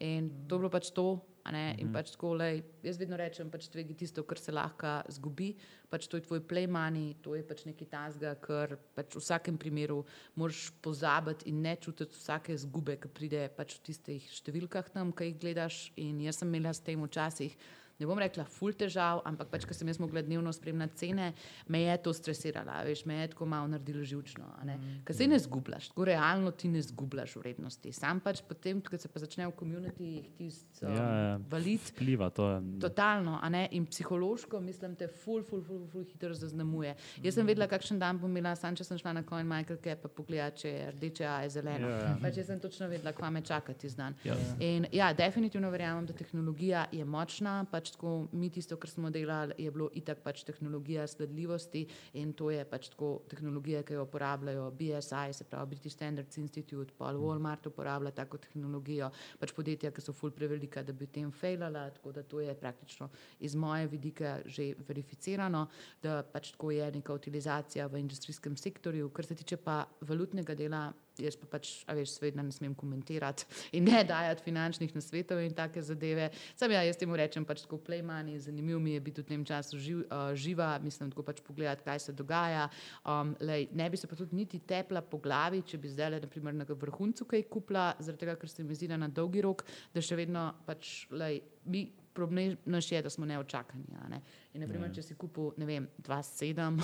in 0.00 0.30
to 0.48 0.58
bilo 0.58 0.70
pač 0.72 0.92
to, 0.94 1.18
a 1.50 1.54
ne, 1.54 1.64
in 1.82 1.90
pač 1.90 2.12
tako, 2.14 2.36
lej, 2.38 2.60
jaz 2.86 2.98
vedno 3.00 3.16
rečem, 3.18 3.48
pač 3.50 3.66
tvegi 3.72 3.96
tisto, 3.98 4.22
kar 4.22 4.38
se 4.38 4.54
lahko 4.54 4.92
zgubi, 5.10 5.48
pač 5.90 6.06
to 6.06 6.20
je 6.20 6.22
tvoj 6.28 6.44
play 6.46 6.70
money, 6.70 7.16
to 7.24 7.34
je 7.34 7.42
pač 7.46 7.64
nekaj 7.66 7.88
tazga, 7.90 8.36
kar 8.38 8.76
pač 8.94 9.16
v 9.16 9.22
vsakem 9.24 9.58
primeru 9.58 10.04
moraš 10.38 10.68
pozabiti 10.84 11.50
in 11.50 11.58
ne 11.66 11.74
čutiti 11.74 12.14
vsake 12.14 12.54
zgube, 12.62 12.94
ki 13.02 13.10
pride 13.10 13.42
pač 13.56 13.74
v 13.80 13.84
tistih 13.90 14.30
številkah 14.30 14.92
tam, 14.94 15.10
ki 15.10 15.32
jih 15.32 15.40
gledaš. 15.42 15.82
In 15.98 16.22
jaz 16.22 16.38
sem 16.38 16.54
imela 16.54 16.70
s 16.70 16.86
tem 16.86 17.02
včasih. 17.02 17.58
Ne 18.00 18.08
bom 18.08 18.18
rekla, 18.18 18.46
ful 18.48 18.72
težav, 18.72 19.20
ampak 19.28 19.50
pač, 19.52 19.66
ko 19.68 19.76
sem 19.76 19.88
jaz 19.90 19.98
mogla 20.00 20.22
dnevno 20.24 20.52
spremljati 20.56 20.96
cene, 20.96 21.32
me 21.68 21.82
je 21.82 21.96
to 22.00 22.14
stresiralo, 22.16 22.72
a 22.72 22.84
veš, 22.86 23.04
me 23.04 23.18
je 23.20 23.28
tako 23.34 23.46
malo 23.46 23.68
naredilo 23.68 24.04
živčno. 24.04 24.46
Mm. 24.64 25.02
Ker 25.04 25.16
se 25.16 25.26
ne 25.28 25.38
zgubljaš, 25.38 25.90
tako 25.92 26.06
realno 26.08 26.50
ti 26.50 26.70
ne 26.72 26.80
zgubljaš 26.82 27.36
vrednosti. 27.36 27.92
Sam 27.92 28.22
pač 28.24 28.40
potem, 28.48 28.80
ko 28.80 28.96
se 28.96 29.08
pa 29.12 29.20
začne 29.20 29.50
v 29.50 29.54
komunitih 29.58 30.30
tisti 30.38 30.86
um, 30.86 30.94
Ja, 30.96 31.04
ja. 31.04 31.36
valiti, 31.50 31.92
Vpliva 31.92 32.30
to. 32.32 32.48
Je, 32.50 32.80
Totalno, 32.80 33.38
a 33.42 33.48
ne? 33.52 33.66
in 33.76 33.84
psihološko, 33.86 34.60
mislim, 34.64 34.96
te 34.96 35.08
ful, 35.08 35.44
ful, 35.44 35.60
ful, 35.66 35.84
ful 35.92 36.04
hitro 36.08 36.32
zaznamuje. 36.34 36.94
Jaz 37.22 37.36
sem 37.36 37.46
vedela, 37.46 37.68
kakšen 37.68 38.00
dan 38.00 38.18
bom 38.18 38.32
imela, 38.32 38.56
sam 38.56 38.76
če 38.76 38.86
sem 38.88 38.98
šla 39.00 39.12
na 39.20 39.24
Coin 39.28 39.48
Michael 39.48 39.80
Cap, 39.84 40.00
pa 40.06 40.08
pogledala, 40.08 40.56
če 40.56 40.72
je 40.72 40.90
rdeče, 40.96 41.26
a 41.28 41.36
je 41.44 41.52
zeleno. 41.58 41.92
Ja, 41.92 42.00
ja. 42.06 42.16
Pač 42.22 42.40
jaz 42.40 42.48
sem 42.48 42.60
točno 42.62 42.88
vedela, 42.88 43.12
kva 43.16 43.30
me 43.34 43.44
čaka 43.44 43.74
ti 43.76 43.92
dan. 43.96 44.16
Ja. 44.24 44.36
In 44.64 44.88
ja, 44.94 45.12
definitivno 45.16 45.70
verjamem, 45.70 46.06
da 46.08 46.16
tehnologija 46.16 46.86
je 46.94 47.04
močna, 47.04 47.60
pač 47.70 47.89
tako 47.92 48.26
mi 48.32 48.50
tisto, 48.50 48.76
kar 48.76 48.90
smo 48.90 49.10
delali, 49.10 49.54
je 49.58 49.70
bilo 49.70 49.88
itak 49.94 50.22
pač 50.24 50.44
tehnologija 50.44 51.06
sledljivosti 51.06 51.86
in 52.20 52.32
to 52.32 52.50
je 52.50 52.64
pač 52.64 52.88
tako 52.92 53.10
tehnologija, 53.30 53.82
ki 53.82 53.98
jo 53.98 54.04
uporabljajo 54.06 54.70
BSI, 54.70 55.32
se 55.32 55.44
pravi 55.44 55.74
British 55.74 55.96
Standards 55.96 56.38
Institute, 56.38 56.94
pa 56.98 57.12
Walmart 57.14 57.66
uporablja 57.66 58.10
tako 58.16 58.38
tehnologijo, 58.38 59.10
pač 59.40 59.54
podjetja, 59.56 59.92
ki 59.94 60.04
so 60.04 60.14
ful 60.16 60.32
prevelika, 60.34 60.82
da 60.82 60.92
bi 60.92 61.06
v 61.06 61.14
tem 61.18 61.32
failala, 61.32 61.88
tako 61.96 62.12
da 62.12 62.22
to 62.22 62.40
je 62.40 62.54
praktično 62.54 63.10
iz 63.40 63.54
moje 63.54 63.86
vidika 63.86 64.38
že 64.46 64.74
verificirano, 64.88 65.66
da 66.02 66.22
pač 66.22 66.52
tako 66.52 66.70
je 66.70 66.90
neka 66.92 67.14
utilizacija 67.14 67.86
v 67.86 68.00
industrijskem 68.00 68.56
sektorju, 68.56 69.10
kar 69.10 69.26
se 69.26 69.34
tiče 69.34 69.56
pa 69.56 69.84
valutnega 70.00 70.54
dela. 70.54 70.90
Jaz 71.18 71.36
pa 71.36 71.48
pač, 71.50 71.72
a 71.90 71.94
veš, 71.98 72.14
svedno 72.16 72.42
ne 72.46 72.52
smem 72.54 72.74
komentirati 72.78 73.44
in 73.76 73.88
ne 73.88 74.02
dajati 74.06 74.44
finančnih 74.46 74.94
nasvetov 74.94 75.40
in 75.42 75.54
take 75.56 75.82
zadeve. 75.82 76.30
Sam 76.56 76.72
ja, 76.72 76.84
jaz 76.86 77.00
temu 77.00 77.18
rečem 77.18 77.44
pač 77.44 77.64
tako 77.64 77.80
playmani, 77.82 78.38
zanimivo 78.40 78.80
mi 78.80 78.94
je 78.94 79.00
biti 79.00 79.24
v 79.24 79.28
tem 79.32 79.44
času 79.44 79.78
živ, 79.78 80.04
uh, 80.06 80.30
živa, 80.34 80.72
mislim 80.82 81.10
tako 81.10 81.26
pač 81.26 81.42
pogledati, 81.44 81.84
kaj 81.84 81.98
se 82.06 82.16
dogaja. 82.16 82.68
Um, 83.04 83.34
lej, 83.40 83.68
ne 83.74 83.90
bi 83.90 84.00
se 84.00 84.08
pa 84.10 84.16
tudi 84.16 84.36
niti 84.36 84.62
tepla 84.62 85.02
po 85.02 85.18
glavi, 85.18 85.62
če 85.66 85.78
bi 85.78 85.92
zdaj 85.92 86.14
le, 86.14 86.22
naprimer, 86.24 86.56
na 86.56 86.68
vrhuncu 86.68 87.26
kaj 87.28 87.46
kupila, 87.52 87.90
zaradi 87.98 88.24
tega, 88.24 88.36
ker 88.40 88.50
se 88.52 88.64
mi 88.64 88.78
zdi, 88.78 88.90
na 88.94 89.08
dolgi 89.08 89.42
rok, 89.44 89.66
da 89.94 90.02
še 90.04 90.18
vedno 90.18 90.50
pač, 90.66 91.04
lej, 91.10 91.42
mi 91.70 91.88
problem 92.14 92.56
naš 92.64 92.92
je, 92.92 93.02
da 93.02 93.10
smo 93.10 93.26
neočakani. 93.26 93.84
Ne? 94.10 94.20
In, 94.54 94.60
naprimer, 94.64 94.94
če 94.94 95.02
si 95.02 95.14
kupil, 95.14 95.52
ne 95.60 95.66
vem, 95.66 95.88
2,7. 96.06 96.80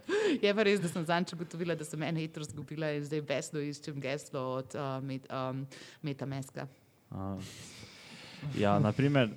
Je 0.42 0.54
pa 0.54 0.64
res, 0.66 0.80
da 0.82 0.90
sem 0.90 1.04
zadnjič 1.06 1.34
ugotovila, 1.36 1.76
da 1.78 1.86
sem 1.86 2.02
eno 2.06 2.22
hitro 2.22 2.46
izgubila 2.46 2.92
in 2.96 3.04
zdaj 3.06 3.22
besno 3.26 3.62
iščem 3.64 4.00
geslo 4.02 4.42
od 4.60 4.76
uh, 4.78 4.96
met, 5.04 5.26
um, 5.32 5.64
Metameska. 6.06 6.66
A, 7.10 7.32
ja, 8.58 8.78
naprimer, 8.82 9.32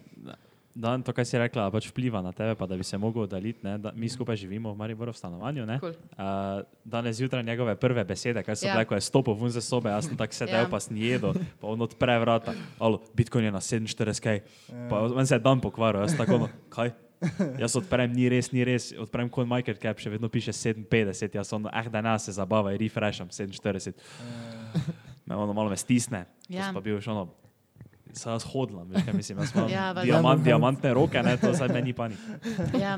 dan, 0.75 0.99
to, 0.99 1.09
kar 1.09 1.21
si 1.21 1.37
rekla, 1.37 1.69
pač 1.69 1.85
vpliva 1.85 2.17
na 2.17 2.31
tebe, 2.31 2.53
pa 2.53 2.65
da 2.65 2.73
bi 2.73 2.83
se 2.83 2.97
mogel 2.97 3.27
da 3.77 3.91
Mi 3.93 4.09
skupaj 4.09 4.35
živimo 4.35 4.69
v 4.69 4.75
Mariboru 4.75 5.11
v 5.11 5.15
stanovanju. 5.15 5.65
ne. 5.65 5.77
Cool. 5.77 5.93
Uh, 6.13 6.65
danes 6.83 7.15
zjutraj 7.15 7.43
njegove 7.43 7.75
prve 7.75 8.03
besede, 8.03 8.41
kaj 8.41 8.55
so 8.55 8.65
Ja. 8.65 8.73
bile, 8.73 8.85
ko 8.85 8.95
je 8.95 9.01
stopil 9.01 9.33
ven 9.35 9.49
ze 9.49 9.61
sobe, 9.61 9.89
jaz 9.89 10.05
sem 10.05 10.17
tako 10.17 10.33
sedel, 10.33 10.55
Ja. 10.55 10.61
ja. 10.61 10.67
pa 10.67 10.79
sem 10.79 10.97
jedel, 10.97 11.31
pa 11.59 11.67
on 11.67 11.77
odpre 11.79 12.19
vrata, 12.19 12.51
alo, 12.77 13.01
Bitcoin 13.13 13.45
je 13.45 13.51
na 13.51 13.59
47, 13.59 14.41
pa 14.89 15.07
meni 15.07 15.27
se 15.27 15.35
je 15.35 15.39
dan 15.39 15.59
pokvaril, 15.59 16.01
jaz 16.01 16.17
tako, 16.17 16.37
no, 16.39 16.49
kaj? 16.69 16.91
Jaz 17.55 17.75
odprem, 17.75 18.11
ni 18.11 18.27
res, 18.27 18.51
ni 18.51 18.63
res, 18.63 18.91
odprem 18.93 19.29
kot 19.29 19.47
Michael 19.47 19.77
Cap, 19.77 19.95
še 19.95 20.09
vedno 20.09 20.27
piše 20.27 20.51
57, 20.51 21.05
jaz 21.33 21.53
ono, 21.53 21.69
eh, 21.69 21.87
da 21.87 22.01
nas 22.01 22.25
se 22.25 22.31
zabava, 22.31 22.73
refresham 22.73 23.29
47. 23.29 23.93
Me 25.25 25.35
ono 25.35 25.53
malo 25.53 25.69
me 25.69 25.77
stisne, 25.77 26.25
Ja. 26.49 26.59
ja. 26.59 26.73
pa 26.73 26.81
bil 26.81 26.99
še 26.99 27.07
ono, 27.07 27.29
se 28.13 28.29
jaz 28.29 28.45
hodlam, 28.53 28.89
veš 28.89 29.05
kaj 29.05 29.13
mislim, 29.13 29.43
jaz 29.43 29.53
imam 29.55 29.69
Ja, 29.69 29.93
diamant, 30.03 30.43
diamantne 30.43 30.93
roke, 30.93 31.23
ne, 31.23 31.37
to 31.37 31.53
zdaj 31.53 31.73
meni 31.73 31.93
pa 31.93 32.07
ni. 32.07 32.17
Ja. 32.81 32.97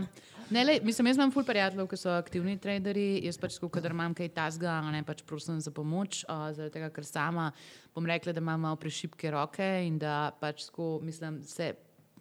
Ne, 0.49 0.61
lej, 0.63 0.79
mislim, 0.85 1.07
jaz 1.07 1.17
imam 1.17 1.31
ful 1.33 1.43
prijateljev, 1.43 1.87
ki 1.89 1.97
so 1.97 2.11
aktivni 2.13 2.57
traderji. 2.61 3.23
Jaz 3.25 3.39
pač, 3.41 3.57
ko 3.61 3.69
kadar 3.73 3.95
imam 3.95 4.13
kaj 4.13 4.29
tasga, 4.35 4.75
a 4.77 4.91
ne 4.93 5.01
pač 5.05 5.23
prosim 5.25 5.57
za 5.61 5.73
pomoč, 5.73 6.21
uh, 6.29 6.51
zaradi 6.53 6.75
tega, 6.75 6.91
ker 6.93 7.07
sama 7.07 7.47
bom 7.95 8.05
rekla, 8.05 8.33
da 8.35 8.43
imam 8.43 8.61
malo 8.67 8.77
prešipke 8.77 9.31
roke 9.33 9.65
in 9.87 9.97
da 10.01 10.29
pač 10.39 10.67
tako, 10.69 10.99
mislim, 11.01 11.41
se, 11.49 11.73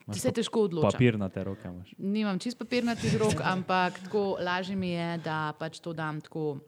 Imaš 0.04 0.20
se 0.20 0.32
težko 0.36 0.66
odločam. 0.68 0.92
Papirnate 0.92 1.44
roke 1.44 1.68
imaš. 1.68 1.94
Nimam 1.98 2.38
čist 2.38 2.58
papirnatih 2.60 3.16
rok, 3.20 3.40
ampak 3.40 4.00
tako 4.04 4.36
lažje 4.40 4.76
mi 4.76 4.90
je, 4.90 5.18
da 5.24 5.52
pač 5.58 5.80
to 5.80 5.92
dam 5.96 6.20
tako 6.20 6.58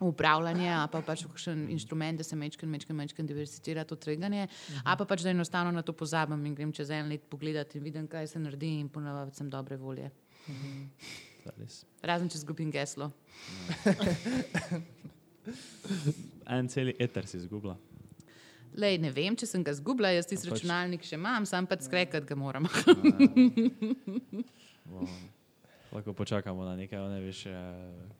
upravljanje, 0.00 0.70
pa 0.92 1.00
pač 1.02 1.24
kakšen 1.26 1.66
inštrument, 1.74 2.18
da 2.20 2.24
se 2.24 2.36
mečken, 2.36 2.70
mečken, 2.70 2.96
mečken 2.96 3.26
diversificira 3.26 3.84
to 3.84 3.96
tveganje, 3.96 4.46
a 4.84 4.96
pa 4.96 5.04
pač 5.04 5.24
da 5.26 5.30
enostavno 5.34 5.72
na 5.74 5.82
to 5.82 5.92
pozabim 5.92 6.46
in 6.46 6.54
grem 6.54 6.72
čez 6.72 6.90
en 6.90 7.08
let 7.10 7.24
pogledati 7.30 7.78
in 7.78 7.84
vidim, 7.84 8.06
kaj 8.06 8.26
se 8.26 8.38
naredi 8.38 8.78
in 8.78 8.88
ponavadi 8.88 9.34
sem 9.34 9.50
dobre 9.50 9.76
volje. 9.76 10.10
Res. 11.58 11.82
Razen 12.02 12.28
če 12.28 12.38
zgubim 12.44 12.70
geslo. 12.70 13.10
En 16.48 16.68
celi 16.68 16.92
eter 17.00 17.26
si 17.28 17.38
izgubila. 17.40 17.76
Lej, 18.78 18.98
ne 19.00 19.10
vem, 19.12 19.36
če 19.36 19.46
sem 19.48 19.62
ga 19.64 19.72
zgubila, 19.76 20.10
jaz 20.12 20.28
tisti 20.28 20.48
Pa 20.48 20.54
pač- 20.54 20.62
računalnik 20.62 21.04
še 21.04 21.16
imam, 21.16 21.46
sam 21.48 21.66
pač 21.66 21.86
skrekati 21.88 22.28
ga 22.28 22.36
moram. 22.38 22.68
Wow. 24.88 25.04
Lahko 25.92 26.14
počakamo 26.16 26.64
na 26.64 26.72
nekaj, 26.76 26.96
ne 27.12 27.20
veš, 27.20 27.42
eh, 27.46 27.52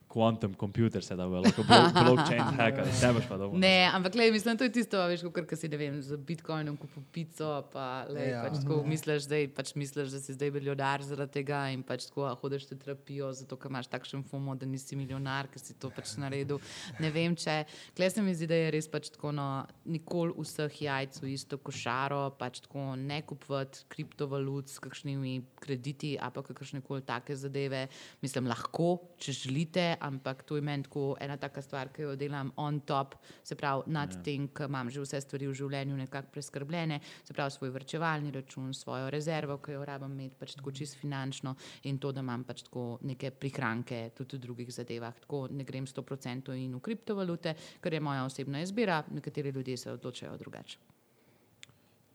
quantum 0.08 0.54
computer 0.56 1.04
se 1.04 1.16
da 1.16 1.26
bo, 1.28 1.40
lahko 1.44 1.62
blo 1.68 1.78
blockchain 2.04 2.40
hacker, 2.56 2.86
ne 3.02 3.12
boš 3.12 3.26
pa 3.28 3.36
dobro. 3.36 3.58
Ne, 3.60 3.90
ampak 3.92 4.14
lej, 4.16 4.32
mislim, 4.32 4.56
to 4.58 4.64
je 4.64 4.72
tisto, 4.72 5.00
veš, 5.10 5.26
kot 5.34 5.52
si 5.58 5.68
ne 5.68 5.76
vem, 5.80 5.98
z 6.02 6.16
bitcoinom 6.16 6.76
kupil 6.80 7.04
pico, 7.12 7.50
pa 7.72 8.06
lej, 8.08 8.30
Ja. 8.32 8.42
pač 8.44 8.58
tako 8.62 8.80
misliš, 8.88 9.26
zdaj, 9.28 9.46
pač 9.56 9.74
misliš, 9.78 10.10
da 10.12 10.20
si 10.20 10.34
zdaj 10.36 10.50
milijonar 10.54 11.04
zaradi 11.04 11.38
tega 11.38 11.60
in 11.72 11.82
pač 11.86 12.08
tako 12.08 12.26
a, 12.28 12.34
hodiš 12.36 12.66
v 12.70 12.78
terapijo, 12.80 13.30
zato 13.36 13.56
ker 13.56 13.70
imaš 13.72 13.88
takšen 13.92 14.24
fumo, 14.28 14.56
da 14.58 14.66
nisi 14.68 14.96
milijonar, 14.96 15.48
ker 15.52 15.60
si 15.62 15.76
to 15.76 15.90
pač 15.92 16.16
naredil. 16.20 16.60
Ne 17.00 17.10
vem, 17.14 17.36
če. 17.36 17.62
Klej 17.96 18.10
se 18.16 18.24
mi 18.24 18.34
zdi, 18.36 18.48
da 18.50 18.58
je 18.58 18.70
res 18.74 18.88
pač 18.88 19.10
tako, 19.14 19.32
no, 19.36 19.46
nikoli 19.88 20.32
vseh 20.36 20.80
jajc 20.88 21.20
v 21.22 21.32
isto 21.34 21.58
košaro, 21.60 22.30
pač 22.40 22.60
tako 22.64 22.96
ne 22.96 23.20
kupovati 23.22 23.84
kriptovalut 23.92 24.68
s 24.72 24.80
kakšnimi 24.82 25.36
krediti, 25.60 26.14
a 26.16 26.30
pa 26.32 26.42
kakšne 26.42 26.80
koli 26.84 27.04
take 27.04 27.36
zadeve. 27.36 27.86
Mislim, 28.24 28.48
lahko, 28.48 28.98
če 29.20 29.32
želite, 29.36 29.86
ampak 30.08 30.42
to 30.48 30.56
je 30.56 30.64
meni 30.64 30.86
tako 30.86 31.16
ena 31.20 31.36
taka 31.36 31.62
stvar, 31.62 31.92
ki 31.94 32.06
jo 32.06 32.16
delam 32.18 32.52
on 32.56 32.80
top, 32.80 33.14
se 33.44 33.56
pravi 33.58 33.92
nad 33.94 34.12
ja. 34.14 34.22
tem, 34.24 34.48
ker 34.48 34.68
imam 34.68 34.90
že 34.90 35.04
vse 35.04 35.20
stvari 35.24 35.48
v 35.48 35.56
življenju 35.60 35.96
nekako 36.02 36.32
preskrbljene, 36.34 37.00
se 37.24 37.36
pravi 37.36 37.54
svoj 37.54 37.72
vrčevalni 37.76 38.32
račun, 38.34 38.74
svojo 38.74 39.10
rezervo, 39.14 39.58
ki 39.62 39.76
jo 39.76 39.84
rabim 39.88 40.16
imeti 40.18 40.38
pač 40.40 40.56
tako 40.58 40.72
čisto 40.72 41.00
finančno 41.00 41.54
in 41.90 41.98
to, 41.98 42.12
da 42.12 42.24
imam 42.24 42.44
pač 42.48 42.64
tako 42.68 42.86
neke 43.06 43.30
prihranke 43.30 44.08
tudi 44.16 44.36
v 44.36 44.44
drugih 44.46 44.72
zadevah. 44.74 45.16
Tako 45.24 45.46
ne 45.52 45.64
grem 45.64 45.86
100% 45.86 46.56
in 46.58 46.76
v 46.76 46.84
kriptovalute, 46.84 47.54
ker 47.82 47.94
je 47.94 48.04
moja 48.04 48.24
osebna 48.26 48.62
izbira, 48.64 49.02
nekateri 49.10 49.54
ljudje 49.54 49.76
se 49.76 49.92
odločajo 49.92 50.36
drugače. 50.38 50.78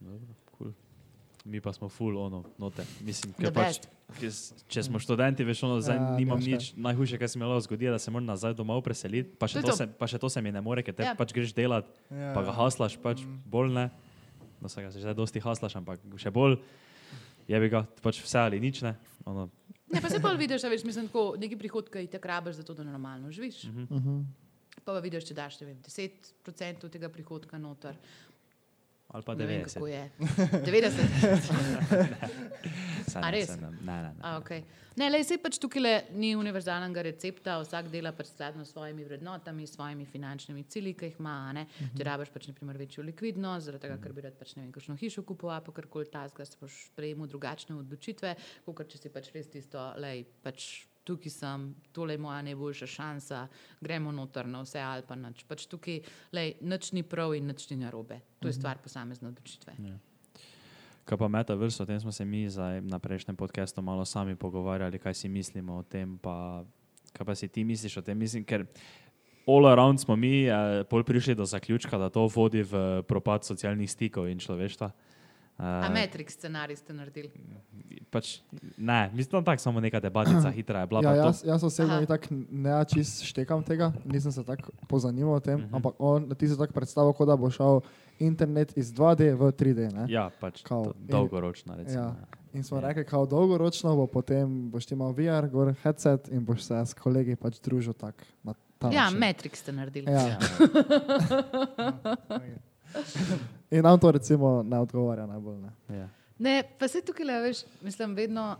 Dobro. 0.03 0.42
Mi 1.43 1.59
pa 1.61 1.73
smo 1.73 1.89
full 1.89 2.17
ono, 2.17 2.43
note. 2.57 2.85
Mislim, 3.03 3.33
ker 3.35 3.51
pač, 3.51 3.81
ker 4.19 4.31
če 4.71 4.83
smo 4.83 4.99
študenti, 4.99 5.43
veš, 5.43 5.63
ono, 5.67 5.81
zdaj 5.83 5.97
Ja, 5.97 6.03
ja, 6.03 6.15
nimam 6.15 6.39
nič. 6.39 6.69
Najhujše, 6.79 7.19
kar 7.19 7.27
se 7.29 7.39
mi 7.39 7.43
lahko 7.45 7.65
zgodi, 7.67 7.85
je, 7.85 7.91
da 7.91 7.99
se 7.99 8.11
moram 8.11 8.29
nazaj 8.31 8.53
domov 8.55 8.79
preseliti, 8.85 9.35
pa 9.35 9.47
še 9.51 9.59
je 9.59 9.63
to, 9.67 9.73
to. 9.73 9.75
se, 9.77 9.87
pa 9.99 10.07
še 10.07 10.21
to 10.23 10.29
se 10.31 10.41
mi 10.41 10.51
ne 10.55 10.61
more, 10.63 10.83
ker 10.83 10.95
te 10.95 11.03
Ja. 11.03 11.15
pač 11.19 11.33
greš 11.35 11.51
delat, 11.53 11.83
Ja. 12.07 12.31
pa 12.31 12.43
ga 12.47 12.55
haslaš, 12.55 12.95
pač 12.95 13.25
bolj 13.27 13.73
ne. 13.75 13.89
No, 14.63 14.69
se 14.71 14.79
ga 14.81 14.91
se 14.91 15.03
zdaj 15.03 15.13
dosti 15.19 15.43
haslaš, 15.43 15.75
ampak 15.75 15.99
še 16.15 16.31
bolj 16.31 16.55
je 17.47 17.59
bi 17.59 17.67
ga 17.69 17.83
pač 18.01 18.23
vse 18.23 18.39
ali 18.39 18.59
nič 18.63 18.81
ne. 18.81 18.95
Ono, 19.25 19.49
Ne, 19.93 20.01
pa 20.01 20.09
se 20.09 20.17
pa 20.17 20.31
vidiš, 20.33 20.63
a 20.63 20.69
veš, 20.73 20.81
mislim, 20.87 21.05
tako 21.05 21.35
neki 21.37 21.53
prihodki 21.59 22.07
ti 22.09 22.17
rabiš 22.17 22.55
za 22.55 22.63
to, 22.65 22.73
da 22.73 22.81
normalno 22.83 23.29
živiš. 23.31 23.63
Mhm. 23.69 23.83
Uh 23.91 24.01
-huh. 24.01 24.23
Pa 24.85 24.93
pa 24.93 24.99
vidiš, 24.99 25.27
če 25.27 25.33
daš 25.33 25.59
ne 25.61 25.67
vem, 25.67 25.77
10% 25.83 26.89
tega 26.89 27.09
prihodka 27.09 27.57
noter. 27.57 27.93
Ali 29.13 29.23
pa 29.23 29.35
Ne 29.37 29.45
vem, 29.45 29.61
90. 29.61 29.73
kako 29.73 29.87
je. 29.87 30.11
90. 30.17 30.97
Saj 33.13 33.21
A 33.21 33.29
ne, 33.29 33.37
res? 33.37 33.47
saj 33.51 33.61
Ne, 33.61 33.69
ne, 33.85 33.97
ne. 34.01 34.21
A, 34.21 34.39
okay. 34.41 34.63
Ne, 34.97 35.09
le 35.09 35.19
se 35.25 35.37
pač 35.41 35.57
tukaj 35.61 35.81
le 35.81 35.93
ni 36.17 36.31
univerzalnega 36.37 37.03
recepta, 37.05 37.55
vsak 37.61 37.89
dela 37.93 38.11
pač 38.13 38.29
skladno 38.29 38.65
s 38.65 38.73
svojimi 38.73 39.05
vrednotami, 39.07 39.65
s 39.67 39.75
svojimi 39.77 40.05
finančnimi 40.09 40.63
cilji, 40.69 40.93
ki 40.97 41.11
jih 41.11 41.19
ima. 41.21 41.35
Ne? 41.57 41.65
Če 41.97 42.07
rabiš 42.09 42.31
pač 42.33 42.47
naprimer 42.51 42.77
večjo 42.81 43.05
likvidnost, 43.05 43.67
zaradi 43.67 43.87
tega, 43.87 43.97
ker 44.01 44.13
bi 44.13 44.25
rad 44.25 44.37
pač 44.39 44.55
ne 44.57 44.65
vem, 44.65 44.71
kakšno 44.75 44.97
hišo 45.01 45.25
kupoval, 45.29 45.61
pa 45.65 45.75
karkoli 45.81 46.09
tasga, 46.13 46.45
se 46.45 46.61
boš 46.61 46.79
sprejemal 46.91 47.29
drugačne 47.29 47.77
odločitve, 47.77 48.35
kot 48.69 48.89
če 48.93 49.01
si 49.01 49.13
pač 49.13 49.29
res 49.35 49.49
tisto, 49.53 49.81
lej, 50.01 50.25
pač 50.45 50.85
tukaj 51.03 51.31
sem, 51.31 51.67
tole 51.91 52.13
je 52.13 52.21
moja 52.21 52.41
najboljša 52.41 52.87
šansa, 52.87 53.47
gremo 53.81 54.11
noter 54.11 54.47
na 54.47 54.63
vse 54.63 54.81
ali 54.81 55.03
pa 55.07 55.15
nič. 55.15 55.43
Pač 55.47 55.67
tukaj 55.67 56.01
lej, 56.31 56.55
nič 56.61 56.91
ni 56.91 57.03
prav 57.03 57.35
in 57.35 57.47
nič 57.47 57.69
ni 57.71 57.77
narobe. 57.83 58.21
To 58.39 58.47
je 58.47 58.55
stvar 58.55 58.81
posamezne 58.83 59.29
odločitve. 59.31 59.75
Ja. 59.83 59.99
Kaj 61.03 61.19
pa 61.19 61.27
metaverse, 61.27 61.83
o 61.83 61.85
tem 61.85 61.99
smo 61.99 62.11
se 62.15 62.25
mi 62.25 62.47
zdaj 62.49 62.81
na 62.87 62.99
prejšnjem 62.99 63.35
podkastu 63.35 63.81
malo 63.83 64.05
sami 64.05 64.35
pogovarjali, 64.39 64.99
kaj 64.99 65.13
si 65.13 65.29
mislimo 65.29 65.81
o 65.81 65.83
tem, 65.83 66.15
pa 66.17 66.63
kaj 67.13 67.25
pa 67.27 67.35
si 67.35 67.47
ti 67.47 67.63
misliš 67.63 67.97
o 67.99 68.01
tem. 68.01 68.17
Mislim, 68.17 68.45
ker 68.47 68.65
all 69.47 69.67
around 69.67 69.99
smo 69.99 70.15
mi 70.15 70.47
eh, 70.47 70.83
prišli 71.05 71.35
do 71.35 71.45
zaključka, 71.45 71.97
da 71.97 72.09
to 72.09 72.27
vodi 72.27 72.63
v 72.63 73.03
propad 73.07 73.43
socialnih 73.43 73.91
stikov 73.91 74.31
in 74.31 74.39
človeštva. 74.39 74.91
A 75.57 75.81
Uh, 75.81 75.89
Matrix 75.91 76.31
scenarij 76.31 76.75
ste 76.75 76.93
naredili? 76.93 77.29
pač, 78.09 78.41
ne, 78.77 79.09
mislim, 79.13 79.35
da 79.35 79.45
tako 79.47 79.59
samo 79.59 79.79
neka 79.79 79.99
debatica 79.99 80.51
hitra 80.51 80.79
je 80.79 80.87
bila. 80.87 80.99
Ja, 80.99 81.05
pa 81.05 81.13
to- 81.13 81.23
jaz, 81.23 81.43
jaz 81.45 81.63
osebno 81.63 82.05
tako 82.05 82.25
ne 82.51 82.85
čist 82.85 83.23
štekam 83.23 83.63
tega, 83.63 83.93
nisem 84.05 84.31
se 84.31 84.43
tako 84.43 84.71
pozanimal 84.87 85.33
o 85.33 85.39
tem, 85.39 85.59
Mhm. 85.59 85.71
ampak 85.71 85.93
on, 85.99 86.31
ti 86.31 86.47
si 86.47 86.57
tako 86.57 86.73
predstavljal, 86.73 87.13
kot 87.13 87.27
da 87.27 87.35
bo 87.35 87.49
šel 87.49 87.81
internet 88.19 88.73
iz 88.75 88.89
2D 88.89 89.31
v 89.31 89.47
3D. 89.47 89.91
Ne? 89.91 90.05
Ja, 90.09 90.31
pač 90.31 90.63
Kao, 90.63 90.93
dolgoročno. 90.99 91.75
Recimo, 91.75 91.99
Ja. 91.99 92.11
ja. 92.11 92.15
In 92.53 92.63
smo 92.63 92.77
Ja. 92.77 92.83
rekli, 92.83 93.05
kao 93.05 93.25
dolgoročno 93.25 93.95
bo 93.95 94.07
potem 94.07 94.69
boš 94.69 94.87
imel 94.87 95.09
VR, 95.09 95.47
gor 95.47 95.75
headset 95.75 96.27
in 96.27 96.41
boš 96.41 96.61
se 96.61 96.75
s 96.75 96.95
kolegi 96.95 97.35
pač 97.35 97.59
družil 97.59 97.93
tak 97.93 98.25
na 98.43 98.53
ta 98.79 98.87
Ja, 98.87 99.03
način. 99.03 99.19
Matrix 99.19 99.55
ste 99.55 99.71
naredili. 99.71 100.07
Ja. 100.07 100.19
Ja. 100.19 100.39
In 103.71 103.83
nam 103.83 103.99
to 103.99 104.11
recimo 104.11 104.63
ne 104.63 104.79
odgovarja 104.79 105.25
najbolj. 105.25 105.57
Ne. 105.57 105.97
Ja. 105.97 106.09
Ne, 106.39 106.63
pa 106.79 106.87
se 106.87 107.01
tukaj, 107.01 107.25
le, 107.25 107.39
veš, 107.41 107.63
mislim, 107.81 108.15
vedno, 108.15 108.55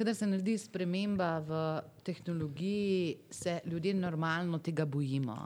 kadar 0.00 0.14
se 0.14 0.26
naredi 0.26 0.58
sprememba 0.58 1.38
v 1.44 1.56
tehnologiji, 2.02 3.16
se 3.30 3.58
ljudje 3.66 3.94
normalno 3.94 4.58
tega 4.58 4.86
bojimo. 4.88 5.36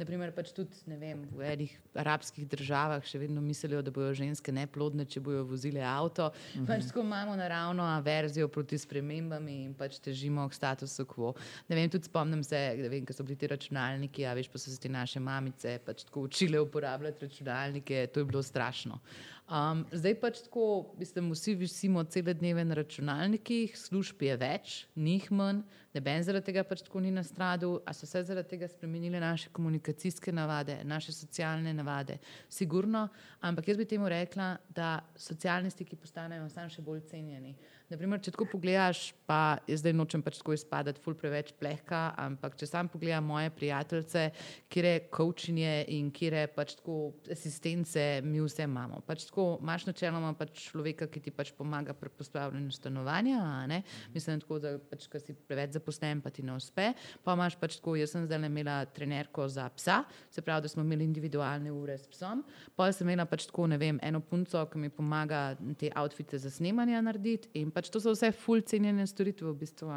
Naprimer, 0.00 0.32
pač 0.32 0.54
tudi 0.56 0.96
vem, 0.96 1.26
v 1.28 1.44
enih 1.52 1.74
arabskih 2.00 2.46
državah 2.48 3.04
še 3.04 3.20
vedno 3.20 3.42
mislijo, 3.44 3.82
da 3.84 3.92
bodo 3.92 4.14
ženske 4.16 4.54
neplodne, 4.56 5.04
če 5.04 5.20
bodo 5.20 5.42
vozile 5.50 5.84
avto. 5.84 6.30
Uh 6.32 6.62
-huh. 6.62 6.66
pač 6.66 6.88
tako 6.88 7.04
imamo 7.04 7.36
naravno 7.36 7.84
averzijo 7.84 8.48
proti 8.48 8.78
spremembam 8.78 9.48
in 9.48 9.74
pač 9.74 9.98
težimo 9.98 10.48
k 10.48 10.54
statusu 10.54 11.04
quo. 11.04 11.34
Ne 11.68 11.76
vem, 11.76 11.90
tudi 11.90 12.04
spomnim 12.04 12.44
se, 12.44 12.88
vem, 12.88 13.04
ko 13.06 13.12
so 13.12 13.22
bili 13.22 13.36
ti 13.36 13.46
računalniki, 13.46 14.26
a 14.26 14.34
veš, 14.34 14.48
pa 14.48 14.58
so 14.58 14.70
se 14.70 14.80
ti 14.80 14.88
naše 14.88 15.20
mamice 15.20 15.78
pač 15.84 16.04
tako 16.04 16.20
učile 16.20 16.60
uporabljati 16.60 17.26
računalnike, 17.26 18.06
to 18.06 18.20
je 18.20 18.24
bilo 18.24 18.42
strašno. 18.42 19.00
Um, 19.44 19.84
zdaj 19.92 20.14
pač 20.20 20.38
tako, 20.46 20.94
mislim, 20.98 21.30
vsi 21.36 21.54
visimo 21.54 22.04
cele 22.04 22.32
dneve 22.34 22.64
na 22.64 22.74
računalnikih, 22.74 23.74
služb 23.78 24.22
je 24.24 24.36
več, 24.40 24.76
njih 24.96 25.26
manj, 25.32 25.60
Neben 25.94 26.24
zaradi 26.26 26.48
tega 26.48 26.64
pač 26.66 26.80
tako 26.82 26.98
ni 27.04 27.12
na 27.14 27.22
stradu, 27.22 27.76
a 27.86 27.92
so 27.94 28.06
se 28.06 28.24
zaradi 28.26 28.50
tega 28.50 28.66
spremenile 28.68 29.20
naše 29.22 29.52
komunikacijske 29.54 30.32
navade, 30.34 30.80
naše 30.84 31.12
socialne 31.14 31.70
navade. 31.74 32.16
Sigurno, 32.50 33.04
ampak 33.40 33.68
jaz 33.68 33.78
bi 33.78 33.86
temu 33.86 34.08
rekla, 34.10 34.56
da 34.74 34.96
socialni 35.14 35.70
stiki 35.70 35.96
postanejo 35.96 36.48
samo 36.50 36.72
še 36.74 36.82
bolj 36.82 37.04
cenjeni. 37.12 37.54
Naprimer, 37.94 38.18
če 38.18 38.32
tako 38.34 38.48
pogledaš, 38.50 39.12
pa 39.22 39.60
jaz 39.70 39.78
zdaj 39.84 39.92
nočem 39.94 40.22
pač 40.24 40.40
tako 40.40 40.56
izpadati, 40.56 40.98
ful 40.98 41.14
preveč 41.14 41.52
plehka, 41.54 42.08
ampak 42.18 42.56
če 42.58 42.66
sam 42.66 42.88
pogledam 42.90 43.28
moje 43.30 43.52
prijateljice, 43.54 44.24
kire 44.72 44.94
coachinje 45.14 45.84
in 45.94 46.08
kire 46.14 46.48
pač 46.50 46.72
tako 46.80 47.12
asistence, 47.30 48.02
mi 48.26 48.40
vse 48.42 48.66
imamo. 48.66 48.98
Pač 49.06 49.28
tako 49.28 49.44
imaš 49.62 49.86
načeloma 49.86 50.32
pač 50.34 50.64
človeka, 50.72 51.06
ki 51.06 51.22
ti 51.22 51.32
pač 51.34 51.52
pomaga 51.54 51.94
pri 51.94 52.10
postavljanju 52.18 52.74
stanovanja, 52.74 53.44
ne? 53.70 53.78
Mislim, 54.16 54.42
tako, 54.42 54.58
da 54.64 54.74
pač, 54.90 55.06
ko 55.12 55.22
si 55.22 55.36
preveč 55.46 55.78
zaposlen, 55.78 56.24
pa 56.24 56.34
ti 56.34 56.42
ne 56.42 56.58
uspe. 56.58 56.90
Pa 57.22 57.38
imaš 57.38 57.54
pač 57.62 57.78
tako, 57.78 57.94
jaz 58.00 58.16
sem 58.16 58.26
zdaj 58.26 58.42
imela 58.50 58.80
trenerko 58.90 59.46
za 59.46 59.68
psa, 59.78 60.00
se 60.34 60.42
pravi, 60.42 60.66
da 60.66 60.72
smo 60.74 60.82
imeli 60.82 61.06
individualne 61.06 61.70
ure 61.70 61.94
s 61.94 62.10
psom. 62.10 62.42
Pa 62.74 62.90
sem 62.90 63.06
imela 63.06 63.30
pač 63.30 63.46
tako, 63.52 63.70
ne 63.70 63.78
vem, 63.78 64.02
eno 64.02 64.18
punco, 64.18 64.66
ki 64.66 64.82
mi 64.82 64.90
pomaga 64.90 65.46
te 65.78 65.94
outfite 65.94 66.42
za 66.42 66.50
snemanje 66.50 66.98
narediti. 67.06 67.54
In 67.62 67.70
pač 67.70 67.83
to 67.92 68.00
so 68.00 68.12
vse 68.14 68.30
full 68.32 68.62
cenjene 68.66 69.06
storitve 69.06 69.50
v 69.50 69.56
bistvu. 69.60 69.90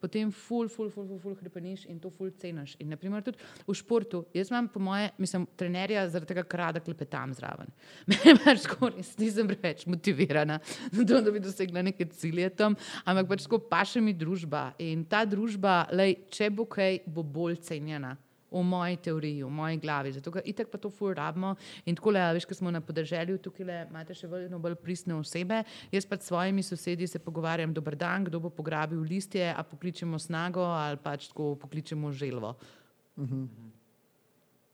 Potem 0.00 0.30
full, 0.30 0.68
full, 0.68 0.90
full, 0.90 1.06
full, 1.06 1.18
full 1.18 1.36
hrepeniš 1.40 1.86
in 1.88 1.98
to 2.00 2.10
full 2.10 2.30
ceniš. 2.30 2.76
In 2.80 2.90
naprimer 2.92 3.24
tudi 3.24 3.38
v 3.66 3.76
športu, 3.76 4.24
jaz 4.34 4.50
imam 4.50 4.68
po 4.68 4.80
moje, 4.80 5.10
mislim, 5.18 5.46
trenerja 5.56 6.06
zaradi 6.08 6.32
tega, 6.32 6.44
ker 6.44 6.64
rada 6.64 6.84
klepetam 6.84 7.34
zraven. 7.36 7.70
Meni 8.10 8.36
pač 8.44 8.66
res 8.96 9.12
nisem 9.20 9.50
preveč 9.50 9.86
motivirana, 9.90 10.60
to, 10.94 11.20
da 11.20 11.30
bi 11.30 11.42
dosegla 11.42 11.84
neke 11.86 12.08
cilje 12.14 12.50
tam, 12.56 12.76
ampak 13.04 13.34
pač 13.34 13.46
tako 13.46 13.62
paše 13.70 14.02
mi 14.04 14.14
družba. 14.16 14.70
In 14.82 15.04
ta 15.04 15.24
družba, 15.28 15.86
lej, 15.94 16.18
če 16.32 16.50
bo 16.54 16.66
kaj, 16.70 17.02
bo 17.06 17.24
bolj 17.26 17.60
cenjena. 17.70 18.16
V 18.50 18.62
moji 18.62 18.96
teoriji, 18.98 19.42
v 19.42 19.50
moji 19.50 19.76
glavi, 19.78 20.10
zato 20.12 20.30
ker 20.30 20.42
itek 20.44 20.66
pa 20.66 20.76
to 20.76 20.90
ful 20.90 21.14
rabimo. 21.14 21.52
In 21.84 21.94
tako 21.94 22.10
le, 22.10 22.24
veš, 22.34 22.44
ko 22.44 22.54
smo 22.54 22.66
na 22.68 22.80
podeželju, 22.80 23.38
tukaj 23.38 23.64
le 23.64 23.76
imate 23.84 24.10
še 24.12 24.26
vedno 24.26 24.58
bolj 24.58 24.74
pristne 24.76 25.14
osebe. 25.14 25.60
Jaz 25.88 26.02
pa 26.04 26.16
s 26.16 26.26
svojimi 26.26 26.60
sosedi 26.60 27.06
se 27.06 27.18
pogovarjam, 27.18 27.70
dober 27.70 27.94
dan, 27.94 28.24
kdo 28.24 28.40
bo 28.40 28.50
pograbil 28.50 28.98
listje, 29.00 29.46
a 29.46 29.62
pokličemo 29.62 30.18
snago 30.18 30.60
ali 30.62 30.98
pač 30.98 31.28
tako 31.28 31.54
pokličemo 31.56 32.10
želvo. 32.12 32.56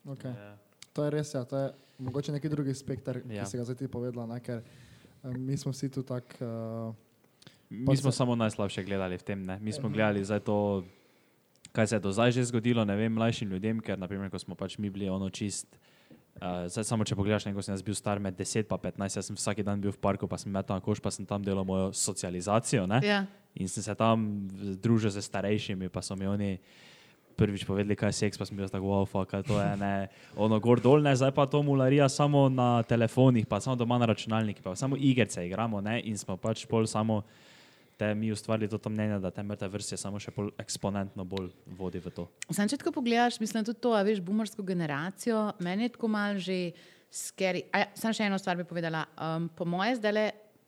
Okay. 0.07 0.33
Ja. 0.33 0.57
To 0.93 1.05
je 1.05 1.11
res, 1.11 1.29
ja, 1.31 1.45
to 1.45 1.57
je 1.59 1.67
mogoče 1.99 2.33
neki 2.33 2.49
drugi 2.49 2.73
spektr, 2.73 3.21
Ja. 3.27 3.43
ki 3.43 3.51
si 3.51 3.57
ga 3.57 3.65
zdaj 3.65 3.77
ti 3.77 3.89
povedala, 3.89 4.27
ne, 4.27 4.41
ker 4.41 4.63
eh, 4.63 4.67
mi 5.31 5.57
smo 5.57 5.69
vsi 5.71 5.91
tu 5.91 6.03
tako. 6.03 6.41
Uh, 6.41 6.95
Mi 7.69 7.93
smo 7.93 8.09
se- 8.09 8.17
samo 8.17 8.33
najslabše 8.33 8.81
gledali 8.81 9.19
v 9.19 9.25
tem. 9.25 9.43
Ne? 9.43 9.59
Mi 9.59 9.69
smo 9.71 9.89
gledali 9.89 10.23
zdaj 10.23 10.41
to, 10.41 10.87
kaj 11.77 11.91
se 11.91 11.99
je 11.99 12.05
do 12.07 12.13
zdaj 12.13 12.33
že 12.33 12.49
zgodilo, 12.49 12.85
ne 12.89 12.97
vem, 12.97 13.13
mlajšim 13.13 13.53
ljudem, 13.53 13.83
ker 13.85 14.01
naprimer, 14.01 14.33
ko 14.33 14.41
smo 14.41 14.57
pač 14.57 14.79
mi 14.81 14.91
bili 14.91 15.11
ono 15.13 15.29
čist. 15.31 15.69
Uh, 16.37 16.67
zdaj, 16.69 16.85
samo 16.85 17.05
če 17.09 17.17
pogledaš, 17.17 17.47
neko 17.49 17.65
sem 17.65 17.73
jaz 17.73 17.85
bil 17.85 17.97
star 17.97 18.21
med 18.21 18.37
10 18.37 18.65
in 18.65 18.69
15, 18.69 19.17
jaz 19.17 19.29
sem 19.31 19.37
vsak 19.39 19.63
dan 19.65 19.81
bil 19.81 19.93
v 19.93 20.01
parku, 20.01 20.29
pa 20.29 20.37
sem 20.37 20.53
metal 20.53 20.77
na 20.77 20.85
koš, 20.85 21.01
pa 21.01 21.13
sem 21.13 21.25
tam 21.25 21.45
delal 21.45 21.65
mojo 21.65 21.95
socializacijo. 21.97 22.85
Ne? 22.89 23.01
Ja. 23.05 23.23
In 23.57 23.69
sem 23.73 23.85
se 23.85 23.95
tam 23.97 24.27
družil 24.85 25.13
z 25.15 25.25
starejšimi, 25.25 25.89
pa 25.89 26.05
so 26.05 26.17
mi 26.17 26.29
oni 26.29 26.59
prvič 27.37 27.65
povedali, 27.69 27.97
kaj 27.97 28.13
je 28.13 28.19
seks, 28.25 28.41
pa 28.41 28.49
sem 28.49 28.57
bil 28.57 28.69
tako, 28.69 28.89
wow, 28.89 29.05
fuck, 29.09 29.33
to 29.45 29.61
je, 29.61 29.73
ne, 29.77 30.09
ono 30.37 30.57
gor 30.61 30.81
dol, 30.81 31.05
ne, 31.05 31.13
zdaj 31.13 31.33
pa 31.37 31.45
to 31.45 31.61
mularija 31.61 32.09
samo 32.09 32.49
na 32.49 32.81
telefonih, 32.89 33.45
pa 33.45 33.61
samo 33.61 33.77
doma 33.77 34.01
na 34.01 34.09
računalnikih, 34.09 34.65
pa 34.65 34.73
samo 34.73 34.97
igrice 34.97 35.45
igramo, 35.45 35.85
ne, 35.85 36.01
in 36.09 36.17
smo 36.17 36.41
pač 36.41 36.65
pol 36.65 36.89
samo 36.89 37.21
te 37.97 38.15
mi 38.15 38.33
ustvarili 38.33 38.69
to 38.69 38.91
mnenje, 38.91 39.19
da 39.19 39.31
te 39.31 39.43
mrtve 39.43 39.69
vrste 39.73 39.97
samo 39.97 40.21
še 40.21 40.33
bolj 40.37 40.53
eksponentno 40.61 41.25
bolj 41.25 41.51
vodi 41.79 42.01
v 42.05 42.13
to. 42.13 42.27
Sam 42.51 42.69
če 42.69 42.79
tako 42.81 42.93
pogledaš, 42.99 43.41
mislim 43.41 43.65
tudi 43.65 43.81
to, 43.81 43.95
a 43.97 44.03
veš, 44.07 44.21
boomersko 44.25 44.65
generacijo, 44.67 45.53
meni 45.65 45.89
je 45.89 45.95
tako 45.97 46.11
mal 46.13 46.41
že 46.43 46.59
skeri. 47.13 47.65
Ja, 47.73 47.89
sam 47.97 48.13
še 48.17 48.29
eno 48.29 48.39
stvar 48.41 48.59
bi 48.59 48.67
povedala. 48.69 49.07
Um, 49.17 49.49
po 49.49 49.65
moje 49.69 49.97
zdaj 50.01 50.13
le 50.13 50.27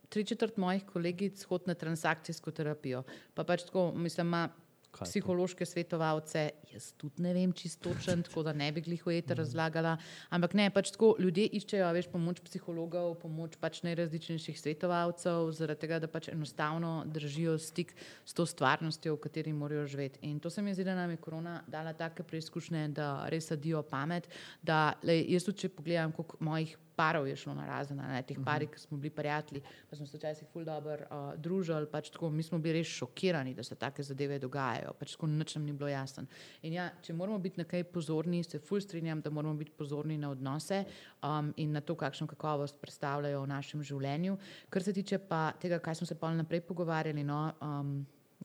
tri 0.09 0.25
četrt 0.25 0.57
mojih 0.57 0.87
kolegic 0.89 1.43
hod 1.51 1.69
na 1.69 1.77
transakcijsko 1.77 2.55
terapijo. 2.57 3.03
Pa 3.37 3.45
pač 3.45 3.67
tako, 3.69 3.91
mislim, 3.93 4.33
ima 4.33 4.49
Kaj 4.91 5.05
je 5.05 5.07
to? 5.07 5.11
psihološke 5.11 5.67
svetovalce, 5.67 6.51
jaz 6.73 6.93
tudi 6.97 7.23
ne 7.23 7.35
vem 7.35 7.53
čisto 7.53 7.91
točen, 7.91 8.23
tako 8.23 8.43
da 8.43 8.53
ne 8.53 8.71
bi 8.73 8.81
glihojete 8.81 9.35
razlagala, 9.35 9.97
ampak 10.31 10.55
ne, 10.55 10.71
pač 10.71 10.91
tako 10.95 11.15
ljudje 11.19 11.45
iščejo, 11.61 11.85
a 11.87 11.93
veš, 11.93 12.09
pomoč 12.13 12.41
psihologov, 12.45 13.19
pomoč 13.23 13.59
pač 13.61 13.83
najrazličnejših 13.85 14.59
svetovalcev, 14.61 15.53
zaradi 15.53 15.85
tega, 15.85 16.01
da 16.01 16.09
pač 16.09 16.31
enostavno 16.33 17.05
držijo 17.07 17.59
stik 17.59 17.95
s 18.25 18.35
to 18.35 18.47
stvarnostjo, 18.49 19.17
v 19.19 19.23
kateri 19.29 19.53
morajo 19.53 19.87
živeti. 19.87 20.25
In 20.29 20.41
to 20.41 20.51
se 20.51 20.63
mi 20.63 20.75
zdi, 20.75 20.89
da 20.89 20.97
nam 20.97 21.11
je 21.11 21.23
korona 21.23 21.61
dala 21.69 21.93
take 21.93 22.25
preizkušnje, 22.25 22.89
da 22.97 23.29
res 23.29 23.53
sadijo 23.53 23.83
pamet, 23.83 24.29
da 24.63 24.95
lej, 25.03 25.27
jaz 25.35 25.49
tudi, 25.49 25.67
če 25.67 25.75
pogledam, 25.77 26.17
koliko 26.17 26.41
mojih 26.41 26.77
parov 26.99 27.29
je 27.31 27.37
šlo 27.39 27.55
na 27.55 27.67
razen, 27.67 28.01
ne 28.03 28.23
teh 28.27 28.39
pari, 28.45 28.67
ki 28.67 28.81
smo 28.83 28.99
bili 28.99 29.13
prijatelji, 29.15 29.63
pa 29.91 29.97
smo 29.97 30.07
se 30.07 30.19
včasih 30.19 30.49
ful 30.53 30.65
dobro 30.67 30.97
uh, 31.07 31.29
družili, 31.39 31.87
pač 31.91 32.11
tako, 32.11 32.31
mi 32.35 32.43
smo 32.43 32.59
bili 32.59 32.81
res 32.81 32.91
šokirani, 32.99 33.55
da 33.55 33.63
se 33.63 33.79
take 33.79 34.03
zadeve 34.03 34.41
dogajajo, 34.43 34.97
pač 34.99 35.15
tako 35.15 35.31
nič 35.31 35.55
nam 35.55 35.69
ni 35.69 35.77
bilo 35.79 35.91
jasno. 35.93 36.27
In 36.67 36.75
ja, 36.75 36.89
če 37.03 37.15
moramo 37.15 37.39
biti 37.43 37.63
na 37.63 37.67
kaj 37.69 37.87
pozorni, 37.95 38.43
se 38.43 38.59
ful 38.59 38.83
strinjam, 38.83 39.23
da 39.23 39.31
moramo 39.31 39.55
biti 39.61 39.77
pozorni 39.79 40.19
na 40.19 40.33
odnose 40.35 40.83
um, 41.23 41.53
in 41.57 41.77
na 41.77 41.81
to, 41.81 41.95
kakšno 41.99 42.27
kakovost 42.35 42.81
predstavljajo 42.83 43.45
v 43.45 43.53
našem 43.55 43.85
življenju. 43.87 44.39
Kar 44.71 44.83
se 44.83 44.97
tiče 44.97 45.21
pa 45.31 45.53
tega, 45.63 45.79
kaj 45.79 46.01
smo 46.01 46.11
se 46.11 46.19
pa 46.19 46.33
naprej 46.35 46.65
pogovarjali, 46.67 47.23
no, 47.27 47.45
um, 47.63 47.95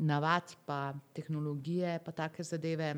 navad, 0.05 0.55
pa 0.65 0.93
tehnologije, 1.13 1.99
pa 2.05 2.11
take 2.11 2.43
zadeve. 2.43 2.93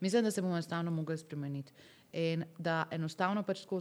Mislim, 0.00 0.24
da 0.24 0.30
se 0.30 0.42
bomo 0.42 0.54
enostavno 0.54 0.90
mogli 0.90 1.18
spremeniti. 1.18 1.72
In 2.12 2.44
da 2.58 2.84
enostavno 2.90 3.42
pač 3.42 3.64
tako, 3.66 3.80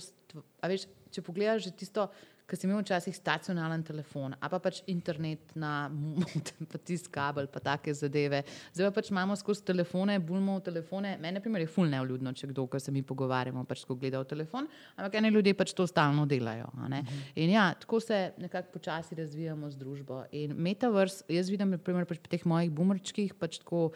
veš, 0.65 0.87
če 1.13 1.23
pogledaš 1.23 1.69
že 1.69 1.75
tisto, 1.77 2.09
ki 2.45 2.57
si 2.57 2.67
imel 2.67 2.83
včasih 2.83 3.15
stacionaren 3.17 3.81
telefon, 3.85 4.35
a 4.37 4.49
pa 4.49 4.59
pač 4.61 4.83
internet 4.91 5.55
na 5.57 5.87
modem, 5.89 6.67
pa 6.69 6.77
tisti 6.77 7.09
kabel, 7.13 7.47
pa 7.49 7.61
take 7.63 7.93
zadeve. 7.97 8.43
Zdaj 8.75 8.91
pa 8.91 8.99
pač 8.99 9.09
imamo 9.09 9.37
skozi 9.39 9.63
telefone, 9.65 10.19
bulmo 10.21 10.59
v 10.59 10.65
telefone. 10.67 11.15
Mene, 11.17 11.39
na 11.39 11.41
primer, 11.41 11.63
je 11.65 11.71
ful 11.73 11.89
nevljudno, 11.89 12.35
če 12.37 12.51
kdo, 12.51 12.67
ko 12.69 12.81
se 12.81 12.93
mi 12.93 13.01
pogovarjamo, 13.01 13.65
pač 13.65 13.81
ko 13.89 13.97
gleda 13.97 14.21
v 14.21 14.29
telefon, 14.29 14.69
ampak 14.93 15.17
eni 15.17 15.33
ljudje 15.33 15.55
pač 15.57 15.73
to 15.73 15.87
stalno 15.89 16.27
delajo. 16.29 16.69
ne. 16.91 17.01
In 17.33 17.55
ja, 17.55 17.71
tako 17.81 17.99
se 18.03 18.35
nekako 18.37 18.77
počasi 18.77 19.17
razvijamo 19.17 19.71
z 19.71 19.81
družbo. 19.81 20.21
In 20.37 20.53
metaverse, 20.53 21.25
jaz 21.33 21.49
vidim, 21.49 21.73
naprimer, 21.73 22.05
pač 22.05 22.21
pri 22.21 22.37
teh 22.37 22.45
mojih 22.45 22.69
bumerčkih, 22.69 23.33
pač 23.41 23.57
tako 23.63 23.89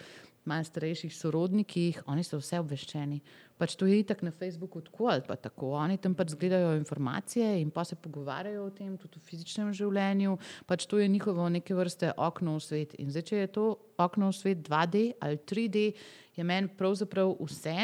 malo 0.50 0.66
starejših 0.66 1.14
sorodnikih, 1.14 2.02
oni 2.10 2.26
so 2.26 2.40
vse 2.42 2.58
obveščeni. 2.64 3.22
Pač 3.60 3.76
to 3.76 3.90
je 3.90 4.00
itak 4.00 4.24
na 4.24 4.32
Facebooku 4.32 4.80
tako 4.82 5.10
ali 5.12 5.24
pa 5.28 5.36
tako. 5.36 5.74
Oni 5.76 5.98
tam 6.00 6.16
pač 6.16 6.32
zgledajo 6.32 6.78
informacije 6.80 7.60
in 7.60 7.74
pa 7.76 7.84
se 7.84 8.00
pogovarjajo 8.00 8.66
o 8.66 8.72
tem, 8.72 8.96
tudi 8.98 9.20
v 9.20 9.28
fizičnem 9.28 9.74
življenju. 9.76 10.38
Pač 10.66 10.88
to 10.88 11.02
je 11.02 11.08
njihovo 11.12 11.50
neke 11.52 11.76
vrste 11.76 12.14
okno 12.16 12.56
v 12.56 12.64
svet. 12.64 12.96
In 13.04 13.12
zdaj, 13.12 13.26
če 13.28 13.42
je 13.44 13.50
to 13.60 13.66
okno 14.00 14.32
v 14.32 14.38
svet 14.40 14.64
2D 14.64 15.04
ali 15.20 15.42
3D, 15.44 15.92
je 16.40 16.48
meni 16.48 16.72
pravzaprav 16.72 17.36
vse. 17.44 17.76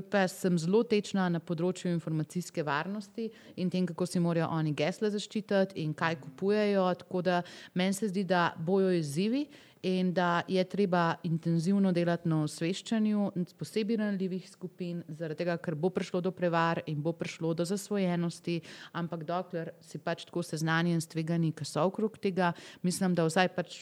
Pa 0.00 0.24
sem 0.28 0.56
zelo 0.56 0.80
tečna 0.88 1.26
na 1.28 1.40
področju 1.40 1.90
informacijske 1.92 2.62
varnosti 2.64 3.26
in 3.60 3.68
tem, 3.68 3.84
kako 3.88 4.06
si 4.08 4.22
morajo 4.24 4.48
oni 4.54 4.72
gesla 4.72 5.10
zaščititi 5.12 5.82
in 5.82 5.92
kaj 5.92 6.16
kupujejo. 6.22 6.86
Tako 7.02 7.20
da 7.22 7.42
meni 7.74 7.92
se 7.92 8.08
zdi, 8.08 8.24
da 8.24 8.54
bojo 8.56 8.94
izzivi 8.96 9.46
in 9.82 10.12
da 10.14 10.42
je 10.48 10.62
treba 10.64 11.16
intenzivno 11.26 11.92
delati 11.92 12.28
na 12.30 12.42
osveščanju 12.46 13.32
posebej 13.58 13.98
ranljivih 13.98 14.46
skupin, 14.48 15.02
zaradi 15.08 15.42
tega, 15.42 15.56
ker 15.58 15.74
bo 15.74 15.90
prišlo 15.90 16.22
do 16.22 16.30
prevar 16.30 16.80
in 16.86 17.02
bo 17.02 17.12
prišlo 17.12 17.50
do 17.58 17.66
zasvojenosti, 17.66 18.60
ampak 18.94 19.26
dokler 19.26 19.72
si 19.82 19.98
pač 19.98 20.24
tako 20.28 20.44
seznanjen 20.46 21.02
s 21.02 21.10
tveganji, 21.10 21.52
ki 21.52 21.66
so 21.66 21.82
okrog 21.90 22.16
tega, 22.22 22.52
mislim, 22.86 23.18
da 23.18 23.26
vsaj 23.26 23.50
pač 23.56 23.80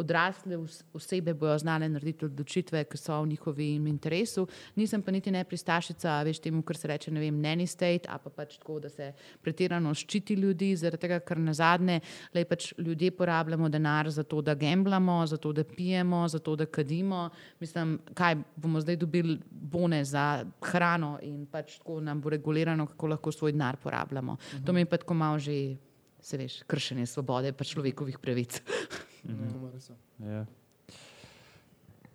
odrasle 0.00 0.56
os- 0.56 0.82
osebe 0.96 1.34
bojo 1.34 1.58
znale 1.58 1.88
narediti 1.88 2.24
odločitve, 2.24 2.84
ki 2.84 2.96
so 2.98 3.18
v 3.22 3.28
njihovem 3.28 3.86
interesu. 3.86 4.46
Nisem 4.76 5.02
pa 5.02 5.12
niti 5.12 5.30
ne 5.30 5.44
pristašica, 5.44 6.22
veš, 6.26 6.40
temu, 6.40 6.62
kar 6.62 6.76
se 6.76 6.88
reče, 6.88 7.10
ne 7.10 7.20
vem, 7.20 7.40
nanny 7.42 7.66
state, 7.66 8.08
a 8.08 8.18
pa 8.18 8.30
pač 8.30 8.58
tako, 8.58 8.80
da 8.80 8.88
se 8.88 9.12
pretirano 9.42 9.94
ščiti 9.94 10.34
ljudi, 10.34 10.72
zaradi 10.76 11.04
tega, 11.06 11.20
ker 11.20 11.38
na 11.38 11.54
zadnje, 11.56 12.00
le 12.34 12.44
pač 12.44 12.72
ljudje 12.78 13.10
porabljamo 13.16 13.68
denar 13.68 14.10
za 14.10 14.24
to, 14.24 14.40
da 14.42 14.54
gemblamo, 14.54 15.20
za 15.26 15.36
to, 15.36 15.52
da 15.52 15.64
pijemo, 15.64 16.24
za 16.28 16.38
to, 16.38 16.56
da 16.56 16.66
kadimo. 16.66 17.28
Mislim, 17.60 17.98
kaj 18.14 18.36
bomo 18.56 18.80
zdaj 18.80 18.96
dobili 18.96 19.38
bone 19.50 20.04
za 20.04 20.44
hrano 20.62 21.18
in 21.22 21.46
pač 21.46 21.78
tako 21.78 22.00
nam 22.00 22.20
bo 22.20 22.30
regulirano, 22.30 22.86
kako 22.86 23.14
lahko 23.14 23.32
svoj 23.32 23.52
denar 23.52 23.76
porabljamo. 23.76 24.32
Uh 24.32 24.38
-huh. 24.38 24.66
To 24.66 24.72
mi 24.72 24.80
je 24.80 24.86
pa 24.86 24.96
tako 24.96 25.14
malo 25.14 25.38
že, 25.38 25.76
se 26.20 26.36
veš, 26.36 26.62
kršenje 26.66 27.06
svobode 27.06 27.52
pa 27.52 27.64
človekovih 27.64 28.18
pravic. 28.18 28.60
Je. 29.24 30.26
Ja. 30.26 30.46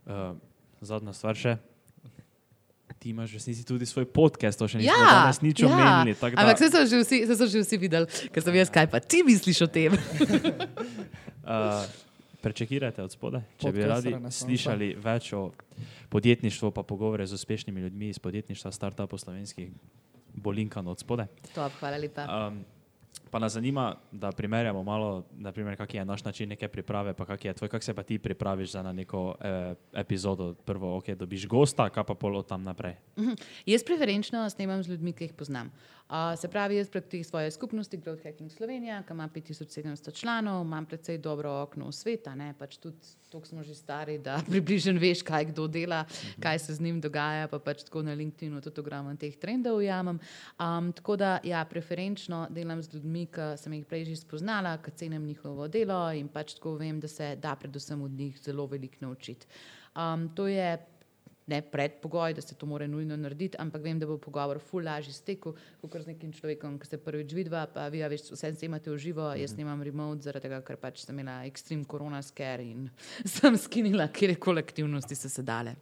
Uh, 0.05 0.37
zadnja 0.81 1.13
stvar 1.13 1.37
še. 1.37 1.57
Ti 2.99 3.11
imaš 3.11 3.35
v 3.35 3.37
resnici 3.37 3.65
tudi 3.65 3.85
svoj 3.85 4.07
podcast, 4.09 4.57
to 4.57 4.69
še 4.69 4.79
nismo 4.81 4.93
ja, 4.93 5.25
danes 5.25 5.41
nič 5.41 5.61
ja. 5.61 5.69
omenili. 5.69 6.15
Da, 6.17 6.31
Ampak 6.41 6.57
vse 6.57 6.69
so 6.73 6.81
že 6.89 7.01
vsi, 7.03 7.17
saj 7.29 7.37
so 7.37 7.45
že 7.49 7.61
vsi 7.61 7.77
videli, 7.81 8.09
ker 8.33 8.41
sem 8.41 8.57
jaz 8.57 8.71
kaj 8.73 8.89
pa 8.89 9.01
ti 9.01 9.21
misliš 9.25 9.65
o 9.65 9.69
tem. 9.69 9.93
uh, 9.93 11.85
prečekirajte 12.45 13.01
od 13.01 13.13
spodaj, 13.13 13.41
če 13.57 13.73
bi 13.73 13.85
radi 13.89 14.13
slišali 14.13 14.93
več 15.01 15.33
o 15.33 15.49
podjetništvu, 16.13 16.69
pa 16.73 16.85
pogovore 16.85 17.25
z 17.25 17.33
uspešnimi 17.37 17.81
ljudmi 17.87 18.13
iz 18.13 18.21
podjetništva, 18.21 18.71
startupov 18.73 19.21
slovenskih, 19.21 19.73
bolinkano 20.37 20.93
od 20.93 21.01
spodaj. 21.01 21.29
Top, 21.53 21.73
hvala 21.81 21.97
lepa. 22.01 22.29
Um, 22.29 22.61
pa 23.35 23.39
nas 23.39 23.53
zanima, 23.53 23.95
da 24.11 24.31
primerjamo 24.31 24.83
malo, 24.83 25.25
naprimer, 25.31 25.75
kak 25.77 25.93
je 25.93 26.05
naš 26.05 26.23
način 26.23 26.49
neke 26.49 26.67
priprave, 26.67 27.13
pa 27.13 27.25
kak 27.25 27.45
je 27.45 27.53
tvoj, 27.53 27.69
kako 27.69 27.83
se 27.83 27.93
pa 27.93 28.03
ti 28.03 28.19
pripraviš 28.19 28.71
za 28.71 28.83
na 28.83 28.93
neko 28.93 29.35
eh, 29.41 29.75
epizodo. 29.93 30.53
Prvo, 30.53 30.97
ok, 30.97 31.09
dobiš 31.09 31.47
gosta, 31.47 31.89
kaj 31.89 32.03
pa 32.03 32.15
pol 32.15 32.37
od 32.37 32.47
tam 32.47 32.63
naprej. 32.63 32.95
Jaz 33.65 33.83
preferenčno 33.83 34.49
snemam 34.49 34.83
z 34.83 34.89
ljudmi, 34.89 35.13
ki 35.13 35.23
jih 35.23 35.33
poznam. 35.33 35.71
Uh, 36.09 36.39
se 36.39 36.47
pravi, 36.47 36.75
jaz 36.77 36.89
prek 36.89 37.07
te 37.09 37.23
svoje 37.23 37.51
skupnosti, 37.51 37.97
Growth 37.97 38.23
Hacking 38.23 38.51
Slovenija, 38.51 39.03
ki 39.03 39.13
ima 39.13 39.29
5700 39.35 40.13
članov, 40.13 40.61
imam 40.65 40.85
precej 40.85 41.17
dobro 41.17 41.61
okno 41.61 41.87
v 41.87 41.91
svet, 41.91 42.27
a 42.27 42.35
ne 42.35 42.53
pač 42.59 42.77
tudi 42.77 42.97
toliko 43.31 43.47
smo 43.47 43.63
že 43.63 43.75
stari, 43.75 44.17
da 44.17 44.37
približno 44.49 44.99
veš, 45.01 45.23
kaj 45.25 45.49
kdo 45.49 45.67
dela, 45.67 46.05
kaj 46.39 46.59
se 46.59 46.73
z 46.73 46.81
njim 46.81 47.01
dogaja, 47.01 47.47
pa 47.47 47.59
pač 47.59 47.83
tako 47.83 48.03
na 48.05 48.13
LinkedInu 48.13 48.61
tudi 48.61 48.79
ogromno 48.79 49.15
teh 49.17 49.33
trendov 49.35 49.81
ujamem. 49.81 50.19
Um, 50.59 50.93
tako 50.93 51.15
da, 51.17 51.39
ja, 51.43 51.65
preferenčno 51.65 52.45
delam 52.49 52.83
z 52.83 52.93
ljudmi, 52.93 53.24
ki 53.27 53.53
sem 53.61 53.73
jih 53.77 53.85
prej 53.89 54.05
že 54.09 54.17
spoznala, 54.21 54.77
ki 54.83 54.91
cenim 54.95 55.25
njihovo 55.25 55.67
delo 55.67 56.01
in 56.13 56.27
pač 56.27 56.57
tako 56.57 56.75
vem, 56.81 56.99
da 56.99 57.07
se 57.07 57.35
da 57.35 57.55
predvsem 57.55 58.01
od 58.01 58.11
njih 58.11 58.37
zelo 58.41 58.67
veliko 58.67 59.01
naučiti. 59.01 59.47
Um, 59.95 60.29
to 60.35 60.47
je 60.47 60.77
ne 61.47 61.61
predpogoj, 61.61 62.33
da 62.33 62.41
se 62.41 62.55
to 62.55 62.65
mora 62.65 62.87
nujno 62.87 63.17
narediti, 63.17 63.57
ampak 63.59 63.83
vem, 63.83 63.99
da 63.99 64.07
bo 64.09 64.17
pogovor 64.17 64.59
ful 64.59 64.83
lažji 64.83 65.13
stekel, 65.13 65.53
kot 65.81 66.01
z 66.01 66.09
nekim 66.09 66.33
človekom, 66.33 66.79
ki 66.81 66.89
se 66.89 66.97
prvič 66.97 67.35
vidva, 67.37 67.65
pa 67.69 67.87
vi, 67.93 68.01
a 68.03 68.09
veš, 68.09 68.31
vse 68.33 68.53
snemate 68.55 68.89
v 68.89 68.97
živo, 68.97 69.27
jaz 69.37 69.53
snemam 69.53 69.83
remote, 69.85 70.25
zaradi 70.25 70.47
tega, 70.47 70.61
ker 70.65 70.79
pač 70.81 71.03
sem 71.05 71.19
imela 71.19 71.43
ekstrem 71.45 71.83
korona 71.85 72.21
scare 72.25 72.65
in 72.65 72.89
sem 73.37 73.57
skinila, 73.61 74.09
kjer 74.09 74.37
kolektivnosti 74.41 75.17
so 75.17 75.29
se 75.29 75.45
dale 75.45 75.75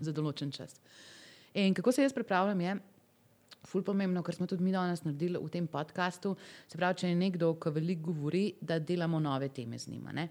za 0.00 0.16
določen 0.16 0.50
čas. 0.54 0.80
In 1.54 1.76
kako 1.76 1.92
se 1.92 2.06
jaz 2.06 2.16
pripravljam, 2.16 2.60
je. 2.64 2.78
Ful 3.64 3.82
pomembno, 3.86 4.22
kar 4.22 4.34
smo 4.34 4.46
tudi 4.50 4.64
mi 4.64 4.72
danes 4.74 5.04
naredili 5.04 5.38
v 5.38 5.50
tem 5.50 5.66
podkastu. 5.70 6.34
Se 6.68 6.78
pravi, 6.78 6.98
če 7.02 7.12
je 7.12 7.18
nekdo, 7.18 7.54
ki 7.62 7.70
veliko 7.70 8.10
govori, 8.10 8.46
da 8.60 8.78
delamo 8.78 9.20
nove 9.22 9.52
teme 9.54 9.78
z 9.78 9.92
njima. 9.92 10.12
Ne? 10.12 10.28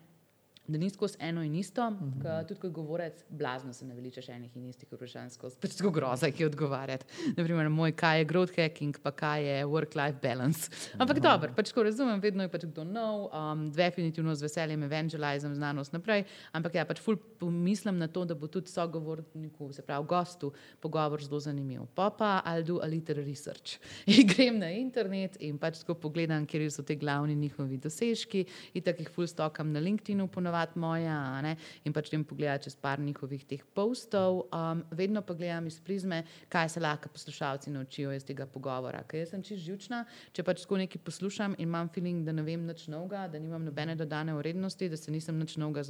Da 0.72 0.78
ni 0.78 0.90
skozi 0.90 1.18
eno 1.20 1.44
in 1.44 1.56
isto, 1.56 1.88
uh 1.88 1.94
-huh. 1.94 2.22
ka, 2.22 2.44
tudi 2.48 2.60
kot 2.60 2.72
govorec, 2.72 3.24
blazno 3.30 3.74
se 3.74 3.86
naveličaš 3.86 4.30
enih 4.30 4.58
in 4.58 4.66
istih 4.66 4.90
vprašanj 4.92 5.30
skozi. 5.30 5.58
Pač 5.62 5.76
tako 5.76 5.90
groza, 5.92 6.32
ki 6.32 6.44
je 6.44 6.48
odgovarjati. 6.48 7.06
Naprimer, 7.38 7.70
moj, 7.70 7.92
kaj 7.92 8.20
je 8.20 8.26
growth 8.26 8.56
hacking, 8.56 9.00
pa 9.04 9.12
kaj 9.12 9.46
je 9.48 9.66
work-life 9.66 10.22
balance. 10.22 10.72
Ampak 10.98 11.18
uh 11.18 11.24
-huh. 11.24 11.32
dobro, 11.32 11.54
pač 11.56 11.72
ko 11.72 11.84
razumem, 11.84 12.20
vedno 12.20 12.44
je 12.44 12.50
pač 12.50 12.66
kdo 12.66 12.84
nov, 12.84 13.30
um, 13.34 13.72
definitivno 13.72 14.36
z 14.36 14.42
veseljem 14.42 14.84
evangelizem 14.84 15.56
znanost 15.56 15.94
naprej. 15.94 16.24
Ampak 16.52 16.76
ja, 16.76 16.86
pač 16.86 17.00
ful 17.00 17.18
pomislim 17.18 17.98
na 17.98 18.08
to, 18.08 18.26
da 18.26 18.36
bo 18.36 18.48
tudi 18.48 18.70
sogovorniku, 18.70 19.74
se 19.74 19.82
pravi 19.82 20.06
gostu, 20.08 20.54
pogovor 20.80 21.24
zelo 21.24 21.40
zanimiv. 21.40 21.82
Pa 21.96 22.10
pa 22.10 22.44
I'll 22.46 22.64
do 22.64 22.80
a 22.84 22.86
little 22.86 23.16
research. 23.16 23.80
In 24.06 24.28
grem 24.28 24.60
na 24.60 24.70
internet 24.70 25.38
in 25.40 25.58
pač 25.58 25.80
tako 25.80 25.94
pogledam, 25.94 26.46
kje 26.46 26.72
so 26.72 26.84
ti 26.84 26.96
glavni 26.96 27.36
njihovi 27.36 27.78
dosežki. 27.78 28.46
In 28.74 28.84
tako 28.84 29.02
jih 29.02 29.10
ful 29.10 29.28
stokam 29.28 29.72
na 29.72 29.80
LinkedInu, 29.80 30.28
ponovadi 30.28 30.61
moja, 30.76 31.18
a 31.38 31.42
ne, 31.42 31.56
in 31.84 31.94
pač 31.94 32.12
grem 32.12 32.24
pogledati 32.24 32.70
čez 32.70 32.76
par 32.76 33.00
njihovih 33.00 33.46
teh 33.46 33.64
postov. 33.74 34.46
Um, 34.54 34.84
vedno 34.92 35.22
pa 35.22 35.34
gledam 35.34 35.68
iz 35.68 35.80
prizme, 35.80 36.24
kaj 36.50 36.70
se 36.70 36.80
lahko 36.80 37.10
poslušalci 37.10 37.72
naučijo 37.72 38.14
iz 38.14 38.26
tega 38.26 38.46
pogovora. 38.46 39.04
Ker 39.08 39.24
jaz 39.24 39.34
sem 39.34 39.44
čist 39.44 39.66
živčna, 39.66 40.06
če 40.32 40.44
pač 40.44 40.64
tako 40.66 40.78
nekaj 40.84 41.02
poslušam 41.06 41.56
in 41.58 41.72
imam 41.72 41.90
feeling, 41.90 42.26
da 42.26 42.36
ne 42.36 42.44
vem 42.44 42.66
nič 42.68 42.88
novega, 42.92 43.28
da 43.32 43.40
nimam 43.40 43.66
nobene 43.66 43.96
dodane 43.96 44.36
vrednosti, 44.36 44.90
da 44.90 44.98
se 44.98 45.12
nisem 45.12 45.40
nič 45.40 45.58
novega 45.58 45.84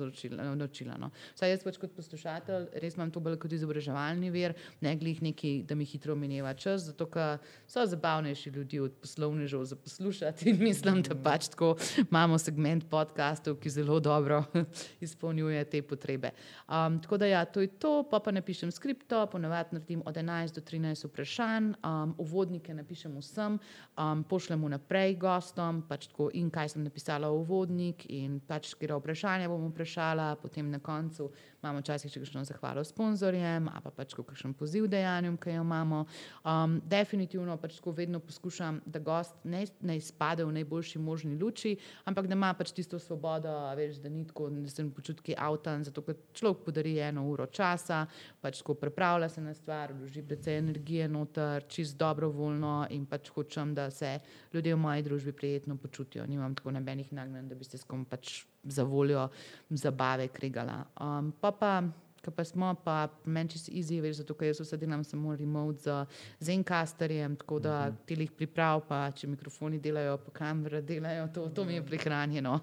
naučila. 0.56 0.98
No. 1.02 1.12
Vsaj 1.36 1.56
jaz 1.56 1.66
pač 1.66 1.80
kot 1.82 1.96
poslušatelj 1.98 2.70
res 2.82 2.96
imam 2.96 3.12
to 3.12 3.22
bolj 3.24 3.38
kot 3.42 3.54
izobraževalni 3.56 4.32
vir, 4.34 4.56
ne 4.82 4.94
glih 5.00 5.22
neki, 5.22 5.54
da 5.68 5.76
mi 5.76 5.86
hitro 5.88 6.16
mineva 6.16 6.54
čas, 6.54 6.88
zato 6.90 7.08
ker 7.12 7.40
so 7.70 7.86
zabavnejši 7.88 8.54
ljudje 8.56 8.82
od 8.88 8.98
poslovnežev 9.04 9.64
za 9.66 9.76
poslušati 9.76 10.50
in 10.50 10.62
mislim, 10.64 11.02
da 11.08 11.16
pač 11.16 11.50
tako 11.54 11.74
imamo 12.04 12.38
segment 12.42 12.88
podkastov, 12.90 13.58
ki 13.62 13.70
zelo 13.70 14.00
dobro 14.00 14.44
izpolnjuje 15.06 15.64
te 15.66 15.82
potrebe. 15.82 16.32
Um, 16.68 17.00
tako 17.02 17.18
da 17.18 17.26
ja, 17.26 17.46
to 17.46 17.62
je 17.62 17.68
to, 17.68 18.04
pa 18.10 18.20
pa 18.20 18.32
napišem 18.32 18.72
skripto, 18.72 19.26
ponavadi 19.28 19.76
naredim 19.76 20.04
od 20.06 20.16
11 20.16 20.56
do 20.56 20.62
13 20.62 21.08
vprašanj, 21.08 21.72
um, 21.84 22.16
uvodnike 22.18 22.74
napišem 22.74 23.18
vsem, 23.18 23.60
um, 23.98 24.24
pošljemo 24.24 24.70
naprej 24.70 25.16
gostom, 25.16 25.84
pač 25.90 26.08
tako 26.08 26.30
in 26.34 26.50
kaj 26.50 26.76
sem 26.76 26.84
napisala 26.84 27.30
v 27.30 27.42
uvodnik 27.42 28.06
in 28.10 28.40
pač 28.40 28.74
kera 28.80 28.98
vprašanja 29.00 29.50
bom 29.50 29.70
vprašala, 29.72 30.36
potem 30.42 30.72
na 30.72 30.80
koncu 30.80 31.32
imamo 31.62 31.82
včasih 31.82 32.12
še 32.12 32.22
kakšno 32.24 32.44
zahvalo 32.50 32.84
sponzorjem, 32.86 33.70
a 33.70 33.82
pa 33.84 33.92
pač 33.94 34.16
kakšen 34.18 34.54
poziv 34.58 34.88
dejanjem, 34.90 35.38
ki 35.38 35.56
jo 35.56 35.64
imamo. 35.66 36.04
Um, 36.44 36.80
definitivno 36.90 37.58
pač 37.62 37.78
tako 37.78 37.94
vedno 37.98 38.20
poskušam, 38.20 38.82
da 38.86 39.00
gost 39.00 39.36
ne, 39.44 39.64
ne 39.82 39.98
izpade 40.00 40.46
v 40.46 40.56
najboljši 40.58 41.00
možni 41.00 41.38
luči, 41.38 41.76
ampak 42.10 42.28
da 42.28 42.38
ima 42.38 42.52
pač 42.58 42.74
tisto 42.74 43.00
svobodo, 43.00 43.54
veš, 43.78 44.02
da 44.02 44.10
ni 44.10 44.26
tako, 44.28 44.50
da 44.50 44.70
se 44.70 44.84
ne 44.84 44.94
počuti 44.96 45.36
avtan, 45.38 45.86
zato 45.86 46.02
ker 46.06 46.18
človek 46.34 46.66
podari 46.66 46.98
eno 47.00 47.28
uro 47.30 47.46
časa, 47.46 48.04
pač 48.42 48.62
tako 48.64 48.76
pripravlja 48.82 49.30
se 49.30 49.46
na 49.46 49.54
stvar, 49.54 49.94
vloži 49.94 50.26
precej 50.26 50.58
energije 50.64 51.08
noter, 51.12 51.68
čist 51.70 51.98
dobrovoljno 52.02 52.88
in 52.90 53.06
pač 53.06 53.30
hočem, 53.36 53.76
da 53.78 53.90
se 53.94 54.18
ljudje 54.54 54.76
v 54.76 54.82
moji 54.82 55.06
družbi 55.06 55.36
prijetno 55.38 55.78
počutijo. 55.78 56.26
Nimam 56.26 56.56
tako 56.56 56.74
nobenih 56.74 57.14
nagnjen, 57.14 57.50
da 57.50 57.56
bi 57.56 57.68
se 57.68 57.78
s 57.78 57.86
kom 57.86 58.06
pač 58.06 58.42
za 58.64 58.84
voljo 58.84 59.30
zabave 59.70 60.28
krigala. 60.28 60.84
Um, 61.02 61.34
pa 61.42 61.52
pa 61.52 61.82
ki 62.22 62.32
pa 62.32 62.44
smo, 62.46 62.76
pa 62.86 63.10
meni 63.26 63.50
čisto 63.50 63.72
easy, 63.74 63.98
veš, 64.02 64.20
zato 64.22 64.36
ker 64.38 64.52
jaz 64.52 64.60
vse 64.62 64.78
delam 64.78 65.04
samo 65.04 65.36
remote 65.36 65.80
z 65.82 66.06
Zencasterjem, 66.40 67.36
tako 67.36 67.60
da 67.60 67.80
uh 67.80 67.86
Mhm. 67.86 67.96
-huh. 67.96 68.06
telih 68.06 68.32
priprav, 68.32 68.82
pa 68.88 69.12
če 69.12 69.28
mikrofoni 69.28 69.80
delajo, 69.80 70.18
pa 70.18 70.32
kamere 70.32 70.82
delajo, 70.82 71.28
to, 71.34 71.50
to 71.50 71.66
mi 71.66 71.74
je 71.74 71.86
prihranjeno. 71.86 72.60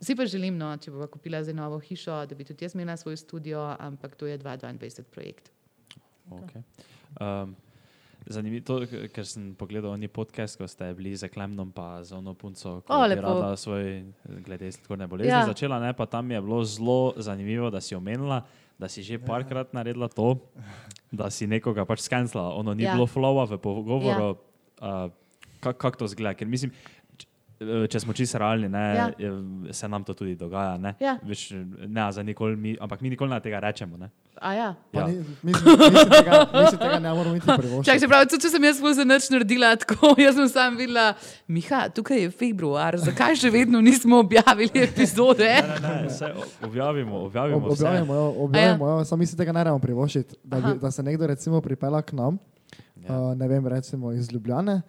Vsi 0.00 0.16
pa 0.16 0.26
želim, 0.26 0.58
no, 0.58 0.76
če 0.76 0.90
bova 0.90 1.06
kupila 1.06 1.44
za 1.44 1.52
novo 1.52 1.78
hišo, 1.78 2.26
da 2.26 2.34
bi 2.34 2.44
tudi 2.44 2.64
jaz 2.64 2.74
imela 2.74 2.96
svoj 2.96 3.16
studio, 3.16 3.76
ampak 3.78 4.14
to 4.14 4.26
je 4.26 4.38
2022 4.38 5.02
projekt. 5.02 5.50
Okay. 6.30 6.62
Um, 7.20 7.56
Zanimivo 8.26 8.58
je, 8.58 8.64
to, 8.66 8.74
ker 9.14 9.22
sem 9.22 9.54
pogledal 9.54 9.92
oni 9.92 10.08
podcast, 10.08 10.58
ko 10.58 10.66
ste 10.66 10.88
bili 10.94 11.14
za 11.14 11.28
Klemnom, 11.28 11.70
pa 11.70 12.02
za 12.02 12.18
ono 12.18 12.34
punco, 12.34 12.80
ki 12.82 12.90
O, 12.90 13.04
je 13.04 13.14
rada 13.16 13.56
svoj, 13.56 14.02
glede 14.42 14.72
sladkorne 14.72 15.06
bolezni, 15.06 15.30
Ja. 15.30 15.40
ja. 15.40 15.46
začela. 15.46 15.78
Ne, 15.78 15.92
pa 15.94 16.06
tam 16.06 16.30
je 16.30 16.40
bilo 16.42 16.58
zelo 16.64 17.14
zanimivo, 17.16 17.70
da 17.70 17.80
si 17.80 17.94
omenila, 17.94 18.42
da 18.78 18.88
si 18.88 19.02
že 19.02 19.18
parkrat 19.18 19.70
naredila 19.72 20.08
to, 20.08 20.36
da 21.12 21.30
si 21.30 21.46
nekoga 21.46 21.86
pač 21.86 22.02
skenslala. 22.02 22.54
Ono 22.54 22.74
ni 22.74 22.82
Ja. 22.82 22.88
ja. 22.90 22.94
bilo 22.94 23.06
flowa 23.06 23.46
v 23.46 23.58
pogovoru, 23.58 24.34
ja. 24.82 25.06
uh, 25.06 25.10
kako 25.60 25.78
kak 25.78 25.96
to 25.96 26.06
zgleda. 26.06 26.34
Ker 26.34 26.48
mislim, 26.48 26.74
eh, 27.62 27.86
če 27.86 28.00
smo 28.00 28.12
čisto 28.12 28.38
realni, 28.38 28.68
ne, 28.68 28.84
Ja. 28.96 29.06
ja. 29.18 29.30
se 29.72 29.88
nam 29.88 30.04
to 30.04 30.14
tudi 30.14 30.34
dogaja. 30.34 30.76
Ne? 30.76 30.94
Ja. 31.00 31.14
Veš, 31.22 31.50
ne, 31.86 32.12
za 32.12 32.22
nikoli 32.22 32.56
mi, 32.56 32.76
ampak 32.80 33.00
mi 33.00 33.10
nikoli 33.10 33.30
na 33.30 33.40
tega 33.40 33.60
rečemo. 33.62 33.96
Ne? 33.96 34.10
A 34.38 34.52
ja. 34.52 34.74
Pa 34.92 35.00
Ja. 35.00 35.06
ni- 35.06 35.24
Mislim, 35.42 35.64
mi 35.72 35.98
si 35.98 36.10
tega, 36.10 36.32
mi 36.52 36.66
si 36.66 36.76
tega 36.76 36.98
ne 36.98 37.10
moramo 37.10 37.34
niti 37.34 37.46
Čak, 37.46 37.58
privoščiti. 37.58 37.98
se 37.98 38.08
pravi, 38.08 38.26
tudi 38.26 38.42
če 38.42 38.48
sem 38.48 38.64
jaz 38.64 38.76
za 38.92 39.04
noč 39.04 39.30
naredila 39.30 39.76
tako, 39.76 40.14
jaz 40.18 40.34
sem 40.34 40.48
sam 40.48 40.76
videla, 40.76 41.14
Miha, 41.48 41.88
tukaj 41.88 42.18
je 42.18 42.30
februar, 42.32 42.96
zakaj 42.98 43.34
še 43.34 43.50
vedno 43.50 43.80
nismo 43.80 44.18
objavili 44.18 44.70
epizode? 44.82 45.44
Ne, 45.46 45.78
ne, 45.80 45.94
ne, 45.94 46.06
vse 46.06 46.28
objavimo, 46.62 47.16
objavimo. 47.22 47.58
Ob-. 47.58 47.72
Objavimo, 47.72 48.14
jo, 48.14 48.26
objavimo, 48.38 48.88
jo, 48.90 49.04
samo 49.04 49.18
mi 49.18 49.26
si 49.26 49.36
tega 49.36 49.50
ne 49.50 49.60
moramo 49.60 49.78
privoščiti. 49.78 50.36
Da, 50.44 50.56
bi, 50.58 50.78
da 50.78 50.90
se 50.90 51.02
nekdo 51.02 51.26
recimo 51.26 51.60
pripela 51.60 52.02
k 52.02 52.12
nam, 52.12 52.38
Ja. 52.98 53.08
ja. 53.08 53.20
uh, 53.22 53.34
ne 53.34 53.46
vem, 53.46 53.66
recimo 53.66 54.12
iz 54.12 54.28
Ljubljane, 54.28 54.82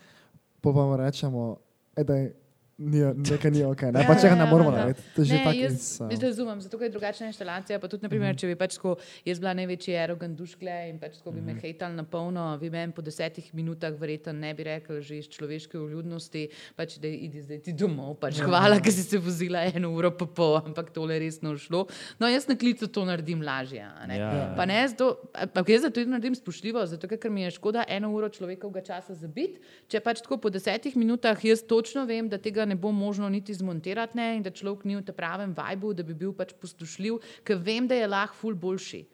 pa 0.61 0.69
pa 0.69 0.81
mu 0.81 0.97
rečemo, 0.97 1.57
"Ej, 1.95 2.03
da 2.03 2.13
je 2.15 2.33
ni, 2.77 3.01
nekaj 3.01 3.51
ni 3.51 3.63
ok, 3.65 3.81
ne, 3.81 3.99
Ja, 4.01 4.07
pa 4.07 4.15
če 4.15 4.29
ga 4.29 4.35
ja, 4.35 4.39
ne 4.43 4.45
moramo 4.51 4.71
ja. 4.71 4.83
narediti. 4.83 5.05
To 5.15 5.21
je 5.21 5.25
že 5.25 5.33
Ne, 5.33 5.43
tako 5.43 5.57
jaz, 5.57 5.85
Uh, 5.97 6.21
razumem, 6.21 6.61
zato 6.61 6.77
je 6.83 6.89
drugačna 6.89 7.27
inštalacija. 7.27 7.79
Pa 7.79 7.87
tudi, 7.87 8.05
naprimer, 8.05 8.35
če 8.37 8.47
bi 8.51 8.55
pač 8.59 8.75
tako, 8.77 8.95
jaz 9.25 9.39
bila 9.41 9.53
največji 9.57 9.95
arogan 9.97 10.35
duškle 10.37 10.75
in 10.91 10.99
pač 11.01 11.17
tako 11.17 11.33
bi 11.33 11.41
me 11.41 11.55
hejtal 11.57 11.95
na 11.95 12.05
polno, 12.05 12.45
vi 12.61 12.69
meni 12.69 12.93
po 12.93 13.01
desetih 13.01 13.49
minutah 13.57 13.95
verjetno 13.97 14.33
ne 14.37 14.53
bi 14.53 14.67
rekel 14.67 15.01
že 15.01 15.17
iz 15.17 15.29
človeške 15.33 15.79
vljudnosti, 15.79 16.43
pač 16.77 16.97
da 17.01 17.09
idi 17.09 17.41
zdaj 17.41 17.63
ti 17.65 17.73
domov. 17.73 18.17
Pač, 18.21 18.41
hvala, 18.45 18.77
ker 18.83 18.93
si 18.93 19.05
se 19.05 19.17
vozila 19.17 19.63
eno 19.71 19.91
uro 19.97 20.11
pa 20.13 20.27
pol, 20.29 20.59
ampak 20.61 20.93
tole 20.93 21.17
res 21.17 21.41
ne 21.41 21.55
šlo. 21.57 21.87
No, 22.21 22.29
jaz 22.29 22.45
na 22.49 22.57
klicu 22.59 22.91
to 22.93 23.05
naredim 23.07 23.41
lažje. 23.41 23.81
a 23.81 24.05
ne. 24.05 24.19
Ja, 24.21 24.29
ja. 24.33 24.45
Pa 24.57 24.67
ne, 24.69 24.77
zato, 24.87 25.17
ampak 25.33 25.73
jaz 25.73 25.87
zato 25.87 25.97
tudi 25.97 26.13
naredim 26.13 26.35
spoštljivo, 26.37 26.85
zato 26.85 27.09
ker 27.09 27.31
mi 27.33 27.47
je 27.47 27.55
škoda 27.57 27.87
eno 27.87 28.13
uro 28.13 28.29
človekovega 28.29 28.85
časa 28.85 29.17
zabiti. 29.17 29.61
Če 29.89 30.01
pač 30.03 30.21
tako 30.21 30.37
po 30.37 30.53
desetih 30.53 30.93
minutah 30.99 31.37
jaz 31.41 31.63
točno 31.65 32.05
vem, 32.05 32.29
da 32.29 32.37
tega 32.37 32.66
ne 32.67 32.75
bo 32.75 32.91
možno 32.91 33.29
niti 33.29 33.55
zmontirati 33.55 34.17
ne, 34.17 34.35
in 34.37 34.43
da 34.45 34.51
človek 34.51 34.85
ni 34.85 34.97
v 34.97 35.05
tem 35.07 35.15
pravem 35.15 35.55
vibu, 35.55 35.93
da 35.93 36.03
bi 36.03 36.13
bil 36.13 36.33
pač 36.35 36.53
poslušljiv, 36.61 37.21
ker 37.47 37.61
vem, 37.63 37.87
da 37.87 37.95
je 37.95 38.09
lahko 38.11 38.41
ful 38.41 38.55
boljši. 38.55 39.05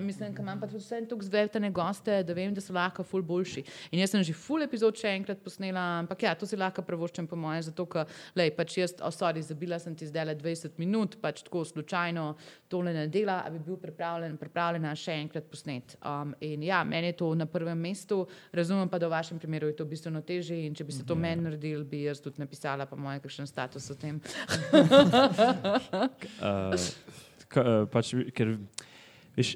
Mislim, 0.00 0.34
da 0.34 0.42
imam 0.42 0.60
pa 0.60 0.66
tudi 0.66 0.78
vse 0.78 1.02
tako 1.08 1.22
zveljtene 1.22 1.70
goste, 1.70 2.22
da 2.22 2.32
vem, 2.32 2.54
da 2.54 2.60
so 2.60 2.72
lahko 2.72 3.02
ful 3.04 3.22
boljši. 3.22 3.64
In 3.92 4.00
jaz 4.00 4.14
sem 4.14 4.22
že 4.24 4.32
ful 4.32 4.62
epizod 4.64 4.96
še 4.96 5.12
enkrat 5.12 5.42
posnela, 5.44 5.82
ampak 6.00 6.22
ja, 6.24 6.32
to 6.34 6.46
si 6.48 6.56
lahko 6.56 6.82
prvoščem 6.82 7.26
po 7.28 7.36
moje, 7.36 7.66
zato 7.66 7.84
ker, 7.86 8.08
lej, 8.38 8.54
pač 8.56 8.78
jaz, 8.78 8.94
o, 9.04 9.10
sorry, 9.12 9.42
zabila 9.44 9.76
sem 9.78 9.94
ti 9.94 10.08
zdaj 10.08 10.24
le 10.30 10.36
20 10.40 10.80
minut, 10.80 11.18
pač 11.20 11.42
tako 11.44 11.66
slučajno 11.68 12.24
tole 12.72 12.94
ne 12.96 13.04
dela, 13.12 13.42
a 13.44 13.52
bi 13.52 13.60
bil 13.66 13.76
pripravljen, 13.82 14.38
pripravljena 14.40 14.94
še 14.96 15.18
enkrat 15.26 15.50
posnet. 15.52 15.98
Um, 16.00 16.32
in 16.40 16.64
ja, 16.64 16.80
meni 16.88 17.12
je 17.12 17.18
to 17.20 17.34
na 17.36 17.44
prvem 17.44 17.78
mestu, 17.78 18.22
razumem 18.56 18.88
pa, 18.88 18.96
da 18.96 19.10
v 19.10 19.18
vašem 19.18 19.38
primeru 19.38 19.68
je 19.68 19.76
to 19.76 19.88
bistveno 19.88 20.24
težje 20.24 20.62
in 20.64 20.72
če 20.74 20.88
bi 20.88 20.96
se 20.96 21.04
to 21.04 21.16
meni 21.16 21.44
naredil, 21.44 21.84
bi 21.84 22.06
jaz 22.06 22.24
tudi 22.24 22.40
napisala, 22.40 22.88
pa 22.88 22.96
moj 22.96 23.20
kakšen 23.20 23.48
status 23.50 23.92
o 23.92 24.00
tem. 24.00 24.20
Uh, 27.48 27.86
pač, 27.88 28.10
ker, 28.36 28.50
veš, 29.38 29.54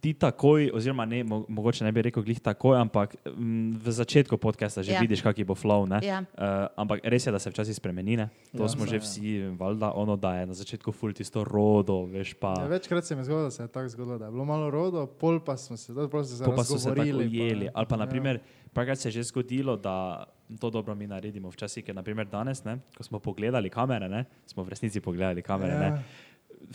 ti 0.00 0.12
takoj, 0.14 0.70
oziroma 0.74 1.04
ne, 1.08 1.22
mo, 1.24 1.44
mogoče 1.48 1.84
ne 1.84 1.92
bi 1.94 2.02
rekel 2.02 2.22
glih 2.26 2.40
takoj, 2.42 2.76
ampak 2.76 3.14
m, 3.30 3.74
v 3.78 3.92
začetku 3.94 4.36
podcasta 4.36 4.82
že 4.82 4.92
Ja. 4.92 4.98
ja. 4.98 5.00
vidiš, 5.00 5.22
kak 5.22 5.38
je 5.38 5.46
bo 5.46 5.54
flow. 5.54 5.86
ne. 5.88 6.00
Ja. 6.02 6.22
Uh, 6.34 6.68
ampak 6.76 7.00
res 7.04 7.26
je, 7.26 7.32
da 7.32 7.38
se 7.38 7.50
včasih 7.50 7.76
spremeni. 7.76 8.16
Ne? 8.16 8.28
To 8.52 8.64
Ja, 8.64 8.66
ja, 8.66 8.68
smo 8.68 8.84
se, 8.84 8.90
že 8.90 8.96
ja. 8.96 9.00
vsi, 9.00 9.28
valjda, 9.56 9.92
ono, 9.94 10.16
da 10.16 10.34
je 10.42 10.46
na 10.46 10.54
začetku 10.54 10.92
ful 10.92 11.12
tisto 11.12 11.44
rodo, 11.44 12.04
veš 12.10 12.34
pa. 12.36 12.54
Ja, 12.60 12.66
večkrat 12.66 13.06
se 13.06 13.14
mi 13.14 13.20
je 13.20 13.24
zgodilo, 13.24 13.48
da 13.48 13.50
se 13.50 13.62
je 13.62 13.68
tako 13.68 13.88
zgodilo, 13.88 14.18
da 14.18 14.24
je 14.28 14.30
bilo 14.30 14.44
malo 14.44 14.70
rodo, 14.70 15.06
pol 15.06 15.40
pa 15.40 15.56
smo 15.56 15.76
se, 15.76 15.94
pol 15.94 16.08
pa 16.08 16.24
so 16.24 16.36
se 16.36 16.44
Ko 16.44 16.52
pa 16.52 16.64
so 16.64 16.78
se 16.78 16.88
tako 16.90 17.00
ujeli. 17.00 17.68
Ali 17.74 17.86
pa, 17.86 17.94
ja. 17.94 18.04
naprimer, 18.04 18.40
parkrat 18.72 18.98
se 18.98 19.08
je 19.08 19.12
že 19.12 19.22
zgodilo, 19.22 19.76
da 19.76 20.26
to 20.60 20.70
dobro 20.70 20.94
mi 20.94 21.06
naredimo 21.06 21.48
včasih, 21.48 21.84
ker 21.84 21.94
naprimer 21.94 22.28
danes, 22.28 22.64
ne, 22.64 22.78
ko 22.96 23.02
smo 23.02 23.18
pogledali 23.18 23.70
kamere, 23.70 24.08
ne, 24.08 24.24
smo 24.46 24.62
v 24.62 24.68
resnici 24.68 25.00
pogledali 25.00 25.42
kamere. 25.42 25.72
Ja. 25.72 25.82
Ja. 25.82 26.02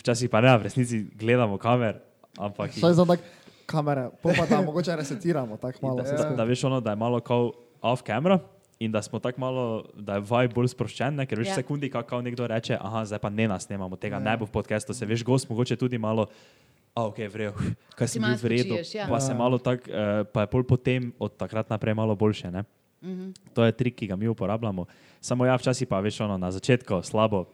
Včasih 0.02 0.30
pa 0.30 0.42
ne, 0.42 0.58
v 0.58 0.66
resnici 0.66 1.06
gledamo 1.14 1.58
kamer, 1.58 2.09
ampak 2.38 2.72
Saj 2.74 2.94
za 2.94 3.06
tak 3.06 3.20
kamere, 3.66 4.10
pol 4.22 4.34
pa 4.34 4.46
da 4.46 4.62
mogoče 4.62 4.96
resetiramo, 4.96 5.58
tako 5.58 5.78
malo. 5.82 5.96
da, 5.98 6.12
da, 6.14 6.36
da 6.36 6.44
veš 6.44 6.64
ono, 6.64 6.82
da 6.82 6.90
je 6.90 6.96
malo 6.98 7.20
kao 7.20 7.52
off 7.82 8.04
camera. 8.04 8.40
In 8.80 8.92
da 8.92 9.02
smo 9.02 9.20
tako 9.20 9.42
malo, 9.42 9.64
da 9.94 10.14
je 10.14 10.22
vibe 10.22 10.54
bolj 10.56 10.68
sproščen, 10.68 11.16
ne? 11.16 11.26
ker 11.26 11.36
veš, 11.38 11.48
Ja. 11.48 11.52
yeah. 11.52 11.56
sekundi, 11.56 11.90
kako 11.90 12.22
nekdo 12.22 12.48
reče, 12.48 12.78
aha, 12.80 13.04
zdaj 13.06 13.20
pa 13.20 13.30
ne 13.30 13.48
nas 13.48 13.64
snemamo, 13.64 13.96
tega 13.96 14.16
Ja. 14.16 14.22
yeah. 14.22 14.26
ne 14.26 14.38
bo 14.38 14.46
v 14.46 14.52
podkastu, 14.52 14.94
se 14.94 15.06
veš, 15.06 15.24
gost 15.24 15.50
mogoče 15.50 15.76
tudi 15.76 15.98
malo, 15.98 16.28
a 16.96 17.04
ok, 17.06 17.20
vrejo, 17.28 17.54
kaj 17.92 18.08
Si 18.08 18.20
bil 18.20 18.40
v 18.40 18.46
redu, 18.46 18.80
ja. 18.96 19.04
pa 19.04 19.20
se 19.20 19.32
Ja. 19.32 19.38
malo 19.38 19.60
tak, 19.60 19.84
uh, 19.84 20.24
pa 20.26 20.42
je 20.42 20.48
pol 20.48 20.64
potem 20.64 21.12
od 21.20 21.36
takrat 21.36 21.68
naprej 21.70 21.92
malo 21.94 22.16
boljše, 22.16 22.52
ne? 22.52 22.64
Mhm. 23.04 23.36
To 23.54 23.64
je 23.64 23.72
trik, 23.72 23.96
ki 23.96 24.08
ga 24.08 24.16
mi 24.16 24.28
uporabljamo. 24.28 24.86
Samo 25.20 25.44
ja, 25.44 25.56
včasih 25.56 25.84
pa 25.84 26.00
veš, 26.00 26.22
ono, 26.22 26.38
na 26.38 26.48
začetku 26.48 27.04
slabo, 27.04 27.52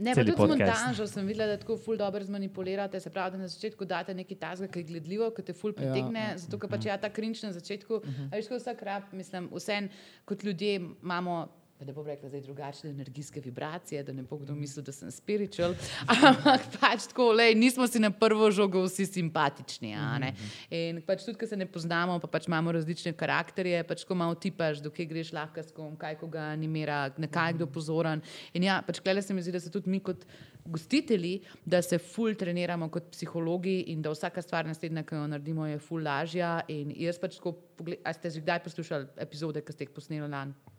Ne, 0.00 0.14
pa 0.14 0.22
tudi 0.24 0.36
podcast. 0.36 0.60
montažo 0.60 1.06
sem 1.06 1.26
videla, 1.28 1.46
da 1.46 1.58
tako 1.60 1.76
ful 1.76 1.96
dobro 2.00 2.24
zmanipulirate. 2.24 3.00
Se 3.00 3.10
pravi, 3.10 3.36
da 3.36 3.42
na 3.42 3.48
začetku 3.48 3.84
date 3.84 4.14
nekaj 4.14 4.38
tazga, 4.40 4.68
ki 4.68 4.80
je 4.80 4.88
gledljivo, 4.88 5.30
ki 5.36 5.44
te 5.44 5.52
ful 5.52 5.74
pritegne, 5.76 6.26
ja, 6.32 6.38
zato 6.40 6.58
ker 6.58 6.70
pač 6.72 6.88
ja 6.88 6.96
ta 7.00 7.10
krinč 7.12 7.42
na 7.44 7.52
začetku. 7.52 8.00
Uh 8.00 8.02
-huh. 8.02 8.30
Veš, 8.32 8.48
ko 8.48 8.56
vsak 8.56 8.82
rab, 8.82 9.12
mislim, 9.12 9.48
vsem 9.52 9.88
kot 10.24 10.44
ljudje 10.44 10.80
imamo. 10.80 11.48
Pa 11.80 11.86
ne 11.86 11.94
bom 11.96 12.04
rekla, 12.04 12.28
da 12.28 12.36
je 12.36 12.42
drugačne 12.44 12.90
energijske 12.90 13.40
vibracije, 13.40 14.02
da 14.04 14.12
ne 14.12 14.22
bo 14.22 14.36
kdo 14.36 14.52
mislil, 14.52 14.84
da 14.84 14.92
sem 14.92 15.08
spiritual. 15.10 15.72
Ampak 16.28 16.66
pač 16.74 17.06
tako, 17.08 17.30
lej, 17.32 17.54
nismo 17.56 17.86
si 17.88 18.02
na 18.02 18.10
prvo 18.12 18.50
žogo 18.52 18.82
vsi 18.84 19.06
simpatični. 19.08 19.94
a 19.96 20.18
ne. 20.20 20.34
In 20.76 20.98
pač 21.06 21.24
tudi, 21.24 21.38
ker 21.40 21.48
se 21.48 21.56
ne 21.56 21.64
poznamo, 21.64 22.18
pa 22.20 22.28
pač 22.28 22.50
imamo 22.50 22.74
različne 22.76 23.14
karakterje, 23.16 23.78
pač 23.88 24.04
ko 24.04 24.12
malo 24.12 24.36
tipaš, 24.36 24.82
dokaj 24.84 25.08
greš 25.08 25.30
lahko 25.32 25.64
s 25.64 25.72
kom, 25.72 25.94
kaj 25.96 26.18
koga 26.20 26.50
animira, 26.52 26.98
na 27.16 27.30
kaj 27.32 27.54
kdo 27.56 27.64
pozoren. 27.72 28.20
In 28.52 28.66
ja, 28.68 28.82
pač 28.84 29.00
klele 29.00 29.22
se 29.24 29.32
mi 29.32 29.40
zdi, 29.40 29.54
da 29.56 29.60
se 29.64 29.72
tudi 29.72 29.88
mi 29.88 30.02
kot 30.04 30.26
gostitelji, 30.68 31.38
da 31.64 31.80
se 31.80 31.96
ful 31.96 32.36
treniramo 32.36 32.90
kot 32.92 33.08
psihologi 33.14 33.86
in 33.94 34.02
da 34.04 34.12
vsaka 34.12 34.44
stvar 34.44 34.68
naslednja, 34.68 35.00
ki 35.08 35.16
jo 35.16 35.24
naredimo, 35.32 35.64
je 35.64 35.80
ful 35.80 36.04
lažja. 36.04 36.58
In 36.68 36.92
jaz 36.92 37.16
pač 37.16 37.40
tako, 37.40 37.56
a 38.04 38.12
ste 38.12 38.34
že 38.36 38.44
kdaj 38.44 38.60
poslušali 38.68 39.08
epizode, 39.24 39.64
ki 39.64 39.72
ste 39.78 39.88
jih 39.88 39.96
posneli 39.96 40.28
lani? 40.28 40.76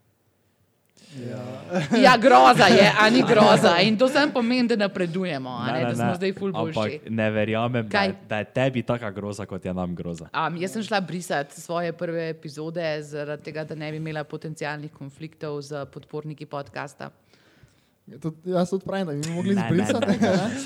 Ja, 1.97 2.17
groza 2.17 2.65
je, 2.65 2.91
a 2.99 3.09
ni 3.09 3.23
groza. 3.23 3.79
In 3.79 3.97
to 3.97 4.07
sem 4.07 4.31
pomeni, 4.31 4.67
da 4.67 4.75
napredujemo, 4.77 5.49
a 5.49 5.71
ne, 5.73 5.81
da 5.85 5.95
smo 5.95 6.15
zdaj 6.15 6.33
ful 6.33 6.51
boljši. 6.51 6.79
Ampak 6.79 7.09
ne 7.09 7.31
verjamem, 7.31 7.87
da 7.87 8.01
je, 8.01 8.15
da 8.29 8.37
je 8.37 8.45
tebi 8.45 8.83
taka 8.83 9.11
groza, 9.11 9.45
kot 9.45 9.65
je 9.65 9.73
nam 9.73 9.95
groza. 9.95 10.29
Um, 10.31 10.55
jaz 10.57 10.71
sem 10.71 10.83
šla 10.83 11.01
brisati 11.01 11.61
svoje 11.61 11.91
prve 11.91 12.29
epizode, 12.29 12.85
zaradi 13.01 13.43
tega, 13.43 13.63
da 13.63 13.75
ne 13.75 13.91
bi 13.91 13.97
imela 13.97 14.23
potencijalnih 14.23 14.91
konfliktov 14.91 15.61
z 15.61 15.85
podporniki 15.85 16.45
podcasta. 16.45 17.09
Tudi, 18.21 18.35
jaz 18.45 18.69
tudi 18.69 18.85
pravim, 18.85 19.07
da 19.07 19.13
bi 19.13 19.29
mi 19.29 19.35
mogli 19.35 19.55
Ne, 19.55 19.61
ne, 19.61 19.67
zbrisati, 19.67 20.07
ne, 20.07 20.17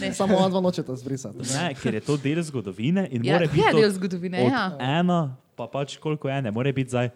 Ne. 0.02 0.08
ne? 0.08 0.14
samo 0.14 0.38
on 0.38 0.52
dva 0.52 0.62
nočeta 0.62 0.96
zbrisati. 0.96 1.38
Ne, 1.38 1.74
ker 1.74 1.94
je 1.94 2.00
to 2.02 2.18
del 2.18 2.42
zgodovine 2.42 3.08
in 3.12 3.26
Ja, 3.26 3.34
mora 3.34 3.48
biti 3.48 3.60
je 3.60 3.72
to 3.72 3.80
del 3.80 3.92
zgodovine, 3.92 4.42
od 4.42 4.52
ja. 4.52 4.78
ena, 5.00 5.36
pa 5.56 5.68
pač 5.68 5.98
koliko 5.98 6.30
je, 6.30 6.42
ne 6.42 6.52
more 6.52 6.74
biti 6.74 6.90
zdaj 6.90 7.10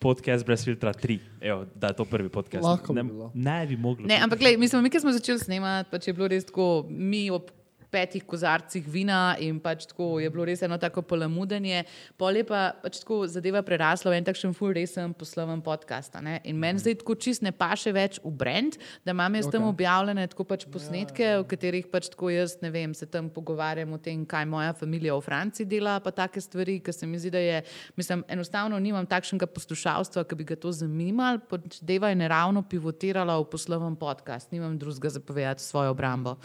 podcast 0.00 0.46
brez 0.46 0.64
filtra 0.64 0.92
3, 0.92 1.18
Evo, 1.40 1.66
da 1.74 1.92
je 1.92 1.96
to 1.96 2.04
prvi 2.04 2.28
podcast. 2.28 2.64
Lahko 2.64 2.92
bi 2.92 3.02
ne, 3.02 3.04
bilo. 3.04 3.30
ne 3.34 3.66
bi 3.66 3.76
moglo. 3.76 4.06
Ne, 4.06 4.18
ampak 4.22 4.40
lej, 4.40 4.56
mislim, 4.56 4.82
mi, 4.82 5.00
smo 5.00 5.12
začeli 5.12 5.38
snemati, 5.38 5.90
pač 5.90 6.08
je 6.08 6.14
bilo 6.16 6.28
res 6.28 6.48
tako, 6.48 6.86
mi 6.88 7.30
ob 7.30 7.50
petih 7.90 8.24
kozarcih 8.26 8.86
vina 8.88 9.36
in 9.40 9.60
pač 9.60 9.86
tako 9.90 10.18
je 10.22 10.30
bilo 10.30 10.46
res 10.48 10.62
eno 10.62 10.78
tako 10.78 11.02
polamudenje. 11.02 11.84
Pol 12.16 12.40
je 12.40 12.44
pa 12.46 12.70
pač 12.82 13.00
tako 13.02 13.22
zadeva 13.30 13.62
prerasla 13.66 14.12
v 14.12 14.20
en 14.20 14.28
takšen 14.30 14.54
full 14.56 14.74
resen 14.76 15.14
posloven 15.14 15.62
podcast. 15.62 16.16
In 16.44 16.58
meni 16.58 16.82
zdaj 16.82 17.00
tako 17.02 17.16
čist 17.18 17.42
ne 17.42 17.52
paše 17.52 17.92
več 17.94 18.20
v 18.24 18.32
brand, 18.32 18.78
da 19.04 19.14
imam 19.14 19.34
jaz 19.34 19.48
okay. 19.48 19.58
tam 19.58 19.68
objavljene 19.70 20.26
tako 20.30 20.46
pač 20.48 20.66
posnetke, 20.70 21.32
v 21.42 21.46
katerih 21.50 21.90
pač 21.90 22.10
tako 22.14 22.30
jaz 22.32 22.56
ne 22.62 22.70
vem, 22.72 22.94
se 22.94 23.06
tam 23.10 23.30
pogovarjam 23.32 23.92
o 23.94 23.98
tem, 23.98 24.24
kaj 24.26 24.46
moja 24.46 24.72
družina 24.74 25.16
v 25.16 25.24
Franciji 25.24 25.66
dela, 25.66 25.98
pa 26.00 26.10
take 26.10 26.40
stvari, 26.40 26.80
ker 26.80 26.94
se 26.94 27.06
mi 27.06 27.18
zdi, 27.18 27.30
da 27.30 27.38
je, 27.38 27.62
mislim, 27.96 28.24
enostavno 28.28 28.78
nimam 28.78 29.06
takšnega 29.06 29.46
poslušalstva, 29.46 30.24
ki 30.24 30.38
bi 30.38 30.44
ga 30.44 30.56
to 30.56 30.72
zanimalo, 30.72 31.42
pač 31.50 31.80
deva 31.82 32.10
je 32.10 32.20
neravno 32.20 32.62
pivotirala 32.62 33.38
v 33.40 33.50
poslovnem 33.50 33.96
podcast, 33.96 34.52
nimam 34.52 34.78
drugega 34.78 35.10
zapovedati 35.18 35.62
svojo 35.62 35.90
obrambo. 35.90 36.38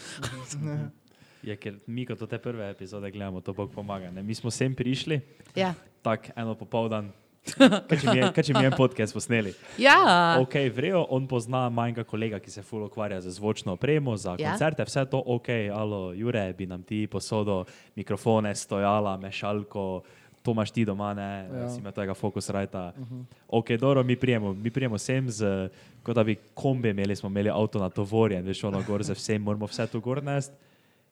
Je, 1.45 1.55
ker 1.55 1.75
mi, 1.85 2.05
kot 2.05 2.17
te 2.19 2.37
prve 2.37 2.71
epizode 2.71 3.11
gledamo, 3.11 3.41
to 3.41 3.53
Bog 3.53 3.69
pomaga. 3.71 4.11
Ne? 4.11 4.23
Mi 4.23 4.33
smo 4.33 4.49
sem 4.51 4.73
prišli, 4.73 5.21
Ja. 5.55 5.73
tako 6.01 6.33
eno 6.35 6.55
popoldan, 6.55 7.11
kaj 7.85 8.41
če 8.41 8.53
mi 8.53 8.63
je- 8.63 8.71
podcast 8.73 9.13
posneli. 9.13 9.53
ja. 9.77 10.37
Ok, 10.39 10.55
vrejo, 10.71 11.05
on 11.05 11.27
pozna 11.27 11.69
manjka 11.69 12.03
kolega, 12.03 12.39
ki 12.39 12.49
se 12.49 12.61
ful 12.61 12.83
ukvarja 12.83 13.21
z 13.21 13.29
zvočno 13.29 13.73
opremo, 13.73 14.17
za 14.17 14.35
Ja. 14.35 14.49
koncerte, 14.49 14.83
vse 14.83 15.05
to 15.05 15.19
ok, 15.19 15.47
alo, 15.71 16.13
Jure, 16.13 16.53
bi 16.53 16.65
nam 16.65 16.81
ti 16.81 17.07
posodo 17.07 17.65
mikrofone, 17.95 18.55
stojala, 18.55 19.17
mešalko, 19.17 20.01
to 20.41 20.51
imaš 20.51 20.71
ti 20.71 20.85
doma, 20.85 21.13
ne, 21.13 21.29
Ja. 21.53 21.69
si 21.69 21.79
ima 21.79 21.91
tega 21.91 22.13
fokus 22.13 22.49
rajta. 22.49 22.93
Uh 22.97 23.03
-huh. 23.03 23.23
Ok, 23.49 23.69
dobro, 23.71 24.03
mi 24.03 24.15
prijemo, 24.15 24.53
mi 24.53 24.71
prijemo 24.71 24.97
sem 24.97 25.29
z, 25.29 25.69
kot 26.03 26.15
da 26.15 26.23
bi 26.23 26.35
kombi 26.53 26.89
imeli, 26.89 27.15
smo 27.15 27.29
imeli 27.29 27.49
avto 27.49 27.79
na 27.79 27.89
tovorjen, 27.89 28.43
veš, 28.43 28.63
ono 28.63 28.83
gor 28.83 29.03
za 29.03 29.13
vsem, 29.13 29.41
moramo 29.41 29.65
vse 29.65 29.87
to 29.87 29.99
gor 29.99 30.23
nest. 30.23 30.51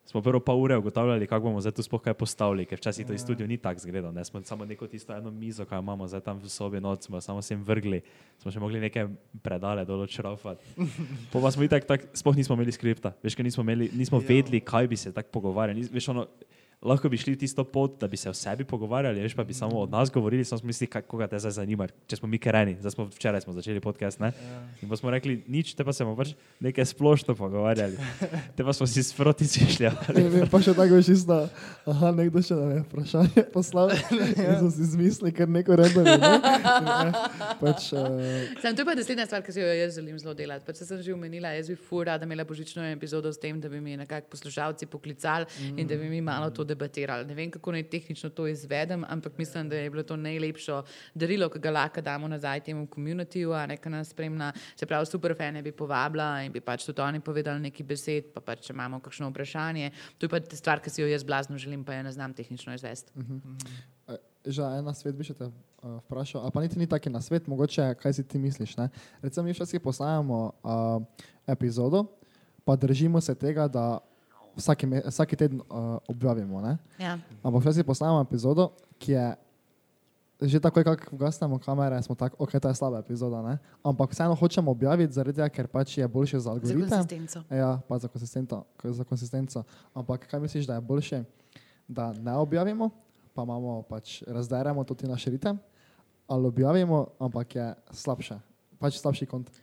Smo 0.06 0.22
prvo 0.22 0.40
pa 0.40 0.54
ure 0.54 0.78
ugotavljali, 0.78 1.28
kako 1.28 1.46
bomo 1.46 1.62
zdaj 1.62 1.72
tu 1.72 1.84
sploh 1.84 2.02
kaj 2.02 2.14
postavili, 2.14 2.66
ker 2.66 2.78
včasih 2.78 3.08
to 3.08 3.14
iz 3.14 3.22
studio 3.22 3.48
ni 3.48 3.58
tako 3.58 3.80
zgledano. 3.80 4.12
Ne 4.12 4.22
smo 4.22 4.42
samo 4.42 4.66
neko 4.66 4.88
tisto 4.88 5.14
eno 5.14 5.32
mizo, 5.32 5.66
kaj 5.66 5.80
imamo 5.80 6.08
zdaj 6.08 6.22
tam 6.22 6.38
v 6.38 6.50
sobi 6.50 6.80
noč, 6.80 7.02
smo 7.02 7.22
samo 7.22 7.42
sem 7.42 7.58
vrgli, 7.60 8.02
smo 8.38 8.52
še 8.52 8.60
mogli 8.60 8.80
neke 8.80 9.08
predale 9.40 9.86
dol 9.86 10.02
odšrafati. 10.02 10.64
Po 11.32 11.40
pa 11.40 11.50
smo 11.50 11.64
itak, 11.64 11.86
tak, 11.86 12.04
sploh 12.14 12.36
nismo 12.36 12.54
imeli 12.54 12.72
skripta, 12.72 13.14
veš, 13.20 13.34
ker 13.34 13.44
nismo, 13.44 13.64
imeli, 13.64 13.90
nismo 13.94 14.20
Ja. 14.20 14.28
vedeli, 14.28 14.60
kaj 14.62 14.88
bi 14.88 14.98
se 14.98 15.12
tako 15.12 15.30
pogovarjali. 15.32 15.80
Nis- 15.80 15.90
Veš, 15.90 16.10
ono, 16.10 16.28
lahko 16.84 17.10
bi 17.10 17.18
šli 17.18 17.36
tisto 17.40 17.64
pot, 17.64 17.96
da 18.00 18.08
bi 18.08 18.18
se 18.18 18.30
o 18.30 18.34
sebi 18.34 18.66
pogovarjali, 18.68 19.22
veš, 19.24 19.36
pa 19.36 19.44
bi 19.44 19.54
samo 19.54 19.80
od 19.80 19.92
nas 19.92 20.12
govorili, 20.12 20.46
samo 20.46 20.60
smo 20.60 20.68
mislili, 20.68 20.90
kaj, 20.92 21.02
koga 21.02 21.28
te 21.28 21.40
zdaj 21.40 21.52
zanima, 21.52 21.88
če 22.08 22.20
smo 22.20 22.28
mi 22.28 22.40
kereni, 22.42 22.76
zdaj 22.80 22.92
smo 22.92 23.06
včeraj 23.06 23.42
smo 23.42 23.54
začeli 23.54 23.80
podcast, 23.80 24.20
ne? 24.20 24.32
In 24.82 24.90
pa 24.90 25.00
smo 25.00 25.12
rekli, 25.12 25.38
nič, 25.48 25.74
te 25.78 25.86
pa 25.86 25.94
se 25.94 26.04
bomo 26.04 26.18
pač 26.20 26.34
nekaj 26.64 26.86
splošno 26.92 27.36
pogovarjali. 27.40 27.98
Te 28.56 28.64
pa 28.64 28.74
smo 28.74 28.86
si 28.88 29.04
sproti 29.04 29.48
šli. 29.48 29.90
Ne 30.14 30.46
pa 30.52 30.60
še 30.62 30.74
tako 30.76 31.00
veš, 31.00 31.24
da 31.28 31.40
aha, 31.90 32.12
nekdo 32.16 32.42
še 32.44 32.58
nam 32.58 32.74
je 32.76 32.82
vprašanje 32.84 33.46
poslal. 33.54 33.94
Jaz 34.48 34.60
sem 34.60 34.72
si 34.76 34.84
izmislil, 34.86 35.32
ker 35.36 35.50
neko 35.50 35.78
redno. 35.80 36.04
Ne? 36.04 36.14
In, 36.14 36.90
eh, 36.92 37.18
Pač, 37.62 37.90
uh, 37.96 38.52
Sam, 38.62 38.76
to 38.76 38.84
je 38.84 38.88
pa 38.88 38.96
naslednja 38.98 39.26
stvar, 39.30 39.44
ki 39.46 39.56
si 39.56 39.64
jo 39.64 39.72
jaz 39.72 39.98
želim 39.98 40.20
zelo 40.22 40.36
delati. 40.38 40.66
Pač 40.68 40.84
sem 40.84 41.02
že 41.02 41.16
omenila, 41.16 41.54
jaz 41.56 41.72
bi 41.72 41.78
fura, 41.80 42.18
da 42.20 42.28
imela 42.28 42.46
božično 42.48 42.86
epizodo 42.92 43.32
s 43.34 43.42
tem, 43.42 43.60
da 43.62 43.72
bi 43.72 43.82
mi 43.84 43.96
nekako 44.00 44.30
poslušalci 44.34 44.90
poklicali 44.92 45.48
mm. 45.48 45.80
in 45.80 45.90
da 45.90 45.98
bi 46.00 46.10
mi 46.12 46.22
malo 46.22 46.52
to 46.52 46.66
debatirali. 46.74 47.28
Ne 47.30 47.38
vem, 47.38 47.52
kako 47.54 47.76
naj 47.76 47.86
tehnično 47.94 48.30
to 48.36 48.48
izvedem, 48.52 49.06
ampak 49.08 49.38
mislim, 49.38 49.70
da 49.70 49.80
je 49.80 49.90
bilo 49.94 50.04
to 50.04 50.18
najlepše 50.20 50.82
darilo, 51.16 51.50
ki 51.50 51.62
ga 51.64 51.72
lahko 51.72 52.02
damo 52.02 52.28
nazaj 52.28 52.66
temu 52.68 52.88
komunitiju, 52.88 53.54
a 53.54 53.66
ne 53.70 53.78
ka 53.78 53.90
nas 53.94 54.12
spremlja. 54.14 54.52
Se 54.76 54.90
pravi, 54.90 55.06
super 55.10 55.36
fene 55.38 55.62
bi 55.62 55.72
povabila 55.72 56.44
in 56.44 56.52
bi 56.52 56.62
pač 56.62 56.86
tudi 56.86 57.02
oni 57.02 57.22
povedali 57.24 57.70
nekaj 57.70 57.88
besed, 57.88 58.34
pa 58.36 58.42
pač, 58.42 58.68
če 58.68 58.74
imamo 58.74 59.00
kakšno 59.04 59.30
vprašanje. 59.32 59.92
To 60.18 60.28
je 60.28 60.34
pa 60.34 60.42
stvar, 60.52 60.84
ki 60.84 60.94
si 60.94 61.02
jo 61.02 61.08
jaz 61.08 61.24
blazno 61.24 61.58
želim, 61.58 61.86
pa 61.86 61.96
jo 61.98 62.04
ne 62.04 62.12
znam 62.12 62.34
tehnično 62.34 62.74
izvesti. 62.74 63.12
že 64.46 64.62
en 64.62 64.84
na 64.84 64.92
svet 64.92 65.16
bi 65.16 65.24
še 65.24 65.36
te 65.38 65.48
uh, 65.48 65.54
vprašal, 66.04 66.44
a 66.44 66.52
pa 66.52 66.60
niti 66.60 66.76
ni 66.76 66.88
taki 66.90 67.08
na 67.08 67.24
svet, 67.24 67.48
mogoče 67.48 67.96
kaj 68.00 68.20
si 68.20 68.24
ti 68.28 68.40
misliš. 68.40 68.76
Ne? 68.76 68.90
Recimo, 69.24 69.48
mi 69.48 69.56
včasih 69.56 69.80
posnajamo 69.80 70.40
uh, 70.52 71.00
epizodo, 71.48 72.04
pa 72.68 72.76
držimo 72.76 73.24
se 73.24 73.36
tega, 73.36 73.68
da 73.72 74.04
vsaki, 74.56 74.86
me, 74.86 75.02
vsaki 75.08 75.36
teden 75.36 75.62
uh, 75.62 75.98
objavimo. 76.08 76.62
Ne? 76.62 76.78
Ja. 77.00 77.18
Ampak 77.44 77.62
včasih 77.62 77.86
posnamemo 77.86 78.22
epizodo, 78.22 78.72
ki 78.98 79.12
je 79.12 79.26
že 80.44 80.60
takoj, 80.60 80.84
ko 80.84 81.16
gasnemo 81.16 81.56
kamere, 81.56 81.96
smo 82.04 82.16
tako, 82.20 82.36
ok, 82.44 82.60
to 82.60 82.68
je 82.68 82.76
slaba 82.76 83.00
epizoda, 83.00 83.40
ne? 83.42 83.54
ampak 83.80 84.12
vseeno 84.12 84.36
hočemo 84.36 84.72
objaviti, 84.72 85.14
zaradi 85.14 85.40
tega, 85.40 85.48
ker 85.48 85.68
pač 85.72 85.98
je 85.98 86.08
boljše 86.08 86.36
za 86.36 86.44
Za 86.44 86.52
algoritem. 86.52 86.84
konsistenco. 86.84 87.40
Ja, 87.48 87.80
pa 87.88 87.96
za 87.98 88.08
konsistenco, 88.08 88.58
za 88.84 89.04
konsistenco. 89.04 89.64
Ampak 89.96 90.28
kaj 90.28 90.40
misliš, 90.44 90.68
da 90.68 90.76
je 90.76 90.82
boljše, 90.82 91.24
da 91.88 92.12
ne 92.14 92.36
objavimo, 92.36 92.90
pa 93.34 93.44
imamo 93.44 93.82
pač 93.88 94.24
razderemo 94.28 94.84
tudi 94.84 95.08
naš 95.08 95.26
ritem, 95.32 95.56
ali 96.28 96.48
objavimo, 96.48 97.08
ampak 97.20 97.56
je 97.56 97.68
slabše, 97.92 98.36
pač 98.80 99.00
slabši 99.00 99.26
kontent. 99.26 99.56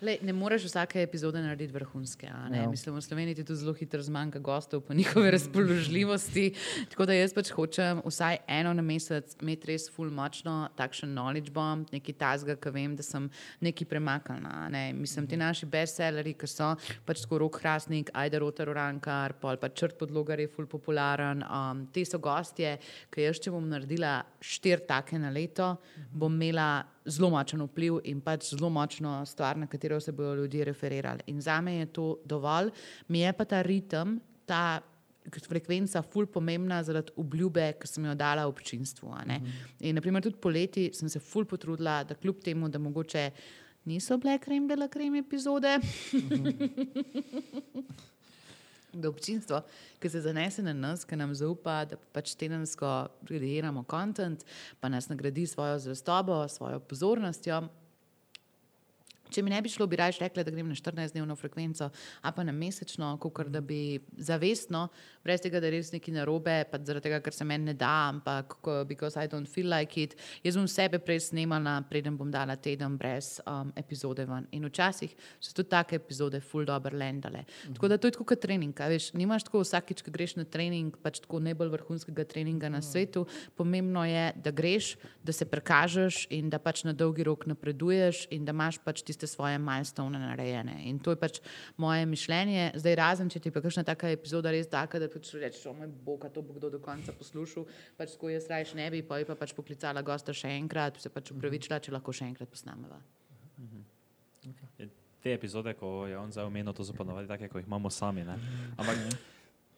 Lej, 0.00 0.18
ne 0.24 0.32
moreš 0.32 0.64
vsake 0.64 1.02
epizode 1.02 1.42
narediti 1.42 1.72
vrhunske. 1.72 2.26
Ja. 2.26 2.68
Mislim, 2.70 2.94
v 2.96 3.02
Sloveniji 3.04 3.34
ti 3.34 3.44
tu 3.44 3.54
zelo 3.54 3.74
hitro 3.76 4.00
zmanjka 4.02 4.38
gostov, 4.38 4.80
pa 4.80 4.94
njihove 4.94 5.30
razpoložljivosti. 5.30 6.54
Tako 6.90 7.06
da 7.06 7.12
jaz 7.12 7.34
pač 7.36 7.50
hočem 7.52 8.00
vsaj 8.06 8.38
eno 8.48 8.72
na 8.72 8.82
mesec 8.82 9.36
imeti 9.42 9.68
res 9.68 9.90
full 9.92 10.08
močno, 10.10 10.70
takšen 10.76 11.12
knowledge 11.12 11.52
bomb, 11.52 11.92
neki 11.92 12.14
tazga, 12.16 12.56
ki 12.56 12.72
vem, 12.72 12.94
da 12.96 13.04
sem 13.04 13.28
neki 13.60 13.84
premaknjena. 13.84 14.54
a 14.64 14.68
Ne. 14.68 14.92
Mislim, 14.92 15.26
ti 15.26 15.36
naši 15.36 15.66
bestsellerji, 15.66 16.34
ki 16.34 16.48
so 16.48 16.70
pač 17.04 17.20
tako 17.26 17.42
rok 17.44 17.60
hrastnik, 17.60 18.10
ajde 18.14 18.38
rotar 18.40 18.72
urankar, 18.72 19.34
pol 19.40 19.60
pa 19.60 19.68
črt 19.68 19.98
podlogar 19.98 20.40
je 20.40 20.48
full 20.48 20.66
popularen. 20.66 21.44
Um, 21.44 21.84
te 21.92 22.04
so 22.04 22.18
gostje, 22.18 22.78
ki 23.12 23.28
jaz, 23.28 23.36
če 23.36 23.52
bom 23.52 23.68
naredila 23.68 24.22
štiri 24.40 24.86
take 24.88 25.20
na 25.20 25.28
leto, 25.28 25.74
bom 26.12 26.32
imela 26.40 26.86
zelo 27.10 27.30
močen 27.30 27.62
vpliv 27.66 27.98
in 28.04 28.20
pač 28.20 28.52
zelo 28.54 28.70
močno 28.70 29.24
stvar, 29.26 29.58
na 29.58 29.66
katero 29.66 30.00
se 30.00 30.12
bodo 30.12 30.42
ljudje 30.42 30.64
referirali. 30.64 31.26
In 31.26 31.40
za 31.40 31.60
me 31.60 31.80
je 31.80 31.86
to 31.86 32.18
dovolj, 32.24 32.70
mi 33.08 33.20
je 33.20 33.32
pa 33.32 33.44
ta 33.44 33.62
ritem, 33.62 34.20
ta 34.46 34.80
frekvenca 35.48 36.02
ful 36.02 36.26
pomembna 36.26 36.82
zaradi 36.82 37.12
obljube, 37.16 37.72
ki 37.80 37.86
sem 37.86 38.04
jo 38.04 38.14
dala 38.14 38.46
občinstvu. 38.48 39.12
a 39.12 39.24
ne. 39.24 39.40
In 39.80 39.94
naprimer 39.94 40.22
tudi 40.22 40.36
poleti 40.36 40.90
sem 40.92 41.08
se 41.08 41.20
ful 41.20 41.44
potrudila, 41.44 42.04
da 42.04 42.14
kljub 42.14 42.42
temu, 42.42 42.68
da 42.68 42.78
mogoče 42.78 43.30
niso 43.84 44.18
bile 44.18 44.38
krem 44.38 44.68
bela 44.68 44.88
krem 44.88 45.14
epizode. 45.14 45.78
Da 48.92 49.08
občinstvo, 49.08 49.60
ki 50.02 50.08
se 50.10 50.20
zanese 50.20 50.62
na 50.62 50.72
nas, 50.72 51.04
ki 51.04 51.16
nam 51.16 51.34
zaupa, 51.34 51.84
da 51.84 51.96
pač 52.12 52.34
tedensko 52.34 53.08
kreiramo 53.28 53.84
kontent, 53.86 54.42
pa 54.80 54.88
nas 54.88 55.08
nagradi 55.08 55.46
svojo 55.46 55.78
zvestobo, 55.78 56.48
svojo 56.48 56.80
pozornostjo. 56.80 57.62
Če 59.30 59.42
mi 59.46 59.50
ne 59.50 59.60
bi 59.62 59.70
šlo, 59.70 59.86
bi 59.86 59.98
raje 60.00 60.18
rekla, 60.20 60.44
da 60.44 60.50
grem 60.50 60.68
na 60.68 60.74
14-dnevno 60.74 61.36
frekvenco, 61.38 61.90
a 62.22 62.32
pa 62.34 62.44
na 62.46 62.52
mesečno, 62.52 63.12
kot 63.22 63.48
da 63.52 63.60
bi 63.64 64.00
zavestno, 64.18 64.88
brez 65.24 65.42
tega, 65.44 65.60
da 65.60 65.68
je 65.70 65.76
res 65.76 65.92
nekaj 65.94 66.14
narobe, 66.14 66.56
pa 66.70 66.80
zaradi 66.82 67.08
tega, 67.08 67.20
ker 67.24 67.34
se 67.34 67.46
meni 67.46 67.70
ne 67.70 67.74
da, 67.78 68.10
ampak 68.10 68.58
because 68.88 69.16
I 69.16 69.28
don't 69.28 69.48
feel 69.48 69.68
like 69.70 70.00
it. 70.00 70.16
Jaz 70.44 70.56
bom 70.56 70.68
sebe 70.68 70.98
prej 70.98 71.20
snemala, 71.28 71.80
preden 71.88 72.16
bom 72.18 72.30
dala 72.30 72.56
teden 72.56 72.96
brez 72.98 73.38
um, 73.46 73.72
epizode 73.76 74.24
ven. 74.28 74.46
In 74.56 74.66
včasih 74.68 75.14
so 75.40 75.54
tudi 75.54 75.70
take 75.70 75.96
epizode 76.00 76.40
full 76.40 76.66
dobro 76.66 76.96
lendale. 76.96 77.44
Tako 77.74 77.88
da 77.88 77.98
to 77.98 78.08
je 78.08 78.16
tako 78.16 78.26
kot 78.32 78.42
trening. 78.42 78.74
Veš, 78.74 79.12
nimaš 79.14 79.46
tako 79.48 79.62
vsakič, 79.64 80.02
ko 80.04 80.14
greš 80.14 80.36
na 80.40 80.44
trening, 80.44 80.96
pač 81.02 81.20
tako 81.24 81.40
najbolj 81.44 81.72
vrhunskega 81.76 82.24
treninga 82.28 82.70
na 82.72 82.82
svetu. 82.82 83.26
Pomembno 83.56 84.04
je, 84.08 84.26
da 84.36 84.50
greš, 84.50 84.94
da 85.24 85.32
se 85.32 85.48
prekažeš 85.48 86.26
in 86.34 86.50
da 86.50 86.58
pač 86.58 86.84
na 86.88 86.92
dolgi 86.96 87.24
rok 87.26 87.46
napreduješ 87.50 88.26
in 88.34 88.44
da 88.44 88.56
imaš 88.56 88.80
pač 88.84 89.04
tiste 89.20 89.36
svoje 89.36 89.58
milestone 89.58 90.18
narejene. 90.18 90.80
In 90.88 90.98
to 90.98 91.12
je 91.12 91.16
pač 91.16 91.40
moje 91.76 92.06
mišljenje. 92.06 92.72
Zdaj, 92.80 92.94
razen 92.96 93.28
če 93.28 93.40
ti 93.40 93.52
pa 93.52 93.60
kakšna 93.60 93.84
taka 93.84 94.08
epizoda 94.08 94.50
res 94.50 94.68
taka, 94.70 94.98
da 94.98 95.08
pač 95.12 95.34
rečeš, 95.36 95.66
o 95.68 95.74
moj 95.76 95.90
bog, 96.04 96.24
to 96.32 96.42
bo 96.42 96.56
kdo 96.56 96.70
do 96.70 96.80
konca 96.80 97.12
poslušal, 97.12 97.66
pač 98.00 98.16
tako 98.16 98.32
jaz 98.32 98.48
rajš 98.48 98.74
ne 98.78 98.88
bi, 98.90 99.02
pa 99.04 99.20
je 99.20 99.28
pa 99.28 99.36
pač 99.36 99.52
poklicala 99.52 100.02
gosta 100.02 100.32
še 100.32 100.48
enkrat, 100.56 100.96
se 101.00 101.12
pač 101.12 101.34
upravičila, 101.34 101.80
če 101.80 101.92
lahko 101.92 102.14
še 102.16 102.30
enkrat 102.30 102.48
posnameva. 102.48 103.00
Te 105.20 105.34
epizode, 105.36 105.74
ko 105.76 106.08
je 106.08 106.16
on 106.16 106.32
zdaj 106.32 106.48
omenil, 106.48 106.72
to 106.72 106.80
so 106.80 106.96
ponovadi 106.96 107.28
take, 107.28 107.50
ko 107.52 107.60
jih 107.60 107.68
imamo 107.68 107.92
sami. 107.92 108.24
Ne? 108.24 108.38
Ampak 108.80 108.96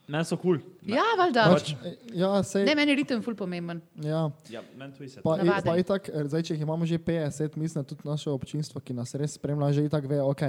meni 0.09 0.25
so 0.25 0.37
kul. 0.37 0.59
Cool. 0.59 0.65
Ja, 0.89 1.05
valjda. 1.17 1.45
Pač, 1.49 1.75
ja, 2.13 2.43
sej, 2.43 2.65
Ne, 2.65 2.75
meni 2.75 2.91
je 2.91 2.97
ritem 2.97 3.23
ful 3.23 3.35
pomemben. 3.35 3.81
ja. 3.97 4.31
Ja, 4.49 4.63
meni 4.75 4.93
tudi 4.93 5.09
se. 5.09 5.21
Pa, 5.21 5.37
i, 5.37 5.49
pa 5.63 5.77
itak, 5.77 6.09
eh, 6.09 6.25
zdaj, 6.25 6.43
če 6.43 6.55
jih 6.55 6.63
imamo 6.63 6.85
že 6.85 6.99
50, 6.99 7.57
mislim, 7.57 7.81
da 7.81 7.89
tudi 7.89 8.03
naše 8.05 8.29
občinstvo, 8.29 8.81
ki 8.81 8.93
nas 8.93 9.15
res 9.15 9.33
spremlja, 9.33 9.73
že 9.73 9.85
itak 9.85 10.05
ve, 10.05 10.21
ok, 10.21 10.43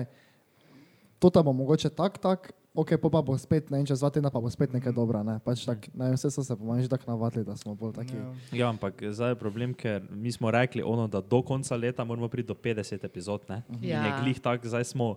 to 1.17 1.30
ta 1.30 1.39
bo 1.39 1.53
mogoče 1.53 1.89
tak, 1.89 2.17
tak, 2.17 2.51
ok, 2.73 2.97
pa, 2.97 3.07
pa 3.07 3.21
bo 3.21 3.38
spet, 3.38 3.69
ne 3.69 3.80
čez 3.81 3.99
dva 3.99 4.09
tedna 4.09 4.27
pa 4.27 4.38
bo 4.38 4.49
spet 4.49 4.73
nekaj 4.73 4.91
dobra, 4.91 5.21
ne, 5.21 5.38
pač 5.39 5.63
tak, 5.63 5.88
ne 5.93 6.11
vse 6.11 6.27
so 6.27 6.41
se 6.41 6.51
po 6.51 6.65
manj 6.65 6.81
že 6.81 6.89
tako 6.89 7.07
navadili, 7.07 7.45
da 7.45 7.53
smo 7.53 7.71
bolj 7.73 7.93
taki. 7.93 8.17
Ja. 8.17 8.34
Ja, 8.51 8.65
ampak 8.67 8.99
zdaj 9.05 9.31
je 9.31 9.38
problem, 9.38 9.71
ker 9.71 10.01
mi 10.09 10.27
smo 10.27 10.49
rekli, 10.49 10.81
ono, 10.81 11.07
da 11.07 11.21
do 11.21 11.39
konca 11.41 11.75
leta 11.75 12.03
moramo 12.03 12.27
priti 12.27 12.47
do 12.47 12.55
50 12.55 12.99
epizod. 13.01 13.45
Ne? 13.47 13.61
In 13.71 13.84
je 13.84 13.89
Ja. 13.91 14.19
glih 14.19 14.35
tak, 14.35 14.65
zdaj 14.65 14.84
smo 14.85 15.15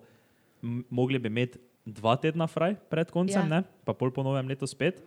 mogli 0.90 1.18
bi 1.18 1.26
imeti 1.26 1.58
dva 1.86 2.16
tedna 2.16 2.44
fraj 2.44 2.74
pred 2.84 3.06
koncem, 3.08 3.46
Ja. 3.46 3.56
ja. 3.56 3.68
pa 3.82 3.92
pol 3.92 4.10
po 4.10 4.20
novem 4.20 4.44
letu 4.44 4.66
spet. 4.66 4.98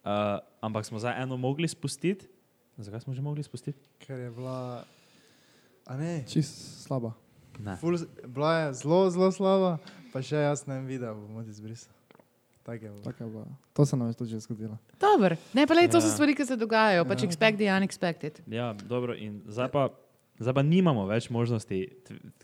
Uh, 0.00 0.38
ampak 0.60 0.84
smo 0.84 0.96
zdaj 0.96 1.18
eno 1.18 1.34
mogli 1.34 1.66
spustiti. 1.66 2.28
Zakaj 2.76 3.00
smo 3.00 3.10
že 3.10 3.20
mogli 3.20 3.40
spustiti? 3.40 3.78
Ker 3.98 4.18
je 4.18 4.30
bila, 4.30 4.84
a 5.84 5.92
ne, 5.94 6.22
Čist 6.24 6.82
slaba. 6.82 7.14
Ne. 7.56 7.76
ful, 7.76 7.94
bila 8.24 8.52
je 8.60 8.74
zelo, 8.76 9.06
zelo 9.08 9.30
slaba, 9.30 9.78
pa 10.10 10.18
še 10.18 10.36
jaz 10.36 10.66
ne 10.66 10.82
videl 10.82 11.14
bom 11.14 11.36
od 11.36 11.46
izbrisa. 11.46 11.86
Tako 12.62 12.80
je 12.80 12.90
bilo. 12.90 13.02
Tako 13.02 13.20
je 13.20 13.30
bilo. 13.30 13.46
To 13.72 13.82
se 13.82 13.94
nam 13.94 14.08
je 14.08 14.14
tudi 14.14 14.34
zgodilo. 14.36 14.74
Dobro, 14.96 15.36
ne 15.52 15.62
pa 15.62 15.74
le, 15.74 15.86
to 15.86 15.98
so 15.98 16.06
Ja. 16.06 16.12
stvari, 16.12 16.34
ki 16.34 16.44
se 16.44 16.56
dogajajo, 16.56 17.04
pač 17.04 17.22
expect 17.22 17.56
the 17.56 17.68
unexpected. 17.68 18.42
Ja, 18.44 18.72
dobro. 18.74 19.14
In 19.14 19.42
zdaj 19.46 19.70
pa 19.70 19.88
Zdaj 20.34 20.50
pa 20.52 20.62
nimamo 20.62 21.04
več 21.06 21.28
možnosti, 21.30 21.76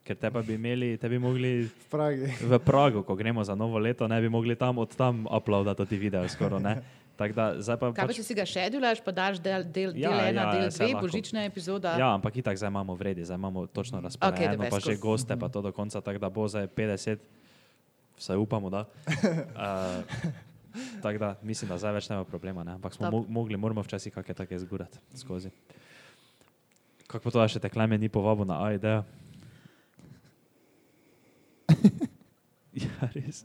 ker 0.07 0.15
te 0.17 0.31
pa 0.31 0.43
bi 0.43 0.55
imeli, 0.55 0.95
te 0.97 1.09
bi 1.09 1.19
mogli 1.19 1.65
V 1.65 1.71
Pragi. 1.91 2.29
v 2.39 2.59
Pragu, 2.63 3.03
ko 3.03 3.17
gremo 3.19 3.43
za 3.43 3.55
novo 3.55 3.79
leto, 3.79 4.07
ne 4.07 4.21
bi 4.21 4.29
mogli 4.29 4.55
tam 4.55 4.79
od 4.79 4.95
tam 4.95 5.27
uploadati 5.27 5.87
ti 5.87 5.99
video 5.99 6.23
skoraj, 6.29 6.61
ne. 6.61 6.75
Tako 7.17 7.35
da 7.35 7.47
pa 7.53 7.91
Kaj 7.91 7.93
pa, 7.93 8.07
pač, 8.07 8.17
če 8.17 8.23
si 8.23 8.35
ga 8.35 8.47
šedulaš, 8.47 9.03
pa 9.05 9.13
daš 9.13 9.43
del, 9.43 9.67
del, 9.67 9.91
del 9.93 10.01
Ja, 10.01 10.13
ena, 10.25 10.43
ja, 10.43 10.53
del 10.55 10.71
saj 10.71 10.87
dve, 10.87 10.95
lahko. 10.95 11.03
božična 11.05 11.43
epizoda. 11.45 11.99
Ja, 11.99 12.15
ampak 12.15 12.39
itak 12.39 12.57
zdaj 12.57 12.71
imamo 12.71 12.95
v 12.95 13.03
redu, 13.03 13.27
zdaj 13.27 13.37
imamo 13.37 13.67
točno 13.67 14.01
razporejeno, 14.01 14.55
the 14.55 14.63
best 14.63 14.71
pa 14.71 14.79
še 14.79 14.95
course. 14.97 15.03
goste, 15.03 15.35
pa 15.37 15.49
to 15.49 15.61
do 15.61 15.69
konca, 15.71 16.01
tako 16.01 16.17
da 16.19 16.31
bo 16.31 16.47
zdaj 16.47 16.71
50, 16.71 17.19
vsaj 18.17 18.39
upamo, 18.39 18.71
da. 18.71 18.87
Uh, 19.53 20.01
tako 21.03 21.19
da 21.19 21.29
mislim, 21.43 21.69
da 21.69 21.77
zdaj 21.77 21.93
več 21.93 22.09
nema 22.09 22.25
problema, 22.25 22.63
ne? 22.63 22.79
ampak 22.79 22.95
smo 22.95 23.11
mo 23.11 23.25
mogli, 23.29 23.59
moramo 23.59 23.83
včasih 23.83 24.15
kakšne 24.15 24.35
take 24.37 24.59
zgurati 24.59 25.03
skozi. 25.13 25.51
Kako 27.11 27.25
pa 27.25 27.31
to, 27.31 27.41
da 27.43 27.49
še 27.51 27.59
te 27.59 27.67
kleme 27.67 27.99
ni 27.99 28.07
povabil 28.07 28.47
na 28.47 28.61
A 28.63 28.71
idejo? 28.79 29.03
ja, 32.87 33.11
res. 33.11 33.43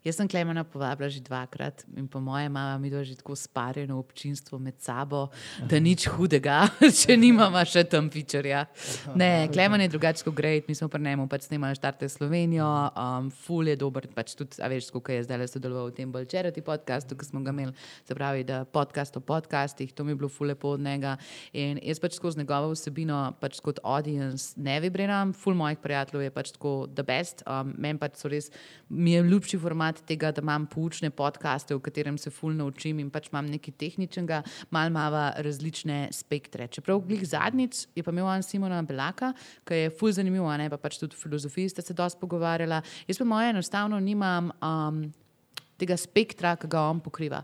Jaz 0.00 0.16
sem 0.16 0.24
Klemena 0.24 0.64
povabila 0.64 1.12
že 1.12 1.20
dvakrat 1.20 1.84
in 1.92 2.08
po 2.08 2.24
mojem 2.24 2.48
imamo 2.48 2.78
mi 2.80 2.88
dva 2.88 3.04
že 3.04 3.20
tako 3.20 3.36
sparjeno 3.36 3.98
občinstvo 4.00 4.56
med 4.56 4.80
sabo, 4.80 5.28
da 5.68 5.76
nič 5.76 6.08
hudega, 6.08 6.72
če 7.04 7.20
nimamo 7.20 7.60
še 7.68 7.84
tam 7.84 8.08
pičerja. 8.08 8.64
Ne, 9.12 9.52
Klemen 9.52 9.84
je 9.84 9.90
drugače 9.92 10.24
kot 10.24 10.32
Great, 10.32 10.68
mi 10.72 10.74
smo 10.74 10.88
pri 10.88 11.04
njemu 11.04 11.28
pač 11.28 11.50
snemali 11.50 11.76
štarte 11.76 12.08
Slovenijo, 12.08 12.64
um, 12.96 13.28
ful 13.28 13.68
je 13.68 13.76
dober, 13.76 14.08
pač 14.08 14.32
tudi, 14.40 14.56
a 14.64 14.72
veš, 14.72 14.88
koliko 14.88 15.12
je 15.12 15.26
zdaj 15.28 15.44
sodeloval 15.52 15.92
v 15.92 15.96
tem 16.00 16.08
bolj 16.08 16.24
charity 16.32 16.64
podcastu, 16.64 17.12
ki 17.12 17.28
smo 17.28 17.44
ga 17.44 17.52
imeli, 17.52 17.76
se 18.08 18.16
pravi, 18.16 18.40
da 18.48 18.64
podcast 18.64 19.20
o 19.20 19.20
podcastih, 19.20 19.92
to 19.92 20.08
mi 20.08 20.16
je 20.16 20.20
bilo 20.22 20.32
ful 20.32 20.48
lepo 20.48 20.72
od 20.78 20.80
njega. 20.80 21.18
In 21.52 21.76
jaz 21.84 22.00
pač 22.00 22.16
skozi 22.16 22.40
njegovo 22.40 22.72
vsebino, 22.72 23.34
pač 23.36 23.60
kot 23.60 23.84
audience 23.84 24.56
ne 24.56 24.80
vibram, 24.80 25.36
ful 25.36 25.52
mojih 25.52 25.84
prijateljev 25.84 26.24
je 26.24 26.32
pač 26.40 26.56
tako 26.56 26.74
the 26.88 27.04
best, 27.04 27.44
um, 27.44 27.76
meni 27.76 28.00
pač 28.00 28.16
so 28.16 28.32
res, 28.32 28.48
mi 28.88 29.12
je 29.12 29.28
ljubši 29.28 29.60
format 29.60 29.89
tega, 29.92 30.30
da 30.32 30.42
imam 30.42 30.66
poučne 30.70 31.10
podcaste, 31.10 31.74
v 31.74 31.82
katerem 31.82 32.18
se 32.18 32.30
ful 32.30 32.54
naučim 32.56 32.98
in 33.02 33.10
pač 33.10 33.30
imam 33.32 33.48
nekaj 33.50 33.74
tehničnega, 33.80 34.42
mal 34.70 34.90
mava 34.94 35.30
različne 35.42 36.08
spektre. 36.14 36.68
Čeprav 36.68 37.02
glih 37.06 37.24
zadnjič 37.26 37.86
je 37.96 38.04
pa 38.06 38.14
imel 38.14 38.28
on 38.30 38.44
Simona 38.46 38.82
Belaka, 38.86 39.32
ki 39.66 39.84
je 39.84 39.94
ful 39.98 40.12
zanimiv, 40.12 40.46
ne 40.58 40.70
pa 40.70 40.78
pač 40.78 41.00
tudi 41.00 41.18
filozofiji 41.18 41.74
ste 41.74 41.82
se 41.82 41.94
dosti 41.94 42.20
pogovarjala. 42.20 42.82
Jaz 43.08 43.18
pa 43.18 43.24
moje 43.24 43.50
enostavno 43.50 44.00
nimam. 44.00 44.52
Um, 44.62 45.08
Tega 45.80 45.96
spektra, 45.96 46.50
ki 46.60 46.68
ga 46.68 46.82
on 46.90 46.98
pokriva. 47.00 47.38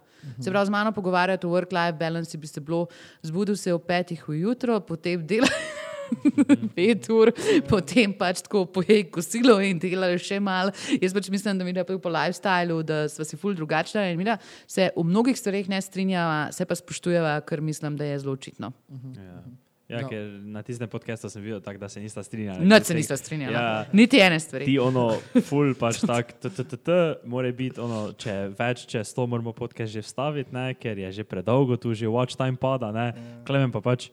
Se 0.44 0.50
pravi, 0.52 0.68
z 0.68 0.72
mano 0.74 0.90
pogovarjati 0.92 1.48
o 1.48 1.54
work-life 1.54 1.96
balance, 1.96 2.36
bi 2.36 2.44
se 2.46 2.60
bilo 2.60 2.82
zbudil 3.24 3.56
se 3.56 3.72
ob 3.72 3.86
petih 3.88 4.28
ujutro, 4.28 4.76
potem 4.84 5.24
dela 5.24 5.48
pet 6.76 7.08
ur, 7.10 7.32
potem 7.68 8.14
pač 8.14 8.42
tako 8.46 8.64
pojej 8.66 9.04
kosilo 9.10 9.58
in 9.60 9.78
delali 9.78 10.18
še 10.18 10.40
malo. 10.40 10.72
Jaz 11.00 11.14
pač 11.16 11.28
mislim, 11.30 11.58
da 11.58 11.64
mi 11.64 11.72
je 11.72 11.84
po 11.84 12.08
lifestylu, 12.08 12.80
da 12.82 13.08
smo 13.08 13.24
si 13.24 13.36
ful 13.36 13.54
drugačna 13.54 14.08
in 14.10 14.18
mi 14.18 14.24
da 14.24 14.38
se 14.66 14.90
v 14.96 15.04
mnogih 15.04 15.36
stvareh 15.36 15.68
ne 15.68 15.80
strinjava, 15.82 16.52
se 16.52 16.64
pa 16.64 16.74
spoštujeva, 16.74 17.40
kar 17.40 17.60
mislim, 17.60 17.96
da 17.96 18.04
je 18.04 18.18
zelo 18.18 18.32
očitno. 18.32 18.72
Ja. 19.16 19.38
Ja, 19.86 20.00
No. 20.02 20.08
ker 20.10 20.18
na 20.42 20.62
tistem 20.66 20.88
podkastu 20.90 21.30
sem 21.30 21.38
videl, 21.38 21.60
tak, 21.62 21.78
da 21.78 21.86
se 21.88 22.00
nista 22.02 22.18
strinjali. 22.18 22.66
Noč 22.66 22.82
se 22.82 22.90
Ker 22.90 22.96
nista 22.96 23.14
strinjala. 23.16 23.52
Ja, 23.54 23.86
Niti 23.94 24.18
ene 24.18 24.40
stvari. 24.42 24.64
ti 24.66 24.74
ono, 24.82 25.14
full 25.46 25.76
pač 25.78 26.00
tak, 26.10 26.32
TTT, 26.42 27.22
mora 27.24 27.52
biti 27.54 27.78
ono, 27.78 28.10
če 28.12 28.50
več 28.58 28.82
čez 28.84 29.14
to 29.14 29.26
moramo 29.26 29.52
podcast 29.54 29.92
že 29.92 30.02
vstaviti, 30.02 30.50
ne, 30.50 30.74
ker 30.74 30.98
je 30.98 31.12
že 31.12 31.22
predolgo 31.22 31.78
tu, 31.78 31.94
že 31.94 32.10
watch 32.10 32.34
time 32.34 32.58
pada, 32.58 32.90
ne, 32.90 33.14
klemen 33.46 33.70
pa 33.70 33.78
pač, 33.78 34.10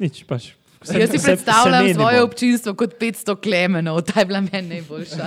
nič 0.00 0.24
pač. 0.24 0.56
Se- 0.82 0.98
Jaz 0.98 1.10
si 1.10 1.18
se- 1.18 1.18
se 1.18 1.26
predstavljam 1.26 1.82
menimo. 1.82 2.00
svoje 2.00 2.22
občinstvo 2.22 2.74
kot 2.74 2.94
500 2.94 3.36
klemenov, 3.36 4.02
ta 4.02 4.20
je 4.20 4.26
bila 4.26 4.40
meni 4.42 4.68
najboljša. 4.70 5.26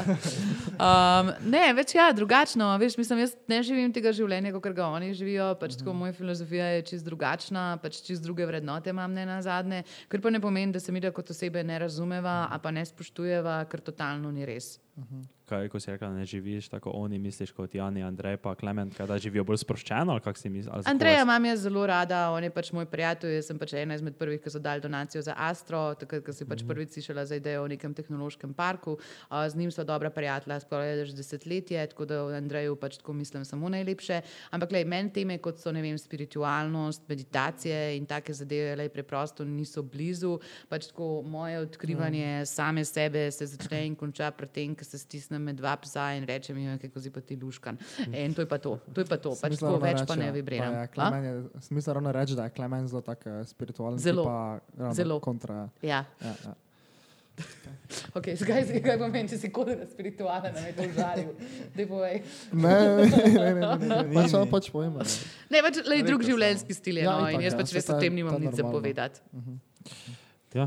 Um, 0.80 1.32
ne, 1.46 1.74
več 1.74 1.96
ja, 1.96 2.12
drugačno. 2.12 2.78
Veš, 2.78 2.98
mislim, 2.98 3.20
jaz 3.20 3.34
ne 3.48 3.64
živim 3.64 3.94
tega 3.94 4.12
življenja, 4.12 4.54
kot 4.54 4.74
ga 4.74 4.86
oni 4.88 5.14
živijo. 5.14 5.56
Pač 5.56 5.76
tako, 5.76 5.94
moja 5.94 6.14
filozofija 6.14 6.66
je 6.70 6.82
čist 6.84 7.06
drugačna, 7.06 7.78
pač 7.78 8.02
čist 8.02 8.24
druge 8.24 8.46
vrednote 8.46 8.90
imam 8.90 9.14
ne 9.14 9.26
na 9.26 9.42
zadnje. 9.42 9.82
Kar 10.08 10.22
pa 10.22 10.30
ne 10.30 10.40
pomeni, 10.40 10.72
da 10.72 10.80
se 10.80 10.92
mi 10.92 11.00
da 11.00 11.12
kot 11.12 11.30
osebe 11.30 11.64
ne 11.64 11.80
razumeva, 11.80 12.48
a 12.48 12.60
pa 12.60 12.72
ne 12.72 12.86
spoštujeva, 12.86 13.66
ker 13.66 13.80
totalno 13.82 14.32
ni 14.32 14.46
res. 14.46 14.78
Kaj, 15.50 15.66
ko 15.74 15.80
si 15.82 15.90
rekla, 15.90 16.12
ne 16.14 16.26
živiš 16.30 16.68
tako 16.70 16.92
oni, 16.94 17.18
misliš 17.18 17.52
kot 17.58 17.74
Jani, 17.76 18.04
Andrej 18.06 18.38
pa 18.38 18.52
Klemen, 18.56 18.92
kaj, 18.94 19.08
da 19.10 19.18
živijo 19.18 19.44
bolj 19.44 19.58
sproščeno, 19.64 20.20
Andreja 20.86 21.24
imam 21.26 21.46
jaz 21.46 21.64
zelo 21.66 21.86
rada, 21.90 22.20
on 22.30 22.46
je 22.46 22.52
pač 22.54 22.70
moj 22.76 22.86
prijatelj. 22.86 23.34
Jaz 23.40 23.50
sem 23.50 23.58
pač 23.58 23.74
ena 23.80 23.98
izmed 23.98 24.14
prvih, 24.20 24.38
ki 24.44 24.54
so 24.54 24.62
dali 24.62 24.84
donacijo 24.84 25.24
za 25.26 25.34
Astro, 25.38 25.96
takrat, 25.98 26.22
ko 26.26 26.36
si 26.38 26.46
pač 26.46 26.62
prvič 26.70 26.94
slišala 26.94 27.26
za 27.26 27.40
idejo 27.42 27.64
o 27.66 27.72
nekem 27.72 27.96
tehnološkem 27.98 28.54
parku. 28.54 29.00
Uh, 29.30 29.48
z 29.50 29.58
njim 29.58 29.72
sva 29.74 29.88
dobra 29.90 30.12
prijatelja, 30.14 30.60
skoraj 30.62 31.06
že 31.10 31.18
desetletje, 31.18 31.82
tako 31.96 32.06
da 32.06 32.22
o 32.28 32.30
Andreju 32.38 32.78
pač 32.78 33.00
tako 33.02 33.18
mislim 33.18 33.46
samo 33.46 33.74
najlepše. 33.74 34.22
Ampak 34.54 34.78
lej, 34.78 34.86
meni 34.86 35.10
teme, 35.14 35.40
kot 35.42 35.58
so 35.58 35.74
vem, 35.74 35.98
spiritualnost, 35.98 37.10
meditacije 37.10 37.98
in 37.98 38.06
take 38.06 38.38
zadeve, 38.38 38.76
lej, 38.84 38.94
preprosto 38.94 39.48
niso 39.48 39.82
blizu. 39.82 40.38
Pač 40.70 40.92
tako 40.94 41.24
moje 41.26 41.58
odkrivanje 41.66 42.46
same 42.46 42.86
sebe 42.86 43.32
se 43.32 43.50
začne 43.50 43.82
in 43.88 43.98
konča 43.98 44.30
pri 44.30 44.48
tem, 44.54 44.78
se 44.90 44.98
stisnem 44.98 45.41
med 45.41 45.56
dva 45.56 45.76
psa 45.78 46.10
in 46.11 46.26
rečem, 46.26 46.57
jim, 46.57 46.78
kako 46.78 46.99
si 46.99 47.10
pa 47.10 47.22
ti 47.22 47.36
luškan. 47.36 47.78
In 48.11 48.34
to 48.34 48.41
je 48.41 48.48
pa 48.48 48.57
to. 48.57 48.80
To 48.88 48.99
je 48.99 49.06
pa 49.06 49.18
to. 49.18 49.30
Pač 49.32 49.53
Smisel 49.53 49.68
tako 49.68 49.80
več 49.80 49.99
pa 49.99 50.06
reče, 50.07 50.20
ne 50.20 50.32
vibriram. 50.32 50.74
da 50.74 50.80
je 50.80 50.84
A? 50.84 50.88
Klemen 50.90 51.24
je- 51.24 51.36
Smisel 51.61 51.94
ravno 51.94 52.11
reči, 52.11 52.34
da 52.34 52.44
je 52.44 52.49
Klemen 52.52 52.88
zelo 52.88 53.02
tak 53.02 53.22
eh, 53.24 53.45
spiritualen, 53.45 53.99
Zelo. 53.99 54.24
pa 54.24 54.38
ravno 54.76 54.94
Zelo. 54.94 55.20
kontra. 55.20 55.70
Ja. 55.82 56.06
Ja, 56.20 56.34
ja. 56.41 56.56
Okay, 58.11 58.36
zakaj 58.36 58.66
si 58.66 58.82
kaj 58.84 58.98
pomeni, 58.99 59.30
če 59.30 59.38
si 59.38 59.48
kot 59.49 59.70
spiritualen, 59.88 60.52
ne 60.53 60.74
to 60.74 60.84
žalil? 60.91 61.30
Daj 61.72 61.86
povej. 61.88 62.16
Ne, 62.52 62.74
ne, 62.98 63.06
ne, 63.07 63.30
ne, 63.32 63.53
ne, 63.56 64.02
ne. 64.03 64.14
Pač 64.18 64.36
pač 64.49 64.68
pojma. 64.70 64.99
ne. 64.99 65.16
Ne, 65.49 65.61
pač 65.61 65.80
lej, 65.86 66.03
drug 66.03 66.20
Rekel 66.20 66.34
življenjski 66.34 66.74
stil 66.74 66.99
je, 66.99 67.03
Ja, 67.03 67.14
no, 67.14 67.24
in 67.24 67.38
itak, 67.38 67.45
jaz 67.45 67.53
ja, 67.53 67.60
pač 67.60 67.68
saj 67.68 67.78
res 67.78 67.86
to 67.86 67.94
o 67.94 67.95
je- 67.95 68.02
tem 68.02 68.14
nimam 68.14 68.36
to 68.36 68.36
je 68.36 68.44
nič 68.44 68.52
za 68.52 68.60
normalno. 68.60 68.76
povedati. 68.76 69.18
Ja, 70.53 70.66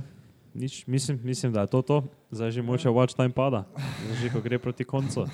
nič, 0.54 0.86
mislim, 0.86 1.20
mislim, 1.22 1.52
da 1.52 1.60
je 1.60 1.66
to 1.68 1.82
to, 1.82 1.96
zdaj 2.30 2.50
že 2.50 2.62
moče 2.62 2.88
watch 2.88 3.14
time 3.14 3.30
pada, 3.30 3.64
zdaj 4.04 4.16
že 4.18 4.30
ko 4.30 4.40
gre 4.40 4.58
proti 4.58 4.84
koncu. 4.84 5.26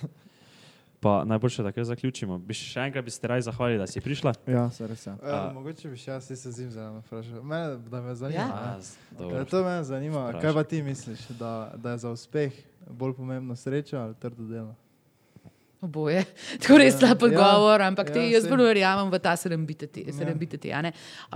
Pa 1.00 1.24
najboljše, 1.24 1.62
da 1.62 1.70
kar 1.70 1.84
zaključimo. 1.84 2.38
Bi 2.38 2.54
še 2.54 2.80
enkrat 2.80 3.04
bi 3.04 3.10
se 3.10 3.22
raj 3.22 3.40
zahvalili, 3.40 3.78
da 3.78 3.86
si 3.86 4.00
prišla. 4.00 4.32
Ja, 4.48 4.64
se 4.68 4.82
res 4.82 5.06
je. 5.06 5.12
Uh, 5.12 5.54
mogoče 5.54 5.88
bi 5.88 5.96
še 5.96 6.10
jaz 6.10 6.26
se 6.26 6.50
zim 6.50 6.70
zelo 6.70 6.98
vprašal. 7.00 7.38
Mene, 7.40 7.76
da 7.86 8.00
me 8.00 8.14
zanima. 8.16 8.40
Ja? 8.40 8.74
Z- 8.80 8.96
Ja, 9.12 9.18
dobro. 9.18 9.44
to 9.44 9.62
me 9.62 9.84
zanima. 9.84 10.32
Kaj 10.34 10.52
pa 10.52 10.64
ti 10.64 10.82
misliš, 10.82 11.22
da, 11.30 11.70
da 11.76 11.90
je 11.90 11.98
za 11.98 12.10
uspeh 12.10 12.50
bolj 12.88 13.14
pomembno 13.14 13.54
sreča 13.54 14.00
ali 14.00 14.14
trdo 14.16 14.42
delo? 14.44 14.74
Oboje. 15.78 16.24
Tako 16.62 16.76
res 16.80 16.96
Ja, 16.96 16.98
slab 17.04 17.22
odgovor, 17.22 17.82
ampak 17.86 18.08
ja, 18.10 18.14
te, 18.16 18.22
jaz 18.32 18.42
saj. 18.42 18.50
bolj 18.50 18.64
verjamem 18.66 19.10
v 19.12 19.18
ta 19.22 19.36
serendipity. 19.38 20.02
Ja. 20.10 20.80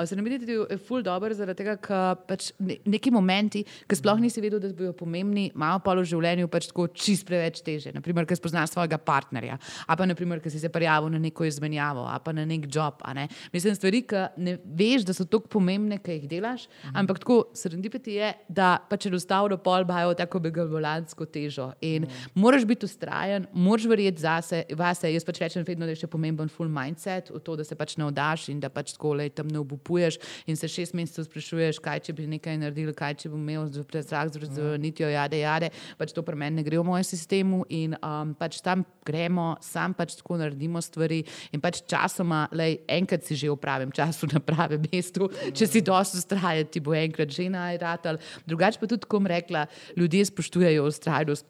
serendipity 0.03 0.57
je 0.57 0.79
ful 0.83 1.05
dober 1.07 1.31
zaradi 1.37 1.61
tega, 1.61 1.77
ker 1.79 2.17
pač 2.27 2.49
ne, 2.59 2.81
neki 2.91 3.13
momenti, 3.15 3.63
ki 3.63 3.99
sploh 3.99 4.19
nisi 4.19 4.43
vedel, 4.43 4.59
da 4.59 4.73
bodo 4.75 4.91
pomembni, 4.99 5.53
malo 5.55 5.79
pa 5.85 5.95
v 5.95 6.03
življenju 6.11 6.51
pač 6.51 6.67
tako 6.73 6.89
čist 6.91 7.29
preveč 7.29 7.61
teže. 7.63 7.93
Naprimer, 7.95 8.27
ker 8.27 8.41
spoznaš 8.41 8.73
svojega 8.75 8.99
partnerja, 8.99 9.61
a 9.87 9.97
pa 9.99 10.09
naprimer, 10.11 10.43
ker 10.43 10.51
si 10.51 10.59
se 10.59 10.73
prijavil 10.73 11.13
na 11.15 11.23
neko 11.23 11.47
izmenjavo, 11.47 12.09
a 12.11 12.19
pa 12.19 12.35
na 12.35 12.43
nek 12.49 12.67
job. 12.67 12.99
Ne? 13.15 13.29
Mislim, 13.55 13.79
stvari, 13.79 14.03
ki 14.11 14.25
ne 14.43 14.57
veš, 14.65 15.07
da 15.07 15.15
so 15.15 15.29
tako 15.29 15.53
pomembne, 15.55 16.01
ki 16.03 16.19
jih 16.19 16.27
delaš, 16.35 16.67
ampak 16.91 17.23
tako 17.23 17.39
serendipity 17.55 18.19
je, 18.19 18.33
da 18.51 18.75
pač 18.91 19.07
enostavno 19.07 19.61
pol 19.63 19.87
bajo 19.87 20.19
tako 20.19 20.43
begalvolansko 20.49 21.31
težo. 21.31 21.71
In 21.87 22.11
moraš 22.35 22.67
biti 22.67 22.91
ustrajen, 22.91 23.47
moraš 23.55 23.87
verjeti 23.87 24.27
zase, 24.33 24.65
vase. 24.79 25.11
Jaz 25.13 25.25
pač 25.27 25.41
rečem 25.43 25.65
vedno, 25.67 25.87
da 25.87 25.95
je 25.95 26.03
še 26.03 26.11
pomemben 26.11 26.51
full 26.53 26.71
mindset, 26.73 27.31
to, 27.45 27.57
da 27.59 27.67
se 27.67 27.77
pač 27.79 27.97
ne 28.01 28.09
vdaš 28.09 28.49
in 28.53 28.61
da 28.63 28.71
pač 28.73 28.95
tako 28.97 29.15
le 29.19 29.29
tam 29.31 29.51
ne 29.53 29.61
obupuješ 29.61 30.19
in 30.47 30.59
se 30.59 30.69
šest 30.71 30.97
mesecev 30.97 31.27
sprašuješ, 31.29 31.81
kaj 31.83 32.05
če 32.07 32.17
bi 32.17 32.29
nekaj 32.37 32.59
naredil, 32.61 32.93
kaj 32.97 33.19
če 33.23 33.33
bi 33.33 33.41
imel 33.41 33.69
strah 34.03 34.31
z 34.31 34.43
razvrnitvijo, 34.43 35.11
jade, 35.13 35.41
jade. 35.43 35.71
Pač 35.99 36.15
to 36.17 36.25
pri 36.27 36.39
meni 36.39 36.61
ne 36.61 36.67
gre 36.67 36.81
v 36.81 36.87
mojem 36.87 37.07
sistemu 37.07 37.63
in 37.73 37.97
um, 38.01 38.35
pač 38.39 38.61
tam 38.65 38.85
gremo, 39.07 39.53
sam 39.65 39.97
pač 39.97 40.17
tako 40.19 40.39
naredimo 40.41 40.81
stvari 40.83 41.23
in 41.53 41.63
pač 41.63 41.83
časoma, 41.91 42.45
lej, 42.55 42.81
enkrat 42.91 43.27
si 43.27 43.39
že 43.39 43.51
v 43.51 43.59
pravem 43.61 43.93
času 43.95 44.29
na 44.33 44.41
pravem 44.43 44.83
mestu, 44.89 45.29
če 45.53 45.69
si 45.69 45.83
dosto 45.85 46.21
ustrajen, 46.21 46.69
ti 46.71 46.83
bo 46.83 46.95
enkrat 46.97 47.33
že 47.33 47.49
najratal. 47.53 48.21
Drugače 48.49 48.81
pa 48.81 48.89
tudi, 48.91 49.09
kom 49.11 49.27
rekla, 49.29 49.67
ljudje 49.99 50.29
spoštujejo 50.31 50.87
ustrajnost, 50.89 51.49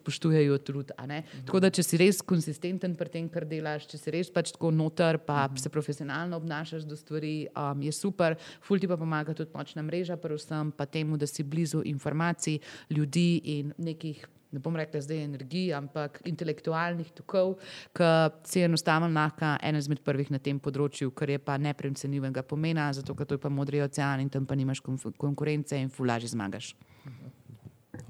spoštujejo 0.00 0.58
trud. 0.64 0.92
ne. 1.08 1.22
Tako 1.46 1.60
da, 1.62 1.70
če 1.72 1.84
si 1.84 2.00
res 2.00 2.19
konsistenten 2.22 2.96
pri 2.96 3.12
tem, 3.12 3.28
kar 3.28 3.46
delaš, 3.48 3.86
če 3.90 4.00
si 4.00 4.14
res 4.14 4.32
pač 4.32 4.52
tako 4.54 4.72
noter, 4.74 5.20
pa 5.26 5.48
se 5.60 5.72
profesionalno 5.72 6.38
obnašaš 6.40 6.88
do 6.88 6.98
stvari, 6.98 7.48
um, 7.54 7.82
je 7.82 7.92
super. 7.92 8.36
Ful 8.64 8.80
ti 8.80 8.90
pa 8.90 8.98
pomaga 9.00 9.34
tudi 9.36 9.52
močna 9.54 9.84
mreža, 9.86 10.18
predvsem 10.20 10.74
pa 10.76 10.86
temu, 10.86 11.18
da 11.20 11.26
si 11.26 11.46
blizu 11.46 11.84
informacij, 11.86 12.60
ljudi 12.90 13.30
in 13.58 13.74
nekih 13.78 14.26
ne 14.50 14.58
bom 14.58 14.76
rekla 14.76 15.00
zdaj 15.00 15.24
energij, 15.24 15.72
ampak 15.74 16.20
intelektualnih 16.26 17.12
tokov, 17.14 17.56
ki 17.94 18.10
si 18.50 18.64
enostavno 18.66 19.08
lahko 19.14 19.54
ena 19.62 19.78
izmed 19.78 20.02
prvih 20.06 20.30
na 20.34 20.40
tem 20.42 20.58
področju, 20.58 21.12
kar 21.14 21.30
je 21.30 21.38
pa 21.38 21.58
neprecenljivega 21.58 22.42
pomena, 22.42 22.90
zato 22.96 23.14
ker 23.14 23.28
to 23.28 23.38
je 23.38 23.44
pa 23.44 23.52
modri 23.52 23.82
ocean 23.84 24.20
in 24.24 24.30
tam 24.30 24.46
pa 24.46 24.58
nimaš 24.58 24.82
konf- 24.82 25.12
konkurence 25.18 25.78
in 25.78 25.90
fulaži 25.90 26.34
zmagaš. 26.34 26.74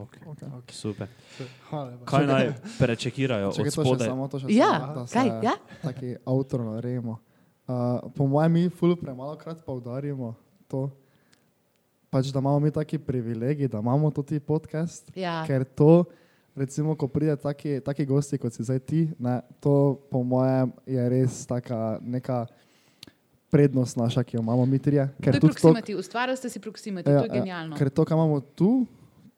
Okay. 0.00 0.20
Okay. 0.26 0.72
Super. 0.72 1.08
Hvala. 1.68 1.98
Kaj 2.04 2.26
naj 2.26 2.44
prečekirajo 2.80 3.50
Čakaj, 3.50 3.68
od 3.68 3.74
to 3.74 3.82
še 3.82 3.86
spodaj? 3.86 4.08
samo, 4.08 4.28
to 4.28 4.38
še 4.38 4.46
Ja, 4.48 4.70
samo, 4.76 4.94
da 4.94 5.04
kaj, 5.06 5.28
se 5.28 5.46
ja? 5.46 5.54
Taki 5.82 6.08
avtor 6.24 6.60
naredimo. 6.62 7.18
Uh, 7.64 7.74
po 8.10 8.26
mojem, 8.26 8.52
mi 8.52 8.62
ful 8.68 8.96
premalo 8.96 9.36
krat 9.36 9.60
poudarimo 9.60 10.34
to, 10.66 10.88
pač, 12.08 12.28
da 12.28 12.38
imamo 12.38 12.58
mi 12.58 12.70
taki 12.70 12.98
privilegij, 12.98 13.68
da 13.68 13.78
imamo 13.78 14.10
tudi 14.10 14.40
podcast, 14.40 15.06
Ja. 15.14 15.44
ker 15.46 15.62
to, 15.64 16.04
recimo, 16.52 16.94
ko 16.94 17.06
pride 17.06 17.36
taki, 17.36 17.78
taki 17.80 18.02
gosti, 18.04 18.38
kot 18.38 18.50
si 18.50 18.62
zdaj 18.62 18.80
ti, 18.80 19.00
ne, 19.16 19.38
to 19.58 19.74
po 20.10 20.20
mojem 20.20 20.72
je 20.84 21.08
res 21.08 21.46
taka 21.46 22.00
neka 22.00 22.46
prednost 23.48 23.96
naša, 23.96 24.22
ki 24.22 24.36
jo 24.36 24.40
imamo 24.40 24.66
mi 24.66 24.78
trije. 24.78 25.06
To 25.08 25.22
Ker 25.22 25.34
je 25.34 25.40
to, 25.40 25.46
proximity, 25.46 25.94
ustvarili 25.94 26.36
ste 26.36 26.48
si 26.48 26.58
proximity, 26.58 27.06
Ja, 27.06 27.18
to 27.18 27.26
je 27.26 27.28
ja, 27.28 27.34
genialno. 27.34 27.74
Ker 27.76 27.88
to, 27.88 28.04
kar 28.04 28.14
imamo 28.14 28.40
tu, 28.40 28.86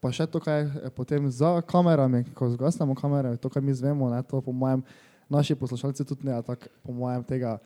pa 0.03 0.11
še 0.11 0.27
to, 0.27 0.37
kar 0.37 0.67
je 0.67 0.91
potem 0.91 1.31
za 1.31 1.63
kamerami, 1.63 2.25
ko 2.35 2.51
zgasnemo 2.51 2.93
kamere, 2.93 3.37
to, 3.39 3.47
kar 3.47 3.63
mi 3.63 3.71
zvemo, 3.71 4.11
ne, 4.11 4.19
to 4.21 4.41
po 4.41 4.51
mojem, 4.53 4.83
naši 5.31 5.55
poslušalci 5.55 6.03
tudi 6.05 6.27
ne, 6.27 6.35
tako 6.43 6.67
po 6.83 6.91
mojem 6.93 7.23
tega 7.23 7.61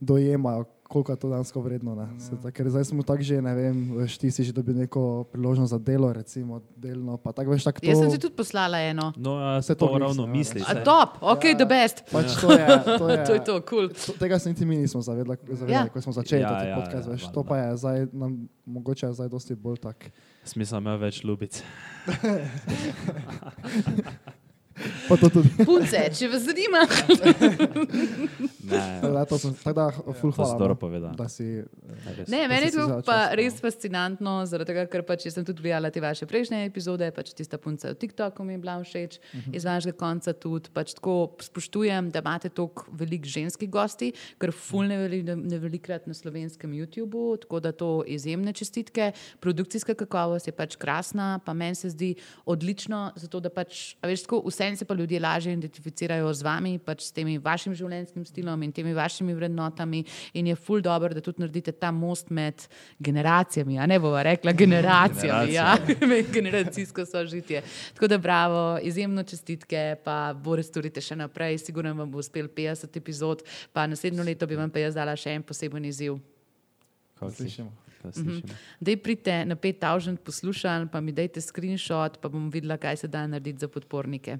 dojemajo, 0.00 0.64
koliko 0.84 1.12
je 1.12 1.18
to 1.18 1.28
dansko 1.28 1.60
vredno. 1.60 1.94
Ne. 1.94 2.20
Se, 2.20 2.36
tak, 2.36 2.52
ker 2.52 2.68
zdaj 2.68 2.84
smo 2.84 3.00
tako 3.00 3.22
že, 3.22 3.40
ne 3.40 3.54
vem, 3.54 3.96
veš, 3.96 4.18
ti 4.18 4.28
si 4.28 4.44
že 4.44 4.52
dobil 4.52 4.76
neko 4.76 5.24
priložnost 5.32 5.70
za 5.70 5.78
delo, 5.78 6.12
recimo, 6.12 6.60
delno, 6.76 7.16
pa 7.16 7.32
tako 7.32 7.50
veš, 7.50 7.64
tako 7.64 7.80
to. 7.80 7.88
Jaz 7.88 7.98
sem 7.98 8.10
si 8.10 8.20
tudi 8.20 8.36
poslala 8.36 8.84
eno. 8.84 9.08
No, 9.16 9.38
a 9.38 9.62
se 9.62 9.72
to 9.72 9.88
to 9.88 9.98
ravno 9.98 10.22
ja. 10.22 10.28
misliš. 10.28 10.68
A 10.68 10.84
top, 10.84 11.16
ok, 11.22 11.44
Ja. 11.44 11.56
the 11.56 11.64
best. 11.64 12.04
Pač 12.12 12.36
to 12.36 12.52
je, 12.52 12.66
to 12.98 13.08
je, 13.08 13.16
To 13.26 13.32
je 13.32 13.40
to, 13.40 13.54
kul. 13.62 13.88
To, 13.88 14.12
tega 14.20 14.36
se 14.36 14.52
niti 14.52 14.66
mi 14.66 14.76
nismo 14.76 15.00
zavedali, 15.00 15.40
zavedali 15.46 15.72
Ja. 15.72 15.80
ja. 15.80 15.88
ko 15.88 16.00
smo 16.00 16.12
začeli 16.12 16.42
Ja, 16.42 16.52
ja, 16.52 16.58
ta 16.58 16.64
ja, 16.66 16.76
podcast. 16.76 17.06
ja, 17.06 17.12
Veš, 17.12 17.22
valjda. 17.22 17.32
to 17.32 17.40
pa 17.42 17.54
je 17.56 17.68
zdaj, 17.76 17.98
nam, 18.12 18.30
mogoče 18.66 19.06
je 19.06 19.12
zdaj 19.14 19.28
dosti 19.30 19.54
bolj 19.56 19.80
tak. 19.80 20.12
Smisel 20.44 20.82
ima 20.82 20.96
več 21.00 21.22
ljubic. 21.24 21.62
Pa 25.08 25.16
to 25.16 25.28
tudi. 25.30 25.48
Punce, 25.64 26.00
če 26.18 26.28
vas 26.32 26.42
zanima. 26.42 26.80
Ne, 28.64 29.00
da, 29.12 29.24
to 29.28 29.38
sem, 29.38 29.52
tako 29.54 29.74
da, 29.76 29.86
ful 30.18 30.32
hvala. 30.32 30.74
no. 31.00 31.12
Da 31.18 31.28
si, 31.28 31.62
Res. 32.16 32.28
Ne, 32.28 32.46
meni 32.48 32.70
je 32.70 32.72
to 32.74 33.00
pa 33.06 33.30
res 33.36 33.58
fascinantno, 33.62 34.38
zaradi 34.48 34.72
tega, 34.72 34.86
ker 34.90 35.04
pač 35.06 35.26
sem 35.30 35.44
tudi 35.46 35.62
gledala 35.64 35.90
te 35.94 36.00
vaše 36.02 36.26
prejšnje 36.28 36.64
epizode, 36.66 37.06
pač 37.14 37.32
tista 37.36 37.58
punca 37.60 37.92
v 37.92 37.98
TikToku 38.00 38.44
mi 38.44 38.56
je 38.56 38.62
bila 38.64 38.78
všeč, 38.82 39.18
uh 39.18 39.34
Mhm. 39.34 39.50
-huh. 39.50 39.56
iz 39.56 39.64
vašega 39.64 39.96
konca 39.98 40.32
tudi. 40.32 40.68
Pač 40.72 40.94
tako 40.94 41.36
spoštujem, 41.40 42.10
da 42.10 42.18
imate 42.18 42.48
toliko 42.48 42.86
velik 42.92 43.26
ženskih 43.26 43.70
gosti, 43.70 44.12
ker 44.38 44.52
ful 44.52 44.86
ne, 44.86 44.96
veli, 44.96 45.22
ne 45.22 45.58
velikrat 45.58 46.06
na 46.06 46.14
slovenskem 46.14 46.70
YouTubu, 46.72 47.40
tako 47.40 47.60
da 47.60 47.72
to 47.72 48.02
izjemne 48.06 48.52
čestitke. 48.52 49.12
Produkcijska 49.40 49.94
kakovost 49.94 50.46
je 50.46 50.52
pač 50.52 50.76
krasna, 50.76 51.40
pa 51.44 51.52
meni 51.52 51.74
se 51.74 51.90
zdi 51.90 52.14
odlično, 52.46 53.12
zato 53.16 53.40
da 53.40 53.50
pač, 53.50 53.94
a 54.00 54.06
veš, 54.06 54.22
tako 54.22 54.40
vsem 54.64 54.76
se 54.76 54.84
pa 54.84 54.94
ljudje 54.94 55.20
lažje 55.20 55.52
identificirajo 55.52 56.32
z 56.34 56.42
vami, 56.42 56.78
pač 56.78 57.04
s 57.04 57.12
temi 57.12 57.36
vašim 57.38 57.74
življenjskim 57.74 58.24
stilom 58.24 58.62
in 58.62 58.72
temi 58.72 58.94
vašimi 58.94 59.34
vrednotami. 59.34 60.04
In 60.34 60.46
je 60.46 60.56
ful 60.56 60.80
dobro, 60.80 61.12
da 61.14 61.20
tudi 61.20 61.42
naredite 61.42 61.72
ta 61.72 61.90
most 61.92 62.30
med 62.30 62.66
generacijami, 62.98 63.78
a 63.78 63.86
ne 63.86 63.98
bova 64.00 64.22
rekla 64.22 64.52
generacijami, 64.52 65.52
ja, 65.52 65.76
med 66.10 66.32
generacijsko 66.32 67.06
sožitje. 67.06 67.62
Tako 67.94 68.08
da 68.08 68.18
bravo, 68.18 68.78
izjemno 68.82 69.22
čestitke, 69.22 69.96
pa 70.04 70.34
bo 70.34 70.56
res 70.56 70.70
storite 70.72 71.02
še 71.04 71.16
naprej, 71.20 71.58
sigurno 71.60 71.94
vam 71.94 72.10
bo 72.10 72.22
uspel 72.22 72.48
50 72.48 72.96
epizod, 72.96 73.44
pa 73.72 73.86
naslednjo 73.86 74.24
leto 74.24 74.48
bi 74.48 74.58
vam 74.58 74.72
pa 74.72 74.82
jaz 74.82 74.96
dala 74.96 75.16
še 75.16 75.36
en 75.36 75.44
poseben 75.44 75.84
izziv. 75.84 76.18
Si? 77.24 77.34
slišimo. 77.36 77.72
Da. 78.04 78.54
Dej 78.84 78.96
pridite 79.00 79.44
na 79.48 79.56
5000 79.56 80.20
poslušanj, 80.20 80.88
pa 80.92 81.00
mi 81.00 81.12
dajte 81.12 81.40
screenshot, 81.40 82.18
pa 82.20 82.28
bom 82.28 82.50
videla, 82.52 82.76
kaj 82.76 82.96
se 83.04 83.08
da 83.08 83.26
narediti 83.26 83.64
za 83.64 83.68
podpornike. 83.68 84.38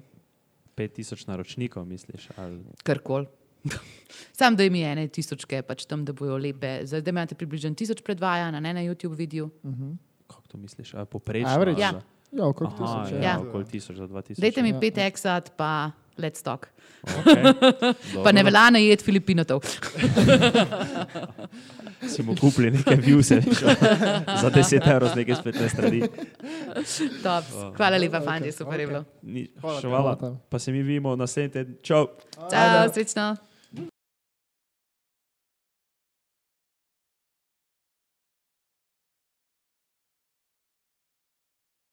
5000 0.77 1.27
naročnikov, 1.27 1.85
misliš? 1.85 2.29
Ali... 2.37 2.61
Karkoli. 2.83 3.25
Sam 4.37 4.55
da 4.55 4.63
jim 4.63 4.75
je 4.75 4.91
ene 4.91 5.07
tisočke, 5.07 5.61
pač 5.61 5.85
tam, 5.85 6.05
da 6.05 6.13
bojo 6.13 6.37
lepe. 6.37 6.79
Zdaj 6.85 7.01
da 7.01 7.09
imate 7.09 7.35
približno 7.35 7.73
tisoč 7.73 8.01
predvajanj, 8.01 8.51
na 8.73 8.81
YouTube 8.81 9.15
videu. 9.15 9.49
Kako 10.27 10.47
to 10.47 10.57
misliš? 10.57 10.93
Poprečno? 11.09 11.73
Ja. 11.77 12.01
Ja, 12.31 12.47
okrog 12.47 12.73
Aha, 12.73 12.77
tisoč. 12.77 13.11
ja, 13.13 13.17
Ja. 13.17 13.31
Ja. 13.31 13.39
okoli 13.39 13.65
1000 13.65 13.95
do 13.97 14.07
2000. 14.07 14.41
Dajte 14.41 14.61
mi 14.61 14.69
Ja, 14.69 14.79
5 14.79 14.97
eksat, 15.07 15.53
pa 15.57 15.91
let's 16.17 16.41
talk. 16.43 16.67
Okay. 17.05 17.53
Pa 18.25 18.31
ne 18.31 18.43
velja 18.43 18.69
najet 18.69 19.03
Filipinotov. 19.05 19.61
Si 22.05 22.21
mu 22.21 22.35
kupili 22.37 22.69
nekaj 22.71 22.99
viewse 23.01 23.39
za 24.41 24.49
10 24.53 24.77
evrov 24.91 25.09
z 25.09 25.15
neke 25.15 25.35
spletne 25.35 25.69
strani. 25.69 26.01
Top. 27.23 27.43
Hvala 27.77 27.97
lepa, 27.97 28.19
Ok, 28.19 28.25
fanti, 28.25 28.51
super 28.51 28.79
je 28.79 28.85
ok. 28.85 28.91
bilo. 28.91 29.01
Ni, 29.23 29.47
hvala. 29.61 29.81
hvala. 29.81 30.37
Pa 30.49 30.59
se 30.59 30.71
mi 30.71 30.83
vidimo 30.83 31.15
naslednji 31.15 31.49
teden. 31.49 31.75
Čau! 31.81 32.07
Ciao, 32.51 32.93
srečno. 32.93 33.35